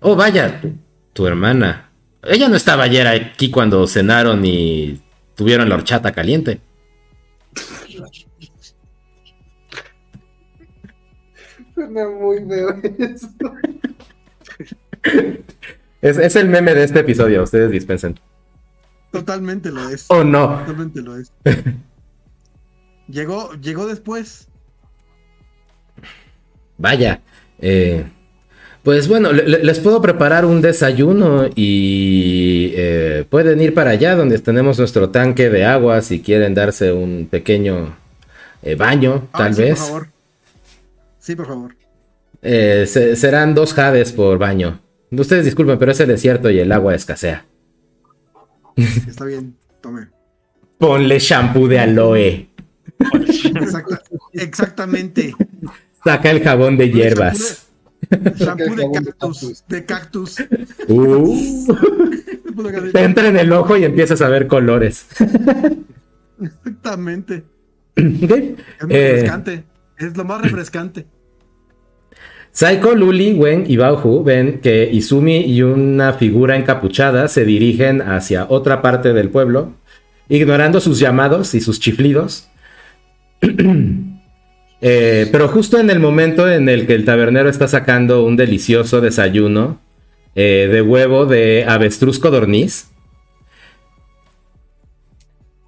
Oh, 0.03 0.17
vaya, 0.17 0.61
tu, 0.61 0.75
tu 1.13 1.27
hermana. 1.27 1.91
Ella 2.25 2.49
no 2.49 2.57
estaba 2.57 2.85
ayer 2.85 3.07
aquí 3.07 3.51
cuando 3.51 3.87
cenaron 3.87 4.45
y 4.45 5.01
tuvieron 5.35 5.69
la 5.69 5.77
horchata 5.77 6.13
caliente. 6.13 6.61
Suena 11.75 12.09
muy 12.09 12.39
feo 12.47 12.81
eso. 12.99 13.29
Es, 16.01 16.19
es 16.19 16.37
el 16.37 16.49
meme 16.49 16.75
de 16.75 16.85
este 16.85 17.01
episodio, 17.01 17.43
ustedes 17.43 17.71
dispensen. 17.71 18.19
Totalmente 19.11 19.71
lo 19.71 19.89
es. 19.89 20.07
Oh, 20.09 20.25
no. 20.25 20.59
Totalmente 20.61 21.03
lo 21.03 21.17
es. 21.17 21.33
llegó, 23.09 23.53
llegó 23.55 23.87
después. 23.87 24.49
Vaya. 26.79 27.21
eh, 27.59 28.05
pues 28.83 29.07
bueno, 29.09 29.33
le- 29.33 29.47
le- 29.47 29.63
les 29.65 29.79
puedo 29.81 30.03
preparar 30.03 30.45
un 30.45 30.61
desayuno 30.61 31.47
y 31.55 32.73
eh, 32.75 33.25
pueden 33.29 33.61
ir 33.61 33.75
para 33.75 33.91
allá 33.91 34.17
donde 34.17 34.39
tenemos 34.39 34.79
nuestro 34.79 35.11
tanque 35.11 35.51
de 35.51 35.65
agua 35.65 36.03
si 36.03 36.21
quieren 36.21 36.55
darse 36.55 36.93
un 36.93 37.29
pequeño 37.31 37.97
eh, 38.63 38.75
baño, 38.75 39.29
tal 39.37 39.55
sí, 39.55 39.63
vez. 39.63 39.79
Por 39.79 39.87
favor. 39.89 40.09
Sí, 41.21 41.37
por 41.37 41.47
favor. 41.47 41.77
Eh, 42.43 42.85
se- 42.89 43.15
serán 43.17 43.55
dos 43.55 43.73
jades 43.73 44.13
por 44.13 44.39
baño. 44.39 44.81
Ustedes 45.13 45.45
disculpen, 45.45 45.79
pero 45.79 45.93
es 45.93 46.01
el 46.01 46.09
desierto 46.09 46.51
y 46.51 46.59
el 46.59 46.73
agua 46.73 46.95
escasea. 46.95 47.45
Está 48.77 49.25
bien. 49.25 49.55
Tome. 49.81 50.09
Ponle 50.79 51.19
shampoo 51.21 51.69
de 51.69 51.79
aloe. 51.79 52.49
Exacta- 53.55 54.03
exactamente. 54.33 55.35
Saca 56.03 56.31
el 56.31 56.43
jabón 56.43 56.77
de 56.77 56.91
hierbas. 56.91 57.62
Shampoo 58.37 58.75
de 58.77 58.91
cactus. 58.93 59.15
cactus. 59.19 59.65
De 59.69 59.85
cactus. 59.85 60.37
Uh, 60.89 61.75
te 62.93 63.03
entra 63.03 63.29
en 63.29 63.37
el 63.39 63.53
ojo 63.53 63.77
y 63.77 63.85
empiezas 63.85 64.21
a 64.23 64.29
ver 64.29 64.47
colores. 64.47 65.07
Exactamente. 66.41 67.45
Ok. 67.95 68.01
Es 68.01 68.87
muy 68.87 68.97
Eh, 68.97 69.13
refrescante. 69.13 69.65
Es 69.99 70.17
lo 70.17 70.25
más 70.25 70.41
refrescante. 70.43 71.07
Saiko, 72.51 72.95
Luli, 72.95 73.33
Wen 73.35 73.65
y 73.67 73.77
Baohu 73.77 74.25
ven 74.25 74.61
que 74.61 74.89
Izumi 74.91 75.39
y 75.41 75.63
una 75.63 76.13
figura 76.15 76.57
encapuchada 76.57 77.29
se 77.29 77.45
dirigen 77.45 78.03
hacia 78.03 78.47
otra 78.49 78.83
parte 78.83 79.13
del 79.13 79.31
pueblo, 79.31 79.73
ignorando 80.29 80.81
sus 80.81 80.99
llamados 80.99 81.55
y 81.55 81.61
sus 81.61 81.81
chiflidos. 81.81 82.49
Eh, 84.85 85.29
pero 85.31 85.47
justo 85.47 85.79
en 85.79 85.91
el 85.91 86.01
momento 86.01 86.51
en 86.51 86.69
el 86.69 86.89
que 86.89 86.95
el 86.95 87.05
tabernero 87.05 87.49
está 87.49 87.69
sacando 87.69 88.25
un 88.25 88.35
delicioso 88.37 89.01
desayuno 89.01 89.81
eh, 90.35 90.69
de 90.71 90.83
huevo 90.83 91.25
de 91.25 91.65
avestruz 91.69 92.19
codorniz. 92.19 92.89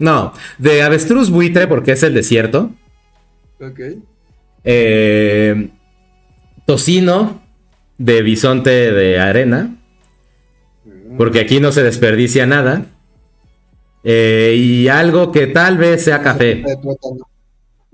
No, 0.01 0.33
de 0.59 0.83
avestruz 0.83 1.31
buitre 1.31 1.69
porque 1.69 1.93
es 1.93 2.03
el 2.03 2.13
desierto. 2.13 2.73
Ok. 3.61 3.81
Eh, 4.65 5.69
tocino 6.67 7.41
de 7.99 8.23
bisonte 8.23 8.91
de 8.93 9.21
arena, 9.21 9.77
porque 11.17 11.39
aquí 11.39 11.61
no 11.61 11.71
se 11.71 11.85
desperdicia 11.85 12.47
nada. 12.47 12.87
Eh, 14.03 14.57
y 14.59 14.89
algo 14.89 15.31
que 15.31 15.47
tal 15.47 15.79
vez 15.79 16.05
sea 16.05 16.21
café. 16.21 16.65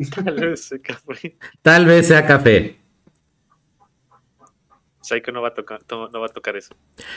Tal 0.24 0.35
vez 0.35 0.60
ese 0.60 0.81
café. 0.81 1.36
tal 1.62 1.85
vez 1.86 2.06
sea 2.06 2.27
café. 2.27 2.77
Saiko 5.02 5.32
no 5.32 5.40
va 5.43 5.48
a 5.48 5.55
tocar, 5.55 5.82
to- 5.85 6.09
no 6.12 6.20
va 6.20 6.27
a 6.27 6.31
tocar 6.31 6.56
eso. 6.56 6.74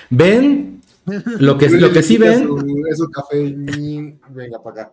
¿Ven? 0.10 0.82
Lo 1.40 1.58
que, 1.58 1.70
lo 1.70 1.92
que 1.92 2.02
sí 2.02 2.16
Es 2.16 2.20
ven, 2.22 2.48
su- 2.48 2.86
Es 2.90 2.98
su 2.98 3.10
café. 3.10 3.54
Venga 4.30 4.64
para 4.64 4.82
acá. 4.84 4.92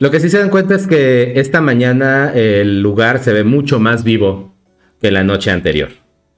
lo 0.00 0.10
que 0.10 0.18
sí 0.20 0.28
se 0.28 0.38
dan 0.38 0.50
cuenta 0.50 0.74
es 0.74 0.86
que 0.88 1.38
esta 1.38 1.60
mañana 1.60 2.32
el 2.34 2.82
lugar 2.82 3.20
se 3.22 3.32
ve 3.32 3.44
mucho 3.44 3.78
más 3.78 4.02
vivo 4.02 4.52
que 5.00 5.10
la 5.12 5.22
noche 5.22 5.50
anterior. 5.52 5.90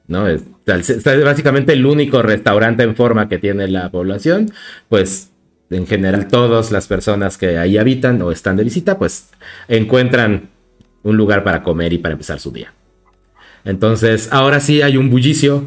¿no? 0.07 0.29
Es, 0.29 0.43
es 0.67 1.05
básicamente 1.25 1.73
el 1.73 1.87
único 1.87 2.21
restaurante 2.23 2.83
en 2.83 2.95
forma 2.95 3.29
que 3.29 3.39
tiene 3.39 3.67
la 3.69 3.91
población, 3.91 4.51
pues 4.91 5.32
en 5.73 5.87
general 5.87 6.29
todas 6.29 6.71
las 6.71 6.87
personas 6.87 7.39
que 7.39 7.59
ahí 7.59 7.79
habitan 7.79 8.21
o 8.23 8.31
están 8.31 8.57
de 8.57 8.65
visita, 8.65 8.99
pues 8.99 9.31
encuentran 9.69 10.51
un 11.03 11.17
lugar 11.17 11.45
para 11.45 11.63
comer 11.63 11.93
y 11.93 11.99
para 11.99 12.13
empezar 12.13 12.41
su 12.41 12.51
día. 12.51 12.73
Entonces, 13.65 14.29
ahora 14.33 14.61
sí 14.61 14.83
hay 14.83 14.97
un 14.97 15.11
bullicio 15.11 15.65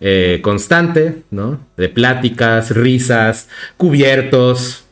eh, 0.00 0.40
constante, 0.42 1.22
¿no? 1.30 1.66
De 1.76 1.88
pláticas, 1.88 2.70
risas, 2.70 3.48
cubiertos. 3.76 4.84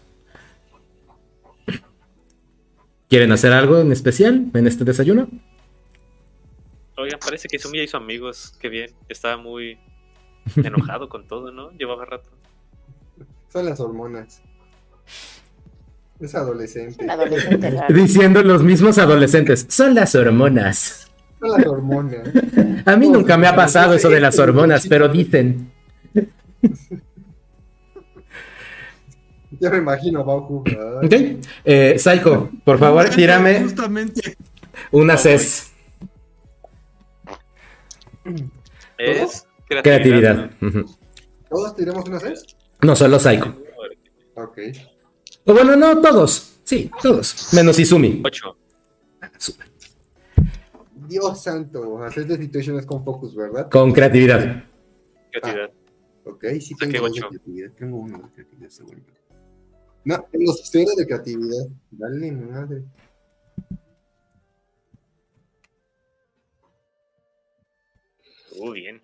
¿Quieren 3.08 3.32
hacer 3.32 3.52
algo 3.52 3.78
en 3.78 3.92
especial 3.92 4.46
en 4.52 4.66
este 4.66 4.84
desayuno? 4.84 5.28
Oigan, 6.96 7.20
parece 7.20 7.48
que 7.48 7.56
Izumi 7.56 7.78
ya 7.78 7.84
hizo 7.84 7.96
amigos. 7.96 8.54
Qué 8.60 8.68
bien. 8.68 8.90
Estaba 9.08 9.36
muy 9.36 9.78
enojado 10.56 11.08
con 11.08 11.26
todo, 11.28 11.52
¿no? 11.52 11.70
Llevaba 11.72 12.04
rato. 12.04 12.30
Son 13.52 13.64
las 13.66 13.80
hormonas. 13.80 14.42
Es 16.20 16.34
adolescente. 16.34 17.06
Diciendo 17.90 18.42
los 18.42 18.62
mismos 18.62 18.98
adolescentes, 18.98 19.66
son 19.68 19.94
las 19.94 20.14
hormonas. 20.14 21.10
Son 21.40 21.50
las 21.52 21.66
hormonas. 21.66 22.28
A 22.86 22.96
mí 22.96 23.08
nunca 23.08 23.36
me 23.36 23.46
ha 23.46 23.54
pasado 23.54 23.94
eso 23.94 24.08
de 24.08 24.20
las 24.20 24.38
hormonas, 24.38 24.86
pero 24.88 25.08
dicen. 25.08 25.70
Ya 29.58 29.70
me 29.70 29.78
imagino 29.78 30.22
Bauku. 30.22 30.56
Ok. 31.02 31.14
Eh, 31.64 31.96
Psycho, 31.98 32.50
por 32.64 32.78
favor, 32.78 33.08
tírame 33.08 33.62
Justamente. 33.62 34.36
una 34.90 35.16
CES. 35.16 35.72
Es 38.98 39.46
Creatividad. 39.66 40.50
Ujú. 40.60 40.84
¿Todos 41.48 41.74
tiramos 41.74 42.06
una 42.06 42.18
vez? 42.18 42.44
No, 42.82 42.94
solo 42.94 43.18
Psycho. 43.18 43.56
Ok. 44.34 44.58
O 45.44 45.54
bueno, 45.54 45.76
no, 45.76 46.00
todos. 46.00 46.58
Sí, 46.64 46.90
todos. 47.02 47.52
Menos 47.54 47.78
Izumi. 47.78 48.22
8. 48.24 48.56
Súper. 49.38 49.66
Dios 51.08 51.42
santo, 51.42 52.02
hacer 52.02 52.26
de 52.26 52.36
situaciones 52.36 52.84
con 52.84 53.04
focus, 53.04 53.34
¿verdad? 53.34 53.70
Con 53.70 53.92
creatividad. 53.92 54.64
Creatividad. 55.30 55.70
Ok, 56.24 56.44
sí 56.60 56.74
tengo 56.74 56.92
de 56.92 57.00
ocho. 57.00 57.28
creatividad. 57.28 57.70
Tengo 57.72 57.98
uno 57.98 58.18
de 58.18 58.34
creatividad, 58.34 58.70
seguro. 58.70 58.98
No, 60.04 60.22
tengo 60.30 60.52
cero 60.64 60.90
de 60.96 61.06
creatividad. 61.06 61.66
Dale, 61.90 62.32
madre. 62.32 62.82
Uh, 68.58 68.72
bien. 68.72 69.02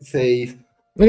Seis. 0.00 0.56
Ok. 0.96 1.08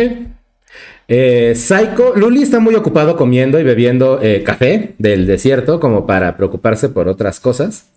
Eh, 1.08 1.54
Psycho, 1.56 2.14
Luli 2.16 2.44
está 2.44 2.60
muy 2.60 2.76
ocupado 2.76 3.18
comiendo 3.18 3.60
y 3.60 3.64
bebiendo 3.64 4.20
eh, 4.22 4.42
café 4.44 4.94
del 4.98 5.28
desierto 5.28 5.80
como 5.80 6.06
para 6.06 6.38
preocuparse 6.38 6.90
por 6.90 7.08
otras 7.08 7.40
cosas. 7.40 7.90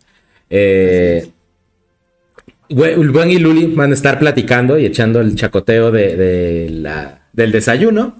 Eh, 0.51 1.31
y 2.69 3.39
Luli 3.39 3.67
van 3.75 3.93
a 3.93 3.95
estar 3.95 4.19
platicando 4.19 4.79
y 4.79 4.87
echando 4.87 5.21
el 5.21 5.37
chacoteo 5.37 5.91
de 5.93 6.69
la- 6.71 7.21
del 7.33 7.53
desayuno. 7.53 8.17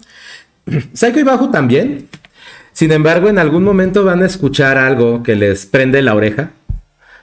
Psycho 0.93 1.21
y 1.21 1.25
Bajo 1.25 1.51
también. 1.51 2.09
Sin 2.73 2.93
embargo, 2.93 3.29
en 3.29 3.39
algún 3.39 3.65
momento 3.65 4.05
van 4.05 4.23
a 4.23 4.27
escuchar 4.27 4.77
algo 4.77 5.23
que 5.23 5.35
les 5.35 5.65
prende 5.67 6.03
la 6.03 6.15
oreja, 6.15 6.51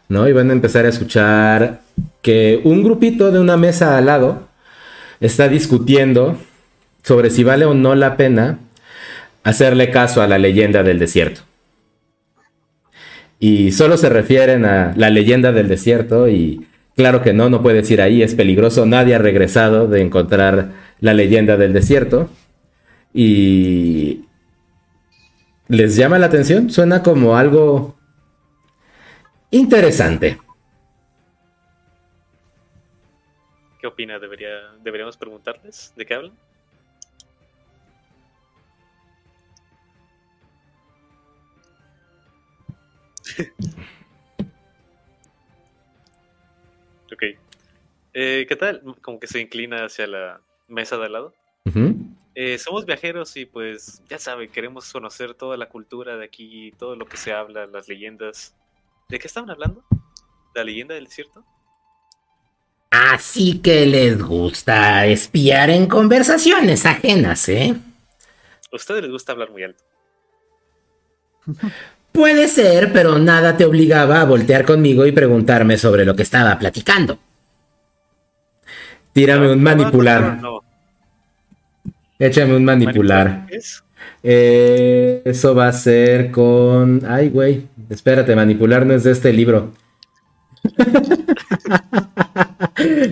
¿no? 0.10 0.27
Y 0.27 0.34
van 0.34 0.49
a 0.49 0.53
empezar 0.53 0.85
a 0.85 0.90
escuchar 0.90 1.81
que 2.23 2.60
un 2.64 2.84
grupito 2.84 3.31
de 3.31 3.40
una 3.40 3.56
mesa 3.56 3.98
al 3.98 4.07
lado 4.07 4.48
está 5.19 5.48
discutiendo 5.48 6.38
sobre 7.04 7.30
si 7.30 7.44
vale 7.44 7.66
o 7.66 7.74
no 7.74 7.96
la 7.96 8.18
pena 8.18 8.60
hacerle 9.44 9.92
caso 9.92 10.22
a 10.22 10.28
la 10.28 10.38
leyenda 10.38 10.84
del 10.84 11.00
desierto. 11.00 11.42
Y 13.40 13.74
solo 13.74 13.98
se 13.98 14.10
refieren 14.10 14.64
a 14.64 14.94
la 14.96 15.10
leyenda 15.10 15.52
del 15.52 15.68
desierto 15.68 16.30
y 16.30 16.66
claro 16.96 17.22
que 17.22 17.34
no, 17.34 17.50
no 17.50 17.62
puedes 17.62 17.92
ir 17.92 18.02
ahí, 18.02 18.24
es 18.24 18.36
peligroso, 18.36 18.86
nadie 18.86 19.16
ha 19.16 19.20
regresado 19.20 19.88
de 19.88 20.02
encontrar 20.02 20.70
la 21.02 21.14
leyenda 21.14 21.58
del 21.58 21.74
desierto. 21.74 22.30
Y 23.14 24.26
les 25.68 25.98
llama 25.98 26.20
la 26.20 26.28
atención, 26.28 26.70
suena 26.70 27.04
como 27.04 27.36
algo 27.36 27.96
interesante. 29.52 30.40
¿Qué 33.82 33.88
opina? 33.88 34.20
¿Debería, 34.20 34.72
¿Deberíamos 34.82 35.18
preguntarles 35.18 35.94
de 35.98 36.06
qué 36.06 36.14
hablan? 36.14 36.32
Ok. 47.11 47.23
Eh, 48.14 48.45
¿Qué 48.47 48.55
tal? 48.55 48.81
Como 49.01 49.19
que 49.19 49.27
se 49.27 49.39
inclina 49.39 49.85
hacia 49.85 50.07
la 50.07 50.41
mesa 50.68 50.97
de 50.97 51.05
al 51.05 51.14
lado. 51.14 51.34
Eh, 52.35 52.57
somos 52.57 52.85
viajeros 52.85 53.38
y 53.38 53.45
pues 53.45 54.01
ya 54.10 54.18
saben, 54.18 54.49
queremos 54.49 54.91
conocer 54.91 55.35
toda 55.35 55.55
la 55.55 55.69
cultura 55.69 56.18
de 56.18 56.26
aquí, 56.26 56.72
todo 56.80 56.95
lo 56.95 57.05
que 57.05 57.18
se 57.18 57.31
habla, 57.31 57.68
las 57.68 57.88
leyendas. 57.88 58.55
¿De 59.07 59.19
qué 59.19 59.27
estaban 59.27 59.51
hablando? 59.51 59.84
¿La 60.55 60.64
leyenda 60.64 60.95
del 60.95 61.05
desierto? 61.05 61.45
Así 62.89 63.60
que 63.60 63.85
les 63.85 64.22
gusta 64.22 65.05
espiar 65.05 65.69
en 65.69 65.88
conversaciones 65.88 66.85
ajenas, 66.85 67.47
¿eh? 67.49 67.76
A 68.72 68.76
ustedes 68.76 69.03
les 69.03 69.11
gusta 69.11 69.31
hablar 69.31 69.51
muy 69.51 69.64
alto. 69.64 69.84
Puede 72.14 72.48
ser, 72.48 72.94
pero 72.94 73.18
nada 73.18 73.57
te 73.57 73.65
obligaba 73.65 74.22
a 74.22 74.26
voltear 74.26 74.65
conmigo 74.65 75.06
y 75.07 75.11
preguntarme 75.11 75.80
sobre 75.80 76.06
lo 76.06 76.15
que 76.15 76.22
estaba 76.22 76.57
platicando. 76.60 77.18
Tírame 79.14 79.52
un 79.52 79.61
manipular. 79.61 80.40
Échame 82.19 82.56
un 82.56 82.65
manipular. 82.65 83.48
Eh, 84.22 85.22
eso 85.26 85.56
va 85.56 85.68
a 85.68 85.73
ser 85.73 86.31
con. 86.31 87.02
Ay, 87.07 87.30
güey. 87.30 87.64
Espérate, 87.90 88.35
manipular 88.35 88.85
no 88.85 88.94
es 88.94 89.03
de 89.03 89.11
este 89.11 89.34
libro. 89.34 89.73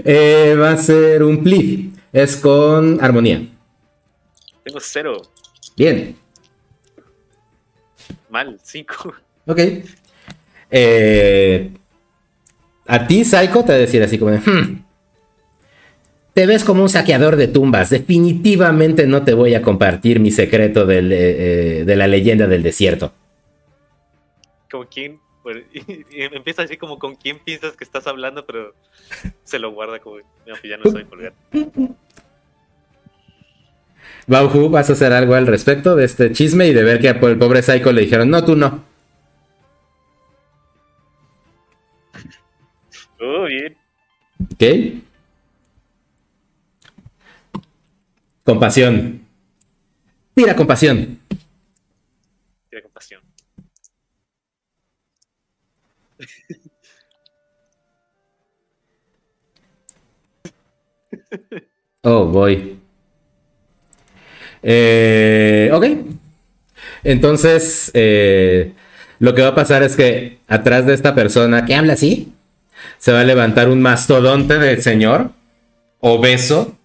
Eh, 0.04 0.56
va 0.60 0.72
a 0.72 0.78
ser 0.78 1.24
un 1.24 1.44
plif. 1.44 1.94
Es 2.12 2.36
con 2.36 3.02
armonía. 3.02 3.42
Tengo 4.64 4.80
cero. 4.82 5.22
Bien. 5.78 6.16
Mal, 8.30 8.60
cinco. 8.64 9.14
Ok. 9.48 9.60
Eh, 10.70 11.72
a 12.88 13.08
ti, 13.08 13.24
Psycho, 13.26 13.64
te 13.64 13.72
va 13.72 13.76
a 13.76 13.78
decir 13.78 14.02
así 14.04 14.18
como: 14.18 14.32
de, 14.32 14.38
"Hmm, 14.40 14.84
Te 16.34 16.46
ves 16.46 16.64
como 16.64 16.82
un 16.82 16.90
saqueador 16.90 17.36
de 17.36 17.48
tumbas. 17.50 17.90
Definitivamente 17.90 19.06
no 19.06 19.24
te 19.24 19.34
voy 19.34 19.54
a 19.54 19.62
compartir 19.62 20.20
mi 20.22 20.32
secreto 20.32 20.86
del, 20.86 21.12
eh, 21.12 21.80
eh, 21.80 21.84
de 21.86 21.96
la 21.98 22.08
leyenda 22.08 22.48
del 22.48 22.64
desierto. 22.64 23.12
¿Con 24.72 24.88
quién? 24.88 25.20
Bueno, 25.44 25.60
y, 25.74 25.80
y 25.82 26.22
empieza 26.32 26.62
así 26.62 26.78
como 26.78 26.98
con 27.00 27.16
quién 27.16 27.40
piensas 27.40 27.76
que 27.76 27.84
estás 27.84 28.08
hablando, 28.08 28.46
pero 28.46 28.74
se 29.44 29.60
lo 29.60 29.72
guarda 29.72 30.00
como 30.00 30.18
"No, 30.20 30.24
pues 30.46 30.64
ya 30.64 30.78
no 30.78 30.90
soy 30.90 31.04
colgar. 31.04 31.34
Bauhu, 34.28 34.70
¿vas 34.70 34.90
a 34.90 34.94
hacer 34.94 35.14
algo 35.14 35.36
al 35.36 35.48
respecto 35.48 35.96
de 35.96 36.06
este 36.06 36.32
chisme 36.32 36.68
y 36.68 36.74
de 36.74 36.84
ver 36.84 37.00
que 37.00 37.10
al 37.10 37.20
pobre 37.20 37.62
Psycho 37.62 37.92
le 37.92 38.02
dijeron, 38.02 38.30
no, 38.30 38.44
tú 38.44 38.56
no? 38.56 38.84
Oh, 43.20 43.44
bien. 43.46 43.78
¿Ok? 44.54 44.64
Compasión. 48.44 49.26
Tira 50.34 50.56
compasión. 50.56 51.20
Tiene 52.70 52.84
compasión. 52.84 53.22
Oh, 62.04 62.26
voy. 62.26 62.81
Eh, 64.64 65.70
ok. 65.74 65.86
Entonces, 67.04 67.92
eh, 67.94 68.74
lo 69.20 69.34
que 69.34 69.42
va 69.42 69.50
a 69.50 69.56
pasar 69.56 69.84
es 69.84 69.96
que 69.96 70.40
atrás 70.48 70.86
de 70.86 70.94
esta 70.94 71.16
persona 71.16 71.66
que 71.66 71.76
habla 71.76 71.94
así, 71.94 72.32
se 72.98 73.12
va 73.12 73.22
a 73.22 73.24
levantar 73.26 73.70
un 73.70 73.82
mastodonte 73.82 74.58
del 74.60 74.82
señor, 74.82 75.32
obeso, 76.00 76.78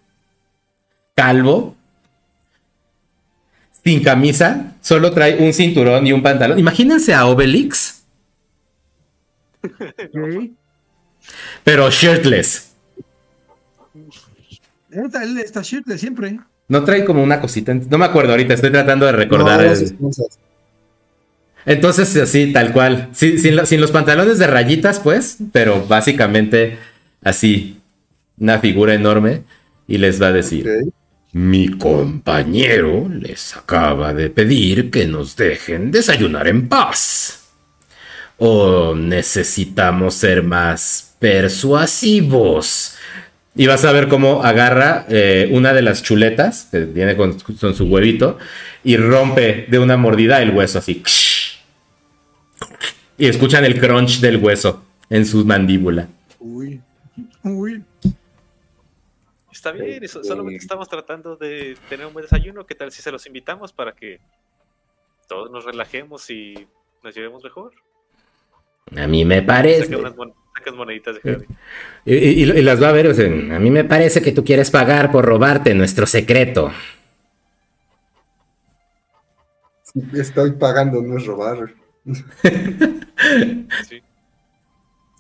calvo, 1.15 1.75
sin 3.85 4.03
camisa, 4.03 4.75
solo 4.81 5.13
trae 5.13 5.37
un 5.43 5.53
cinturón 5.53 6.07
y 6.07 6.13
un 6.13 6.23
pantalón. 6.23 6.59
Imagínense 6.59 7.15
a 7.15 7.27
Obelix, 7.27 8.03
Ok. 9.63 10.51
pero 11.65 11.91
shirtless. 11.91 12.73
Él 14.91 15.39
está 15.39 15.63
shit 15.63 15.85
de 15.85 15.99
siempre. 15.99 16.39
No 16.69 16.83
trae 16.85 17.05
como 17.05 17.23
una 17.23 17.41
cosita, 17.41 17.73
no 17.75 17.99
me 17.99 18.05
acuerdo 18.05 18.33
ahorita, 18.33 18.55
estoy 18.55 18.71
tratando 18.73 19.07
de 19.07 19.13
recordar. 19.13 19.61
No, 19.65 19.73
el-. 19.73 19.97
Entonces, 21.65 22.17
así, 22.17 22.53
tal 22.53 22.73
cual. 22.73 23.09
Sin, 23.13 23.57
lo- 23.57 23.67
sin 23.67 23.81
los 23.81 23.91
pantalones 23.91 24.39
de 24.39 24.47
rayitas, 24.47 25.01
pues, 25.01 25.39
pero 25.53 25.85
básicamente 25.87 26.79
así, 27.25 27.79
una 28.39 28.59
figura 28.59 28.95
enorme. 28.95 29.43
Y 29.89 29.99
les 29.99 30.21
va 30.21 30.29
a 30.29 30.33
decir. 30.33 30.69
Mi 31.33 31.69
compañero 31.69 33.09
les 33.09 33.57
acaba 33.57 34.15
de 34.15 34.31
pedir 34.31 34.91
que 34.91 35.07
nos 35.07 35.37
dejen 35.37 35.91
desayunar 35.93 36.49
en 36.49 36.69
paz. 36.69 37.45
¿O 38.39 38.95
necesitamos 38.97 40.15
ser 40.15 40.43
más 40.43 41.15
persuasivos? 41.21 42.95
Y 43.57 43.67
vas 43.67 43.85
a 43.87 43.93
ver 43.93 44.09
cómo 44.09 44.43
agarra 44.45 45.07
eh, 45.09 45.49
una 45.51 45.73
de 45.73 45.81
las 45.83 46.03
chuletas, 46.03 46.69
que 46.71 46.81
viene 46.85 47.17
con, 47.17 47.39
con 47.41 47.75
su 47.75 47.87
huevito, 47.87 48.39
y 48.85 48.97
rompe 48.99 49.67
de 49.69 49.79
una 49.79 49.97
mordida 49.97 50.43
el 50.43 50.51
hueso 50.51 50.79
así. 50.79 51.03
Y 53.19 53.27
escuchan 53.27 53.65
el 53.65 53.81
crunch 53.81 54.21
del 54.21 54.37
hueso 54.37 54.85
en 55.09 55.25
su 55.25 55.45
mandíbula. 55.47 56.09
Uy. 56.39 56.81
Uy. 57.43 57.83
Está 59.51 59.73
bien, 59.73 60.05
eso- 60.05 60.23
solamente 60.23 60.59
estamos 60.59 60.87
tratando 60.89 61.35
de 61.37 61.77
tener 61.89 62.07
un 62.07 62.13
buen 62.13 62.25
desayuno. 62.25 62.67
¿Qué 62.67 62.75
tal 62.75 62.93
si 62.93 63.01
se 63.01 63.11
los 63.11 63.27
invitamos 63.27 63.73
para 63.73 63.93
que 63.93 64.21
todos 65.29 65.51
nos 65.51 65.65
relajemos 65.65 66.29
y 66.29 66.69
nos 67.03 67.15
llevemos 67.15 67.43
mejor? 67.43 67.73
A 68.95 69.07
mí 69.07 69.25
me 69.25 69.37
Saca 69.41 69.47
parece. 69.47 69.97
unas 69.97 70.17
mon- 70.17 70.33
sacas 70.57 70.75
moneditas 70.75 71.17
de 71.17 71.21
Javi. 71.33 71.47
Y, 72.05 72.15
y- 72.15 72.43
y 72.43 72.63
las 72.63 72.81
va 72.83 72.91
a 72.91 72.93
ver, 72.93 73.09
o 73.09 73.15
sea, 73.15 73.27
a 73.27 73.59
mí 73.59 73.71
me 73.71 73.85
parece 73.85 74.23
que 74.23 74.33
tú 74.33 74.45
quieres 74.45 74.71
pagar 74.71 75.11
por 75.11 75.25
robarte 75.25 75.75
nuestro 75.75 76.07
secreto. 76.07 76.71
Estoy 80.15 80.53
pagando, 80.53 81.01
no 81.03 81.17
es 81.19 81.27
robar. 81.27 81.75
Sí. 83.89 84.03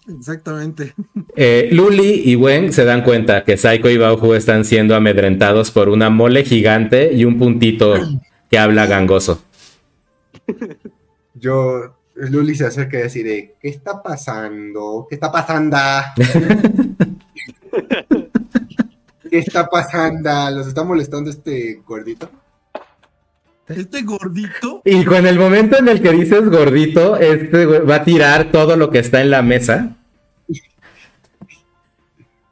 Exactamente. 0.08 0.94
Eh, 1.34 1.68
Luli 1.72 2.22
y 2.26 2.36
Wen 2.36 2.72
se 2.72 2.84
dan 2.84 3.02
cuenta 3.02 3.42
que 3.42 3.56
Saiko 3.56 3.88
y 3.88 3.96
Bauhu 3.96 4.34
están 4.34 4.64
siendo 4.64 4.94
amedrentados 4.94 5.70
por 5.72 5.88
una 5.88 6.10
mole 6.10 6.44
gigante 6.44 7.12
y 7.12 7.24
un 7.24 7.38
puntito 7.38 7.94
que 8.48 8.58
habla 8.58 8.86
gangoso. 8.86 9.42
Yo, 11.34 11.96
Luli 12.16 12.54
se 12.54 12.66
acerca 12.66 12.98
y 12.98 13.02
así 13.02 13.22
de, 13.22 13.56
¿qué 13.60 13.68
está 13.68 14.02
pasando? 14.02 15.06
¿Qué 15.08 15.16
está 15.16 15.30
pasando? 15.30 15.76
¿Qué 19.30 19.38
está 19.38 19.68
pasando? 19.68 20.30
¿Los 20.50 20.66
está 20.68 20.82
molestando 20.82 21.28
este 21.30 21.82
gordito? 21.86 22.30
Este 23.68 24.02
gordito. 24.02 24.80
Y 24.84 25.04
con 25.04 25.26
el 25.26 25.38
momento 25.38 25.78
en 25.78 25.88
el 25.88 26.00
que 26.00 26.12
dices 26.12 26.48
gordito, 26.48 27.16
este 27.16 27.66
va 27.66 27.96
a 27.96 28.04
tirar 28.04 28.50
todo 28.50 28.76
lo 28.76 28.90
que 28.90 29.00
está 29.00 29.20
en 29.20 29.30
la 29.30 29.42
mesa. 29.42 29.96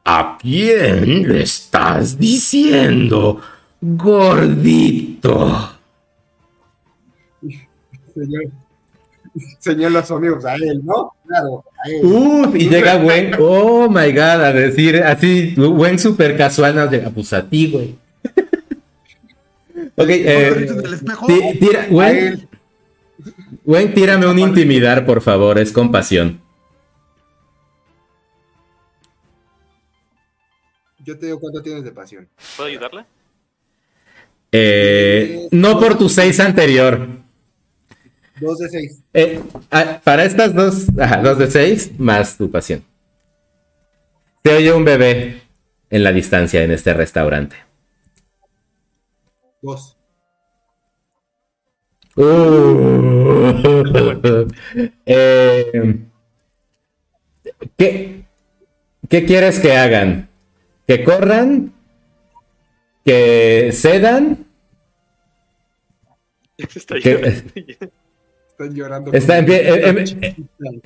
¿A 0.03 0.37
quién 0.39 1.27
le 1.27 1.41
estás 1.41 2.19
diciendo, 2.19 3.41
gordito? 3.81 5.71
Señor, 8.13 8.43
señala 9.59 9.99
a 9.99 10.05
su 10.05 10.15
amigo, 10.15 10.35
pues, 10.35 10.45
a 10.45 10.55
él, 10.55 10.81
¿no? 10.83 11.13
Claro, 11.27 11.63
a 11.83 11.89
él. 11.89 12.05
Uf, 12.05 12.55
y 12.55 12.69
llega 12.69 12.97
Wen, 12.97 13.31
oh 13.39 13.89
my 13.89 14.11
god, 14.11 14.43
a 14.43 14.53
decir 14.53 14.97
así, 15.03 15.53
Wen 15.57 15.99
super 15.99 16.37
casual, 16.37 16.75
nos 16.75 16.89
llega, 16.91 17.09
pues 17.09 17.33
a 17.33 17.47
ti, 17.47 17.71
güey. 17.71 17.95
ok, 19.95 20.07
eh, 20.09 20.67
ti- 21.27 21.59
tira, 21.59 21.83
a 21.83 21.87
Wen, 21.89 22.17
él. 22.17 22.47
Wen, 23.65 23.93
tírame 23.93 24.27
un 24.27 24.39
intimidar, 24.39 25.05
por 25.05 25.21
favor, 25.21 25.57
es 25.59 25.71
compasión. 25.71 26.41
Yo 31.03 31.17
te 31.19 31.27
digo 31.27 31.39
cuánto 31.39 31.61
tienes 31.61 31.83
de 31.83 31.91
pasión. 31.91 32.27
¿Puedo 32.57 32.69
ayudarla? 32.69 33.05
Eh, 34.51 35.47
no 35.51 35.79
por 35.79 35.97
tu 35.97 36.09
6 36.09 36.39
anterior. 36.39 37.07
Dos 38.39 38.59
de 38.59 38.69
seis. 38.69 39.01
Eh, 39.13 39.41
ah, 39.71 40.01
para 40.03 40.25
estas 40.25 40.53
dos, 40.53 40.87
ajá, 40.99 41.21
dos 41.21 41.37
de 41.37 41.49
seis, 41.49 41.91
más 41.97 42.37
tu 42.37 42.51
pasión. 42.51 42.83
Se 44.43 44.53
oye 44.55 44.73
un 44.73 44.83
bebé 44.85 45.41
en 45.89 46.03
la 46.03 46.11
distancia 46.11 46.63
en 46.63 46.71
este 46.71 46.93
restaurante. 46.93 47.55
Dos. 49.61 49.97
Uh. 52.17 53.25
Eh, 55.05 55.99
¿qué, 57.77 58.25
¿Qué 59.09 59.25
quieres 59.25 59.59
que 59.59 59.75
hagan? 59.77 60.29
¿Que 60.87 61.03
corran? 61.03 61.73
¿Que 63.03 63.69
cedan? 63.73 64.45
Está 66.57 66.95
¿Qué- 66.99 67.11
llorando. 67.11 67.91
Están 68.57 68.73
llorando. 68.75 69.11
Está 69.11 69.37
en 69.37 69.45
pie- 69.45 69.61
eh, 69.63 70.05
eh, 70.21 70.81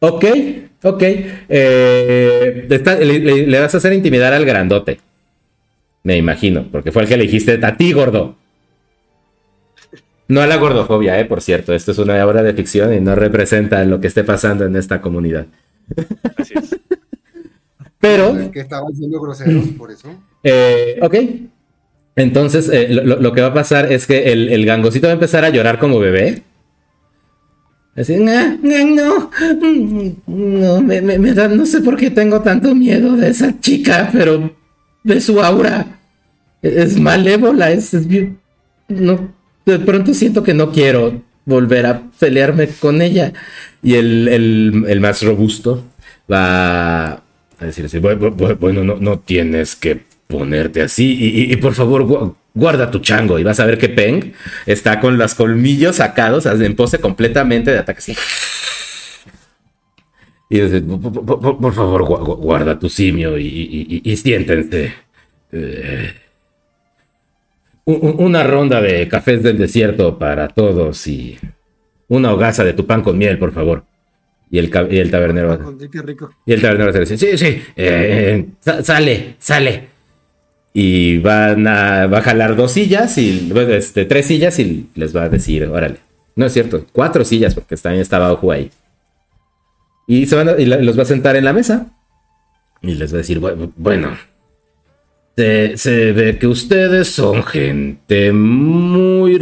Ok, 0.00 0.24
ok. 0.82 1.02
Eh, 1.48 2.66
está- 2.70 2.98
le, 2.98 3.18
le- 3.18 3.46
le 3.46 3.60
vas 3.60 3.74
a 3.74 3.78
hacer 3.78 3.92
intimidar 3.92 4.32
al 4.32 4.46
grandote. 4.46 4.98
Me 6.04 6.16
imagino, 6.16 6.66
porque 6.72 6.90
fue 6.90 7.02
el 7.02 7.08
que 7.08 7.18
le 7.18 7.24
dijiste 7.24 7.58
a 7.62 7.76
ti, 7.76 7.92
gordo. 7.92 8.36
No 10.28 10.40
a 10.40 10.46
la 10.46 10.56
gordofobia, 10.56 11.20
eh, 11.20 11.26
por 11.26 11.42
cierto. 11.42 11.74
Esto 11.74 11.92
es 11.92 11.98
una 11.98 12.24
obra 12.26 12.42
de 12.42 12.54
ficción 12.54 12.94
y 12.94 13.00
no 13.00 13.14
representa 13.14 13.84
lo 13.84 14.00
que 14.00 14.06
esté 14.06 14.24
pasando 14.24 14.64
en 14.64 14.76
esta 14.76 15.02
comunidad. 15.02 15.46
Así 16.38 16.54
es. 16.56 16.76
Pero, 17.98 18.38
Es 18.38 18.48
que 18.50 18.60
estaban 18.60 18.94
siendo 18.94 19.20
groseros, 19.20 19.66
por 19.76 19.90
eso. 19.90 20.08
eh, 20.42 20.98
ok. 21.02 21.14
Entonces, 22.20 22.68
eh, 22.70 22.88
lo, 22.90 23.32
que 23.32 23.40
va 23.40 23.46
a 23.48 23.54
pasar 23.54 23.90
es 23.90 24.06
que 24.06 24.30
el, 24.32 24.50
el 24.50 24.66
gangosito 24.66 25.06
va 25.06 25.12
a 25.12 25.14
empezar 25.14 25.42
a 25.44 25.48
llorar 25.48 25.78
como 25.78 25.98
bebé. 25.98 26.42
Así, 27.96 28.14
"Ah, 28.28 28.56
ah, 28.56 28.84
no, 28.84 29.30
no, 30.26 30.80
me, 30.82 31.32
da, 31.34 31.48
no 31.48 31.64
sé 31.66 31.80
por 31.80 31.96
qué 31.96 32.10
tengo 32.10 32.40
tanto 32.42 32.74
miedo 32.74 33.16
de 33.16 33.28
esa 33.30 33.58
chica, 33.58 34.10
pero 34.12 34.54
de 35.02 35.20
su 35.20 35.40
aura. 35.40 35.86
Es 36.62 37.00
malévola, 37.00 37.70
es, 37.70 37.94
no, 38.88 39.32
de 39.64 39.78
pronto 39.78 40.12
siento 40.12 40.42
que 40.42 40.52
no 40.52 40.72
quiero 40.72 41.22
volver 41.46 41.86
a 41.86 42.02
pelearme 42.18 42.68
con 42.68 43.00
ella. 43.00 43.32
Y 43.82 43.94
el, 43.94 44.28
el- 44.28 44.84
el 44.88 45.00
más 45.00 45.22
robusto 45.22 45.84
va 46.30 47.12
a 47.12 47.22
decir 47.60 47.86
así, 47.86 47.98
"Bu- 47.98 48.18
bu- 48.18 48.36
bu- 48.36 48.58
bueno, 48.58 48.84
no, 48.84 48.96
no 48.96 49.18
tienes 49.20 49.74
que 49.74 50.02
ponerte 50.30 50.80
así 50.82 51.12
y, 51.14 51.42
y- 51.42 51.52
y 51.52 51.56
por 51.56 51.74
favor 51.74 52.04
gu- 52.04 52.34
guarda 52.54 52.90
tu 52.90 53.00
chango 53.00 53.38
y 53.38 53.42
vas 53.44 53.60
a 53.60 53.66
ver 53.66 53.76
que 53.76 53.88
Peng 53.90 54.32
está 54.66 54.98
con 55.00 55.18
los 55.18 55.34
colmillos 55.34 55.96
sacados 55.96 56.46
en 56.46 56.74
pose 56.76 56.98
completamente 56.98 57.70
de 57.72 57.78
ataque 57.78 57.98
así. 57.98 58.16
Y 60.48 60.60
dice, 60.60 60.80
"Por- 60.80 61.12
por, 61.24 61.40
por- 61.40 61.58
por 61.58 61.74
favor, 61.74 62.02
gu- 62.04 62.20
gu- 62.24 62.36
guarda 62.38 62.78
tu 62.78 62.88
simio 62.88 63.36
y, 63.38 64.16
siéntense. 64.16 64.92
Eh, 65.52 66.12
una 67.84 68.42
ronda 68.44 68.80
de 68.80 69.08
cafés 69.08 69.42
del 69.42 69.58
desierto 69.58 70.18
para 70.18 70.48
todos 70.48 71.06
y 71.06 71.38
una 72.08 72.32
hogaza 72.32 72.62
de 72.64 72.72
tu 72.72 72.86
pan 72.86 73.02
con 73.02 73.16
miel, 73.18 73.38
por 73.38 73.52
favor. 73.52 73.84
Y 74.50 74.58
el, 74.58 74.70
y 74.90 74.98
el 74.98 75.10
tabernero 75.12 75.76
Qué 75.90 76.02
rico. 76.02 76.34
y 76.44 76.52
el 76.52 76.60
tabernero 76.60 76.92
se 76.92 77.00
dice, 77.00 77.16
sí, 77.16 77.38
sí, 77.38 77.62
eh, 77.76 78.46
sa- 78.58 78.82
sale, 78.82 79.36
sale. 79.38 79.89
Y 80.72 81.18
van 81.18 81.66
a, 81.66 82.06
va 82.06 82.18
a 82.18 82.22
jalar 82.22 82.54
dos 82.56 82.72
sillas 82.72 83.18
y 83.18 83.52
este, 83.70 84.04
tres 84.04 84.26
sillas 84.26 84.58
y 84.60 84.88
les 84.94 85.14
va 85.14 85.24
a 85.24 85.28
decir, 85.28 85.64
órale. 85.64 85.96
No 86.36 86.46
es 86.46 86.52
cierto, 86.52 86.86
cuatro 86.92 87.24
sillas 87.24 87.54
porque 87.54 87.76
también 87.76 88.02
estaba 88.02 88.32
Ojo 88.32 88.52
ahí. 88.52 88.70
Y, 90.06 90.26
se 90.26 90.36
van 90.36 90.48
a- 90.48 90.58
y 90.60 90.66
los 90.66 90.96
va 90.98 91.02
a 91.02 91.06
sentar 91.06 91.34
en 91.36 91.44
la 91.44 91.52
mesa. 91.52 91.86
Y 92.82 92.94
les 92.94 93.12
va 93.12 93.16
a 93.16 93.18
decir, 93.18 93.40
"Bu- 93.40 93.72
bueno, 93.76 94.16
se, 95.36 96.12
ve 96.12 96.38
que 96.38 96.46
ustedes 96.46 97.08
son 97.08 97.42
gente 97.44 98.32
muy 98.32 99.38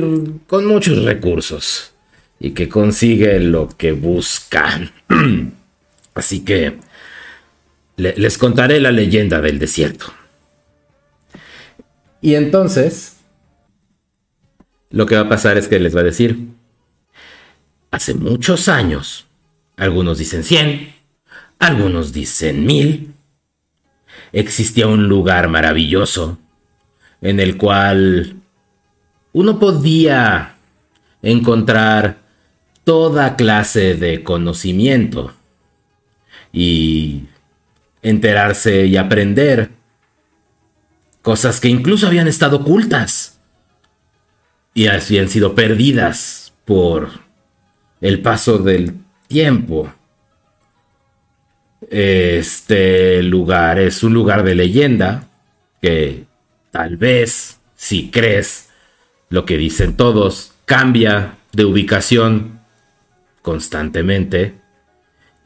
con 0.46 0.66
muchos 0.66 1.04
recursos 1.04 1.92
y 2.40 2.50
que 2.52 2.68
consigue 2.68 3.38
lo 3.40 3.68
que 3.76 3.92
buscan. 3.92 4.90
Así 6.14 6.40
que 6.40 6.74
le- 7.96 8.14
les 8.16 8.38
contaré 8.38 8.80
la 8.80 8.92
leyenda 8.92 9.40
del 9.40 9.58
desierto. 9.58 10.06
Y 12.20 12.34
entonces, 12.34 13.16
lo 14.90 15.06
que 15.06 15.14
va 15.14 15.22
a 15.22 15.28
pasar 15.28 15.56
es 15.56 15.68
que 15.68 15.78
les 15.78 15.94
va 15.94 16.00
a 16.00 16.04
decir, 16.04 16.48
hace 17.90 18.14
muchos 18.14 18.68
años, 18.68 19.26
algunos 19.76 20.18
dicen 20.18 20.44
100, 20.44 20.94
algunos 21.58 22.12
dicen 22.12 22.66
1000, 22.66 23.14
existía 24.32 24.86
un 24.86 25.08
lugar 25.08 25.48
maravilloso 25.48 26.38
en 27.20 27.40
el 27.40 27.56
cual 27.56 28.36
uno 29.32 29.58
podía 29.58 30.56
encontrar 31.22 32.18
toda 32.84 33.36
clase 33.36 33.94
de 33.94 34.22
conocimiento 34.22 35.32
y 36.52 37.24
enterarse 38.02 38.86
y 38.86 38.96
aprender 38.96 39.77
cosas 41.22 41.60
que 41.60 41.68
incluso 41.68 42.06
habían 42.06 42.28
estado 42.28 42.58
ocultas 42.58 43.40
y 44.74 44.86
habían 44.86 45.28
sido 45.28 45.54
perdidas 45.54 46.52
por 46.64 47.10
el 48.00 48.20
paso 48.20 48.58
del 48.58 48.94
tiempo. 49.26 49.92
Este 51.90 53.22
lugar 53.22 53.78
es 53.78 54.02
un 54.02 54.14
lugar 54.14 54.42
de 54.42 54.54
leyenda 54.54 55.28
que 55.80 56.26
tal 56.70 56.96
vez, 56.96 57.60
si 57.74 58.10
crees 58.10 58.68
lo 59.30 59.44
que 59.44 59.56
dicen 59.56 59.96
todos, 59.96 60.52
cambia 60.64 61.38
de 61.52 61.64
ubicación 61.64 62.60
constantemente 63.42 64.60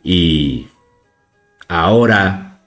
y 0.02 0.66
ahora, 1.68 2.60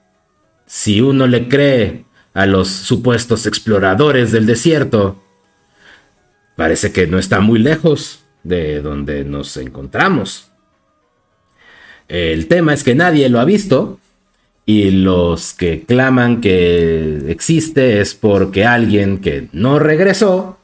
si 0.64 1.00
uno 1.00 1.26
le 1.26 1.48
cree 1.48 2.05
a 2.36 2.44
los 2.44 2.68
supuestos 2.68 3.46
exploradores 3.46 4.30
del 4.30 4.44
desierto, 4.44 5.16
parece 6.54 6.92
que 6.92 7.06
no 7.06 7.18
está 7.18 7.40
muy 7.40 7.58
lejos 7.58 8.20
de 8.44 8.82
donde 8.82 9.24
nos 9.24 9.56
encontramos. 9.56 10.50
El 12.08 12.46
tema 12.46 12.74
es 12.74 12.84
que 12.84 12.94
nadie 12.94 13.30
lo 13.30 13.40
ha 13.40 13.46
visto 13.46 13.98
y 14.66 14.90
los 14.90 15.54
que 15.54 15.84
claman 15.84 16.42
que 16.42 17.24
existe 17.28 18.02
es 18.02 18.14
porque 18.14 18.66
alguien 18.66 19.22
que 19.22 19.48
no 19.52 19.78
regresó 19.78 20.58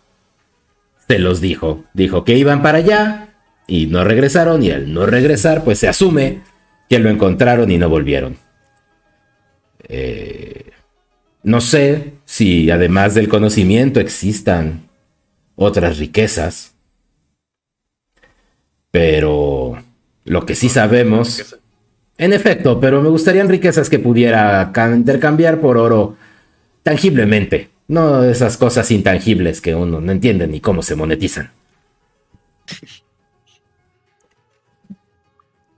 se 1.08 1.18
los 1.18 1.40
dijo. 1.40 1.84
Dijo 1.94 2.22
que 2.22 2.36
iban 2.36 2.62
para 2.62 2.78
allá 2.78 3.30
y 3.66 3.86
no 3.86 4.04
regresaron 4.04 4.62
y 4.62 4.72
al 4.72 4.92
no 4.92 5.06
regresar 5.06 5.64
pues 5.64 5.78
se 5.78 5.88
asume 5.88 6.42
que 6.90 6.98
lo 6.98 7.08
encontraron 7.08 7.70
y 7.70 7.78
no 7.78 7.88
volvieron. 7.88 8.36
Eh, 9.88 10.72
no 11.42 11.60
sé 11.60 12.12
si 12.24 12.70
además 12.70 13.14
del 13.14 13.28
conocimiento 13.28 14.00
existan 14.00 14.88
otras 15.56 15.98
riquezas, 15.98 16.74
pero 18.90 19.82
lo 20.24 20.46
que 20.46 20.54
sí 20.54 20.68
sabemos, 20.68 21.56
en 22.18 22.32
efecto, 22.32 22.78
pero 22.78 23.02
me 23.02 23.08
gustarían 23.08 23.48
riquezas 23.48 23.90
que 23.90 23.98
pudiera 23.98 24.72
intercambiar 24.94 25.60
por 25.60 25.78
oro 25.78 26.16
tangiblemente, 26.82 27.70
no 27.88 28.24
esas 28.24 28.56
cosas 28.56 28.90
intangibles 28.90 29.60
que 29.60 29.74
uno 29.74 30.00
no 30.00 30.12
entiende 30.12 30.46
ni 30.46 30.60
cómo 30.60 30.82
se 30.82 30.94
monetizan. 30.96 31.50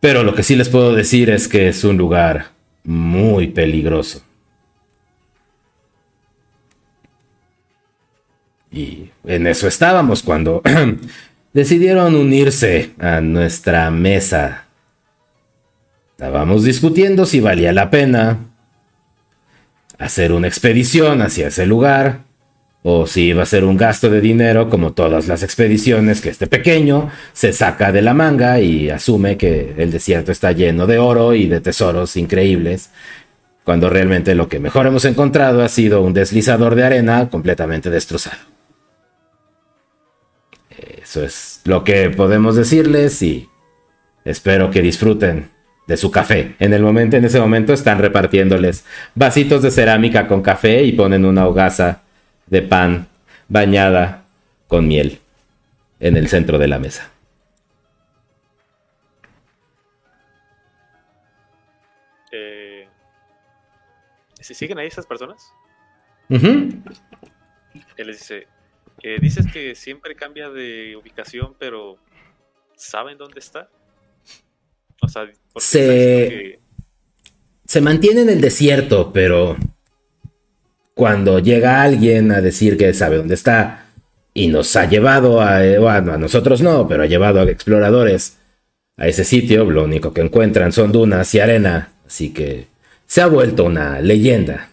Pero 0.00 0.22
lo 0.22 0.34
que 0.34 0.42
sí 0.42 0.54
les 0.54 0.68
puedo 0.68 0.94
decir 0.94 1.30
es 1.30 1.48
que 1.48 1.68
es 1.68 1.82
un 1.82 1.96
lugar 1.96 2.50
muy 2.84 3.48
peligroso. 3.48 4.22
Y 8.74 9.10
en 9.24 9.46
eso 9.46 9.68
estábamos 9.68 10.24
cuando 10.24 10.60
decidieron 11.52 12.16
unirse 12.16 12.90
a 12.98 13.20
nuestra 13.20 13.88
mesa. 13.92 14.64
Estábamos 16.10 16.64
discutiendo 16.64 17.24
si 17.24 17.38
valía 17.38 17.72
la 17.72 17.90
pena 17.90 18.38
hacer 19.96 20.32
una 20.32 20.48
expedición 20.48 21.22
hacia 21.22 21.48
ese 21.48 21.66
lugar 21.66 22.22
o 22.82 23.06
si 23.06 23.28
iba 23.28 23.44
a 23.44 23.46
ser 23.46 23.64
un 23.64 23.76
gasto 23.76 24.10
de 24.10 24.20
dinero 24.20 24.68
como 24.68 24.92
todas 24.92 25.28
las 25.28 25.44
expediciones 25.44 26.20
que 26.20 26.30
este 26.30 26.48
pequeño 26.48 27.10
se 27.32 27.52
saca 27.52 27.92
de 27.92 28.02
la 28.02 28.12
manga 28.12 28.60
y 28.60 28.90
asume 28.90 29.36
que 29.36 29.74
el 29.78 29.92
desierto 29.92 30.32
está 30.32 30.50
lleno 30.50 30.86
de 30.86 30.98
oro 30.98 31.32
y 31.32 31.46
de 31.46 31.60
tesoros 31.60 32.16
increíbles, 32.16 32.90
cuando 33.62 33.88
realmente 33.88 34.34
lo 34.34 34.48
que 34.48 34.58
mejor 34.58 34.86
hemos 34.86 35.04
encontrado 35.04 35.62
ha 35.62 35.68
sido 35.68 36.02
un 36.02 36.12
deslizador 36.12 36.74
de 36.74 36.84
arena 36.84 37.30
completamente 37.30 37.88
destrozado. 37.88 38.53
Eso 40.78 41.24
es 41.24 41.60
lo 41.64 41.84
que 41.84 42.10
podemos 42.10 42.56
decirles 42.56 43.22
y 43.22 43.48
espero 44.24 44.70
que 44.70 44.82
disfruten 44.82 45.50
de 45.86 45.96
su 45.96 46.10
café. 46.10 46.54
En 46.58 46.72
el 46.72 46.82
momento, 46.82 47.16
en 47.16 47.24
ese 47.24 47.38
momento 47.38 47.72
están 47.72 47.98
repartiéndoles 47.98 48.84
vasitos 49.14 49.62
de 49.62 49.70
cerámica 49.70 50.26
con 50.26 50.42
café 50.42 50.82
y 50.82 50.92
ponen 50.92 51.24
una 51.24 51.46
hogaza 51.46 52.02
de 52.46 52.62
pan 52.62 53.08
bañada 53.48 54.24
con 54.66 54.88
miel 54.88 55.20
en 56.00 56.16
el 56.16 56.28
centro 56.28 56.58
de 56.58 56.68
la 56.68 56.78
mesa. 56.78 57.10
Eh, 62.32 62.88
¿Si 64.40 64.54
siguen 64.54 64.78
ahí 64.78 64.86
esas 64.86 65.06
personas? 65.06 65.52
Él 66.28 66.82
les 67.96 68.18
dice, 68.18 68.48
eh, 69.06 69.18
dices 69.20 69.46
que 69.52 69.74
siempre 69.74 70.14
cambia 70.14 70.48
de 70.48 70.96
ubicación, 70.96 71.54
pero 71.58 71.98
¿saben 72.74 73.18
dónde 73.18 73.38
está? 73.40 73.68
O 75.02 75.08
sea, 75.08 75.30
Se- 75.56 75.78
que- 76.30 76.58
Se 77.66 77.80
mantiene 77.80 78.22
en 78.22 78.28
el 78.30 78.40
desierto, 78.40 79.12
pero 79.12 79.56
cuando 80.94 81.38
llega 81.38 81.82
alguien 81.82 82.30
a 82.32 82.40
decir 82.40 82.76
que 82.76 82.92
sabe 82.94 83.16
dónde 83.16 83.34
está 83.34 83.86
y 84.32 84.48
nos 84.48 84.74
ha 84.76 84.86
llevado 84.88 85.40
a, 85.40 85.60
bueno, 85.78 86.12
a 86.12 86.18
nosotros 86.18 86.60
no, 86.62 86.86
pero 86.88 87.02
ha 87.02 87.06
llevado 87.06 87.40
a 87.40 87.50
exploradores 87.50 88.38
a 88.96 89.08
ese 89.08 89.24
sitio, 89.24 89.64
lo 89.64 89.84
único 89.84 90.12
que 90.12 90.20
encuentran 90.20 90.72
son 90.72 90.92
dunas 90.92 91.34
y 91.34 91.40
arena, 91.40 91.92
así 92.06 92.32
que 92.32 92.66
se 93.06 93.20
ha 93.22 93.26
vuelto 93.26 93.64
una 93.64 94.00
leyenda. 94.00 94.70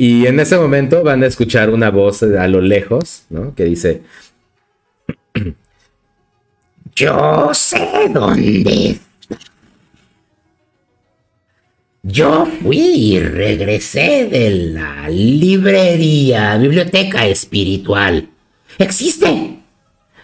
Y 0.00 0.26
en 0.26 0.40
ese 0.40 0.56
momento 0.56 1.02
van 1.02 1.22
a 1.22 1.26
escuchar 1.26 1.68
una 1.68 1.90
voz 1.90 2.22
a 2.22 2.48
lo 2.48 2.62
lejos, 2.62 3.24
¿no? 3.28 3.54
Que 3.54 3.64
dice, 3.64 4.00
Yo 6.96 7.50
sé 7.52 8.08
dónde. 8.08 8.98
Yo 12.02 12.48
fui 12.62 12.78
y 12.78 13.20
regresé 13.20 14.26
de 14.30 14.72
la 14.72 15.06
librería, 15.10 16.56
biblioteca 16.56 17.26
espiritual. 17.26 18.26
Existe. 18.78 19.58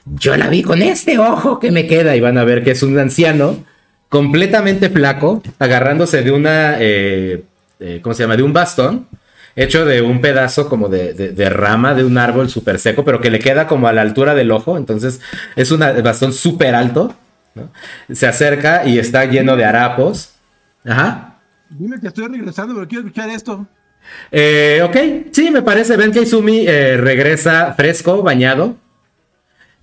Yo 0.06 0.38
la 0.38 0.48
vi 0.48 0.62
con 0.62 0.80
este 0.80 1.18
ojo 1.18 1.60
que 1.60 1.70
me 1.70 1.86
queda 1.86 2.16
y 2.16 2.20
van 2.20 2.38
a 2.38 2.44
ver 2.44 2.64
que 2.64 2.70
es 2.70 2.82
un 2.82 2.98
anciano 2.98 3.62
completamente 4.08 4.88
flaco, 4.88 5.42
agarrándose 5.58 6.22
de 6.22 6.32
una, 6.32 6.76
eh, 6.80 7.42
eh, 7.78 8.00
¿cómo 8.02 8.14
se 8.14 8.22
llama? 8.22 8.38
De 8.38 8.42
un 8.42 8.54
bastón, 8.54 9.06
hecho 9.56 9.84
de 9.84 10.02
un 10.02 10.20
pedazo 10.20 10.68
como 10.68 10.88
de, 10.88 11.14
de- 11.14 11.32
de 11.32 11.50
rama 11.50 11.94
de 11.94 12.04
un 12.04 12.18
árbol 12.18 12.48
súper 12.48 12.78
seco, 12.78 13.04
pero 13.04 13.20
que 13.20 13.30
le 13.30 13.38
queda 13.40 13.66
como 13.66 13.88
a 13.88 13.92
la 13.92 14.02
altura 14.02 14.34
del 14.34 14.50
ojo, 14.52 14.76
entonces 14.76 15.20
es 15.56 15.70
un 15.70 15.80
bastón 15.80 16.32
súper 16.32 16.74
alto, 16.74 17.14
¿no? 17.54 17.70
Se 18.14 18.26
acerca 18.26 18.86
y 18.86 18.98
está 18.98 19.24
lleno 19.24 19.56
de 19.56 19.64
harapos. 19.64 20.30
Ajá. 20.86 21.34
Dime 21.70 21.98
que 22.00 22.08
estoy 22.08 22.28
regresando, 22.28 22.74
pero 22.74 22.86
quiero 22.86 23.06
escuchar 23.06 23.30
esto. 23.30 23.66
Eh, 24.30 24.82
ok, 24.84 25.32
sí, 25.32 25.50
me 25.50 25.62
parece. 25.62 25.96
Ven 25.96 26.12
que 26.12 26.22
Izumi 26.22 26.64
eh, 26.68 26.96
regresa 26.96 27.72
fresco, 27.74 28.22
bañado. 28.22 28.76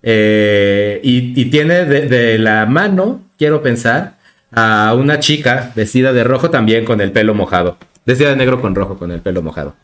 eh, 0.02 1.00
y, 1.04 1.40
y 1.40 1.46
tiene 1.46 1.86
de, 1.86 2.08
de 2.08 2.38
la 2.38 2.66
mano, 2.66 3.22
quiero 3.38 3.62
pensar, 3.62 4.14
a 4.52 4.94
una 4.96 5.20
chica 5.20 5.72
vestida 5.76 6.14
de 6.14 6.24
rojo 6.24 6.50
también 6.50 6.86
con 6.86 7.02
el 7.02 7.12
pelo 7.12 7.34
mojado. 7.34 7.78
Vestida 8.06 8.30
de 8.30 8.36
negro 8.36 8.60
con 8.60 8.76
rojo 8.76 8.98
con 8.98 9.12
el 9.12 9.22
pelo 9.22 9.42
mojado. 9.42 9.76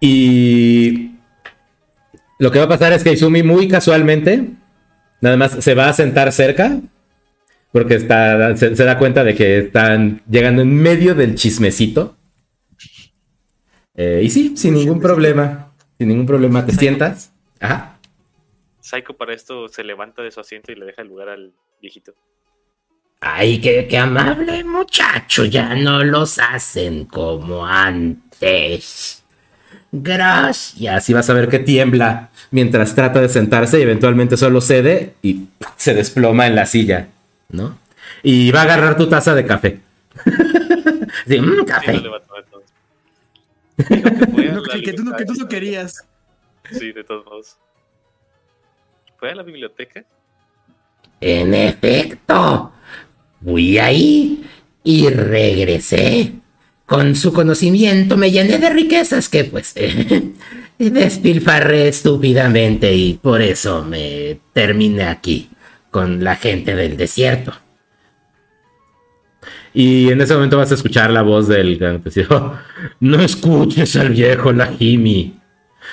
Y 0.00 1.16
lo 2.38 2.50
que 2.50 2.58
va 2.58 2.66
a 2.66 2.68
pasar 2.68 2.92
es 2.92 3.02
que 3.02 3.12
Izumi 3.12 3.42
muy 3.42 3.68
casualmente, 3.68 4.50
nada 5.20 5.36
más 5.36 5.52
se 5.52 5.74
va 5.74 5.88
a 5.88 5.92
sentar 5.92 6.32
cerca. 6.32 6.78
Porque 7.72 7.96
está, 7.96 8.56
se, 8.56 8.74
se 8.74 8.84
da 8.84 8.98
cuenta 8.98 9.24
de 9.24 9.34
que 9.34 9.58
están 9.58 10.22
llegando 10.28 10.62
en 10.62 10.74
medio 10.74 11.14
del 11.14 11.34
chismecito. 11.34 12.16
Eh, 13.94 14.22
y 14.22 14.30
sí, 14.30 14.56
sin 14.56 14.74
ningún 14.74 15.00
problema. 15.00 15.74
Sin 15.98 16.08
ningún 16.08 16.24
problema. 16.24 16.64
¿Te 16.64 16.72
sientas? 16.72 17.32
Ajá. 17.60 17.98
Psycho 18.80 19.14
para 19.16 19.34
esto 19.34 19.68
se 19.68 19.84
levanta 19.84 20.22
de 20.22 20.30
su 20.30 20.40
asiento 20.40 20.72
y 20.72 20.76
le 20.76 20.86
deja 20.86 21.02
el 21.02 21.08
lugar 21.08 21.28
al 21.28 21.52
viejito. 21.82 22.14
Ay, 23.20 23.60
qué, 23.60 23.86
qué 23.88 23.98
amable 23.98 24.62
muchacho, 24.64 25.44
ya 25.44 25.74
no 25.74 26.04
los 26.04 26.38
hacen 26.38 27.04
como 27.06 27.66
antes. 27.66 29.22
Gracias. 29.90 30.80
Y 30.80 30.86
así 30.86 31.12
vas 31.12 31.28
a 31.28 31.32
ver 31.34 31.48
que 31.48 31.58
tiembla 31.58 32.30
mientras 32.50 32.94
trata 32.94 33.20
de 33.20 33.28
sentarse 33.28 33.78
y 33.78 33.82
eventualmente 33.82 34.36
solo 34.36 34.60
cede 34.60 35.14
y 35.22 35.48
se 35.76 35.94
desploma 35.94 36.46
en 36.46 36.54
la 36.54 36.66
silla, 36.66 37.08
¿no? 37.48 37.76
Y 38.22 38.50
va 38.52 38.60
a 38.60 38.64
agarrar 38.64 38.96
tu 38.96 39.08
taza 39.08 39.34
de 39.34 39.46
café. 39.46 39.80
Sí, 41.26 41.40
mm, 41.40 41.58
Sí, 41.60 41.64
café. 41.64 41.92
que 44.84 44.92
tú, 44.92 45.04
no- 45.04 45.16
que 45.16 45.24
tú 45.24 45.34
no 45.34 45.48
querías. 45.48 46.06
Sí, 46.70 46.92
de 46.92 47.02
todos 47.04 47.24
modos. 47.26 47.56
¿Fue 49.18 49.30
a 49.30 49.34
la 49.34 49.42
biblioteca? 49.42 50.04
En 51.20 51.54
efecto, 51.54 52.72
fui 53.44 53.78
ahí 53.78 54.44
y 54.84 55.08
regresé. 55.08 56.32
Con 56.86 57.16
su 57.16 57.32
conocimiento 57.32 58.16
me 58.16 58.30
llené 58.30 58.58
de 58.58 58.70
riquezas 58.70 59.28
que 59.28 59.44
pues 59.44 59.74
despilfarré 60.78 61.88
estúpidamente 61.88 62.94
y 62.94 63.14
por 63.14 63.42
eso 63.42 63.84
me 63.84 64.40
terminé 64.54 65.04
aquí 65.04 65.50
con 65.90 66.24
la 66.24 66.36
gente 66.36 66.74
del 66.74 66.96
desierto. 66.96 67.52
Y 69.74 70.10
en 70.10 70.20
ese 70.20 70.34
momento 70.34 70.56
vas 70.56 70.70
a 70.70 70.74
escuchar 70.74 71.10
la 71.10 71.22
voz 71.22 71.48
del 71.48 71.78
campesino. 71.78 72.58
No 73.00 73.20
escuches 73.20 73.94
al 73.96 74.10
viejo 74.10 74.52
Lajimi. 74.52 75.34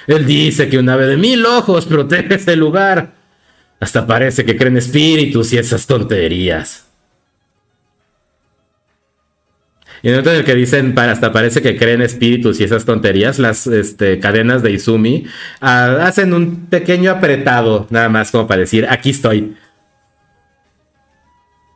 Él 0.08 0.26
dice 0.26 0.70
que 0.70 0.78
un 0.78 0.90
ave 0.90 1.08
de 1.08 1.18
mil 1.18 1.46
ojos 1.46 1.86
protege 1.86 2.36
ese 2.36 2.56
lugar. 2.56 3.14
Hasta 3.80 4.08
parece 4.08 4.46
que 4.46 4.56
creen 4.56 4.78
espíritus 4.78 5.52
y 5.54 5.58
esas 5.58 5.86
tonterías. 5.86 6.85
Y 10.06 10.10
en 10.10 10.14
el 10.14 10.20
momento 10.20 10.34
en 10.34 10.38
el 10.38 10.46
que 10.46 10.54
dicen, 10.54 10.94
para, 10.94 11.14
hasta 11.14 11.32
parece 11.32 11.64
que 11.64 11.76
creen 11.78 12.04
espíritus 12.04 12.60
y 12.60 12.64
esas 12.64 12.86
tonterías, 12.86 13.40
las 13.40 13.66
este, 13.66 14.20
cadenas 14.20 14.62
de 14.62 14.70
Izumi 14.70 15.26
ah, 15.62 15.98
hacen 16.02 16.32
un 16.32 16.68
pequeño 16.68 17.10
apretado, 17.10 17.88
nada 17.90 18.08
más 18.08 18.30
como 18.30 18.46
para 18.46 18.60
decir, 18.60 18.86
aquí 18.88 19.10
estoy. 19.10 19.58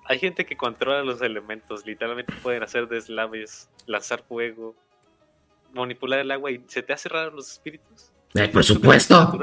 Hay 0.05 0.19
gente 0.19 0.45
que 0.45 0.55
controla 0.55 1.01
los 1.01 1.23
elementos, 1.23 1.87
literalmente 1.87 2.31
pueden 2.43 2.61
hacer 2.61 2.87
deslaves, 2.87 3.67
lanzar 3.87 4.21
fuego, 4.21 4.75
manipular 5.73 6.19
el 6.19 6.29
agua 6.29 6.51
y 6.51 6.61
se 6.67 6.83
te 6.83 6.93
hace 6.93 7.09
raro 7.09 7.31
los 7.31 7.51
espíritus. 7.51 8.11
Eh, 8.35 8.47
por 8.49 8.63
supuesto. 8.63 9.39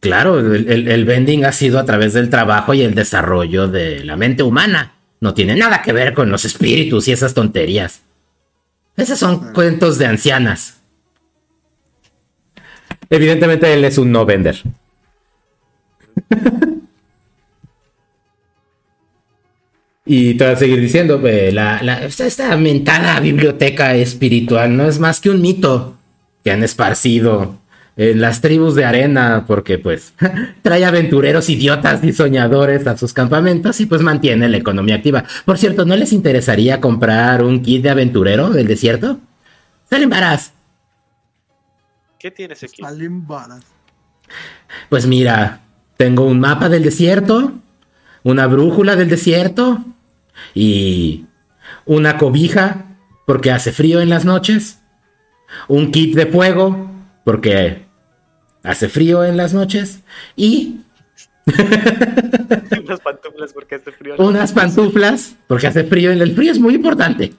Claro, 0.00 0.40
el, 0.40 0.70
el, 0.70 0.88
el 0.88 1.04
vending 1.06 1.46
ha 1.46 1.52
sido 1.52 1.78
a 1.78 1.86
través 1.86 2.12
del 2.12 2.28
trabajo 2.28 2.74
y 2.74 2.82
el 2.82 2.94
desarrollo 2.94 3.66
de 3.66 4.04
la 4.04 4.18
mente 4.18 4.42
humana. 4.42 4.97
No 5.20 5.34
tiene 5.34 5.56
nada 5.56 5.82
que 5.82 5.92
ver 5.92 6.14
con 6.14 6.30
los 6.30 6.44
espíritus 6.44 7.08
y 7.08 7.12
esas 7.12 7.34
tonterías. 7.34 8.02
Esos 8.96 9.18
son 9.18 9.52
cuentos 9.52 9.98
de 9.98 10.06
ancianas. 10.06 10.78
Evidentemente 13.10 13.72
él 13.72 13.84
es 13.84 13.98
un 13.98 14.12
no 14.12 14.24
vender. 14.26 14.62
y 20.04 20.34
te 20.34 20.44
voy 20.44 20.52
a 20.54 20.56
seguir 20.56 20.80
diciendo, 20.80 21.20
eh, 21.26 21.52
la, 21.52 21.82
la- 21.82 22.04
Esta, 22.04 22.26
esta 22.26 22.56
mentada 22.56 23.20
biblioteca 23.20 23.94
espiritual 23.94 24.76
no 24.76 24.88
es 24.88 24.98
más 24.98 25.20
que 25.20 25.30
un 25.30 25.42
mito 25.42 25.96
que 26.42 26.50
han 26.50 26.62
esparcido 26.62 27.58
en 27.98 28.20
las 28.20 28.40
tribus 28.40 28.76
de 28.76 28.84
arena, 28.84 29.44
porque 29.46 29.76
pues 29.76 30.14
trae 30.62 30.84
aventureros 30.84 31.50
idiotas 31.50 32.02
y 32.04 32.12
soñadores 32.12 32.86
a 32.86 32.96
sus 32.96 33.12
campamentos 33.12 33.80
y 33.80 33.86
pues 33.86 34.02
mantiene 34.02 34.48
la 34.48 34.56
economía 34.56 34.94
activa. 34.94 35.24
Por 35.44 35.58
cierto, 35.58 35.84
¿no 35.84 35.96
les 35.96 36.12
interesaría 36.12 36.80
comprar 36.80 37.42
un 37.42 37.60
kit 37.60 37.82
de 37.82 37.90
aventurero 37.90 38.50
del 38.50 38.68
desierto? 38.68 39.18
Salen 39.90 40.08
varas. 40.08 40.52
¿Qué 42.20 42.30
tienes 42.30 42.62
aquí? 42.62 42.82
Salen 42.82 43.26
varas. 43.26 43.64
Pues 44.88 45.06
mira, 45.06 45.62
tengo 45.96 46.24
un 46.24 46.38
mapa 46.38 46.68
del 46.68 46.84
desierto, 46.84 47.52
una 48.22 48.46
brújula 48.46 48.94
del 48.94 49.08
desierto 49.08 49.84
y 50.54 51.26
una 51.84 52.16
cobija 52.16 52.84
porque 53.26 53.50
hace 53.50 53.72
frío 53.72 54.00
en 54.00 54.08
las 54.08 54.24
noches, 54.24 54.78
un 55.66 55.90
kit 55.90 56.14
de 56.14 56.26
fuego 56.26 56.88
porque 57.24 57.87
hace 58.62 58.88
frío 58.88 59.24
en 59.24 59.36
las 59.36 59.54
noches 59.54 60.00
y 60.36 60.80
Unas 62.84 63.00
pantuflas 63.00 63.52
porque 63.52 63.74
hace 63.76 63.92
frío. 63.92 64.14
unas 64.18 64.52
pantuflas 64.52 65.36
porque 65.46 65.66
hace 65.66 65.84
frío 65.84 66.10
en 66.10 66.20
el 66.20 66.34
frío 66.34 66.52
es 66.52 66.58
muy 66.58 66.74
importante. 66.74 67.32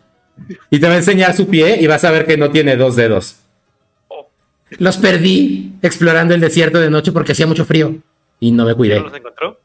Y 0.70 0.80
te 0.80 0.88
va 0.88 0.94
a 0.94 0.98
enseñar 0.98 1.36
su 1.36 1.48
pie 1.48 1.80
y 1.82 1.86
vas 1.88 2.04
a 2.06 2.12
ver 2.12 2.26
que 2.26 2.38
no 2.38 2.50
tiene 2.50 2.76
dos 2.76 2.96
dedos. 2.96 3.40
Los 4.78 4.98
perdí 4.98 5.74
explorando 5.82 6.34
el 6.34 6.42
desierto 6.42 6.80
de 6.80 6.90
noche 6.90 7.12
porque 7.12 7.34
hacía 7.34 7.46
mucho 7.48 7.66
frío 7.66 7.98
y 8.40 8.52
no 8.52 8.66
me 8.66 8.74
cuidé. 8.76 8.98
¿No 9.00 9.06
los 9.06 9.16
encontró? 9.16 9.60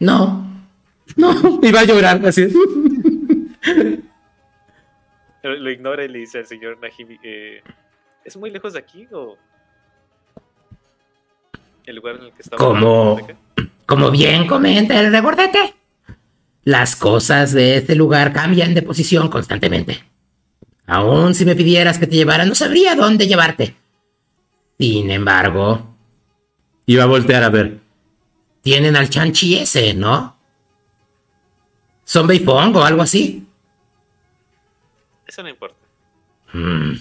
No. 0.00 0.46
No, 1.16 1.60
iba 1.62 1.80
a 1.80 1.84
llorar 1.84 2.24
así. 2.26 2.48
Lo, 5.42 5.54
lo 5.56 5.70
ignora 5.70 6.04
y 6.04 6.08
le 6.08 6.18
dice 6.18 6.38
al 6.38 6.46
señor 6.46 6.78
Najimi, 6.80 7.18
eh, 7.22 7.62
¿es 8.24 8.36
muy 8.36 8.50
lejos 8.50 8.72
de 8.74 8.78
aquí 8.80 9.06
o 9.12 9.36
el 11.88 11.96
lugar 11.96 12.16
en 12.16 12.22
el 12.26 12.32
que 12.32 12.42
estaba? 12.42 12.72
Biblioteca? 12.72 13.36
Como 13.86 14.10
bien 14.10 14.46
comenta 14.46 15.00
el 15.00 15.10
regordete, 15.10 15.74
las 16.64 16.96
cosas 16.96 17.52
de 17.52 17.78
este 17.78 17.94
lugar 17.94 18.32
cambian 18.32 18.74
de 18.74 18.82
posición 18.82 19.28
constantemente. 19.28 20.04
Aún 20.86 21.34
si 21.34 21.44
me 21.44 21.56
pidieras 21.56 21.98
que 21.98 22.06
te 22.06 22.16
llevara, 22.16 22.44
no 22.44 22.54
sabría 22.54 22.94
dónde 22.94 23.26
llevarte. 23.26 23.74
Sin 24.78 25.10
embargo, 25.10 25.96
Iba 26.86 27.02
a 27.02 27.06
voltear 27.06 27.42
a 27.42 27.50
ver. 27.50 27.80
tienen 28.62 28.96
al 28.96 29.10
chanchi 29.10 29.56
ese, 29.58 29.92
¿no? 29.92 30.38
Son 32.04 32.26
Beifong 32.26 32.74
o 32.76 32.82
algo 32.82 33.02
así. 33.02 33.46
Eso 35.26 35.42
no 35.42 35.50
importa. 35.50 35.76
Hmm. 36.54 36.94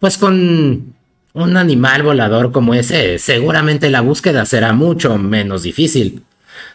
Pues 0.00 0.18
con 0.18 0.92
un 1.42 1.56
animal 1.56 2.02
volador 2.02 2.52
como 2.52 2.74
ese, 2.74 3.18
seguramente 3.18 3.90
la 3.90 4.00
búsqueda 4.00 4.44
será 4.44 4.72
mucho 4.72 5.16
menos 5.18 5.62
difícil. 5.62 6.24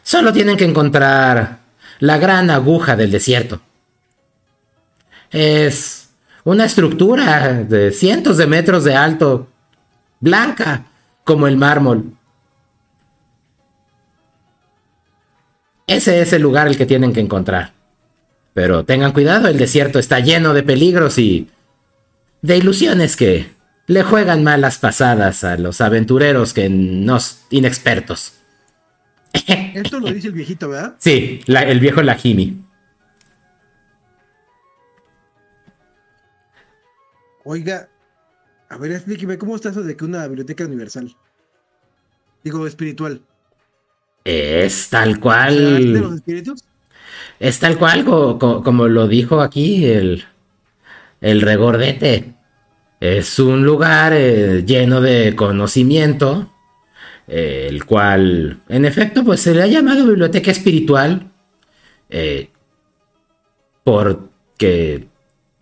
Solo 0.04 0.34
tienen 0.34 0.58
que 0.58 0.66
encontrar 0.66 1.60
la 2.00 2.18
gran 2.18 2.50
aguja 2.50 2.96
del 2.96 3.12
desierto. 3.12 3.62
Es 5.32 6.10
una 6.44 6.66
estructura 6.66 7.64
de 7.64 7.92
cientos 7.92 8.38
de 8.38 8.48
metros 8.48 8.84
de 8.84 8.96
alto, 8.96 9.48
blanca 10.20 10.86
como 11.24 11.48
el 11.48 11.58
mármol. 11.58 12.14
Ese 15.88 16.22
es 16.22 16.34
el 16.34 16.42
lugar 16.42 16.68
el 16.68 16.78
que 16.78 16.86
tienen 16.86 17.14
que 17.14 17.20
encontrar. 17.20 17.74
Pero 18.54 18.86
tengan 18.86 19.12
cuidado, 19.12 19.48
el 19.48 19.58
desierto 19.58 20.00
está 20.00 20.20
lleno 20.20 20.54
de 20.54 20.64
peligros 20.64 21.18
y 21.18 21.50
de 22.42 22.58
ilusiones 22.58 23.16
que 23.16 23.52
le 23.88 24.04
juegan 24.04 24.44
malas 24.44 24.78
pasadas 24.78 25.44
a 25.44 25.58
los 25.58 25.82
aventureros 25.82 26.54
que 26.54 26.70
nos 26.70 27.42
inexpertos. 27.50 28.34
Esto 29.34 30.00
lo 30.00 30.12
dice 30.12 30.28
el 30.28 30.34
viejito, 30.34 30.70
¿verdad? 30.70 30.96
Sí, 31.00 31.42
la- 31.48 31.64
el 31.64 31.80
viejo 31.80 32.02
Lajimi. 32.02 32.64
Oiga, 37.46 37.90
a 38.70 38.78
ver, 38.78 38.92
explíqueme, 38.92 39.38
¿cómo 39.38 39.56
está 39.56 39.70
eso 39.70 39.84
de 39.84 39.98
que 39.98 40.06
una 40.06 40.26
biblioteca 40.28 40.66
universal? 40.66 41.14
Digo, 42.44 42.66
espiritual. 42.68 43.22
Es 44.24 44.90
tal 44.90 45.16
¿Será 45.22 45.40
de 45.80 45.86
los 45.86 46.02
cual. 46.02 46.14
espíritus? 46.16 46.64
Es 47.40 47.60
tal 47.60 47.78
cual 47.78 48.06
co- 48.06 48.40
co- 48.40 48.64
como 48.64 48.88
lo 48.88 49.08
dijo 49.08 49.42
aquí 49.42 49.86
el, 49.86 50.24
el 51.20 51.42
regordete. 51.42 52.34
Es 53.04 53.38
un 53.38 53.66
lugar 53.66 54.14
eh, 54.16 54.64
lleno 54.66 55.02
de 55.02 55.36
conocimiento, 55.36 56.54
eh, 57.28 57.68
el 57.70 57.84
cual, 57.84 58.62
en 58.70 58.86
efecto, 58.86 59.26
pues 59.26 59.42
se 59.42 59.54
le 59.54 59.62
ha 59.62 59.68
llamado 59.68 60.08
biblioteca 60.08 60.52
espiritual, 60.52 61.30
eh, 62.10 62.48
porque 63.84 65.10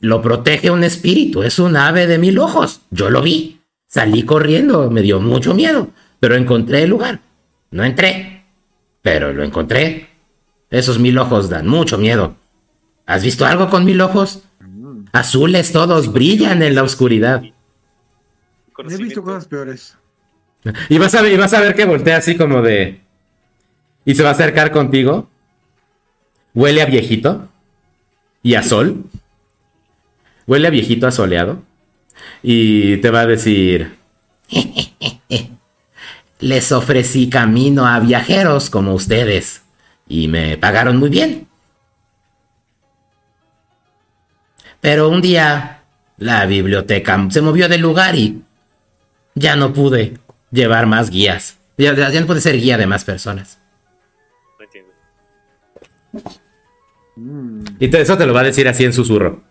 lo 0.02 0.22
protege 0.22 0.70
un 0.70 0.84
espíritu, 0.84 1.42
es 1.42 1.58
un 1.58 1.78
ave 1.78 2.06
de 2.06 2.20
mil 2.20 2.38
ojos. 2.38 2.82
Yo 2.92 3.10
lo 3.10 3.24
vi, 3.24 3.60
salí 3.88 4.22
corriendo, 4.22 4.92
me 4.92 5.02
dio 5.02 5.20
mucho 5.20 5.56
miedo, 5.56 5.88
pero 6.20 6.36
encontré 6.36 6.84
el 6.84 6.92
lugar. 6.92 7.22
No 7.72 7.84
entré, 7.84 8.46
pero 9.02 9.34
lo 9.34 9.44
encontré. 9.44 10.10
Esos 10.70 11.00
mil 11.00 11.18
ojos 11.18 11.50
dan 11.50 11.68
mucho 11.68 11.98
miedo. 11.98 12.36
¿Has 13.08 13.24
visto 13.24 13.48
algo 13.48 13.72
con 13.72 13.84
mil 13.84 14.00
ojos? 14.00 14.44
Azules 15.12 15.72
todos, 15.72 16.12
brillan 16.12 16.62
en 16.62 16.76
la 16.76 16.84
oscuridad. 16.84 17.44
He 17.44 18.98
visto 18.98 19.24
cosas 19.24 19.46
peores. 19.48 19.98
Y 20.90 20.98
vas 20.98 21.14
a 21.16 21.22
ver, 21.22 21.34
y 21.34 21.38
vas 21.38 21.54
a 21.54 21.62
ver 21.62 21.76
que 21.76 21.86
voltea 21.86 22.18
así 22.18 22.36
como 22.38 22.62
de. 22.62 23.02
Y 24.06 24.16
se 24.16 24.24
va 24.24 24.30
a 24.30 24.34
acercar 24.34 24.72
contigo. 24.72 25.30
Huele 26.54 26.82
a 26.82 26.86
viejito. 26.86 27.48
Y 28.44 28.56
a 28.56 28.64
sol. 28.64 29.06
Huele 30.48 30.68
a 30.68 30.72
viejito 30.72 31.08
asoleado. 31.08 31.62
Y 32.42 32.98
te 32.98 33.10
va 33.12 33.22
a 33.22 33.28
decir. 33.28 33.96
Les 36.40 36.72
ofrecí 36.72 37.30
camino 37.30 37.86
a 37.86 38.00
viajeros 38.00 38.70
como 38.72 38.96
ustedes 38.96 39.62
y 40.08 40.28
me 40.28 40.58
pagaron 40.58 40.98
muy 40.98 41.10
bien. 41.10 41.48
Pero 44.82 45.10
un 45.10 45.22
día 45.22 45.82
la 46.18 46.46
biblioteca 46.46 47.28
se 47.30 47.42
movió 47.42 47.70
del 47.70 47.82
lugar 47.82 48.16
y 48.16 48.42
ya 49.36 49.56
no 49.56 49.74
pude 49.74 50.18
llevar 50.52 50.86
más 50.88 51.10
guías. 51.10 51.58
Ya, 51.78 51.94
ya- 51.96 52.20
no 52.22 52.28
pude 52.28 52.42
ser 52.42 52.58
guía 52.58 52.78
de 52.78 52.86
más 52.88 53.04
personas. 53.06 53.58
No 54.60 54.66
entiendo. 54.66 54.92
Mm. 57.16 57.64
Y 57.80 57.88
te- 57.90 58.02
eso 58.02 58.18
te 58.18 58.26
lo 58.26 58.34
va 58.34 58.42
a 58.42 58.46
decir 58.46 58.68
así 58.68 58.84
en 58.84 58.94
susurro. 58.94 59.44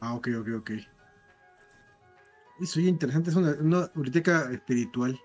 Ah, 0.00 0.14
ok, 0.14 0.28
ok, 0.40 0.48
ok. 0.58 0.70
Eso 2.62 2.80
es 2.80 2.86
interesante, 2.86 3.30
es 3.30 3.36
una, 3.36 3.50
una 3.60 3.90
biblioteca 3.94 4.48
espiritual. 4.52 5.18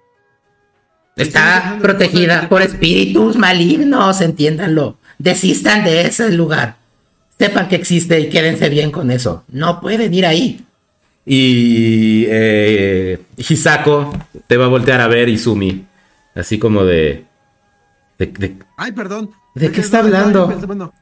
Está 1.15 1.77
protegida 1.81 2.47
por 2.49 2.61
espíritus 2.61 3.35
malignos, 3.37 4.21
entiéndanlo. 4.21 4.97
Desistan 5.17 5.83
de 5.83 6.01
ese 6.07 6.31
lugar. 6.31 6.77
Sepan 7.41 7.67
que 7.67 7.75
existe 7.75 8.19
y 8.19 8.29
quédense 8.29 8.69
bien 8.69 8.91
con 8.91 9.09
eso. 9.09 9.43
No 9.47 9.81
pueden 9.81 10.13
ir 10.13 10.27
ahí. 10.27 10.63
Y 11.25 12.25
eh, 12.29 13.19
Hisako 13.37 14.13
te 14.45 14.57
va 14.57 14.65
a 14.65 14.69
voltear 14.69 15.01
a 15.01 15.07
ver 15.07 15.27
Izumi. 15.27 15.87
Así 16.35 16.59
como 16.59 16.85
de. 16.85 17.25
de, 18.19 18.25
de- 18.27 18.57
Ay, 18.77 18.91
perdón. 18.91 19.31
¿De 19.55 19.67
qué 19.67 19.73
que 19.73 19.81
está 19.81 19.99
hablando? 19.99 20.47
pensé- 20.49 20.67
Bueno, 20.67 20.93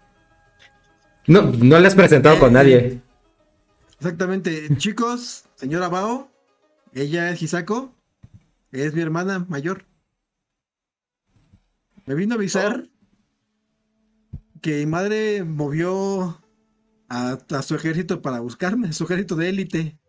no, 1.28 1.42
no 1.42 1.78
le 1.80 1.88
has 1.88 1.96
presentado 1.96 2.40
con 2.40 2.54
nadie. 2.54 3.02
exactamente. 4.00 4.70
Chicos, 4.78 5.44
señora 5.56 5.90
Bao, 5.90 6.32
ella 6.94 7.32
es 7.32 7.42
Hisako, 7.42 7.94
es 8.72 8.94
mi 8.94 9.02
hermana 9.02 9.46
mayor. 9.50 9.84
Me 12.06 12.16
vino 12.16 12.36
a 12.36 12.38
avisar 12.38 12.86
que 14.62 14.80
mi 14.80 14.86
madre 14.86 15.44
movió 15.44 16.42
a, 17.10 17.38
a 17.50 17.62
su 17.62 17.76
ejército 17.76 18.22
para 18.22 18.40
buscarme, 18.40 18.94
su 18.94 19.04
ejército 19.06 19.36
de 19.36 19.50
élite. 19.50 20.00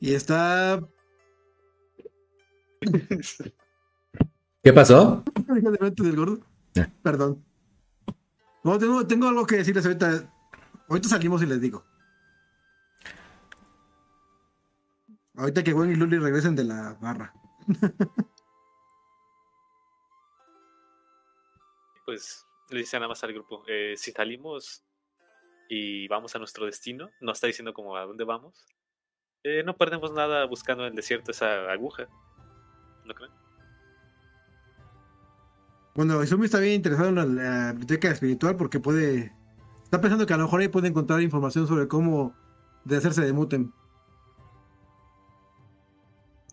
Y 0.00 0.14
está 0.14 0.80
¿Qué 4.62 4.72
pasó? 4.72 5.22
del 5.46 6.16
gordo. 6.16 6.40
Perdón. 7.02 7.44
No, 8.64 8.78
tengo, 8.78 9.06
tengo 9.06 9.28
algo 9.28 9.46
que 9.46 9.56
decirles 9.56 9.86
ahorita. 9.86 10.32
Ahorita 10.88 11.08
salimos 11.08 11.42
y 11.42 11.46
les 11.46 11.60
digo. 11.60 11.84
Ahorita 15.36 15.62
que 15.62 15.72
Gwen 15.72 15.92
y 15.92 15.96
Luli 15.96 16.18
regresen 16.18 16.56
de 16.56 16.64
la 16.64 16.94
barra. 17.00 17.32
Pues 22.06 22.45
le 22.70 22.80
dice 22.80 22.96
nada 22.96 23.08
más 23.08 23.22
al 23.24 23.32
grupo, 23.32 23.62
eh, 23.68 23.94
si 23.96 24.12
salimos 24.12 24.84
y 25.68 26.08
vamos 26.08 26.34
a 26.34 26.38
nuestro 26.38 26.66
destino, 26.66 27.10
no 27.20 27.32
está 27.32 27.46
diciendo 27.46 27.72
como 27.72 27.96
a 27.96 28.04
dónde 28.04 28.24
vamos, 28.24 28.66
eh, 29.42 29.62
no 29.64 29.76
perdemos 29.76 30.12
nada 30.12 30.44
buscando 30.46 30.84
en 30.84 30.90
el 30.90 30.96
desierto 30.96 31.30
esa 31.30 31.70
aguja. 31.70 32.08
¿No 33.04 33.14
creen? 33.14 33.32
Bueno, 35.94 36.22
Izumi 36.22 36.46
está 36.46 36.58
bien 36.58 36.74
interesado 36.74 37.08
en 37.08 37.14
la, 37.14 37.24
la 37.24 37.72
biblioteca 37.72 38.10
espiritual 38.10 38.56
porque 38.56 38.80
puede. 38.80 39.32
Está 39.84 40.00
pensando 40.00 40.26
que 40.26 40.34
a 40.34 40.36
lo 40.36 40.44
mejor 40.44 40.60
ahí 40.60 40.68
puede 40.68 40.88
encontrar 40.88 41.22
información 41.22 41.66
sobre 41.66 41.86
cómo 41.86 42.34
deshacerse 42.84 43.22
de 43.22 43.32
Mutem. 43.32 43.72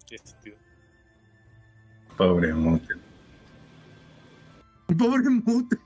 Tiene 0.07 0.25
sentido. 0.25 0.57
Pobre 2.15 2.53
Mute. 2.53 2.93
Pobre 4.97 5.29
Mutem. 5.29 5.79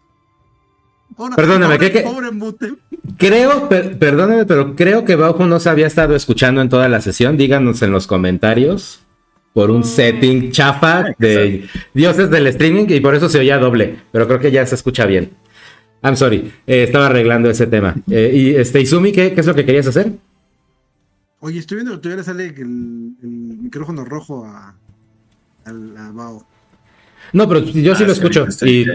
Ahora, 1.18 1.36
Perdóname, 1.36 1.76
pobre- 1.76 1.92
¿qué- 1.92 2.04
qué? 2.04 2.08
Pobre. 2.08 2.76
Creo, 3.18 3.68
per- 3.70 3.98
perdóname, 3.98 4.46
pero 4.46 4.76
creo 4.76 5.04
que 5.04 5.16
Baujo 5.16 5.48
no 5.48 5.60
se 5.60 5.70
había 5.70 5.88
estado 5.88 6.16
escuchando 6.16 6.62
en 6.62 6.70
toda 6.70 6.88
la 6.90 7.02
sesión. 7.02 7.38
Díganos 7.38 7.82
en 7.82 7.92
los 7.92 8.06
comentarios 8.06 9.00
por 9.54 9.72
un 9.72 9.84
setting 9.84 10.52
chafa 10.52 11.06
de 11.18 11.68
dioses 11.96 12.30
del 12.30 12.46
streaming 12.48 12.86
y 12.90 13.00
por 13.00 13.16
eso 13.16 13.28
se 13.30 13.40
oía 13.40 13.58
doble, 13.58 14.00
pero 14.12 14.28
creo 14.28 14.40
que 14.40 14.52
ya 14.52 14.64
se 14.68 14.76
escucha 14.76 15.08
bien. 15.08 15.32
I'm 16.04 16.16
sorry, 16.16 16.52
eh, 16.68 16.84
estaba 16.84 17.08
arreglando 17.08 17.50
ese 17.50 17.66
tema. 17.66 17.96
Eh, 18.12 18.32
y 18.36 18.56
este 18.56 18.80
Izumi, 18.82 19.12
¿qué, 19.12 19.34
¿qué 19.34 19.42
es 19.42 19.48
lo 19.48 19.56
que 19.56 19.66
querías 19.66 19.88
hacer? 19.88 20.12
Oye, 21.40 21.60
estoy 21.60 21.78
viendo 21.78 21.94
que 21.94 21.98
todavía 22.00 22.18
le 22.18 22.24
sale 22.24 22.46
el, 22.46 23.16
el 23.24 23.30
micrófono 23.64 24.06
rojo 24.06 24.46
a, 24.46 24.76
a 25.66 26.12
Bao. 26.12 26.46
No, 27.34 27.48
pero 27.48 27.62
yo 27.62 27.96
sí 27.96 28.04
Ah, 28.04 28.08
lo 28.08 28.14
sí, 28.14 28.20
escucho 28.20 28.46
estoy 28.48 28.70
y. 28.70 28.86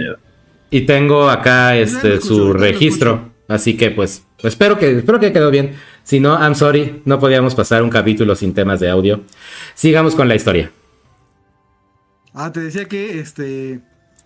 y 0.73 0.81
tengo 0.87 1.29
acá 1.29 1.77
este 1.77 2.15
escucho, 2.15 2.35
su 2.35 2.53
registro, 2.55 3.31
así 3.47 3.77
que 3.77 3.91
pues 3.91 4.25
espero 4.43 4.79
que 4.79 4.99
espero 4.99 5.21
que 5.21 5.33
quedó 5.33 5.51
bien. 5.51 5.75
Si 6.03 6.19
no, 6.19 6.37
I'm 6.37 6.55
sorry, 6.55 7.03
no 7.05 7.21
podíamos 7.21 7.55
pasar 7.55 7.83
un 7.83 7.91
capítulo 7.91 8.35
sin 8.35 8.55
temas 8.55 8.81
de 8.81 8.91
audio. 8.91 9.21
Sigamos 9.75 10.15
con 10.15 10.27
la 10.29 10.35
historia. 10.35 10.73
Ah, 12.35 12.51
te 12.51 12.61
decía 12.61 12.87
que 12.87 13.21
este. 13.21 13.81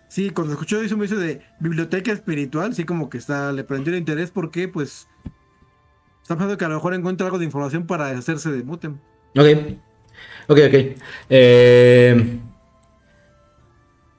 Sí, 0.08 0.30
cuando 0.30 0.52
escuchó 0.52 0.80
eso 0.80 0.96
me 0.96 1.06
hizo 1.06 1.16
de 1.16 1.42
biblioteca 1.58 2.12
espiritual, 2.12 2.74
sí, 2.74 2.84
como 2.84 3.10
que 3.10 3.18
está, 3.18 3.52
le 3.52 3.64
prendió 3.64 3.92
el 3.92 3.98
interés 3.98 4.30
porque, 4.30 4.68
pues. 4.68 5.08
Está 6.22 6.34
pensando 6.34 6.56
que 6.56 6.64
a 6.64 6.68
lo 6.68 6.76
mejor 6.76 6.94
encuentra 6.94 7.26
algo 7.26 7.38
de 7.38 7.44
información 7.44 7.86
para 7.86 8.08
deshacerse 8.08 8.50
de 8.52 8.62
Mutem. 8.62 8.98
Ok. 9.36 9.46
Ok, 10.48 10.58
ok. 10.68 10.96
Eh, 11.28 12.38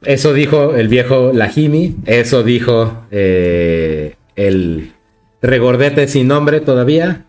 eso 0.01 0.33
dijo 0.33 0.75
el 0.75 0.87
viejo 0.87 1.31
Lajimi. 1.33 1.95
Eso 2.05 2.43
dijo 2.43 3.05
eh, 3.11 4.15
el 4.35 4.93
regordete 5.41 6.07
sin 6.07 6.27
nombre 6.27 6.59
todavía. 6.61 7.25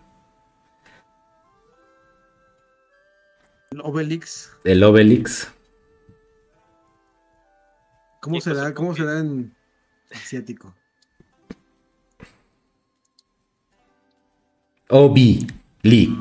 El 3.71 3.81
Obelix. 3.81 4.51
El 4.63 4.83
Obelix. 4.83 5.51
¿Cómo 8.21 8.41
será? 8.41 8.73
¿Cómo 8.73 8.95
será 8.95 9.19
en 9.19 9.53
asiático? 10.11 10.75
Obi 14.89 15.47
Lee. 15.83 16.17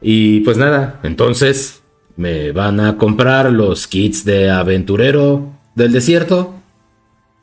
Y 0.00 0.40
pues 0.40 0.56
nada, 0.56 1.00
entonces 1.02 1.82
me 2.16 2.52
van 2.52 2.80
a 2.80 2.96
comprar 2.96 3.50
los 3.52 3.86
kits 3.86 4.24
de 4.24 4.50
aventurero 4.50 5.52
del 5.74 5.92
desierto 5.92 6.54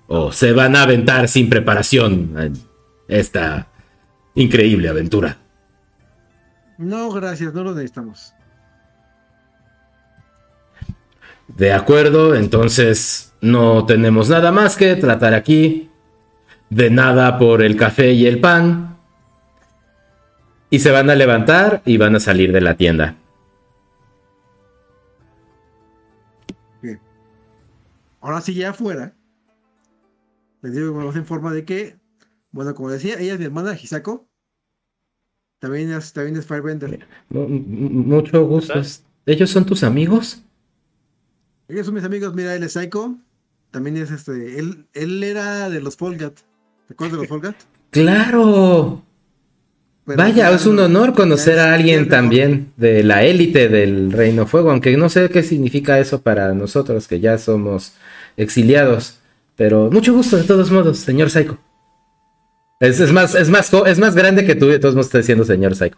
o 0.07 0.31
se 0.31 0.53
van 0.53 0.75
a 0.75 0.83
aventar 0.83 1.27
sin 1.27 1.49
preparación 1.49 2.33
en 2.37 2.53
esta 3.07 3.67
increíble 4.35 4.89
aventura. 4.89 5.37
No, 6.77 7.11
gracias, 7.11 7.53
no 7.53 7.63
lo 7.63 7.73
necesitamos. 7.73 8.33
De 11.47 11.73
acuerdo, 11.73 12.35
entonces 12.35 13.33
no 13.41 13.85
tenemos 13.85 14.29
nada 14.29 14.51
más 14.51 14.75
que 14.75 14.95
tratar 14.95 15.33
aquí. 15.33 15.89
De 16.69 16.89
nada 16.89 17.39
por 17.39 17.63
el 17.63 17.77
café 17.77 18.11
y 18.11 18.27
el 18.27 18.39
pan. 18.39 18.96
Y 20.69 20.79
se 20.79 20.91
van 20.91 21.09
a 21.09 21.15
levantar 21.15 21.81
y 21.85 21.97
van 21.97 22.15
a 22.15 22.19
salir 22.19 22.51
de 22.51 22.61
la 22.61 22.75
tienda. 22.75 23.15
Ahora 28.21 28.41
sí, 28.41 28.53
ya 28.53 28.71
afuera. 28.71 29.13
Les 30.61 30.73
digo 30.73 30.93
más 30.93 31.15
en 31.15 31.25
forma 31.25 31.53
de 31.53 31.63
que, 31.65 31.97
bueno, 32.51 32.73
como 32.73 32.89
decía, 32.89 33.15
ella 33.19 33.33
es 33.33 33.39
mi 33.39 33.45
hermana 33.45 33.73
Hisako. 33.79 34.27
También 35.59 35.91
es, 35.91 36.13
también 36.13 36.35
es 36.35 36.45
Firebender. 36.45 37.07
Mu- 37.29 37.47
mu- 37.47 37.89
Mucho 37.89 38.45
gusto. 38.45 38.73
¿Ellos 39.25 39.49
son 39.49 39.65
tus 39.65 39.83
amigos? 39.83 40.43
Ellos 41.67 41.85
son 41.85 41.95
mis 41.95 42.03
amigos, 42.03 42.33
mira, 42.33 42.55
él 42.55 42.63
es 42.63 42.73
Psycho. 42.73 43.15
También 43.71 43.97
es 43.97 44.11
este. 44.11 44.59
Él, 44.59 44.87
él 44.93 45.23
era 45.23 45.69
de 45.69 45.79
los 45.81 45.95
Folgat. 45.95 46.33
¿Te 46.87 46.93
acuerdas 46.93 47.13
de 47.13 47.17
los 47.19 47.27
Folgat? 47.29 47.55
Claro. 47.89 49.01
Pero 50.07 50.17
Vaya, 50.17 50.49
ya 50.49 50.55
es 50.55 50.65
un 50.65 50.77
no- 50.77 50.85
honor 50.85 51.13
conocer 51.13 51.59
a 51.59 51.73
alguien 51.73 52.07
también 52.07 52.71
de 52.77 53.03
la 53.03 53.23
élite 53.23 53.67
del 53.69 54.11
Reino 54.13 54.47
Fuego, 54.47 54.71
aunque 54.71 54.95
no 54.97 55.09
sé 55.09 55.29
qué 55.29 55.43
significa 55.43 55.99
eso 55.99 56.21
para 56.21 56.53
nosotros 56.53 57.07
que 57.09 57.19
ya 57.19 57.37
somos 57.37 57.93
exiliados. 58.37 59.19
Pero 59.57 59.91
mucho 59.91 60.13
gusto 60.13 60.37
de 60.37 60.43
todos 60.45 60.71
modos, 60.71 60.97
señor 60.99 61.29
Psycho. 61.29 61.57
Es, 62.79 62.99
es 63.01 63.11
más, 63.11 63.35
es 63.35 63.49
más, 63.49 63.69
jo- 63.69 63.85
es 63.85 63.99
más 63.99 64.15
grande 64.15 64.45
que 64.45 64.55
tú, 64.55 64.67
y 64.67 64.71
de 64.71 64.79
todos 64.79 64.95
modos 64.95 65.07
está 65.07 65.17
diciendo 65.17 65.43
señor 65.43 65.75
Psycho. 65.75 65.97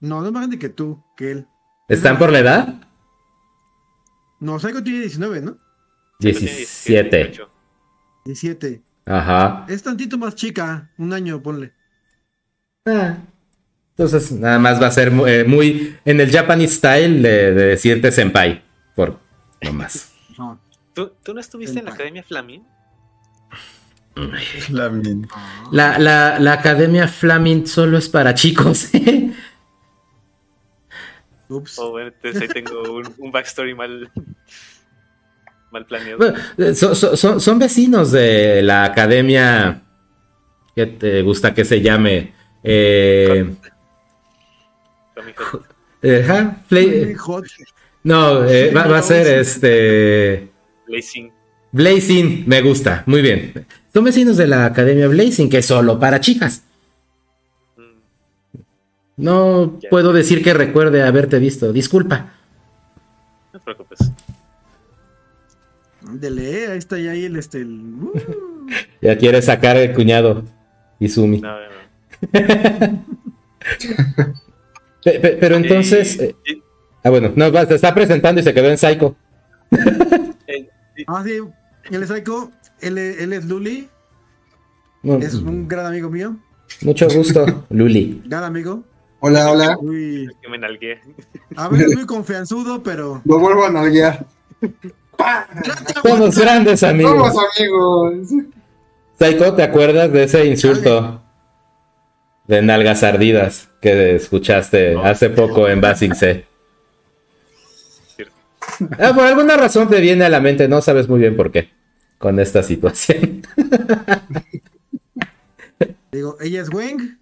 No, 0.00 0.20
no 0.20 0.26
es 0.26 0.32
más 0.32 0.40
grande 0.42 0.58
que 0.58 0.68
tú, 0.68 1.02
que 1.16 1.30
él. 1.32 1.46
¿Están 1.88 2.18
por 2.18 2.32
la 2.32 2.38
edad? 2.40 2.74
No, 4.40 4.58
Psycho 4.58 4.82
tiene 4.82 5.00
19, 5.00 5.40
¿no? 5.42 5.56
Tiene 6.18 6.38
17. 6.38 7.16
18. 7.24 7.50
17. 8.24 8.82
Ajá. 9.06 9.66
Es 9.68 9.82
tantito 9.82 10.18
más 10.18 10.34
chica, 10.34 10.90
un 10.98 11.12
año, 11.12 11.42
ponle. 11.42 11.72
Ah. 12.86 13.16
Entonces, 13.96 14.32
nada 14.32 14.58
más 14.58 14.82
va 14.82 14.88
a 14.88 14.90
ser 14.90 15.12
eh, 15.26 15.44
muy 15.46 15.96
en 16.04 16.20
el 16.20 16.30
Japanese 16.30 16.74
style 16.74 17.22
de, 17.22 17.54
de 17.54 17.64
decirte 17.66 18.10
senpai. 18.10 18.62
Por 18.94 19.18
no 19.62 19.72
más. 19.72 20.10
No. 20.36 20.58
¿Tú, 20.92 21.12
tú 21.22 21.32
no 21.32 21.38
estuviste 21.38 21.78
en 21.78 21.84
la. 21.84 21.92
Academia 21.92 22.24
Flamin? 22.24 22.66
Flamin. 24.66 25.28
La, 25.70 25.96
la, 25.98 26.40
la 26.40 26.54
academia 26.54 27.06
Flaming 27.06 27.68
solo 27.68 27.98
es 27.98 28.08
para 28.08 28.34
chicos. 28.34 28.88
Ups. 31.48 31.78
Oh, 31.78 31.92
bueno, 31.92 32.08
entonces 32.08 32.42
ahí 32.42 32.48
tengo 32.48 32.82
un, 32.94 33.14
un 33.18 33.30
backstory 33.30 33.74
mal, 33.74 34.10
mal 35.74 35.84
planeado. 35.84 36.16
Bueno, 36.18 36.34
eh, 36.56 36.74
so- 36.74 36.94
so- 36.94 37.16
son, 37.16 37.40
son 37.40 37.58
vecinos 37.58 38.12
de 38.12 38.62
la 38.62 38.84
academia 38.84 39.82
¿Qué 40.74 40.86
te 40.86 41.22
gusta 41.22 41.52
que 41.54 41.64
se 41.64 41.80
llame? 41.80 42.32
Eh, 42.64 43.54
Tommy 45.14 45.32
Hot. 45.36 45.64
eh, 46.02 46.24
ajá, 46.24 46.56
Play- 46.68 47.14
no, 48.02 48.44
eh, 48.44 48.72
va, 48.74 48.86
va 48.88 48.98
a 48.98 49.02
ser 49.02 49.26
este. 49.38 50.48
Blazing. 50.88 51.30
Blazing, 51.70 52.44
me 52.48 52.60
gusta, 52.60 53.02
muy 53.06 53.22
bien. 53.22 53.66
Son 53.92 54.02
vecinos 54.04 54.36
de 54.36 54.46
la 54.48 54.66
Academia 54.66 55.06
Blazing, 55.08 55.48
que 55.48 55.58
es 55.58 55.66
solo 55.66 55.98
para 56.00 56.18
chicas. 56.20 56.62
Mm, 57.76 57.82
No 59.18 59.78
puedo 59.90 60.12
decir 60.12 60.42
que 60.42 60.54
recuerde 60.54 61.02
haberte 61.04 61.38
visto, 61.38 61.72
disculpa. 61.72 62.32
No 63.52 63.58
te 63.60 63.64
preocupes. 63.64 64.10
Ándele, 66.08 66.68
ahí 66.68 66.78
está 66.78 66.98
ya 66.98 67.12
ahí 67.12 67.24
el 67.24 67.36
este. 67.36 67.58
el- 67.58 67.94
uh. 68.02 68.12
Ya 69.02 69.16
quiere 69.18 69.42
sacar 69.42 69.76
el 69.76 69.92
cuñado, 69.92 70.44
Izumi. 70.98 71.40
No, 71.40 71.50
no, 71.52 71.66
no. 71.68 73.04
Pe- 75.04 75.20
pe- 75.20 75.36
pero 75.38 75.56
entonces. 75.56 76.18
eh, 76.18 76.34
Eh, 76.46 76.62
ah, 77.02 77.10
bueno, 77.10 77.32
no, 77.36 77.50
se 77.66 77.74
está 77.74 77.94
presentando 77.94 78.40
y 78.40 78.44
se 78.44 78.54
quedó 78.54 78.70
en 78.70 78.78
Psycho. 78.78 79.14
eh, 80.46 80.68
Ah, 81.06 81.22
sí, 81.26 81.38
él 81.90 82.02
es 82.02 82.08
Psycho, 82.08 82.50
él, 82.80 82.96
es- 82.98 83.20
él 83.20 83.32
es 83.34 83.44
Luli, 83.44 83.88
No, 85.02 85.18
es 85.18 85.34
un 85.34 85.68
gran 85.68 85.86
amigo 85.86 86.08
mío, 86.08 86.36
Mucho 86.82 87.06
gusto, 87.08 87.66
Luli. 87.70 88.22
gran 88.24 88.44
amigo. 88.44 88.82
Hola, 89.20 89.50
hola. 89.50 89.76
Muy, 89.82 90.28
que 90.42 90.48
me 90.48 90.58
nalgué. 90.58 91.00
a 91.56 91.68
veces 91.68 91.94
muy 91.94 92.06
confianzudo, 92.06 92.82
pero. 92.82 93.20
Lo 93.24 93.38
vuelvo 93.38 93.64
a 93.66 93.70
nalguear. 93.70 94.26
Somos 96.02 96.38
grandes 96.38 96.82
amigos. 96.82 97.32
Somos 97.32 97.44
amigos. 97.58 98.28
Psycho, 99.18 99.54
¿te 99.54 99.62
acuerdas 99.62 100.12
de 100.12 100.24
ese 100.24 100.44
insulto 100.46 101.22
de 102.46 102.62
nalgas 102.62 103.02
ardidas 103.02 103.68
que 103.80 104.16
escuchaste 104.16 104.96
hace 105.02 105.30
poco 105.30 105.68
en 105.68 105.80
Basing 105.80 106.14
C? 106.14 106.46
Ah, 108.98 109.12
por 109.14 109.24
alguna 109.24 109.56
razón 109.56 109.88
te 109.88 110.00
viene 110.00 110.24
a 110.24 110.28
la 110.28 110.40
mente, 110.40 110.68
no 110.68 110.80
sabes 110.80 111.08
muy 111.08 111.20
bien 111.20 111.36
por 111.36 111.52
qué, 111.52 111.70
con 112.18 112.40
esta 112.40 112.62
situación. 112.62 113.42
Digo, 116.12 116.36
ella 116.40 116.62
es 116.62 116.72
Weng. 116.72 117.18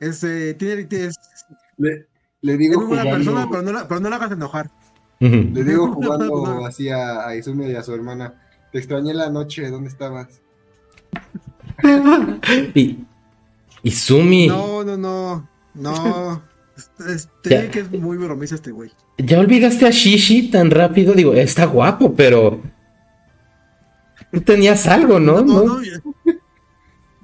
Es, 0.00 0.24
eh, 0.24 0.54
tiene, 0.58 0.86
es, 0.90 1.14
Le, 1.76 2.06
le 2.40 2.52
es 2.52 2.58
digo 2.58 2.80
muy 2.80 2.96
buena 2.96 3.04
persona, 3.04 3.46
pero 3.50 3.62
no, 3.62 3.72
la, 3.72 3.86
pero 3.86 4.00
no 4.00 4.08
la 4.08 4.16
hagas 4.16 4.32
enojar. 4.32 4.70
Le 5.20 5.64
digo 5.64 5.88
jugando 5.94 6.26
no. 6.26 6.66
así 6.66 6.88
a, 6.88 7.26
a 7.26 7.36
Izumi 7.36 7.66
y 7.66 7.74
a 7.76 7.82
su 7.82 7.94
hermana. 7.94 8.34
Te 8.72 8.78
extrañé 8.78 9.12
la 9.14 9.30
noche, 9.30 9.68
¿dónde 9.70 9.88
estabas? 9.90 10.40
y, 12.74 13.90
Sumi, 13.90 14.48
No, 14.48 14.84
no, 14.84 14.96
no. 14.96 15.48
No. 15.74 16.42
Este, 17.08 17.50
Ya. 17.50 17.70
que 17.70 17.80
es 17.80 17.90
muy 17.90 18.16
bromista 18.16 18.54
este 18.54 18.70
güey. 18.70 18.90
¿ya 19.18 19.38
olvidaste 19.38 19.86
a 19.86 19.90
Shishi 19.90 20.50
tan 20.50 20.70
rápido? 20.70 21.12
Digo, 21.14 21.34
está 21.34 21.66
guapo, 21.66 22.14
pero... 22.14 22.60
Tú 24.32 24.40
tenías 24.40 24.86
algo, 24.86 25.18
¿no? 25.18 25.42
No, 25.42 25.64
¿No? 25.64 25.80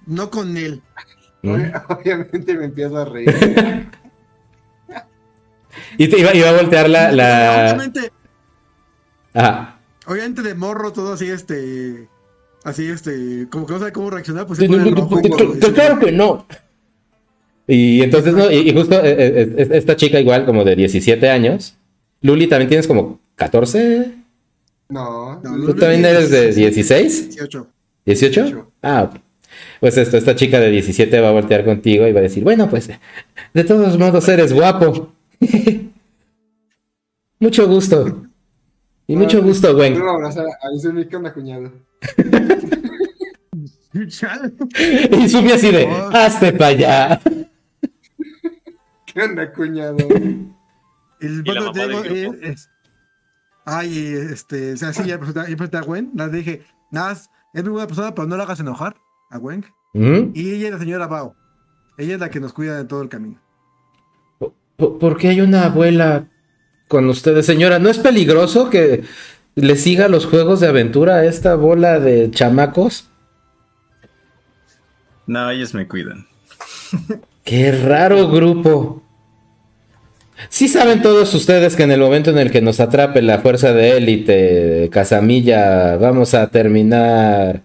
no, 0.07 0.31
con 0.31 0.57
él. 0.57 0.83
Obviamente 1.43 2.55
me 2.57 2.65
empiezo 2.67 2.97
a 2.99 3.05
reír. 3.05 3.33
Y 5.99 6.09
te 6.09 6.19
iba, 6.19 6.35
iba 6.35 6.51
a 6.51 6.53
voltear 6.53 6.89
la... 6.89 7.13
la... 7.13 7.73
Obviamente, 7.75 8.13
Ajá. 9.35 9.79
obviamente 10.07 10.43
de 10.43 10.55
morro 10.55 10.93
todo 10.93 11.13
así, 11.13 11.31
este. 11.31 12.09
Así, 12.65 12.89
este. 12.89 13.47
Como 13.51 13.67
que 13.67 13.75
no 13.75 13.79
sabe 13.79 13.93
cómo 13.93 14.11
reaccionar, 14.11 14.47
pues 14.47 14.59
Claro 14.59 15.99
que 15.99 16.13
no. 16.13 16.47
Y 17.69 18.03
entonces, 18.03 18.33
no, 18.35 18.51
y, 18.51 18.71
y 18.71 18.73
justo 18.73 18.95
eh, 19.05 19.55
eh, 19.59 19.69
esta 19.73 19.97
chica 19.97 20.21
igual 20.21 20.47
como 20.47 20.65
de 20.65 20.77
17 20.77 21.29
años. 21.29 21.77
Luli, 22.23 22.47
también 22.47 22.69
tienes 22.69 22.87
como 22.87 23.21
14. 23.35 24.11
No, 24.89 25.41
No, 25.41 25.67
¿Tú 25.67 25.75
también 25.75 26.05
eres 26.05 26.31
de 26.31 26.53
16? 26.53 27.31
18. 27.31 27.67
¿18? 28.07 28.65
Ah, 28.83 29.11
pues 29.81 29.97
esto, 29.97 30.17
esta 30.17 30.35
chica 30.35 30.61
de 30.61 30.71
17 30.71 31.21
va 31.21 31.29
a 31.29 31.33
voltear 31.33 31.65
contigo 31.65 32.07
y 32.07 32.13
va 32.13 32.21
a 32.21 32.23
decir, 32.23 32.45
bueno, 32.45 32.71
pues 32.71 32.89
de 33.53 33.65
todos 33.65 33.99
modos 33.99 34.29
eres 34.29 34.53
guapo. 34.53 35.13
mucho 37.41 37.67
gusto. 37.69 38.23
Y 39.07 39.15
mucho 39.17 39.41
gusto, 39.43 39.75
güey. 39.75 39.93
Quiero 39.93 40.11
abrazar 40.11 40.47
a 40.47 40.73
Izumi, 40.75 41.07
¿qué 41.07 41.17
onda, 41.17 41.33
cuñado? 41.33 41.73
Y 43.93 45.29
Sumi 45.31 45.53
así 45.53 45.71
de, 45.71 45.87
hazte 45.87 46.53
para 46.53 46.67
allá. 46.67 47.21
¿Qué 49.07 49.23
onda, 49.23 49.51
cuñado? 49.53 49.97
El 51.21 51.43
del 51.43 51.55
grupo. 51.73 52.05
eh, 52.05 52.31
es- 52.43 52.69
Ay, 53.65 54.15
este, 54.31 54.75
o 54.75 54.77
sea, 54.77 54.93
sí, 54.93 55.03
ya 55.07 55.19
presenté, 55.19 55.77
a 55.79 55.81
Gwen, 55.81 56.13
la 56.15 56.29
dije, 56.29 56.63
nada, 56.93 57.13
es 57.13 57.65
muy 57.65 57.73
buena 57.73 57.87
persona, 57.89 58.15
pero 58.15 58.29
no 58.29 58.37
la 58.37 58.45
hagas 58.45 58.61
enojar 58.61 58.97
a 59.31 59.39
Gwen. 59.39 59.65
¿Mm? 59.95 60.31
Y 60.35 60.51
ella 60.55 60.67
es 60.69 60.73
la 60.75 60.79
señora 60.79 61.07
Bao. 61.09 61.35
Ella 61.99 62.15
es 62.15 62.21
la 62.21 62.29
que 62.31 62.39
nos 62.39 62.53
cuida 62.53 62.77
de 62.77 62.85
todo 62.85 63.01
el 63.03 63.09
camino. 63.09 63.41
¿Por, 64.77 65.17
qué 65.17 65.29
hay 65.29 65.41
una 65.41 65.65
abuela 65.65 66.27
con 66.89 67.09
ustedes, 67.09 67.47
señora? 67.47 67.79
¿No 67.79 67.89
es 67.89 67.99
peligroso 67.99 68.69
que 68.69 69.05
le 69.55 69.77
siga 69.77 70.09
los 70.09 70.27
juegos 70.27 70.61
de 70.61 70.69
aventura 70.69 71.17
a 71.17 71.25
esta 71.25 71.55
bola 71.55 71.99
de 71.99 72.31
chamacos? 72.31 73.09
No, 75.27 75.51
ellos 75.51 75.75
me 75.75 75.89
cuidan. 75.89 76.27
Qué 77.45 77.73
raro 77.73 78.29
grupo. 78.29 79.03
Sí 80.51 80.69
saben 80.69 81.01
todos 81.01 81.33
ustedes 81.33 81.77
que 81.77 81.85
en 81.85 81.93
el 81.93 82.01
momento 82.01 82.31
en 82.31 82.39
el 82.39 82.51
que 82.51 82.61
nos 82.61 82.79
atrape 82.81 83.23
la 83.23 83.39
fuerza 83.39 83.73
de 83.73 83.97
élite, 83.97 84.91
Casamilla, 84.93 85.97
vamos 85.97 86.35
a 86.35 86.49
terminar 86.49 87.63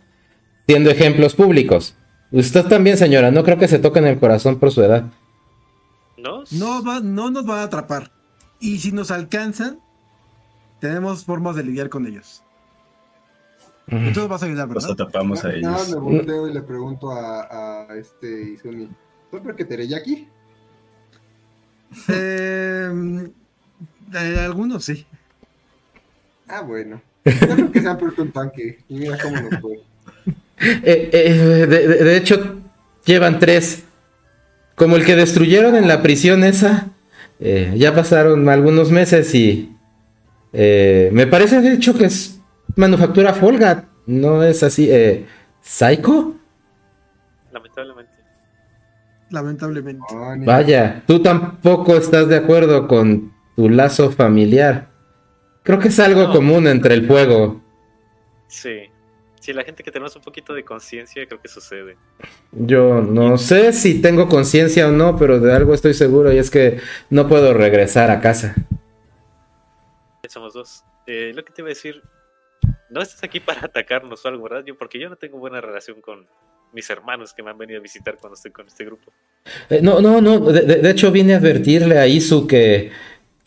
siendo 0.66 0.90
ejemplos 0.90 1.36
públicos. 1.36 1.96
Usted 2.32 2.64
también, 2.66 2.98
señora, 2.98 3.30
no 3.32 3.44
creo 3.44 3.58
que 3.58 3.68
se 3.68 3.80
toquen 3.80 4.06
el 4.06 4.18
corazón 4.18 4.58
por 4.58 4.72
su 4.72 4.82
edad. 4.82 5.04
¿No? 6.22 6.44
No, 6.52 6.84
va, 6.84 7.00
no 7.00 7.30
nos 7.32 7.46
van 7.46 7.60
a 7.60 7.64
atrapar. 7.64 8.12
Y 8.60 8.78
si 8.80 8.92
nos 8.92 9.10
alcanzan, 9.12 9.80
tenemos 10.80 11.26
formas 11.26 11.56
de 11.56 11.64
lidiar 11.64 11.90
con 11.90 12.06
ellos. 12.06 12.44
Nos 13.88 14.28
vas 14.30 14.44
a 14.44 14.46
ayudar, 14.46 14.68
Los 14.70 14.84
¿verdad? 14.88 14.92
atrapamos 15.08 15.44
a 15.44 15.54
ellos. 15.54 15.90
me 15.90 15.96
volteo 15.98 16.48
y 16.48 16.54
le 16.54 16.62
pregunto 16.62 17.12
a, 17.12 17.88
a 17.90 17.96
este 17.98 18.52
Izumi. 18.54 18.88
¿Tú 19.30 19.42
por 19.42 19.56
qué 19.56 19.66
tereyaki? 19.66 20.28
Eh, 22.08 23.30
eh, 24.14 24.38
algunos 24.40 24.86
sí. 24.86 25.06
Ah, 26.48 26.62
bueno. 26.62 27.02
Yo 27.26 27.32
creo 27.56 27.72
que 27.72 27.82
se 27.82 27.88
han 27.88 27.98
puesto 27.98 28.22
un 28.22 28.32
tanque. 28.32 28.80
Y 28.88 28.96
mira 28.96 29.18
cómo 29.22 29.42
nos 29.42 29.60
fue. 29.62 29.80
Eh, 30.64 31.10
eh, 31.12 31.34
de, 31.34 31.66
de- 31.88 32.04
de 32.04 32.18
hecho, 32.18 32.60
llevan 33.04 33.40
tres. 33.40 33.84
Como 34.82 34.96
el 34.96 35.06
que 35.06 35.16
destruyeron 35.16 35.76
en 35.76 35.88
la 35.88 36.02
prisión 36.02 36.44
esa. 36.44 36.88
Eh, 37.40 37.72
ya 37.78 37.94
pasaron 37.94 38.50
algunos 38.50 38.90
meses 38.90 39.34
y... 39.36 39.76
eh, 40.54 41.10
me 41.14 41.28
parece 41.28 41.62
de 41.62 41.74
hecho 41.74 41.94
que 41.96 42.06
es 42.06 42.40
manufactura 42.76 43.36
Folga. 43.36 43.86
No 44.08 44.42
es 44.44 44.64
así. 44.64 44.88
Eh, 44.90 45.28
¿Psycho? 45.62 46.34
Lamentablemente. 47.52 48.12
Lamentablemente. 49.30 50.16
Ni- 50.38 50.46
Vaya, 50.48 51.04
tú 51.06 51.22
tampoco 51.22 51.96
estás 51.96 52.28
de 52.28 52.38
acuerdo 52.38 52.88
con 52.88 53.32
tu 53.56 53.70
lazo 53.70 54.10
familiar. 54.10 54.90
Creo 55.62 55.78
que 55.78 55.90
es 55.90 56.00
algo 56.00 56.24
No. 56.24 56.34
común 56.34 56.66
entre 56.66 56.96
el 56.96 57.06
fuego. 57.06 57.62
Sí. 58.48 58.90
Sí, 59.42 59.54
la 59.54 59.64
gente 59.64 59.84
que 59.84 59.90
tenemos 59.92 60.16
un 60.16 60.22
poquito 60.22 60.54
de 60.54 60.64
conciencia, 60.64 61.26
creo 61.26 61.42
que 61.42 61.48
sucede. 61.48 61.98
Yo 62.52 63.02
no 63.02 63.40
sé 63.40 63.74
si 63.74 64.00
tengo 64.00 64.30
conciencia 64.30 64.88
o 64.88 64.92
no, 64.92 65.18
pero 65.18 65.40
de 65.40 65.52
algo 65.52 65.74
estoy 65.74 65.96
seguro 65.96 66.32
y 66.32 66.38
es 66.38 66.52
que 66.52 66.80
no 67.10 67.28
puedo 67.28 67.52
regresar 67.54 68.12
a 68.12 68.22
casa. 68.22 68.54
Somos 70.30 70.54
dos. 70.54 70.84
Eh, 71.08 71.32
lo 71.36 71.44
que 71.44 71.52
te 71.52 71.62
iba 71.62 71.68
a 71.68 71.70
decir, 71.76 72.02
no 72.90 73.02
estás 73.02 73.24
aquí 73.24 73.40
para 73.40 73.66
atacarnos 73.66 74.24
o 74.24 74.28
algo, 74.28 74.44
¿verdad? 74.44 74.64
Yo, 74.66 74.78
porque 74.78 75.00
yo 75.00 75.10
no 75.10 75.16
tengo 75.16 75.40
buena 75.40 75.60
relación 75.60 76.00
con 76.02 76.28
mis 76.72 76.90
hermanos 76.90 77.34
que 77.34 77.44
me 77.44 77.50
han 77.50 77.58
venido 77.58 77.80
a 77.80 77.82
visitar 77.82 78.18
cuando 78.18 78.36
estoy 78.36 78.52
con 78.52 78.66
este 78.68 78.86
grupo. 78.86 79.12
Eh, 79.70 79.82
no, 79.82 80.00
no, 80.00 80.22
no. 80.22 80.40
De, 80.40 80.62
de- 80.62 80.76
de 80.78 80.90
hecho, 80.92 81.12
vine 81.12 81.34
a 81.34 81.38
advertirle 81.38 81.98
a 81.98 82.08
Isu 82.08 82.48
que, 82.48 82.92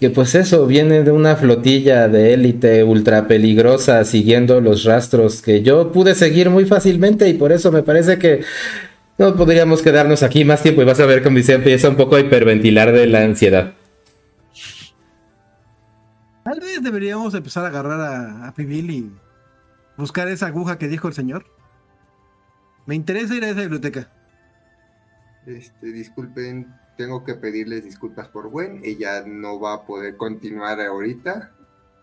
que, 0.05 0.11
pues 0.11 0.35
eso, 0.35 0.67
viene 0.67 1.03
de 1.03 1.13
una 1.13 1.35
flotilla 1.35 2.09
de 2.09 2.35
élite 2.35 2.85
ultra 2.85 3.27
peligrosa 3.27 4.05
siguiendo 4.05 4.61
los 4.61 4.85
rastros 4.85 5.41
que 5.41 5.63
yo 5.63 5.93
pude 5.93 6.15
seguir 6.15 6.51
muy 6.51 6.67
fácilmente 6.67 7.27
y 7.27 7.33
por 7.33 7.53
eso 7.53 7.73
me 7.73 7.83
parece 7.83 8.19
que 8.19 8.45
no 9.17 9.35
podríamos 9.35 9.81
quedarnos 9.81 10.23
aquí 10.23 10.45
más 10.45 10.63
tiempo 10.63 10.83
y 10.83 10.85
vas 10.85 11.01
a 11.01 11.07
ver 11.07 11.23
cómo 11.23 11.39
se 11.39 11.55
empieza 11.55 11.89
un 11.89 11.97
poco 11.97 12.17
a 12.17 12.21
hiperventilar 12.21 12.93
de 12.93 13.07
la 13.07 13.23
ansiedad. 13.23 13.73
Tal 16.45 16.61
vez 16.61 16.83
deberíamos 16.83 17.33
empezar 17.33 17.65
a 17.65 17.69
agarrar 17.69 17.99
a, 18.03 18.49
a 18.49 18.55
Pibil 18.55 18.91
y 18.91 19.11
buscar 19.97 20.29
esa 20.29 20.49
aguja 20.49 20.77
que 20.77 20.87
dijo 20.87 21.09
el 21.09 21.15
señor. 21.15 21.47
Me 22.85 22.95
interesa 22.95 23.35
ir 23.35 23.45
a 23.45 23.49
esa 23.49 23.63
biblioteca. 23.63 24.11
Este, 25.47 25.93
disculpen, 25.93 26.75
tengo 26.97 27.25
que 27.25 27.35
pedirles 27.35 27.85
disculpas 27.85 28.29
por 28.29 28.49
Gwen. 28.51 28.81
Ella 28.85 29.25
no 29.27 29.59
va 29.61 29.75
a 29.75 29.87
poder 29.87 30.17
continuar 30.17 30.81
ahorita. 30.81 31.53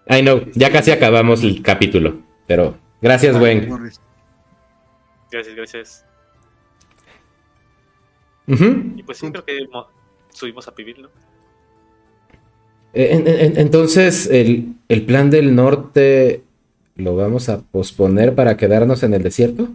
I 0.10 0.22
know, 0.22 0.42
ya 0.54 0.72
casi 0.72 0.92
acabamos 0.92 1.44
el 1.44 1.62
capítulo. 1.62 2.22
Pero 2.48 2.78
gracias, 3.02 3.38
Gwen. 3.38 3.70
Gracias, 5.32 5.56
gracias. 5.56 6.06
Ujú. 8.48 8.94
Y 8.98 9.04
pues 9.04 9.18
sí, 9.18 9.32
creo 9.32 9.46
que 9.46 9.68
mo- 9.72 9.88
subimos 10.32 10.68
a 10.68 10.76
Pibil, 10.76 11.02
¿no? 11.04 11.10
En- 12.94 13.26
en- 13.28 13.58
entonces, 13.58 14.28
el, 14.28 14.76
el 14.90 15.06
plan 15.06 15.30
del 15.30 15.56
norte 15.56 16.44
lo 16.96 17.16
vamos 17.16 17.48
a 17.48 17.62
posponer 17.62 18.36
para 18.36 18.58
quedarnos 18.58 19.04
en 19.04 19.14
el 19.14 19.24
desierto. 19.24 19.70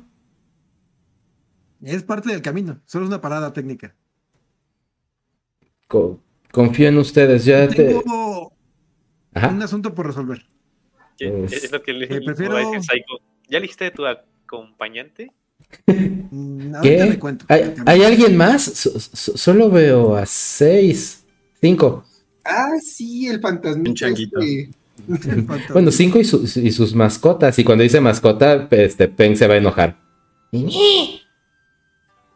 Es 1.83 2.03
parte 2.03 2.31
del 2.31 2.43
camino, 2.43 2.81
solo 2.85 3.05
es 3.05 3.09
una 3.09 3.21
parada 3.23 3.53
técnica. 3.53 3.95
Co- 5.89 6.21
confío 6.53 6.89
en 6.89 6.99
ustedes. 6.99 7.45
Ya 7.45 7.69
te... 7.69 7.85
Tengo 7.85 8.53
Ajá. 9.35 9.49
un 9.49 9.63
asunto 9.63 9.95
por 9.95 10.07
resolver. 10.07 10.45
Pues, 11.19 11.53
es 11.53 11.73
lo 11.73 11.83
que 11.83 11.93
le 11.93 12.07
eh, 12.07 12.21
le 12.21 12.23
prefiero-. 12.23 12.59
¿Ya 13.49 13.59
le 13.59 13.61
dijiste 13.63 13.85
de 13.85 13.91
tu 13.93 14.05
acompañante? 14.07 15.33
Mm, 15.87 16.75
¿Qué? 16.83 17.19
cuento. 17.19 17.45
¿Hay, 17.49 17.75
hay 17.87 18.03
alguien 18.05 18.37
más? 18.37 18.63
So- 18.63 18.99
so- 19.01 19.37
solo 19.37 19.71
veo 19.71 20.17
a 20.17 20.27
seis. 20.27 21.25
Cinco. 21.61 22.05
Ah, 22.45 22.73
sí, 22.83 23.27
el 23.29 23.41
fantasmita. 23.41 23.91
Un 23.91 23.95
changuito. 23.97 24.41
este. 24.41 24.71
Falta- 25.47 25.73
Bueno, 25.73 25.91
cinco 25.91 26.19
y, 26.19 26.25
su- 26.25 26.43
y 26.61 26.71
sus 26.73 26.95
mascotas. 26.95 27.59
Y 27.59 27.65
cuando 27.65 27.83
dice 27.85 28.01
mascota, 28.01 28.69
este, 28.71 29.09
Pen 29.09 29.37
se 29.37 29.47
va 29.47 29.55
a 29.55 29.59
enojar. 29.59 29.99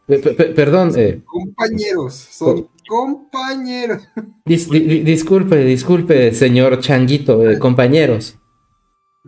Pe- 0.06 0.18
perdón, 0.56 0.92
eh, 0.96 1.20
Compañeros, 1.24 2.14
son 2.14 2.68
compañeros. 2.94 4.02
dis- 4.44 4.68
di- 4.68 4.80
di- 4.80 5.02
disculpe, 5.04 5.56
disculpe, 5.64 6.34
señor 6.34 6.80
Changuito, 6.80 7.48
eh, 7.48 7.56
compañeros. 7.58 8.36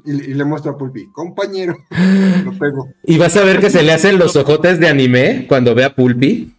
Y, 0.05 0.11
y 0.31 0.35
le 0.35 0.45
muestro 0.45 0.73
a 0.73 0.77
Pulpi, 0.79 1.07
compañero. 1.13 1.77
Lo 2.45 2.53
pego, 2.59 2.89
Y 3.05 3.19
vas 3.19 3.37
a 3.37 3.45
ver 3.45 3.61
que 3.61 3.71
se 3.71 3.85
le 3.85 3.93
hacen 3.93 4.19
los 4.19 4.35
ojotes 4.35 4.81
de 4.81 4.89
anime 4.89 5.47
cuando 5.49 5.75
ve 5.77 5.85
a 5.85 5.95
Pulpi. 5.95 6.53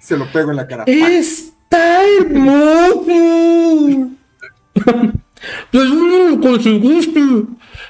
se 0.00 0.16
lo 0.16 0.26
pego 0.32 0.50
en 0.50 0.56
la 0.56 0.66
cara. 0.66 0.84
¡Está 0.86 2.00
hermoso! 2.20 4.10
Pues 5.72 5.86
uno 5.90 6.30
lo 6.30 6.40
conseguiste. 6.40 7.20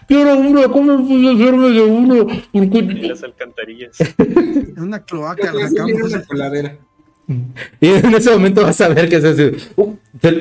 Quiero 0.09 0.39
uno, 0.39 0.73
¿cómo 0.73 1.07
pude 1.07 1.33
hacerme 1.35 1.69
de 1.69 1.83
uno? 1.83 2.27
En 2.55 2.71
Porque... 2.71 2.95
las 3.07 3.23
alcantarillas. 3.23 3.99
En 4.17 4.73
una 4.81 5.05
cloaca 5.05 5.53
la 5.53 5.67
a 5.67 5.69
subir 5.69 5.79
sacamos. 5.97 6.13
una 6.15 6.25
coladera. 6.25 6.79
Y 7.81 7.89
en 7.89 8.15
ese 8.15 8.31
momento 8.31 8.63
vas 8.63 8.81
a 8.81 8.89
ver 8.89 9.09
que 9.09 9.17
es 9.17 9.25
así. 9.25 9.51
uh, 9.77 9.97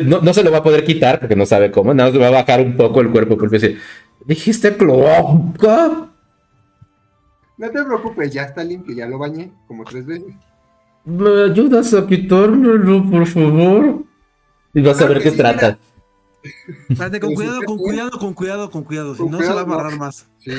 no, 0.06 0.22
no 0.22 0.34
se 0.34 0.44
lo 0.44 0.52
va 0.52 0.60
a 0.60 0.64
poder 0.64 0.84
quitar 0.84 1.20
porque 1.20 1.36
no 1.36 1.46
sabe 1.46 1.72
cómo. 1.72 1.94
Nada 1.94 2.10
más 2.10 2.18
le 2.18 2.24
va 2.24 2.28
a 2.28 2.42
bajar 2.42 2.62
un 2.62 2.76
poco 2.76 3.02
el 3.02 3.10
cuerpo. 3.10 3.38
Porque 3.38 3.58
dice, 3.58 3.78
¿dijiste 4.26 4.76
cloaca? 4.76 6.10
No 7.58 7.70
te 7.70 7.84
preocupes, 7.84 8.32
ya 8.32 8.44
está 8.44 8.64
limpio, 8.64 8.96
ya 8.96 9.08
lo 9.08 9.20
bañé 9.20 9.52
como 9.68 9.84
tres 9.84 10.06
veces. 10.06 10.34
¿Me 11.06 11.44
ayudas 11.44 11.94
a 11.94 12.08
quitármelo, 12.08 13.10
por 13.10 13.26
favor? 13.28 14.04
Y 14.74 14.82
vas 14.82 15.02
a 15.02 15.08
ver 15.08 15.22
qué 15.22 15.32
sí, 15.32 15.38
trata. 15.38 15.78
Espérate, 16.90 17.20
con 17.20 17.34
cuidado, 17.36 17.62
con 17.66 17.78
cuidado, 17.78 18.20
con 18.20 18.34
cuidado, 18.34 18.72
con 18.72 18.84
cuidado. 18.84 19.16
Si 19.16 19.24
no, 19.24 19.40
se 19.40 19.54
va 19.54 19.62
a 19.62 19.66
barrar 19.66 19.98
más. 19.98 20.28
Sí. 20.40 20.52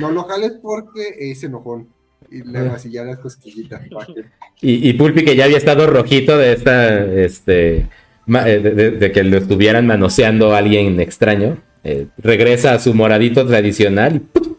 No 0.00 0.10
lo 0.10 0.24
jales 0.24 0.52
porque 0.62 1.14
es 1.18 1.44
enojón. 1.44 1.88
Y 2.30 2.42
le 2.42 2.62
las 2.62 3.18
cosquillitas. 3.18 3.82
Y, 4.60 4.88
y 4.88 4.92
Pulpi, 4.92 5.24
que 5.24 5.34
ya 5.34 5.44
había 5.46 5.56
estado 5.56 5.86
rojito 5.88 6.38
de 6.38 6.52
esta, 6.52 7.04
este, 7.04 7.76
eh, 7.78 7.88
de, 8.26 8.60
de- 8.60 8.90
de 8.92 9.12
que 9.12 9.24
lo 9.24 9.36
estuvieran 9.38 9.86
manoseando 9.86 10.54
a 10.54 10.58
alguien 10.58 11.00
extraño, 11.00 11.58
eh, 11.82 12.06
regresa 12.18 12.74
a 12.74 12.78
su 12.78 12.94
moradito 12.94 13.46
tradicional 13.46 14.16
y 14.16 14.18
¡pum! 14.20 14.54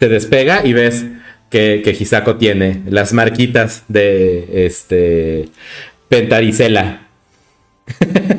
se 0.00 0.08
despega 0.08 0.66
y 0.66 0.72
ves 0.72 1.04
que, 1.50 1.82
que 1.84 1.90
Hisako 1.92 2.36
tiene 2.36 2.82
las 2.88 3.12
marquitas 3.12 3.84
de 3.86 4.66
este 4.66 5.48
Pentaricela. 6.08 7.06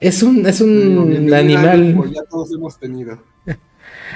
es 0.00 0.22
un, 0.22 0.46
es 0.46 0.60
un 0.60 1.32
animal. 1.34 1.94
Ya 2.14 2.22
todos 2.24 2.52
hemos 2.54 2.78
tenido. 2.78 3.22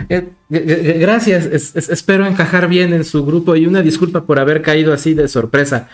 Eh, 0.08 0.16
eh, 0.18 0.32
eh, 0.50 0.98
Gracias, 0.98 1.46
es- 1.46 1.76
es- 1.76 1.88
espero 1.88 2.26
encajar 2.26 2.68
bien 2.68 2.92
en 2.92 3.04
su 3.04 3.24
grupo 3.24 3.54
y 3.56 3.66
una 3.66 3.82
disculpa 3.82 4.24
por 4.24 4.38
haber 4.38 4.62
caído 4.62 4.92
así 4.92 5.14
de 5.14 5.28
sorpresa. 5.28 5.88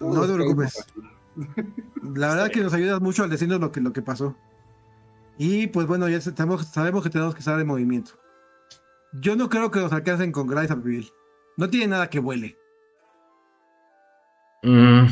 No 0.00 0.26
te 0.26 0.32
preocupes. 0.34 0.86
La 2.14 2.28
verdad 2.28 2.50
que 2.50 2.60
nos 2.62 2.72
ayudas 2.72 3.00
mucho 3.00 3.24
al 3.24 3.30
decirnos 3.30 3.60
lo 3.60 3.72
que, 3.72 3.80
lo 3.80 3.92
que 3.92 4.02
pasó. 4.02 4.36
Y 5.38 5.66
pues 5.66 5.86
bueno, 5.86 6.08
ya 6.08 6.20
sabemos, 6.20 6.66
sabemos 6.66 7.02
que 7.02 7.10
tenemos 7.10 7.34
que 7.34 7.40
estar 7.40 7.58
en 7.60 7.66
movimiento. 7.66 8.12
Yo 9.12 9.36
no 9.36 9.48
creo 9.48 9.70
que 9.70 9.80
nos 9.80 9.92
alcancen 9.92 10.32
con 10.32 10.46
Grace 10.46 10.72
a 10.72 10.76
vivir. 10.76 11.08
No 11.56 11.68
tiene 11.68 11.88
nada 11.88 12.08
que 12.08 12.18
huele. 12.18 12.56
Mm, 14.62 15.06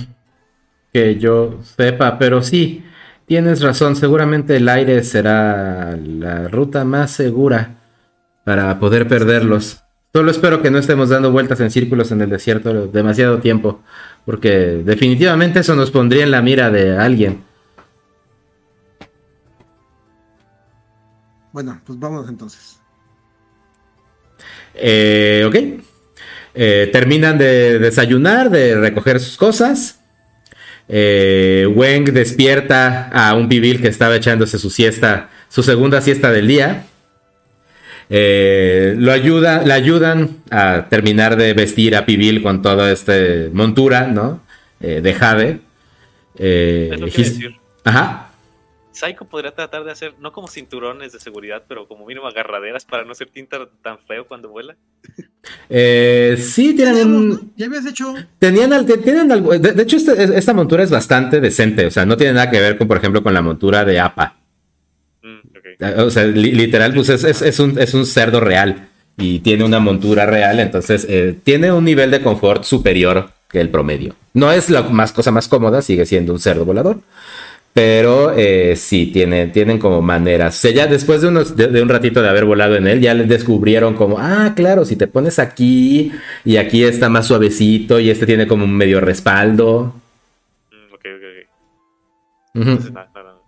que 0.93 1.19
yo 1.19 1.59
sepa, 1.63 2.19
pero 2.19 2.43
sí, 2.43 2.85
tienes 3.27 3.63
razón, 3.63 3.97
seguramente 3.97 4.57
el 4.57 4.69
aire 4.69 5.03
será 5.03 5.97
la 5.97 6.49
ruta 6.49 6.85
más 6.85 7.11
segura 7.11 7.77
para 8.45 8.79
poder 8.79 9.09
perderlos. 9.09 9.81
Solo 10.13 10.31
espero 10.31 10.63
que 10.63 10.71
no 10.71 10.79
estemos 10.79 11.09
dando 11.09 11.33
vueltas 11.33 11.59
en 11.61 11.71
círculos 11.71 12.13
en 12.13 12.21
el 12.21 12.31
desierto 12.31 12.87
demasiado 12.87 13.41
tiempo, 13.41 13.83
porque 14.25 14.83
definitivamente 14.85 15.61
eso 15.61 15.75
nos 15.75 15.91
pondría 15.91 16.23
en 16.23 16.31
la 16.31 16.41
mira 16.41 16.71
de 16.71 16.97
alguien. 16.97 17.43
Bueno, 21.53 21.81
pues 21.85 21.99
vámonos 21.99 22.29
entonces. 22.29 22.81
Eh, 24.75 25.45
ok. 25.47 25.85
Eh, 26.55 26.91
terminan 26.93 27.37
de 27.37 27.79
desayunar, 27.81 28.51
de 28.51 28.79
recoger 28.79 29.19
sus 29.19 29.37
cosas. 29.37 30.01
Eh, 30.89 31.67
Weng 31.75 32.05
despierta 32.13 33.09
a 33.09 33.35
un 33.35 33.49
pibil 33.49 33.81
que 33.81 33.89
estaba 33.89 34.17
echándose 34.17 34.59
su 34.59 34.71
siesta, 34.71 35.31
su 35.49 35.63
segunda 35.63 36.01
siesta 36.01 36.31
del 36.31 36.47
día. 36.49 36.87
Eh, 38.11 38.95
lo 38.99 39.13
ayuda, 39.13 39.63
le 39.63 39.73
ayudan 39.73 40.37
a 40.51 40.89
terminar 40.91 41.37
de 41.37 41.55
vestir 41.55 41.97
a 41.97 42.05
Pibil 42.05 42.43
con 42.43 42.61
toda 42.61 42.93
esta 42.93 43.15
montura, 43.53 44.07
¿no? 44.09 44.43
Eh, 44.81 45.01
de 45.01 45.15
Jade. 45.15 45.61
Eh, 46.37 46.91
Es 46.93 47.01
lo 47.01 47.07
que 47.07 47.13
iba 47.13 47.17
a 47.17 47.21
His- 47.21 47.39
decir. 47.39 47.57
Ajá. 47.85 48.31
Psycho 48.93 49.25
podría 49.25 49.53
tratar 49.53 49.85
de 49.85 49.91
hacer, 49.91 50.15
no 50.21 50.33
como 50.33 50.47
cinturones 50.49 51.13
de 51.13 51.19
seguridad, 51.19 51.65
pero 51.67 51.89
como 51.89 52.07
mínimo 52.07 52.27
agarraderas 52.29 52.85
para 52.85 53.05
no 53.05 53.15
ser 53.15 53.29
tinta 53.29 53.59
tan 53.83 53.99
feo 53.99 54.27
cuando 54.27 54.51
vuela. 54.51 54.77
Eh, 55.69 56.37
sí, 56.39 56.75
tienen 56.75 57.07
un, 57.15 57.53
Ya 57.57 57.67
habías 57.67 57.87
hecho. 57.87 58.15
Tenían, 58.39 58.85
tienen 58.87 59.31
algo. 59.33 59.59
De, 59.59 59.73
de 59.73 59.83
hecho, 59.83 59.97
este- 59.97 60.37
esta 60.39 60.53
montura 60.53 60.83
es 60.83 60.91
bastante 60.91 61.41
decente. 61.41 61.87
O 61.87 61.91
sea, 61.91 62.05
no 62.07 62.17
tiene 62.17 62.35
nada 62.35 62.51
que 62.51 62.61
ver 62.61 62.77
con, 62.77 62.87
por 62.89 62.97
ejemplo, 62.99 63.23
con 63.23 63.35
la 63.35 63.43
montura 63.43 63.85
de 63.85 63.99
APA. 64.01 64.37
Mm. 65.23 65.39
Eh, 65.81 65.95
O 65.99 66.11
sea, 66.11 66.25
li- 66.25 66.53
literal, 66.53 66.93
pues 66.95 67.09
es, 67.09 67.25
es- 67.25 67.43
es 67.43 67.59
un, 67.61 67.79
es 67.79 67.95
un 67.95 68.07
cerdo 68.07 68.41
real. 68.41 68.89
Y 69.17 69.39
tiene 69.41 69.65
una 69.65 69.79
montura 69.81 70.27
real. 70.27 70.59
Entonces, 70.61 71.07
eh, 71.09 71.37
tiene 71.45 71.71
un 71.73 71.85
nivel 71.85 72.11
de 72.11 72.21
confort 72.21 72.65
superior 72.65 73.31
que 73.49 73.61
el 73.61 73.69
promedio. 73.71 74.17
No 74.33 74.51
es 74.51 74.69
la 74.71 74.83
más 74.83 75.13
cosa 75.13 75.31
más 75.31 75.47
cómoda, 75.49 75.81
sigue 75.83 76.05
siendo 76.07 76.33
un 76.33 76.41
cerdo 76.41 76.65
volador. 76.65 76.99
Pero 77.75 78.31
eh, 78.31 78.77
sí, 78.77 79.09
tiene, 79.09 79.49
tienen 79.49 79.81
como 79.81 80.01
maneras. 80.01 80.57
O 80.57 80.61
sea, 80.61 80.71
ya 80.71 80.87
después 80.87 81.21
de, 81.23 81.29
unos, 81.29 81.57
de, 81.57 81.67
de 81.67 81.83
un 81.83 81.89
ratito 81.89 82.23
de 82.23 82.29
haber 82.29 82.45
volado 82.45 82.77
en 82.77 82.87
él, 82.87 83.01
ya 83.01 83.15
le 83.15 83.25
descubrieron 83.25 83.95
como, 83.95 84.17
ah, 84.21 84.53
claro, 84.55 84.85
si 84.85 84.95
te 84.95 85.09
pones 85.09 85.41
aquí 85.41 86.13
y 86.45 86.57
aquí 86.57 86.85
está 86.85 87.09
más 87.09 87.27
suavecito 87.27 87.99
y 87.99 88.11
este 88.11 88.27
tiene 88.27 88.47
como 88.47 88.63
un 88.65 88.77
medio 88.77 89.01
respaldo. 89.01 89.93
Mm, 90.71 90.95
ok, 90.95 91.05
ok, 91.17 91.25
ok. 91.33 91.49
Entonces, 92.55 92.93
nada, 92.93 93.11
nada. 93.13 93.39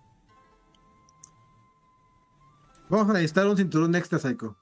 Vamos 2.89 3.11
a 3.11 3.13
necesitar 3.13 3.47
un 3.47 3.57
cinturón 3.57 3.95
extra, 3.95 4.19
Psycho. 4.19 4.57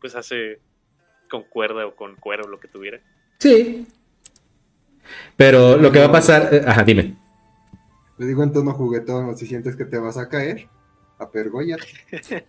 Pues 0.00 0.14
hace 0.14 0.60
con 1.28 1.42
cuerda 1.42 1.86
o 1.86 1.94
con 1.94 2.16
cuero 2.16 2.48
lo 2.48 2.58
que 2.58 2.68
tuviera. 2.68 3.00
Sí. 3.38 3.86
Pero 5.36 5.76
lo 5.76 5.92
que 5.92 5.98
va 5.98 6.06
a 6.06 6.12
pasar, 6.12 6.48
eh, 6.54 6.64
ajá, 6.66 6.82
dime. 6.82 7.25
Le 8.18 8.26
digo 8.26 8.42
en 8.42 8.52
tono 8.52 8.72
juguetón, 8.72 9.36
si 9.36 9.46
sientes 9.46 9.76
que 9.76 9.84
te 9.84 9.98
vas 9.98 10.16
a 10.16 10.28
caer, 10.28 10.68
apergóllate. 11.18 11.86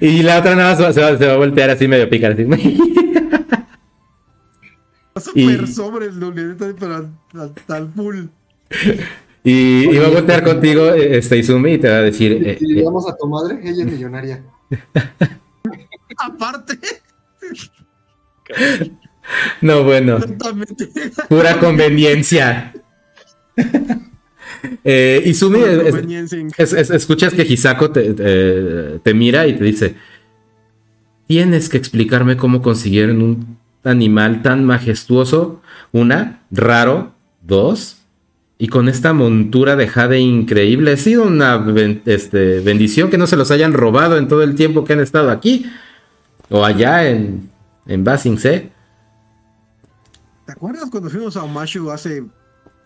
Y 0.00 0.22
la 0.22 0.38
otra 0.40 0.54
nada 0.56 0.70
más 0.78 0.94
se 0.94 1.00
va, 1.00 1.16
se 1.16 1.26
va 1.26 1.32
a 1.34 1.36
voltear 1.36 1.70
así 1.70 1.86
medio 1.88 2.08
picar 2.10 2.32
así. 2.32 2.44
Super 5.16 5.62
Y- 5.62 5.66
sobre 5.66 6.06
el 6.06 6.18
Luli, 6.20 6.54
pero 6.58 6.94
al- 6.96 7.10
al- 7.34 7.54
al 7.68 7.92
full. 7.92 8.24
Y, 9.42 9.88
y 9.94 9.98
va 9.98 10.08
a 10.08 10.10
voltear 10.10 10.42
contigo, 10.44 10.90
eh, 10.90 11.16
este 11.18 11.38
Izumi, 11.38 11.74
y 11.74 11.78
te 11.78 11.88
va 11.88 11.96
a 11.96 12.02
decir, 12.02 12.32
eh, 12.46 12.56
Si 12.58 12.64
eh, 12.64 12.74
llegamos 12.74 13.08
a 13.08 13.16
tu 13.16 13.26
madre, 13.28 13.60
ella 13.62 13.84
es 13.84 13.92
millonaria. 13.92 14.42
Aparte, 16.18 16.78
no, 19.60 19.82
bueno, 19.84 20.18
pura 21.28 21.58
conveniencia. 21.58 22.72
Eh, 24.84 25.22
Izumi, 25.24 25.60
es- 25.62 25.94
es- 26.58 26.72
es- 26.72 26.90
escuchas 26.90 27.34
que 27.34 27.42
Hisako 27.42 27.90
te, 27.90 28.14
te- 28.14 28.98
te 29.00 29.14
mira 29.14 29.46
y 29.46 29.54
te 29.56 29.64
dice, 29.64 29.94
tienes 31.26 31.68
que 31.68 31.76
explicarme 31.76 32.36
cómo 32.36 32.62
consiguieron 32.62 33.22
un 33.22 33.58
animal 33.84 34.42
tan 34.42 34.64
majestuoso, 34.64 35.60
una, 35.92 36.42
raro, 36.50 37.12
dos, 37.42 37.98
y 38.58 38.68
con 38.68 38.88
esta 38.88 39.12
montura 39.12 39.76
de 39.76 39.86
jade 39.86 40.18
increíble. 40.18 40.92
Ha 40.92 40.96
sido 40.96 41.24
una 41.24 41.58
ben- 41.58 42.02
este, 42.06 42.60
bendición 42.60 43.10
que 43.10 43.18
no 43.18 43.26
se 43.26 43.36
los 43.36 43.50
hayan 43.50 43.72
robado 43.72 44.16
en 44.16 44.28
todo 44.28 44.42
el 44.42 44.54
tiempo 44.54 44.84
que 44.84 44.94
han 44.94 45.00
estado 45.00 45.30
aquí, 45.30 45.66
o 46.48 46.64
allá 46.64 47.08
en, 47.08 47.50
en 47.86 48.02
Basingse. 48.04 48.70
¿Te 50.46 50.52
acuerdas 50.52 50.88
cuando 50.90 51.10
fuimos 51.10 51.36
a 51.36 51.42
Omashu 51.42 51.90
hace 51.90 52.24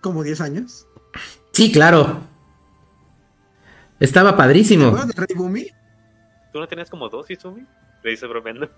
como 0.01 0.23
10 0.23 0.41
años? 0.41 0.87
Sí, 1.53 1.73
claro. 1.73 2.21
Estaba 3.99 4.33
¿Te 4.33 4.37
padrísimo. 4.39 4.87
acuerdas 4.89 5.09
de 5.09 5.15
Rey 5.27 5.37
Bumi? 5.37 5.67
¿Tú 6.53 6.59
no 6.59 6.67
tenías 6.69 6.89
como 6.91 7.09
dos, 7.09 7.31
Izumi? 7.31 7.63
Le 8.03 8.11
dice 8.11 8.27
bromeando. 8.27 8.71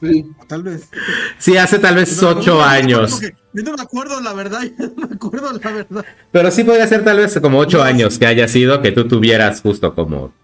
Sí. 0.00 0.26
Tal 0.48 0.62
vez. 0.64 0.90
Sí, 1.38 1.56
hace 1.56 1.78
tal 1.78 1.94
vez 1.94 2.20
No, 2.20 2.32
no, 2.34 2.40
ocho 2.40 2.50
no, 2.54 2.58
no, 2.58 2.64
años. 2.64 3.20
Yo 3.54 3.62
no 3.62 3.72
me 3.76 3.82
acuerdo 3.82 4.20
la 4.20 4.32
verdad, 4.32 4.62
yo 4.78 4.86
no 4.96 5.06
me 5.08 5.14
acuerdo 5.14 5.52
la 5.52 5.70
verdad. 5.70 6.04
Pero 6.32 6.50
sí 6.50 6.64
podría 6.64 6.86
ser 6.88 7.04
tal 7.04 7.18
vez 7.18 7.38
como 7.40 7.58
ocho 7.58 7.78
No, 7.78 7.84
años 7.84 8.18
que 8.18 8.26
haya 8.26 8.48
sido 8.48 8.82
que 8.82 8.92
tú 8.92 9.06
tuvieras 9.06 9.60
justo 9.62 9.94
como 9.94 10.34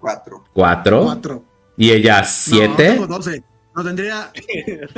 Cuatro. 0.00 0.44
cuatro 0.54 1.02
Cuatro. 1.04 1.44
y 1.76 1.90
ella 1.90 2.20
No, 2.22 2.26
siete. 2.28 2.94
como 2.96 3.06
12. 3.08 3.44
No 3.76 3.84
tendría. 3.84 4.32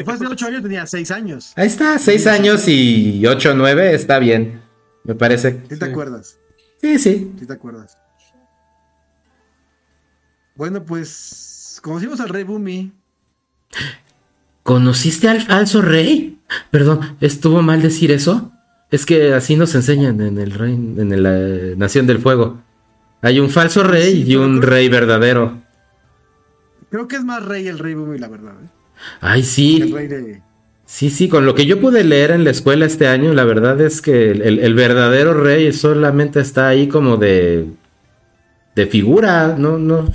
Fue 0.03 0.15
hace 0.15 0.27
8 0.27 0.47
años, 0.47 0.63
tenía 0.63 0.87
6 0.87 1.11
años. 1.11 1.53
Ahí 1.57 1.67
está, 1.67 1.99
seis 1.99 2.27
años 2.27 2.67
y 2.69 3.23
ocho, 3.27 3.53
nueve, 3.55 3.95
está 3.95 4.19
bien. 4.19 4.63
Me 5.05 5.15
parece. 5.15 5.63
¿Sí 5.69 5.79
te 5.79 5.85
acuerdas? 5.87 6.39
Sí, 6.81 6.99
sí. 6.99 7.33
¿Sí 7.39 7.47
te 7.47 7.53
acuerdas? 7.53 7.97
Bueno, 10.55 10.85
pues. 10.85 11.79
Conocimos 11.83 12.21
al 12.21 12.29
Rey 12.29 12.45
Bumi. 12.45 12.93
¿Conociste 14.63 15.29
al 15.29 15.41
falso 15.41 15.83
rey? 15.83 16.39
Perdón, 16.71 17.17
¿estuvo 17.21 17.63
mal 17.63 17.83
decir 17.83 18.13
eso? 18.13 18.53
Es 18.91 19.07
que 19.07 19.33
así 19.35 19.57
nos 19.57 19.75
enseñan 19.75 20.21
en 20.21 20.39
el 20.39 20.53
rey, 20.53 20.75
en 20.75 21.23
la 21.23 21.75
Nación 21.77 22.07
del 22.07 22.19
Fuego. 22.21 22.61
Hay 23.23 23.41
un 23.41 23.51
falso 23.51 23.83
rey 23.83 24.23
Sí, 24.25 24.33
y 24.33 24.37
un 24.37 24.59
creo- 24.61 24.71
rey 24.71 24.89
verdadero. 24.89 25.63
Creo 26.91 27.09
que 27.09 27.17
es 27.17 27.25
más 27.25 27.43
rey 27.45 27.67
el 27.69 27.79
Rey 27.79 27.95
Bumi, 27.95 28.19
la 28.19 28.29
verdad. 28.29 28.53
¿eh? 28.63 28.69
Ay, 29.23 29.41
El 29.41 29.47
sí. 29.47 29.93
rey 29.93 30.07
de. 30.09 30.43
Sí, 30.93 31.09
sí, 31.09 31.31
con 31.31 31.47
lo 31.47 31.55
que 31.55 31.65
yo 31.65 31.81
pude 31.81 32.05
leer 32.05 32.33
en 32.33 32.45
la 32.45 32.51
escuela 32.51 32.85
este 32.85 33.09
año, 33.09 33.33
la 33.33 33.45
verdad 33.45 33.81
es 33.81 34.03
que 34.03 34.31
el, 34.31 34.75
verdadero 34.75 35.33
rey 35.33 35.73
solamente 35.73 36.39
está 36.39 36.69
ahí 36.69 36.87
como 36.87 37.17
de, 37.17 37.67
de 38.77 38.87
figura, 38.87 39.57
no, 39.57 39.79
no, 39.79 40.11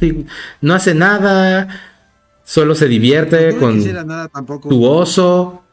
hace 0.76 0.94
nada, 0.94 1.68
solo 2.44 2.76
se 2.76 2.88
divierte 2.88 3.54
No 3.54 3.60
con 3.60 4.08
nada 4.08 4.28
tampoco. 4.28 4.70
tu 4.70 4.86
oso. 4.86 5.64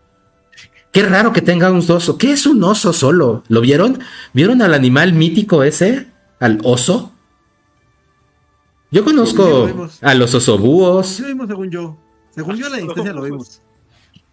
Qué 0.90 1.02
raro 1.02 1.34
que 1.34 1.42
tenga 1.42 1.70
un 1.70 1.84
oso. 1.86 2.16
¿Qué 2.16 2.32
es 2.32 2.46
un 2.46 2.64
oso 2.64 2.94
solo? 2.94 3.44
¿Lo 3.48 3.60
vieron? 3.60 3.98
¿Vieron 4.32 4.62
al 4.62 4.72
animal 4.72 5.12
mítico 5.12 5.64
ese? 5.64 6.06
¿Al 6.40 6.60
oso? 6.64 7.12
Yo 8.90 9.02
Sí, 9.02 9.04
lo 9.04 9.04
conozco 9.04 9.90
a 10.00 10.14
los 10.14 10.34
osobúos. 10.34 11.08
Sí 11.08 11.20
lo 11.20 11.28
vimos 11.28 11.48
según 11.48 11.70
yo. 11.70 11.98
Según 12.30 12.56
yo 12.56 12.68
a 12.68 12.70
la 12.70 12.76
distancia 12.78 13.12
lo 13.12 13.20
vimos. 13.20 13.60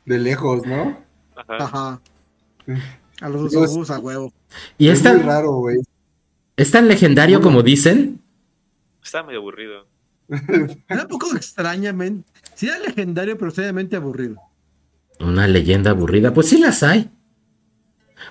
De 0.06 0.20
lejos, 0.20 0.66
¿no? 0.66 0.98
Ajá. 1.36 1.58
Ajá. 1.64 2.02
A 3.22 3.30
los 3.30 3.54
osobús 3.54 3.90
a 3.92 4.00
huevo. 4.00 4.34
Y 4.78 4.88
es 4.88 5.00
es 5.00 5.04
muy 5.04 5.20
tan, 5.20 5.28
raro, 5.28 5.52
güey. 5.54 5.78
es 6.58 6.72
tan 6.72 6.88
legendario 6.88 7.42
como 7.42 7.64
dicen. 7.64 8.22
Está 9.04 9.24
medio 9.24 9.40
aburrido. 9.40 9.88
Era 10.90 11.02
un 11.04 11.08
poco 11.08 11.36
extrañamente. 11.36 12.28
Sí, 12.56 12.68
era 12.68 12.80
legendario, 12.80 13.38
pero 13.38 13.50
extrañamente 13.50 13.96
aburrido. 13.96 14.38
Una 15.20 15.48
leyenda 15.48 15.92
aburrida, 15.92 16.34
pues 16.34 16.50
sí 16.50 16.60
las 16.60 16.84
hay. 16.84 17.10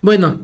Bueno, 0.02 0.40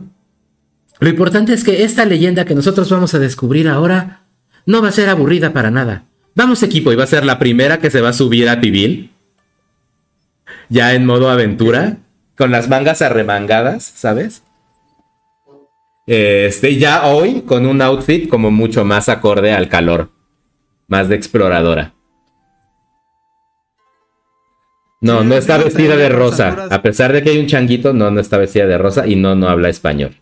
lo 1.00 1.08
importante 1.08 1.52
es 1.52 1.64
que 1.64 1.84
esta 1.84 2.04
leyenda 2.04 2.44
que 2.44 2.54
nosotros 2.54 2.90
vamos 2.90 3.14
a 3.14 3.18
descubrir 3.18 3.68
ahora 3.68 4.26
no 4.64 4.82
va 4.82 4.88
a 4.88 4.92
ser 4.92 5.08
aburrida 5.08 5.52
para 5.52 5.70
nada. 5.70 6.06
Vamos 6.34 6.62
equipo, 6.62 6.92
y 6.92 6.96
va 6.96 7.04
a 7.04 7.08
ser 7.08 7.24
la 7.24 7.38
primera 7.38 7.78
que 7.78 7.90
se 7.90 8.00
va 8.00 8.10
a 8.10 8.12
subir 8.12 8.48
a 8.48 8.60
Pibil. 8.60 9.10
Ya 10.68 10.94
en 10.94 11.06
modo 11.06 11.30
aventura, 11.30 11.98
con 12.36 12.50
las 12.50 12.68
mangas 12.68 13.02
arremangadas, 13.02 13.84
¿sabes? 13.84 14.42
Este, 16.06 16.76
ya 16.76 17.06
hoy 17.06 17.42
con 17.42 17.66
un 17.66 17.82
outfit 17.82 18.28
como 18.28 18.50
mucho 18.50 18.84
más 18.84 19.08
acorde 19.08 19.52
al 19.52 19.68
calor, 19.68 20.10
más 20.86 21.08
de 21.08 21.16
exploradora. 21.16 21.94
No, 25.00 25.22
no 25.22 25.34
está 25.36 25.58
vestida 25.58 25.96
de 25.96 26.08
rosa. 26.08 26.68
A 26.70 26.82
pesar 26.82 27.12
de 27.12 27.22
que 27.22 27.30
hay 27.30 27.38
un 27.38 27.46
changuito, 27.46 27.92
no, 27.92 28.10
no 28.10 28.20
está 28.20 28.38
vestida 28.38 28.66
de 28.66 28.78
rosa 28.78 29.06
y 29.06 29.16
no, 29.16 29.34
no 29.34 29.48
habla 29.48 29.68
español. 29.68 30.16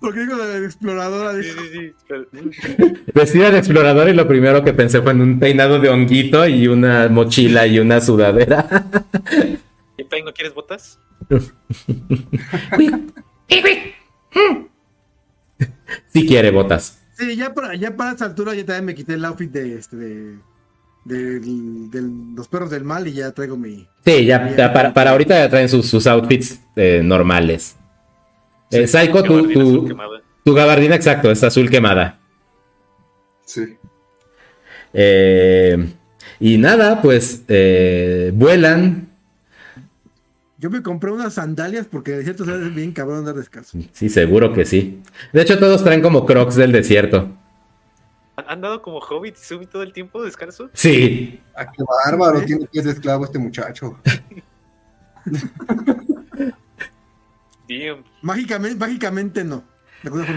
Porque 0.00 0.20
digo 0.20 0.36
de 0.36 0.64
exploradora. 0.64 1.42
Sí, 1.42 1.50
sí, 1.50 1.68
sí. 1.72 1.92
Vestida 3.14 3.50
de 3.50 3.58
explorador 3.58 4.08
y 4.08 4.14
lo 4.14 4.28
primero 4.28 4.62
que 4.62 4.72
pensé 4.72 5.02
fue 5.02 5.12
en 5.12 5.20
un 5.20 5.38
peinado 5.38 5.80
de 5.80 5.88
honguito 5.88 6.46
y 6.46 6.68
una 6.68 7.08
mochila 7.08 7.66
y 7.66 7.78
una 7.80 8.00
sudadera. 8.00 8.86
¿Y 9.96 10.04
Pengo, 10.04 10.32
quieres 10.32 10.54
botas? 10.54 11.00
Si 16.12 16.26
quiere 16.26 16.50
botas. 16.50 17.02
Sí, 17.18 17.36
ya 17.36 17.52
para, 17.52 17.74
ya 17.74 17.96
para 17.96 18.12
esta 18.12 18.26
altura 18.26 18.54
ya 18.54 18.64
también 18.64 18.84
me 18.84 18.94
quité 18.94 19.14
el 19.14 19.24
outfit 19.24 19.50
de 19.50 19.76
este 19.76 19.96
de, 19.96 20.38
del- 21.08 21.90
del- 21.90 22.34
los 22.36 22.46
perros 22.48 22.70
del 22.70 22.84
mal 22.84 23.08
y 23.08 23.12
ya 23.14 23.32
traigo 23.32 23.56
mi. 23.56 23.86
Sí, 24.04 24.24
ya, 24.26 24.54
ya 24.56 24.72
para, 24.72 24.92
para 24.94 25.10
ahorita 25.10 25.36
ya 25.38 25.48
traen 25.48 25.68
sus, 25.68 25.86
sus 25.88 26.06
outfits 26.06 26.60
eh, 26.76 27.00
normales. 27.04 27.76
Eh, 28.70 28.86
Saiko, 28.86 29.22
tu, 29.22 29.48
tu, 29.50 29.88
tu 30.44 30.54
gabardina, 30.54 30.94
exacto, 30.94 31.30
es 31.30 31.42
azul 31.42 31.70
quemada. 31.70 32.18
Sí. 33.46 33.76
Eh, 34.92 35.88
y 36.40 36.58
nada, 36.58 37.00
pues 37.02 37.42
eh, 37.48 38.30
vuelan. 38.34 39.08
Yo 40.58 40.70
me 40.70 40.82
compré 40.82 41.10
unas 41.12 41.34
sandalias 41.34 41.86
porque 41.90 42.12
de 42.12 42.24
cierto 42.24 42.42
es 42.44 42.74
bien 42.74 42.92
cabrón 42.92 43.18
andar 43.18 43.36
descalzo. 43.36 43.78
Sí, 43.92 44.08
seguro 44.08 44.52
que 44.52 44.64
sí. 44.64 45.00
De 45.32 45.42
hecho, 45.42 45.58
todos 45.58 45.84
traen 45.84 46.02
como 46.02 46.26
crocs 46.26 46.56
del 46.56 46.72
desierto. 46.72 47.30
¿Han 48.38 48.44
han 48.48 48.60
dado 48.60 48.82
como 48.82 48.98
hobbit 49.00 49.36
y 49.36 49.40
Sumi 49.44 49.66
todo 49.66 49.82
el 49.82 49.92
tiempo 49.92 50.22
descalzo? 50.22 50.70
Sí, 50.72 51.40
Ah, 51.56 51.66
qué 51.66 51.82
bárbaro, 52.06 52.40
tiene 52.44 52.66
pies 52.66 52.84
de 52.84 52.92
esclavo 52.92 53.24
este 53.24 53.38
muchacho. 53.40 53.98
Damn. 57.68 58.04
Mágicamente, 58.22 58.76
mágicamente 58.78 59.44
no. 59.44 59.64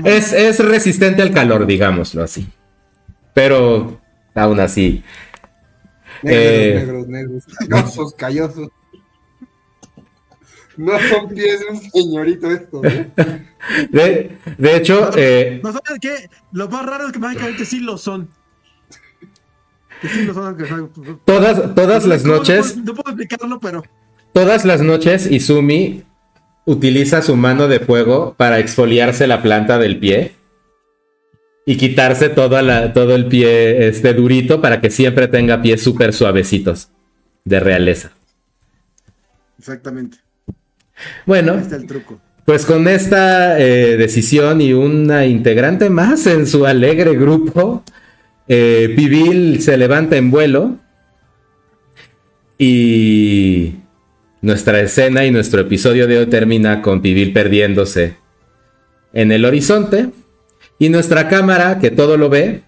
Es, 0.03 0.33
es 0.33 0.57
resistente 0.59 1.21
al 1.21 1.31
calor, 1.31 1.65
digámoslo 1.67 2.23
así. 2.23 2.47
Pero 3.33 4.01
aún 4.33 4.59
así. 4.59 5.03
Negros, 6.23 6.41
Eh. 6.43 6.73
negros, 6.79 7.07
negros. 7.07 7.43
Callosos, 7.69 8.13
callosos. 8.15 8.67
No 10.81 10.93
son 11.09 11.29
pies 11.29 11.59
de 11.59 11.65
un 11.67 11.79
señorito 11.91 12.49
esto, 12.49 12.81
¿eh? 12.83 13.11
De, 13.91 14.37
de 14.57 14.75
hecho, 14.75 15.11
eh, 15.15 15.59
No 15.63 15.71
sabes 15.71 15.99
qué, 16.01 16.27
lo 16.51 16.67
más 16.69 16.85
raro 16.85 17.05
es 17.07 17.11
que 17.13 17.19
mágicamente 17.19 17.65
sí 17.65 17.79
lo 17.79 17.97
son. 17.97 18.27
Que 20.01 20.07
sí 20.09 20.23
lo 20.25 20.33
son, 20.33 20.45
aunque 20.47 20.65
sea- 20.65 20.87
todas, 21.25 21.75
todas 21.75 22.05
las 22.07 22.25
noches, 22.25 22.73
puedo- 22.73 22.85
No 22.85 22.95
puedo 22.95 23.09
explicarlo, 23.15 23.59
pero 23.59 23.83
todas 24.33 24.65
las 24.65 24.81
noches, 24.81 25.29
Izumi 25.29 26.03
utiliza 26.65 27.21
su 27.21 27.35
mano 27.35 27.67
de 27.67 27.79
fuego 27.79 28.33
para 28.35 28.57
exfoliarse 28.59 29.27
la 29.27 29.43
planta 29.43 29.77
del 29.77 29.99
pie 29.99 30.31
y 31.67 31.77
quitarse 31.77 32.29
toda 32.29 32.63
la, 32.63 32.91
todo 32.93 33.13
el 33.13 33.27
pie 33.27 33.87
este 33.87 34.15
durito 34.15 34.61
para 34.61 34.81
que 34.81 34.89
siempre 34.89 35.27
tenga 35.27 35.61
pies 35.61 35.83
súper 35.83 36.11
suavecitos 36.13 36.89
de 37.45 37.59
realeza. 37.59 38.11
exactamente. 39.59 40.17
Bueno, 41.25 41.53
Ahí 41.53 41.61
está 41.61 41.75
el 41.75 41.87
truco. 41.87 42.19
Pues 42.45 42.65
con 42.65 42.87
esta 42.87 43.59
eh, 43.59 43.97
decisión 43.97 44.61
y 44.61 44.73
una 44.73 45.25
integrante 45.25 45.89
más 45.89 46.25
en 46.25 46.47
su 46.47 46.65
alegre 46.65 47.15
grupo, 47.15 47.83
eh, 48.47 48.91
Pibil 48.95 49.61
se 49.61 49.77
levanta 49.77 50.17
en 50.17 50.31
vuelo 50.31 50.77
y 52.57 53.75
nuestra 54.41 54.81
escena 54.81 55.23
y 55.25 55.31
nuestro 55.31 55.61
episodio 55.61 56.07
de 56.07 56.17
hoy 56.17 56.25
termina 56.25 56.81
con 56.81 57.01
Pibil 57.01 57.31
perdiéndose 57.31 58.15
en 59.13 59.31
el 59.31 59.45
horizonte 59.45 60.09
y 60.79 60.89
nuestra 60.89 61.29
cámara, 61.29 61.77
que 61.77 61.91
todo 61.91 62.17
lo 62.17 62.29
ve, 62.29 62.63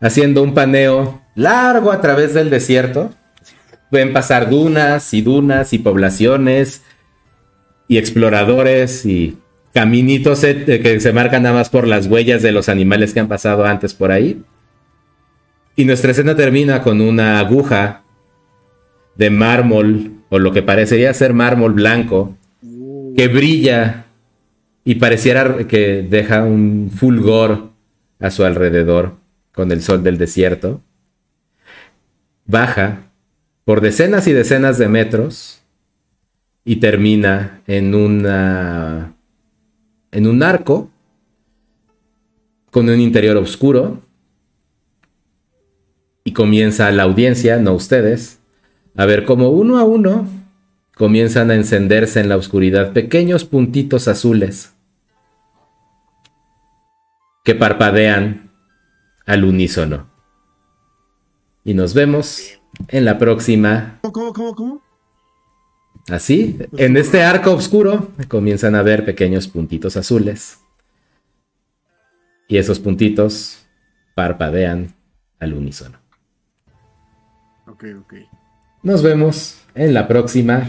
haciendo 0.00 0.42
un 0.42 0.52
paneo 0.52 1.22
largo 1.34 1.92
a 1.92 2.02
través 2.02 2.34
del 2.34 2.50
desierto. 2.50 3.10
Ven 3.90 4.12
pasar 4.12 4.50
dunas 4.50 5.14
y 5.14 5.22
dunas 5.22 5.72
y 5.72 5.78
poblaciones 5.78 6.82
y 7.88 7.98
exploradores 7.98 9.04
y 9.06 9.38
caminitos 9.72 10.44
eh, 10.44 10.80
que 10.82 11.00
se 11.00 11.12
marcan 11.12 11.42
nada 11.42 11.54
más 11.54 11.68
por 11.68 11.86
las 11.86 12.06
huellas 12.06 12.42
de 12.42 12.52
los 12.52 12.68
animales 12.68 13.12
que 13.12 13.20
han 13.20 13.28
pasado 13.28 13.64
antes 13.64 13.92
por 13.92 14.12
ahí. 14.12 14.42
Y 15.76 15.84
nuestra 15.84 16.12
escena 16.12 16.36
termina 16.36 16.82
con 16.82 17.00
una 17.00 17.40
aguja 17.40 18.02
de 19.16 19.30
mármol, 19.30 20.12
o 20.28 20.38
lo 20.38 20.52
que 20.52 20.62
parecería 20.62 21.12
ser 21.12 21.34
mármol 21.34 21.72
blanco, 21.72 22.36
que 23.16 23.28
brilla 23.28 24.06
y 24.84 24.96
pareciera 24.96 25.66
que 25.66 26.02
deja 26.08 26.44
un 26.44 26.90
fulgor 26.94 27.70
a 28.20 28.30
su 28.30 28.44
alrededor 28.44 29.16
con 29.52 29.72
el 29.72 29.82
sol 29.82 30.02
del 30.02 30.18
desierto. 30.18 30.80
Baja 32.46 33.10
por 33.64 33.80
decenas 33.80 34.26
y 34.26 34.32
decenas 34.32 34.78
de 34.78 34.88
metros 34.88 35.63
y 36.64 36.76
termina 36.76 37.62
en 37.66 37.94
una 37.94 39.14
en 40.12 40.26
un 40.26 40.42
arco 40.42 40.90
con 42.70 42.88
un 42.88 43.00
interior 43.00 43.36
oscuro 43.36 44.00
y 46.24 46.32
comienza 46.32 46.90
la 46.90 47.02
audiencia, 47.02 47.58
no 47.58 47.74
ustedes, 47.74 48.40
a 48.96 49.04
ver 49.04 49.24
cómo 49.24 49.50
uno 49.50 49.78
a 49.78 49.84
uno 49.84 50.26
comienzan 50.94 51.50
a 51.50 51.54
encenderse 51.54 52.20
en 52.20 52.28
la 52.28 52.36
oscuridad 52.36 52.92
pequeños 52.92 53.44
puntitos 53.44 54.08
azules 54.08 54.72
que 57.44 57.54
parpadean 57.54 58.50
al 59.26 59.44
unísono. 59.44 60.08
Y 61.64 61.74
nos 61.74 61.92
vemos 61.94 62.58
en 62.88 63.04
la 63.04 63.18
próxima. 63.18 63.98
¿Cómo, 64.02 64.32
cómo, 64.32 64.54
cómo? 64.54 64.83
Así, 66.08 66.58
en 66.76 66.96
este 66.96 67.22
arco 67.22 67.52
oscuro 67.52 68.10
comienzan 68.28 68.74
a 68.74 68.82
ver 68.82 69.04
pequeños 69.04 69.48
puntitos 69.48 69.96
azules. 69.96 70.58
Y 72.46 72.58
esos 72.58 72.78
puntitos 72.78 73.64
parpadean 74.14 74.94
al 75.40 75.54
unísono. 75.54 75.98
Ok, 77.66 77.84
ok. 78.00 78.14
Nos 78.82 79.02
vemos 79.02 79.62
en 79.74 79.94
la 79.94 80.06
próxima 80.06 80.68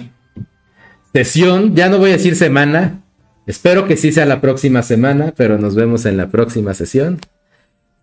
sesión. 1.14 1.76
Ya 1.76 1.90
no 1.90 1.98
voy 1.98 2.12
a 2.12 2.14
decir 2.14 2.36
semana. 2.36 3.02
Espero 3.46 3.86
que 3.88 3.98
sí 3.98 4.12
sea 4.14 4.26
la 4.26 4.40
próxima 4.40 4.82
semana, 4.84 5.34
pero 5.36 5.58
nos 5.58 5.76
vemos 5.76 6.06
en 6.06 6.16
la 6.16 6.30
próxima 6.30 6.74
sesión. 6.74 7.20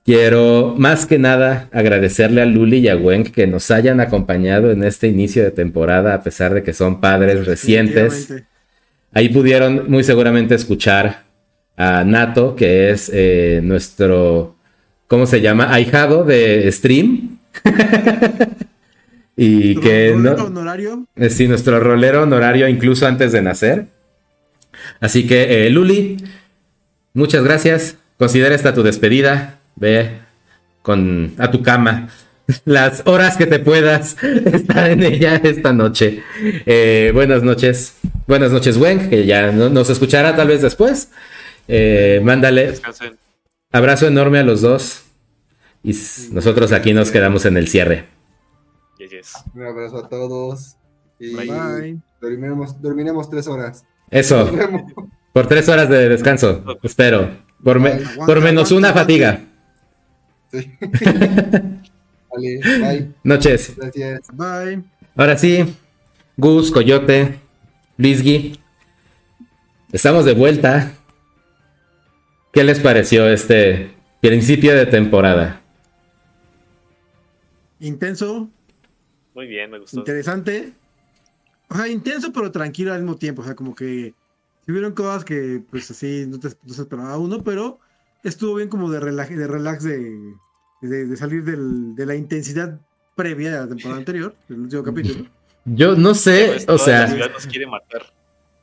Quiero 0.04 0.74
más 0.76 1.06
que 1.06 1.18
nada 1.18 1.68
agradecerle 1.70 2.42
a 2.42 2.46
Luli 2.46 2.78
y 2.78 2.88
a 2.88 2.96
Wenk 2.96 3.30
que 3.30 3.46
nos 3.46 3.70
hayan 3.70 4.00
acompañado 4.00 4.72
en 4.72 4.82
este 4.82 5.06
inicio 5.06 5.44
de 5.44 5.52
temporada, 5.52 6.14
a 6.14 6.22
pesar 6.22 6.54
de 6.54 6.64
que 6.64 6.72
son 6.72 7.00
padres 7.00 7.46
recientes. 7.46 8.34
Ahí 9.12 9.28
pudieron 9.28 9.88
muy 9.88 10.02
seguramente 10.02 10.56
escuchar 10.56 11.22
a 11.76 12.02
Nato, 12.02 12.56
que 12.56 12.90
es 12.90 13.10
eh, 13.14 13.60
nuestro, 13.62 14.56
¿cómo 15.06 15.24
se 15.26 15.40
llama? 15.40 15.72
Ahijado 15.72 16.24
de 16.24 16.70
stream. 16.72 17.38
y 19.36 19.76
que 19.76 20.14
no, 20.18 20.32
honorario? 20.32 21.06
Eh, 21.14 21.30
sí, 21.30 21.46
nuestro 21.46 21.78
rolero 21.78 22.22
honorario 22.22 22.66
incluso 22.66 23.06
antes 23.06 23.30
de 23.30 23.42
nacer. 23.42 23.86
Así 24.98 25.28
que, 25.28 25.66
eh, 25.66 25.70
Luli, 25.70 26.16
muchas 27.14 27.44
gracias. 27.44 27.96
Considera 28.18 28.54
esta 28.54 28.74
tu 28.74 28.82
despedida. 28.82 29.60
Ve 29.76 30.20
con, 30.82 31.32
a 31.38 31.50
tu 31.50 31.62
cama 31.62 32.08
las 32.64 33.02
horas 33.06 33.36
que 33.36 33.46
te 33.46 33.58
puedas 33.60 34.16
estar 34.22 34.90
en 34.90 35.02
ella 35.02 35.36
esta 35.36 35.72
noche. 35.72 36.22
Eh, 36.66 37.10
buenas 37.14 37.42
noches. 37.42 37.96
Buenas 38.26 38.50
noches, 38.52 38.76
Wen, 38.76 39.08
que 39.08 39.26
ya 39.26 39.52
no, 39.52 39.68
nos 39.70 39.90
escuchará 39.90 40.36
tal 40.36 40.48
vez 40.48 40.62
después. 40.62 41.10
Eh, 41.68 42.20
mándale 42.22 42.68
Descansen. 42.72 43.16
abrazo 43.70 44.06
enorme 44.08 44.38
a 44.40 44.42
los 44.42 44.60
dos. 44.60 45.02
Y 45.84 45.96
nosotros 46.32 46.72
aquí 46.72 46.92
nos 46.92 47.10
quedamos 47.10 47.44
en 47.46 47.56
el 47.56 47.68
cierre. 47.68 48.04
Yes, 48.98 49.10
yes. 49.10 49.32
Un 49.54 49.64
abrazo 49.64 49.98
a 50.04 50.08
todos. 50.08 50.76
Y 51.18 51.34
Bye. 51.34 51.98
dormiremos, 52.20 52.80
dormiremos 52.82 53.30
tres 53.30 53.46
horas. 53.48 53.84
Eso, 54.10 54.50
por 55.32 55.46
tres 55.48 55.68
horas 55.68 55.88
de 55.88 56.08
descanso, 56.08 56.62
espero. 56.82 57.30
Por, 57.64 57.80
me- 57.80 58.00
por 58.26 58.40
menos 58.40 58.70
una 58.72 58.92
fatiga. 58.92 59.40
Sí. 60.52 60.70
Vale, 62.30 62.60
bye. 62.62 63.10
Noches. 63.24 63.74
Gracias. 63.76 64.28
Bye. 64.32 64.82
Ahora 65.16 65.36
sí, 65.36 65.74
Gus, 66.36 66.70
Coyote, 66.70 67.38
Luisgui. 67.98 68.58
Estamos 69.92 70.24
de 70.24 70.34
vuelta. 70.34 70.92
¿Qué 72.52 72.64
les 72.64 72.80
pareció 72.80 73.28
este 73.28 73.94
principio 74.20 74.74
de 74.74 74.86
temporada? 74.86 75.60
Intenso, 77.80 78.48
Muy 79.34 79.46
bien, 79.46 79.70
me 79.70 79.78
gustó. 79.80 79.98
interesante. 79.98 80.72
O 81.68 81.74
sea, 81.74 81.88
intenso 81.88 82.32
pero 82.32 82.52
tranquilo 82.52 82.92
al 82.92 83.00
mismo 83.02 83.16
tiempo. 83.16 83.42
O 83.42 83.44
sea, 83.44 83.54
como 83.54 83.74
que 83.74 84.14
si 84.64 84.72
hubieron 84.72 84.92
cosas 84.92 85.24
que 85.24 85.62
pues 85.70 85.90
así 85.90 86.24
no 86.28 86.38
te 86.38 86.48
no 86.62 86.74
se 86.74 86.82
esperaba 86.82 87.18
uno, 87.18 87.42
pero 87.42 87.78
estuvo 88.24 88.54
bien 88.56 88.68
como 88.68 88.90
de 88.90 89.00
relax, 89.00 89.36
de, 89.36 89.46
relax 89.46 89.84
de, 89.84 90.18
de, 90.82 91.06
de 91.06 91.16
salir 91.16 91.44
del- 91.44 91.94
de 91.94 92.06
la 92.06 92.14
intensidad 92.14 92.80
previa 93.14 93.52
de 93.52 93.58
la 93.58 93.68
temporada 93.68 93.98
anterior, 93.98 94.34
del 94.48 94.60
último 94.60 94.82
capítulo. 94.82 95.26
Yo 95.64 95.94
no 95.94 96.14
sé, 96.14 96.46
Pues, 96.52 96.68
o 96.68 96.72
la 96.72 96.78
sea, 96.78 97.08
ciudad 97.08 97.30
nos 97.32 97.46
quiere 97.46 97.66
matar. 97.66 98.02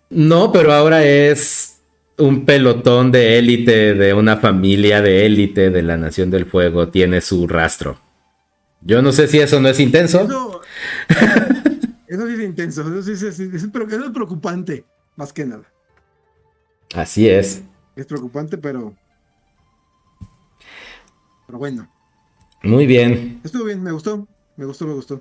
no, 0.09 0.51
pero 0.51 0.73
ahora 0.73 1.03
es 1.05 1.81
un 2.17 2.45
pelotón 2.45 3.11
de 3.13 3.37
élite, 3.39 3.93
de 3.93 4.13
una 4.13 4.35
familia 4.37 5.01
de 5.01 5.25
élite 5.25 5.69
de 5.69 5.81
la 5.81 5.95
Nación 5.95 6.29
del 6.29 6.45
Fuego, 6.45 6.89
tiene 6.89 7.21
su 7.21 7.47
rastro. 7.47 7.97
Yo 8.81 9.01
no 9.01 9.11
sé 9.13 9.27
si 9.29 9.39
eso 9.39 9.61
no 9.61 9.69
es 9.69 9.79
intenso. 9.79 10.21
Eso, 10.23 10.61
eso 12.07 12.27
sí 12.27 12.33
es 12.33 12.39
intenso, 12.41 12.81
eso 12.81 13.01
sí 13.03 13.11
es, 13.13 13.21
es- 13.23 13.39
es- 13.39 13.63
es 13.63 13.69
preocupante, 14.13 14.83
más 15.15 15.31
que 15.31 15.45
nada. 15.45 15.63
Así 16.95 17.29
es. 17.29 17.61
Es 17.95 18.05
preocupante, 18.05 18.57
pero. 18.57 18.93
Pero 21.49 21.57
bueno, 21.57 21.89
Muy 22.61 22.85
bien. 22.85 23.41
estuvo 23.43 23.63
bien, 23.63 23.81
me 23.81 23.91
gustó, 23.91 24.27
me 24.55 24.65
gustó, 24.65 24.85
me 24.85 24.93
gustó. 24.93 25.19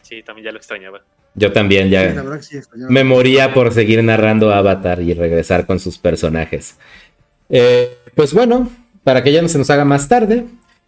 Sí, 0.00 0.22
también 0.22 0.44
ya 0.44 0.52
lo 0.52 0.58
extrañaba. 0.58 1.02
Yo 1.34 1.50
también 1.52 1.86
Sí, 1.88 1.90
la 1.94 2.02
ya 2.14 2.22
verdad 2.22 2.36
que 2.36 2.42
sí, 2.44 2.56
extrañaba. 2.56 2.92
me 2.92 3.02
moría 3.02 3.52
por 3.52 3.72
seguir 3.72 4.04
narrando 4.04 4.52
Avatar 4.52 5.00
y 5.02 5.12
regresar 5.14 5.66
con 5.66 5.80
sus 5.80 5.98
personajes. 5.98 6.76
Eh, 7.48 7.98
pues 8.14 8.32
bueno, 8.32 8.70
para 9.02 9.24
que 9.24 9.32
ya 9.32 9.42
no 9.42 9.48
se 9.48 9.58
nos 9.58 9.70
haga 9.70 9.84
más 9.84 10.06
tarde, 10.08 10.44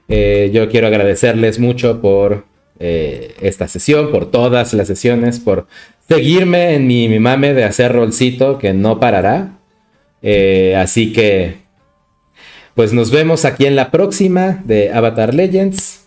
eh, 0.06 0.52
yo 0.54 0.68
quiero 0.68 0.86
agradecerles 0.86 1.58
mucho 1.58 2.00
por 2.00 2.44
eh, 2.78 3.34
esta 3.40 3.66
sesión, 3.66 4.12
por 4.12 4.30
todas 4.30 4.74
las 4.74 4.86
sesiones, 4.86 5.40
por 5.40 5.66
seguirme 6.08 6.74
en 6.76 6.86
mi, 6.86 7.08
mi 7.08 7.18
mame 7.18 7.52
de 7.52 7.64
hacer 7.64 7.92
rolcito 7.92 8.58
que 8.58 8.74
no 8.74 9.00
parará. 9.00 9.58
Eh, 10.22 10.76
así 10.76 11.12
que, 11.12 11.63
pues 12.74 12.92
nos 12.92 13.10
vemos 13.10 13.44
aquí 13.44 13.66
en 13.66 13.76
la 13.76 13.90
próxima 13.90 14.62
de 14.64 14.92
Avatar 14.92 15.34
Legends. 15.34 16.06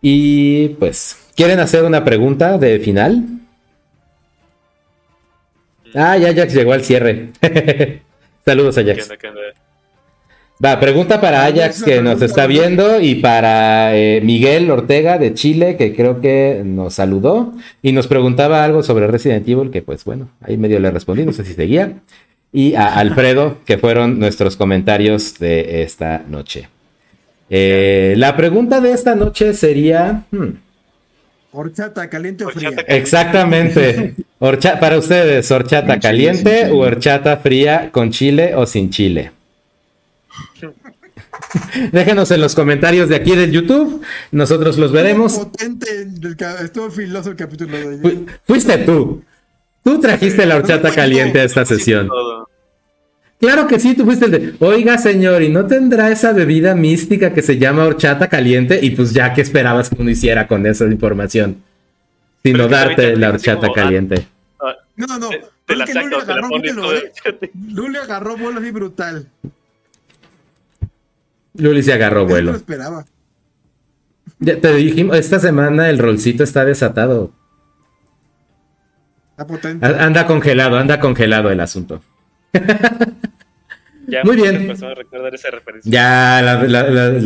Y 0.00 0.68
pues, 0.80 1.16
¿quieren 1.34 1.60
hacer 1.60 1.84
una 1.84 2.04
pregunta 2.04 2.58
de 2.58 2.78
final? 2.78 3.24
Ah, 5.94 6.16
ya 6.18 6.30
Ajax 6.30 6.52
llegó 6.54 6.72
al 6.72 6.84
cierre. 6.84 7.30
Saludos, 8.44 8.74
¿Qué 8.74 8.80
Ajax. 8.82 9.04
onda, 9.04 9.16
qué 9.16 9.28
onda? 9.28 9.40
Va, 10.64 10.78
pregunta 10.78 11.20
para 11.20 11.44
Ajax 11.46 11.82
que 11.82 12.00
nos 12.00 12.22
está 12.22 12.46
viendo 12.46 13.00
y 13.00 13.16
para 13.16 13.96
eh, 13.96 14.20
Miguel 14.22 14.70
Ortega 14.70 15.18
de 15.18 15.34
Chile 15.34 15.76
que 15.76 15.94
creo 15.94 16.20
que 16.20 16.62
nos 16.64 16.94
saludó 16.94 17.52
y 17.82 17.90
nos 17.90 18.06
preguntaba 18.06 18.62
algo 18.62 18.82
sobre 18.84 19.08
Resident 19.08 19.48
Evil 19.48 19.70
que 19.72 19.82
pues 19.82 20.04
bueno, 20.04 20.28
ahí 20.40 20.56
medio 20.56 20.78
le 20.78 20.90
respondí, 20.92 21.24
no 21.24 21.32
sé 21.32 21.44
si 21.44 21.54
seguía. 21.54 21.94
Y 22.54 22.74
a 22.76 22.94
Alfredo 22.94 23.58
que 23.66 23.76
fueron 23.78 24.18
nuestros 24.20 24.56
comentarios 24.56 25.38
de 25.40 25.82
esta 25.82 26.22
noche. 26.28 26.68
Eh, 27.50 28.14
la 28.16 28.34
pregunta 28.36 28.80
de 28.80 28.92
esta 28.92 29.14
noche 29.14 29.52
sería... 29.54 30.22
hmm, 30.30 30.48
Horchata, 31.56 32.08
caliente 32.08 32.44
o 32.44 32.48
fría. 32.48 32.68
Horchata 32.70 32.86
caliente. 32.86 33.02
Exactamente. 33.02 34.14
Horcha- 34.40 34.78
para 34.80 34.98
ustedes, 34.98 35.50
horchata 35.50 36.00
caliente 36.00 36.70
o 36.70 36.78
horchata 36.78 37.36
fría 37.38 37.90
con 37.92 38.10
chile 38.10 38.54
o 38.56 38.66
sin 38.66 38.90
chile. 38.90 39.30
Déjenos 41.92 42.30
en 42.30 42.40
los 42.40 42.54
comentarios 42.54 43.08
de 43.08 43.16
aquí 43.16 43.34
del 43.36 43.52
YouTube. 43.52 44.02
Nosotros 44.32 44.78
los 44.78 44.90
veremos. 44.92 45.38
Potente, 45.38 45.86
estuvo 46.62 46.90
filoso 46.90 47.30
el 47.30 47.36
capítulo 47.36 47.76
de. 47.90 47.98
Fu- 47.98 48.26
fuiste 48.46 48.78
tú. 48.78 49.22
Tú 49.84 50.00
trajiste 50.00 50.46
la 50.46 50.56
horchata 50.56 50.90
caliente 50.92 51.40
a 51.40 51.44
esta 51.44 51.64
sesión. 51.64 52.08
Claro 53.44 53.66
que 53.66 53.78
sí, 53.78 53.94
tú 53.94 54.04
fuiste 54.06 54.24
el 54.24 54.30
de, 54.30 54.54
oiga 54.60 54.96
señor, 54.96 55.42
¿y 55.42 55.50
no 55.50 55.66
tendrá 55.66 56.10
esa 56.10 56.32
bebida 56.32 56.74
mística 56.74 57.34
que 57.34 57.42
se 57.42 57.58
llama 57.58 57.84
horchata 57.84 58.28
caliente? 58.28 58.78
Y 58.82 58.90
pues 58.92 59.12
ya, 59.12 59.34
¿qué 59.34 59.42
esperabas 59.42 59.90
que 59.90 60.00
uno 60.00 60.08
hiciera 60.10 60.46
con 60.46 60.64
esa 60.66 60.86
información? 60.86 61.62
Sino 62.42 62.68
darte 62.68 63.16
la 63.16 63.28
horchata 63.28 63.68
como, 63.68 63.72
ah, 63.72 63.74
caliente. 63.74 64.26
Ah, 64.60 64.74
No, 64.96 65.18
no. 65.18 65.28
Te- 65.66 65.76
la 65.76 65.84
es 65.84 65.90
que 65.92 66.00
Luli 66.00 66.14
agarró, 66.14 66.48
vuelo. 66.48 66.94
¿eh? 66.94 67.12
Luli 67.68 67.96
agarró 67.98 68.36
vuelo 68.38 68.60
así 68.60 68.70
brutal. 68.70 69.28
Luli 71.54 71.82
se 71.82 71.92
agarró 71.92 72.20
Eso 72.20 72.28
no 72.28 72.28
lo 72.28 72.34
vuelo. 72.34 72.56
esperaba. 72.56 73.04
Ya 74.38 74.58
te 74.58 74.74
dijimos, 74.74 75.18
esta 75.18 75.38
semana 75.38 75.90
el 75.90 75.98
rolcito 75.98 76.44
está 76.44 76.64
desatado. 76.64 77.32
Está 79.32 79.46
potente. 79.46 79.84
Anda 79.86 80.26
congelado, 80.26 80.78
anda 80.78 80.98
congelado 80.98 81.50
el 81.50 81.60
asunto. 81.60 82.02
Ya 84.06 84.22
Muy 84.24 84.36
bien. 84.36 84.66
personas 84.66 84.96
recordar 84.98 85.34
esa 85.34 85.50
referencia. 85.50 85.90
Ya 85.90 86.40
la, 86.42 86.62
la- 86.64 86.90
la- 86.90 87.20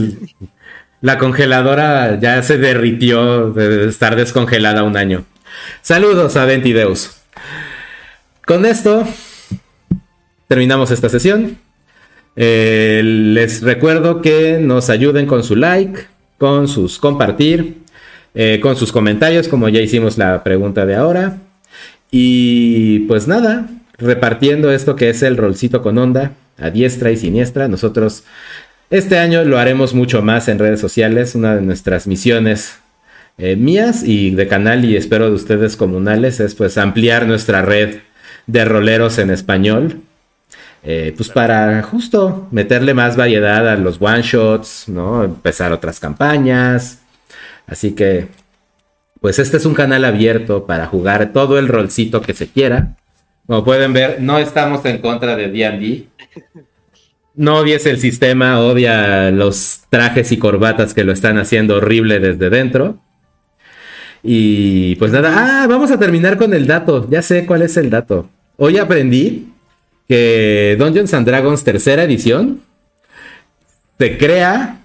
la 1.01 1.19
congeladora 1.19 2.19
ya 2.21 2.43
se 2.43 2.59
derritió 2.59 3.51
de 3.53 3.89
estar 3.89 4.17
descongelada 4.17 4.83
un 4.83 4.97
año. 4.97 5.25
Saludos 5.81 6.37
a 6.37 6.45
Ventideus. 6.45 7.21
Con 8.45 8.67
esto 8.67 9.07
terminamos 10.49 10.91
esta 10.91 11.09
sesión. 11.09 11.57
Eh, 12.37 13.01
les 13.05 13.63
recuerdo 13.63 14.21
que 14.23 14.59
nos 14.61 14.91
ayuden 14.91 15.27
con 15.27 15.43
su 15.45 15.57
like, 15.57 16.01
con 16.39 16.69
sus 16.69 16.99
compartir, 16.99 17.79
eh, 18.35 18.59
con 18.63 18.77
sus 18.77 18.93
comentarios, 18.93 19.49
como 19.49 19.69
ya 19.69 19.81
hicimos 19.81 20.19
la 20.19 20.43
pregunta 20.45 20.87
de 20.87 20.95
ahora. 20.97 21.39
Y 22.11 23.01
pues 23.01 23.29
nada, 23.29 23.69
repartiendo 23.99 24.73
esto 24.73 24.97
que 24.97 25.11
es 25.11 25.23
el 25.23 25.37
rolcito 25.37 25.83
con 25.83 25.99
onda, 25.99 26.33
a 26.59 26.71
diestra 26.71 27.11
y 27.11 27.17
siniestra. 27.17 27.69
Nosotros 27.69 28.25
este 28.91 29.19
año 29.19 29.45
lo 29.45 29.59
haremos 29.59 29.95
mucho 29.95 30.23
más 30.23 30.49
en 30.49 30.59
redes 30.59 30.81
sociales, 30.81 31.35
una 31.35 31.55
de 31.55 31.63
nuestras 31.63 32.07
misiones 32.07 32.79
eh, 33.37 33.55
mías 33.55 34.03
y 34.03 34.31
de 34.31 34.49
canal 34.49 34.85
y 34.85 34.97
espero 34.97 35.27
de 35.29 35.37
ustedes 35.37 35.77
comunales 35.77 36.41
es 36.41 36.55
pues 36.55 36.77
ampliar 36.79 37.27
nuestra 37.27 37.63
red 37.63 37.99
de 38.47 38.65
roleros 38.65 39.19
en 39.19 39.31
español. 39.31 40.01
eh, 40.85 41.13
pues 41.17 41.29
para 41.29 41.83
justo 41.83 42.49
meterle 42.51 42.95
más 42.95 43.17
variedad 43.17 43.69
a 43.69 43.77
los 43.77 44.01
one 44.01 44.23
shots, 44.23 44.85
¿no? 44.89 45.25
Empezar 45.25 45.73
otras 45.73 46.01
campañas. 46.01 47.01
Así 47.67 47.93
que, 47.93 48.29
pues 49.21 49.39
este 49.39 49.59
es 49.59 49.67
un 49.67 49.75
canal 49.75 50.05
abierto 50.05 50.67
para 50.67 50.87
jugar 50.87 51.33
todo 51.33 51.59
el 51.59 51.69
rolcito 51.69 52.23
que 52.23 52.35
se 52.35 52.49
quiera. 52.49 52.97
Como 53.47 53.65
pueden 53.65 53.93
ver, 53.93 54.21
no 54.23 54.39
estamos 54.39 54.85
en 54.87 54.99
contra 54.99 55.37
de 55.37 55.49
D&D. 55.49 56.08
No 57.35 57.59
odies 57.59 57.87
el 57.87 58.01
sistema, 58.01 58.61
odia 58.61 59.31
los 59.31 59.83
trajes 59.91 60.33
y 60.33 60.39
corbatas 60.39 60.93
que 60.93 61.05
lo 61.05 61.13
están 61.13 61.39
haciendo 61.39 61.77
horrible 61.77 62.19
desde 62.19 62.51
dentro. 62.51 63.01
Y 64.23 64.97
pues 64.97 65.13
nada, 65.13 65.63
ah, 65.63 65.67
vamos 65.69 65.91
a 65.91 65.99
terminar 65.99 66.37
con 66.37 66.53
el 66.53 66.67
dato. 66.67 67.09
Ya 67.09 67.23
sé 67.23 67.47
cuál 67.47 67.63
es 67.63 67.77
el 67.77 67.91
dato. 67.91 68.29
Hoy 68.57 68.79
aprendí 68.79 69.53
que 70.09 70.77
Dungeons 70.79 71.15
and 71.15 71.27
Dragons 71.27 71.63
tercera 71.63 72.03
edición 72.03 72.61
se 73.99 74.19
crea 74.19 74.81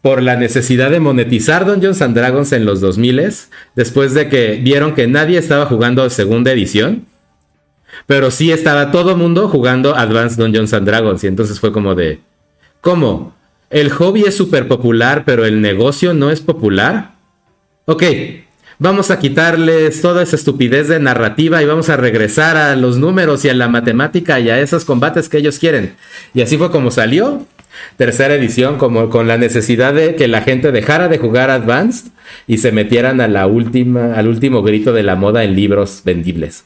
por 0.00 0.22
la 0.22 0.36
necesidad 0.36 0.90
de 0.90 1.00
monetizar 1.00 1.66
Dungeons 1.66 2.00
and 2.00 2.16
Dragons 2.16 2.52
en 2.52 2.64
los 2.64 2.80
2000 2.80 3.30
después 3.74 4.14
de 4.14 4.28
que 4.28 4.60
vieron 4.62 4.94
que 4.94 5.06
nadie 5.06 5.38
estaba 5.38 5.66
jugando 5.66 6.08
segunda 6.08 6.52
edición. 6.52 7.06
Pero 8.06 8.30
sí 8.30 8.52
estaba 8.52 8.90
todo 8.90 9.16
mundo 9.16 9.48
jugando 9.48 9.96
Advanced 9.96 10.38
Dungeons 10.38 10.72
and 10.72 10.86
Dragons. 10.86 11.24
Y 11.24 11.26
entonces 11.26 11.60
fue 11.60 11.72
como 11.72 11.94
de. 11.94 12.20
¿Cómo? 12.80 13.34
¿El 13.70 13.90
hobby 13.90 14.22
es 14.22 14.36
súper 14.36 14.66
popular, 14.66 15.24
pero 15.26 15.44
el 15.44 15.60
negocio 15.60 16.14
no 16.14 16.30
es 16.30 16.40
popular? 16.40 17.12
Ok, 17.84 18.02
vamos 18.78 19.10
a 19.10 19.18
quitarles 19.18 20.00
toda 20.00 20.22
esa 20.22 20.36
estupidez 20.36 20.88
de 20.88 21.00
narrativa 21.00 21.62
y 21.62 21.66
vamos 21.66 21.90
a 21.90 21.96
regresar 21.96 22.56
a 22.56 22.76
los 22.76 22.96
números 22.96 23.44
y 23.44 23.50
a 23.50 23.54
la 23.54 23.68
matemática 23.68 24.40
y 24.40 24.48
a 24.48 24.60
esos 24.60 24.86
combates 24.86 25.28
que 25.28 25.38
ellos 25.38 25.58
quieren. 25.58 25.96
Y 26.32 26.40
así 26.40 26.56
fue 26.56 26.70
como 26.70 26.90
salió. 26.90 27.46
Tercera 27.96 28.34
edición, 28.34 28.78
como 28.78 29.08
con 29.10 29.28
la 29.28 29.36
necesidad 29.36 29.94
de 29.94 30.16
que 30.16 30.28
la 30.28 30.40
gente 30.40 30.72
dejara 30.72 31.08
de 31.08 31.18
jugar 31.18 31.50
Advanced 31.50 32.10
y 32.46 32.58
se 32.58 32.72
metieran 32.72 33.20
a 33.20 33.28
la 33.28 33.46
última, 33.46 34.14
al 34.14 34.28
último 34.28 34.62
grito 34.62 34.92
de 34.92 35.02
la 35.02 35.14
moda 35.14 35.44
en 35.44 35.54
libros 35.54 36.02
vendibles. 36.04 36.64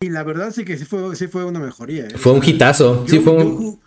Y 0.00 0.10
la 0.10 0.22
verdad 0.22 0.52
sí 0.52 0.64
que 0.64 0.76
sí 0.78 0.84
fue, 0.84 1.14
sí 1.16 1.26
fue 1.26 1.44
una 1.44 1.58
mejoría. 1.60 2.04
¿eh? 2.06 2.10
Fue 2.16 2.32
un 2.32 2.44
hitazo. 2.44 3.04
Sí, 3.08 3.16
Yo- 3.16 3.22
fue 3.22 3.32
yo 3.32 3.38
un. 3.46 3.56
ju- 3.58 3.80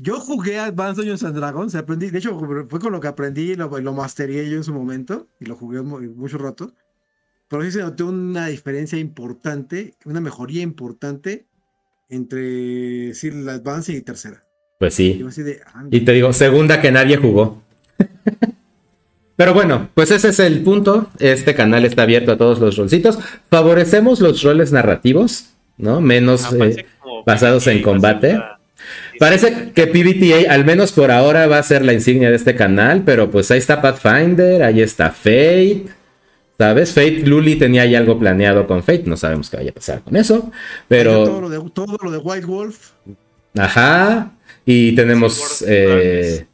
Yo 0.00 0.20
jugué 0.20 0.58
Advanced 0.60 0.98
Dungeons 0.98 1.24
and 1.24 1.36
Dragons, 1.36 1.74
aprendí, 1.74 2.08
de 2.10 2.18
hecho 2.18 2.38
fue 2.70 2.78
con 2.78 2.92
lo 2.92 3.00
que 3.00 3.08
aprendí 3.08 3.50
y 3.52 3.54
lo, 3.56 3.68
lo 3.80 3.92
masteré 3.92 4.48
yo 4.48 4.56
en 4.56 4.62
su 4.62 4.72
momento 4.72 5.26
y 5.40 5.46
lo 5.46 5.56
jugué 5.56 5.82
mu- 5.82 6.00
mucho 6.00 6.38
rato. 6.38 6.72
Pero 7.48 7.64
sí 7.64 7.72
se 7.72 7.80
notó 7.80 8.06
una 8.06 8.46
diferencia 8.46 8.96
importante, 8.98 9.94
una 10.04 10.20
mejoría 10.20 10.62
importante 10.62 11.46
entre 12.10 12.40
decir 13.08 13.34
la 13.34 13.54
Advanced 13.54 13.92
y 13.94 14.02
tercera. 14.02 14.44
Pues 14.78 15.00
Y 15.00 15.24
sí. 15.32 15.42
de, 15.42 15.60
ah, 15.66 15.84
Y 15.90 16.02
te 16.04 16.12
digo, 16.12 16.32
segunda 16.32 16.80
que 16.80 16.92
nadie 16.92 17.16
jugó. 17.16 17.60
Pero 19.38 19.54
bueno, 19.54 19.88
pues 19.94 20.10
ese 20.10 20.30
es 20.30 20.40
el 20.40 20.62
punto. 20.62 21.10
Este 21.20 21.54
canal 21.54 21.84
está 21.84 22.02
abierto 22.02 22.32
a 22.32 22.36
todos 22.36 22.58
los 22.58 22.76
rolcitos. 22.76 23.20
Favorecemos 23.48 24.18
los 24.18 24.42
roles 24.42 24.72
narrativos, 24.72 25.50
¿no? 25.76 26.00
Menos 26.00 26.46
Ah, 26.46 26.56
eh, 26.64 26.84
basados 27.24 27.68
en 27.68 27.80
combate. 27.80 28.36
Parece 29.20 29.70
que 29.76 29.86
PBTA, 29.86 30.52
al 30.52 30.64
menos 30.64 30.90
por 30.90 31.12
ahora, 31.12 31.46
va 31.46 31.58
a 31.58 31.62
ser 31.62 31.84
la 31.84 31.92
insignia 31.92 32.30
de 32.30 32.34
este 32.34 32.56
canal, 32.56 33.04
pero 33.06 33.30
pues 33.30 33.48
ahí 33.52 33.58
está 33.58 33.80
Pathfinder, 33.80 34.64
ahí 34.64 34.82
está 34.82 35.10
Fate. 35.10 35.84
¿Sabes? 36.58 36.92
Fate, 36.92 37.22
Luli 37.24 37.54
tenía 37.54 37.82
ahí 37.82 37.94
algo 37.94 38.18
planeado 38.18 38.66
con 38.66 38.82
Fate, 38.82 39.04
no 39.06 39.16
sabemos 39.16 39.50
qué 39.50 39.58
vaya 39.58 39.70
a 39.70 39.74
pasar 39.74 40.02
con 40.02 40.16
eso, 40.16 40.38
todo, 40.40 40.52
pero... 40.88 41.40
lo 41.42 41.48
de, 41.48 41.70
todo 41.70 41.96
lo 42.02 42.10
de 42.10 42.18
White 42.18 42.46
Wolf, 42.46 42.90
Ajá. 43.56 44.32
Y 44.66 44.96
tenemos 44.96 45.62
Sí, 45.64 46.44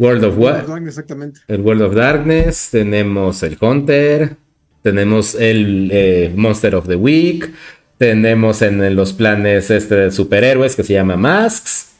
World 0.00 0.24
of 0.24 0.38
World 0.38 0.62
of 0.62 0.62
War. 0.62 0.66
Darkness, 0.66 0.98
exactamente. 0.98 1.40
el 1.46 1.60
World 1.60 1.82
of 1.82 1.94
Darkness, 1.94 2.70
tenemos 2.70 3.42
el 3.42 3.58
Hunter, 3.60 4.36
tenemos 4.82 5.34
el 5.34 5.90
eh, 5.92 6.32
Monster 6.34 6.74
of 6.74 6.88
the 6.88 6.96
Week, 6.96 7.52
tenemos 7.98 8.62
en, 8.62 8.82
en 8.82 8.96
los 8.96 9.12
planes 9.12 9.70
este 9.70 9.94
de 9.94 10.10
superhéroes 10.10 10.74
que 10.74 10.84
se 10.84 10.94
llama 10.94 11.16
Masks. 11.18 11.92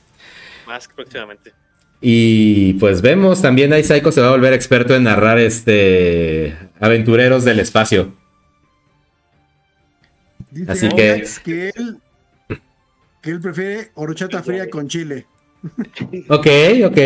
Más 0.66 0.88
próximamente. 0.88 1.52
Y 2.00 2.72
pues 2.74 3.02
vemos, 3.02 3.42
también 3.42 3.74
ahí 3.74 3.84
Psycho 3.84 4.10
se 4.10 4.22
va 4.22 4.28
a 4.28 4.30
volver 4.30 4.54
experto 4.54 4.96
en 4.96 5.02
narrar 5.02 5.38
este 5.38 6.56
aventureros 6.80 7.44
del 7.44 7.60
espacio. 7.60 8.14
Dice 10.50 10.72
Así 10.72 10.86
Alex 10.86 11.38
que 11.40 11.68
él, 11.76 11.98
que 13.20 13.30
él 13.30 13.40
prefiere 13.40 13.90
horchata 13.94 14.42
fría 14.42 14.70
con 14.70 14.88
chile. 14.88 15.26
Ok, 16.30 16.46
ok. 16.86 16.98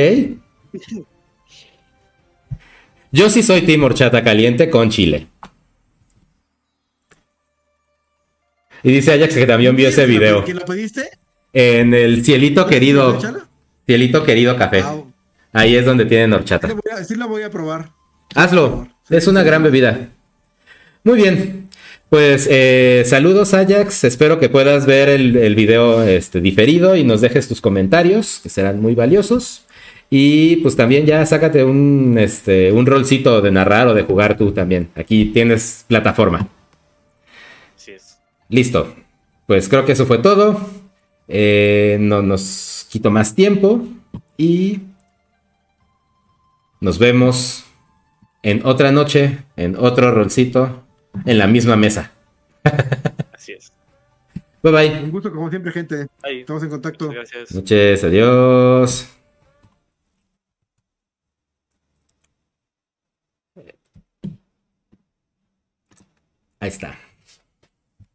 Yo 3.13 3.31
sí 3.31 3.43
soy 3.43 3.63
Team 3.63 3.83
Horchata 3.85 4.23
Caliente 4.25 4.71
con 4.71 4.91
chile. 4.91 5.29
Y 8.83 8.93
dice 8.93 9.13
Ajax 9.13 9.35
que 9.35 9.47
también 9.47 9.77
vio 9.77 9.89
ese 9.89 10.07
video. 10.07 10.45
¿Quién 10.45 10.59
lo 10.59 10.65
pediste? 10.65 11.11
En 11.53 11.95
el 11.95 12.25
cielito 12.25 12.67
querido, 12.67 13.19
cielito 13.87 14.25
querido 14.25 14.57
café. 14.57 14.81
Ah, 14.83 14.97
Ahí 15.53 15.77
es 15.77 15.87
donde 15.87 16.05
tienen 16.05 16.31
sí 16.31 16.37
horchata. 16.37 16.69
lo 16.69 16.75
voy 16.75 16.93
a- 16.93 17.05
sí 17.05 17.15
lo 17.15 17.29
voy 17.29 17.43
a 17.45 17.51
probar. 17.51 17.91
Hazlo. 18.35 18.89
Es 19.09 19.27
una 19.29 19.43
gran 19.43 19.63
bebida. 19.63 20.09
Muy 21.05 21.17
bien. 21.17 21.69
Pues 22.11 22.47
eh, 22.51 23.05
saludos 23.07 23.55
Ajax. 23.55 24.05
Espero 24.05 24.39
que 24.41 24.49
puedas 24.49 24.85
ver 24.87 25.09
el, 25.09 25.37
el 25.37 25.55
video 25.55 26.03
este, 26.03 26.41
diferido 26.41 26.97
y 26.97 27.05
nos 27.05 27.21
dejes 27.21 27.47
tus 27.49 27.61
comentarios, 27.61 28.41
que 28.43 28.49
serán 28.49 28.81
muy 28.83 28.95
valiosos. 28.95 29.65
Y 30.10 30.56
pues 30.56 30.76
también 30.76 31.06
ya 31.06 31.24
sácate 31.26 31.64
un, 31.64 32.16
este, 32.18 32.70
un 32.72 32.86
rolcito 32.86 33.40
de 33.40 33.51
narrar 33.51 33.89
o 33.89 33.94
de 33.94 34.02
jugar 34.02 34.36
tú 34.36 34.52
también. 34.52 34.90
Aquí 34.94 35.26
tienes 35.26 35.85
plataforma. 35.89 36.48
Así 37.74 37.93
es. 37.93 38.18
Listo. 38.48 38.94
Pues 39.47 39.68
creo 39.68 39.85
que 39.85 39.93
eso 39.93 40.06
fue 40.06 40.18
todo. 40.18 40.60
Eh, 41.28 41.97
no 42.01 42.22
nos 42.22 42.86
quito 42.90 43.10
más 43.10 43.35
tiempo. 43.35 43.86
Y 44.36 44.81
nos 46.81 46.98
vemos 46.98 47.64
en 48.43 48.64
otra 48.66 48.93
noche, 48.93 49.39
en 49.56 49.76
otro 49.76 50.10
rolcito, 50.12 50.85
en 51.24 51.39
la 51.39 51.47
misma 51.47 51.76
mesa. 51.76 52.12
Así 53.32 53.52
es. 53.52 53.72
Bye 54.62 54.72
bye. 54.72 55.02
Un 55.05 55.10
gusto, 55.10 55.32
como 55.32 55.51
siempre, 55.51 55.72
gente. 55.72 56.06
Estamos 56.22 56.62
en 56.62 56.70
contacto. 56.70 57.09
Gracias. 57.09 57.55
Noches, 57.55 58.05
adiós. 58.05 59.09
Ahí 66.65 66.69
está. 66.70 67.03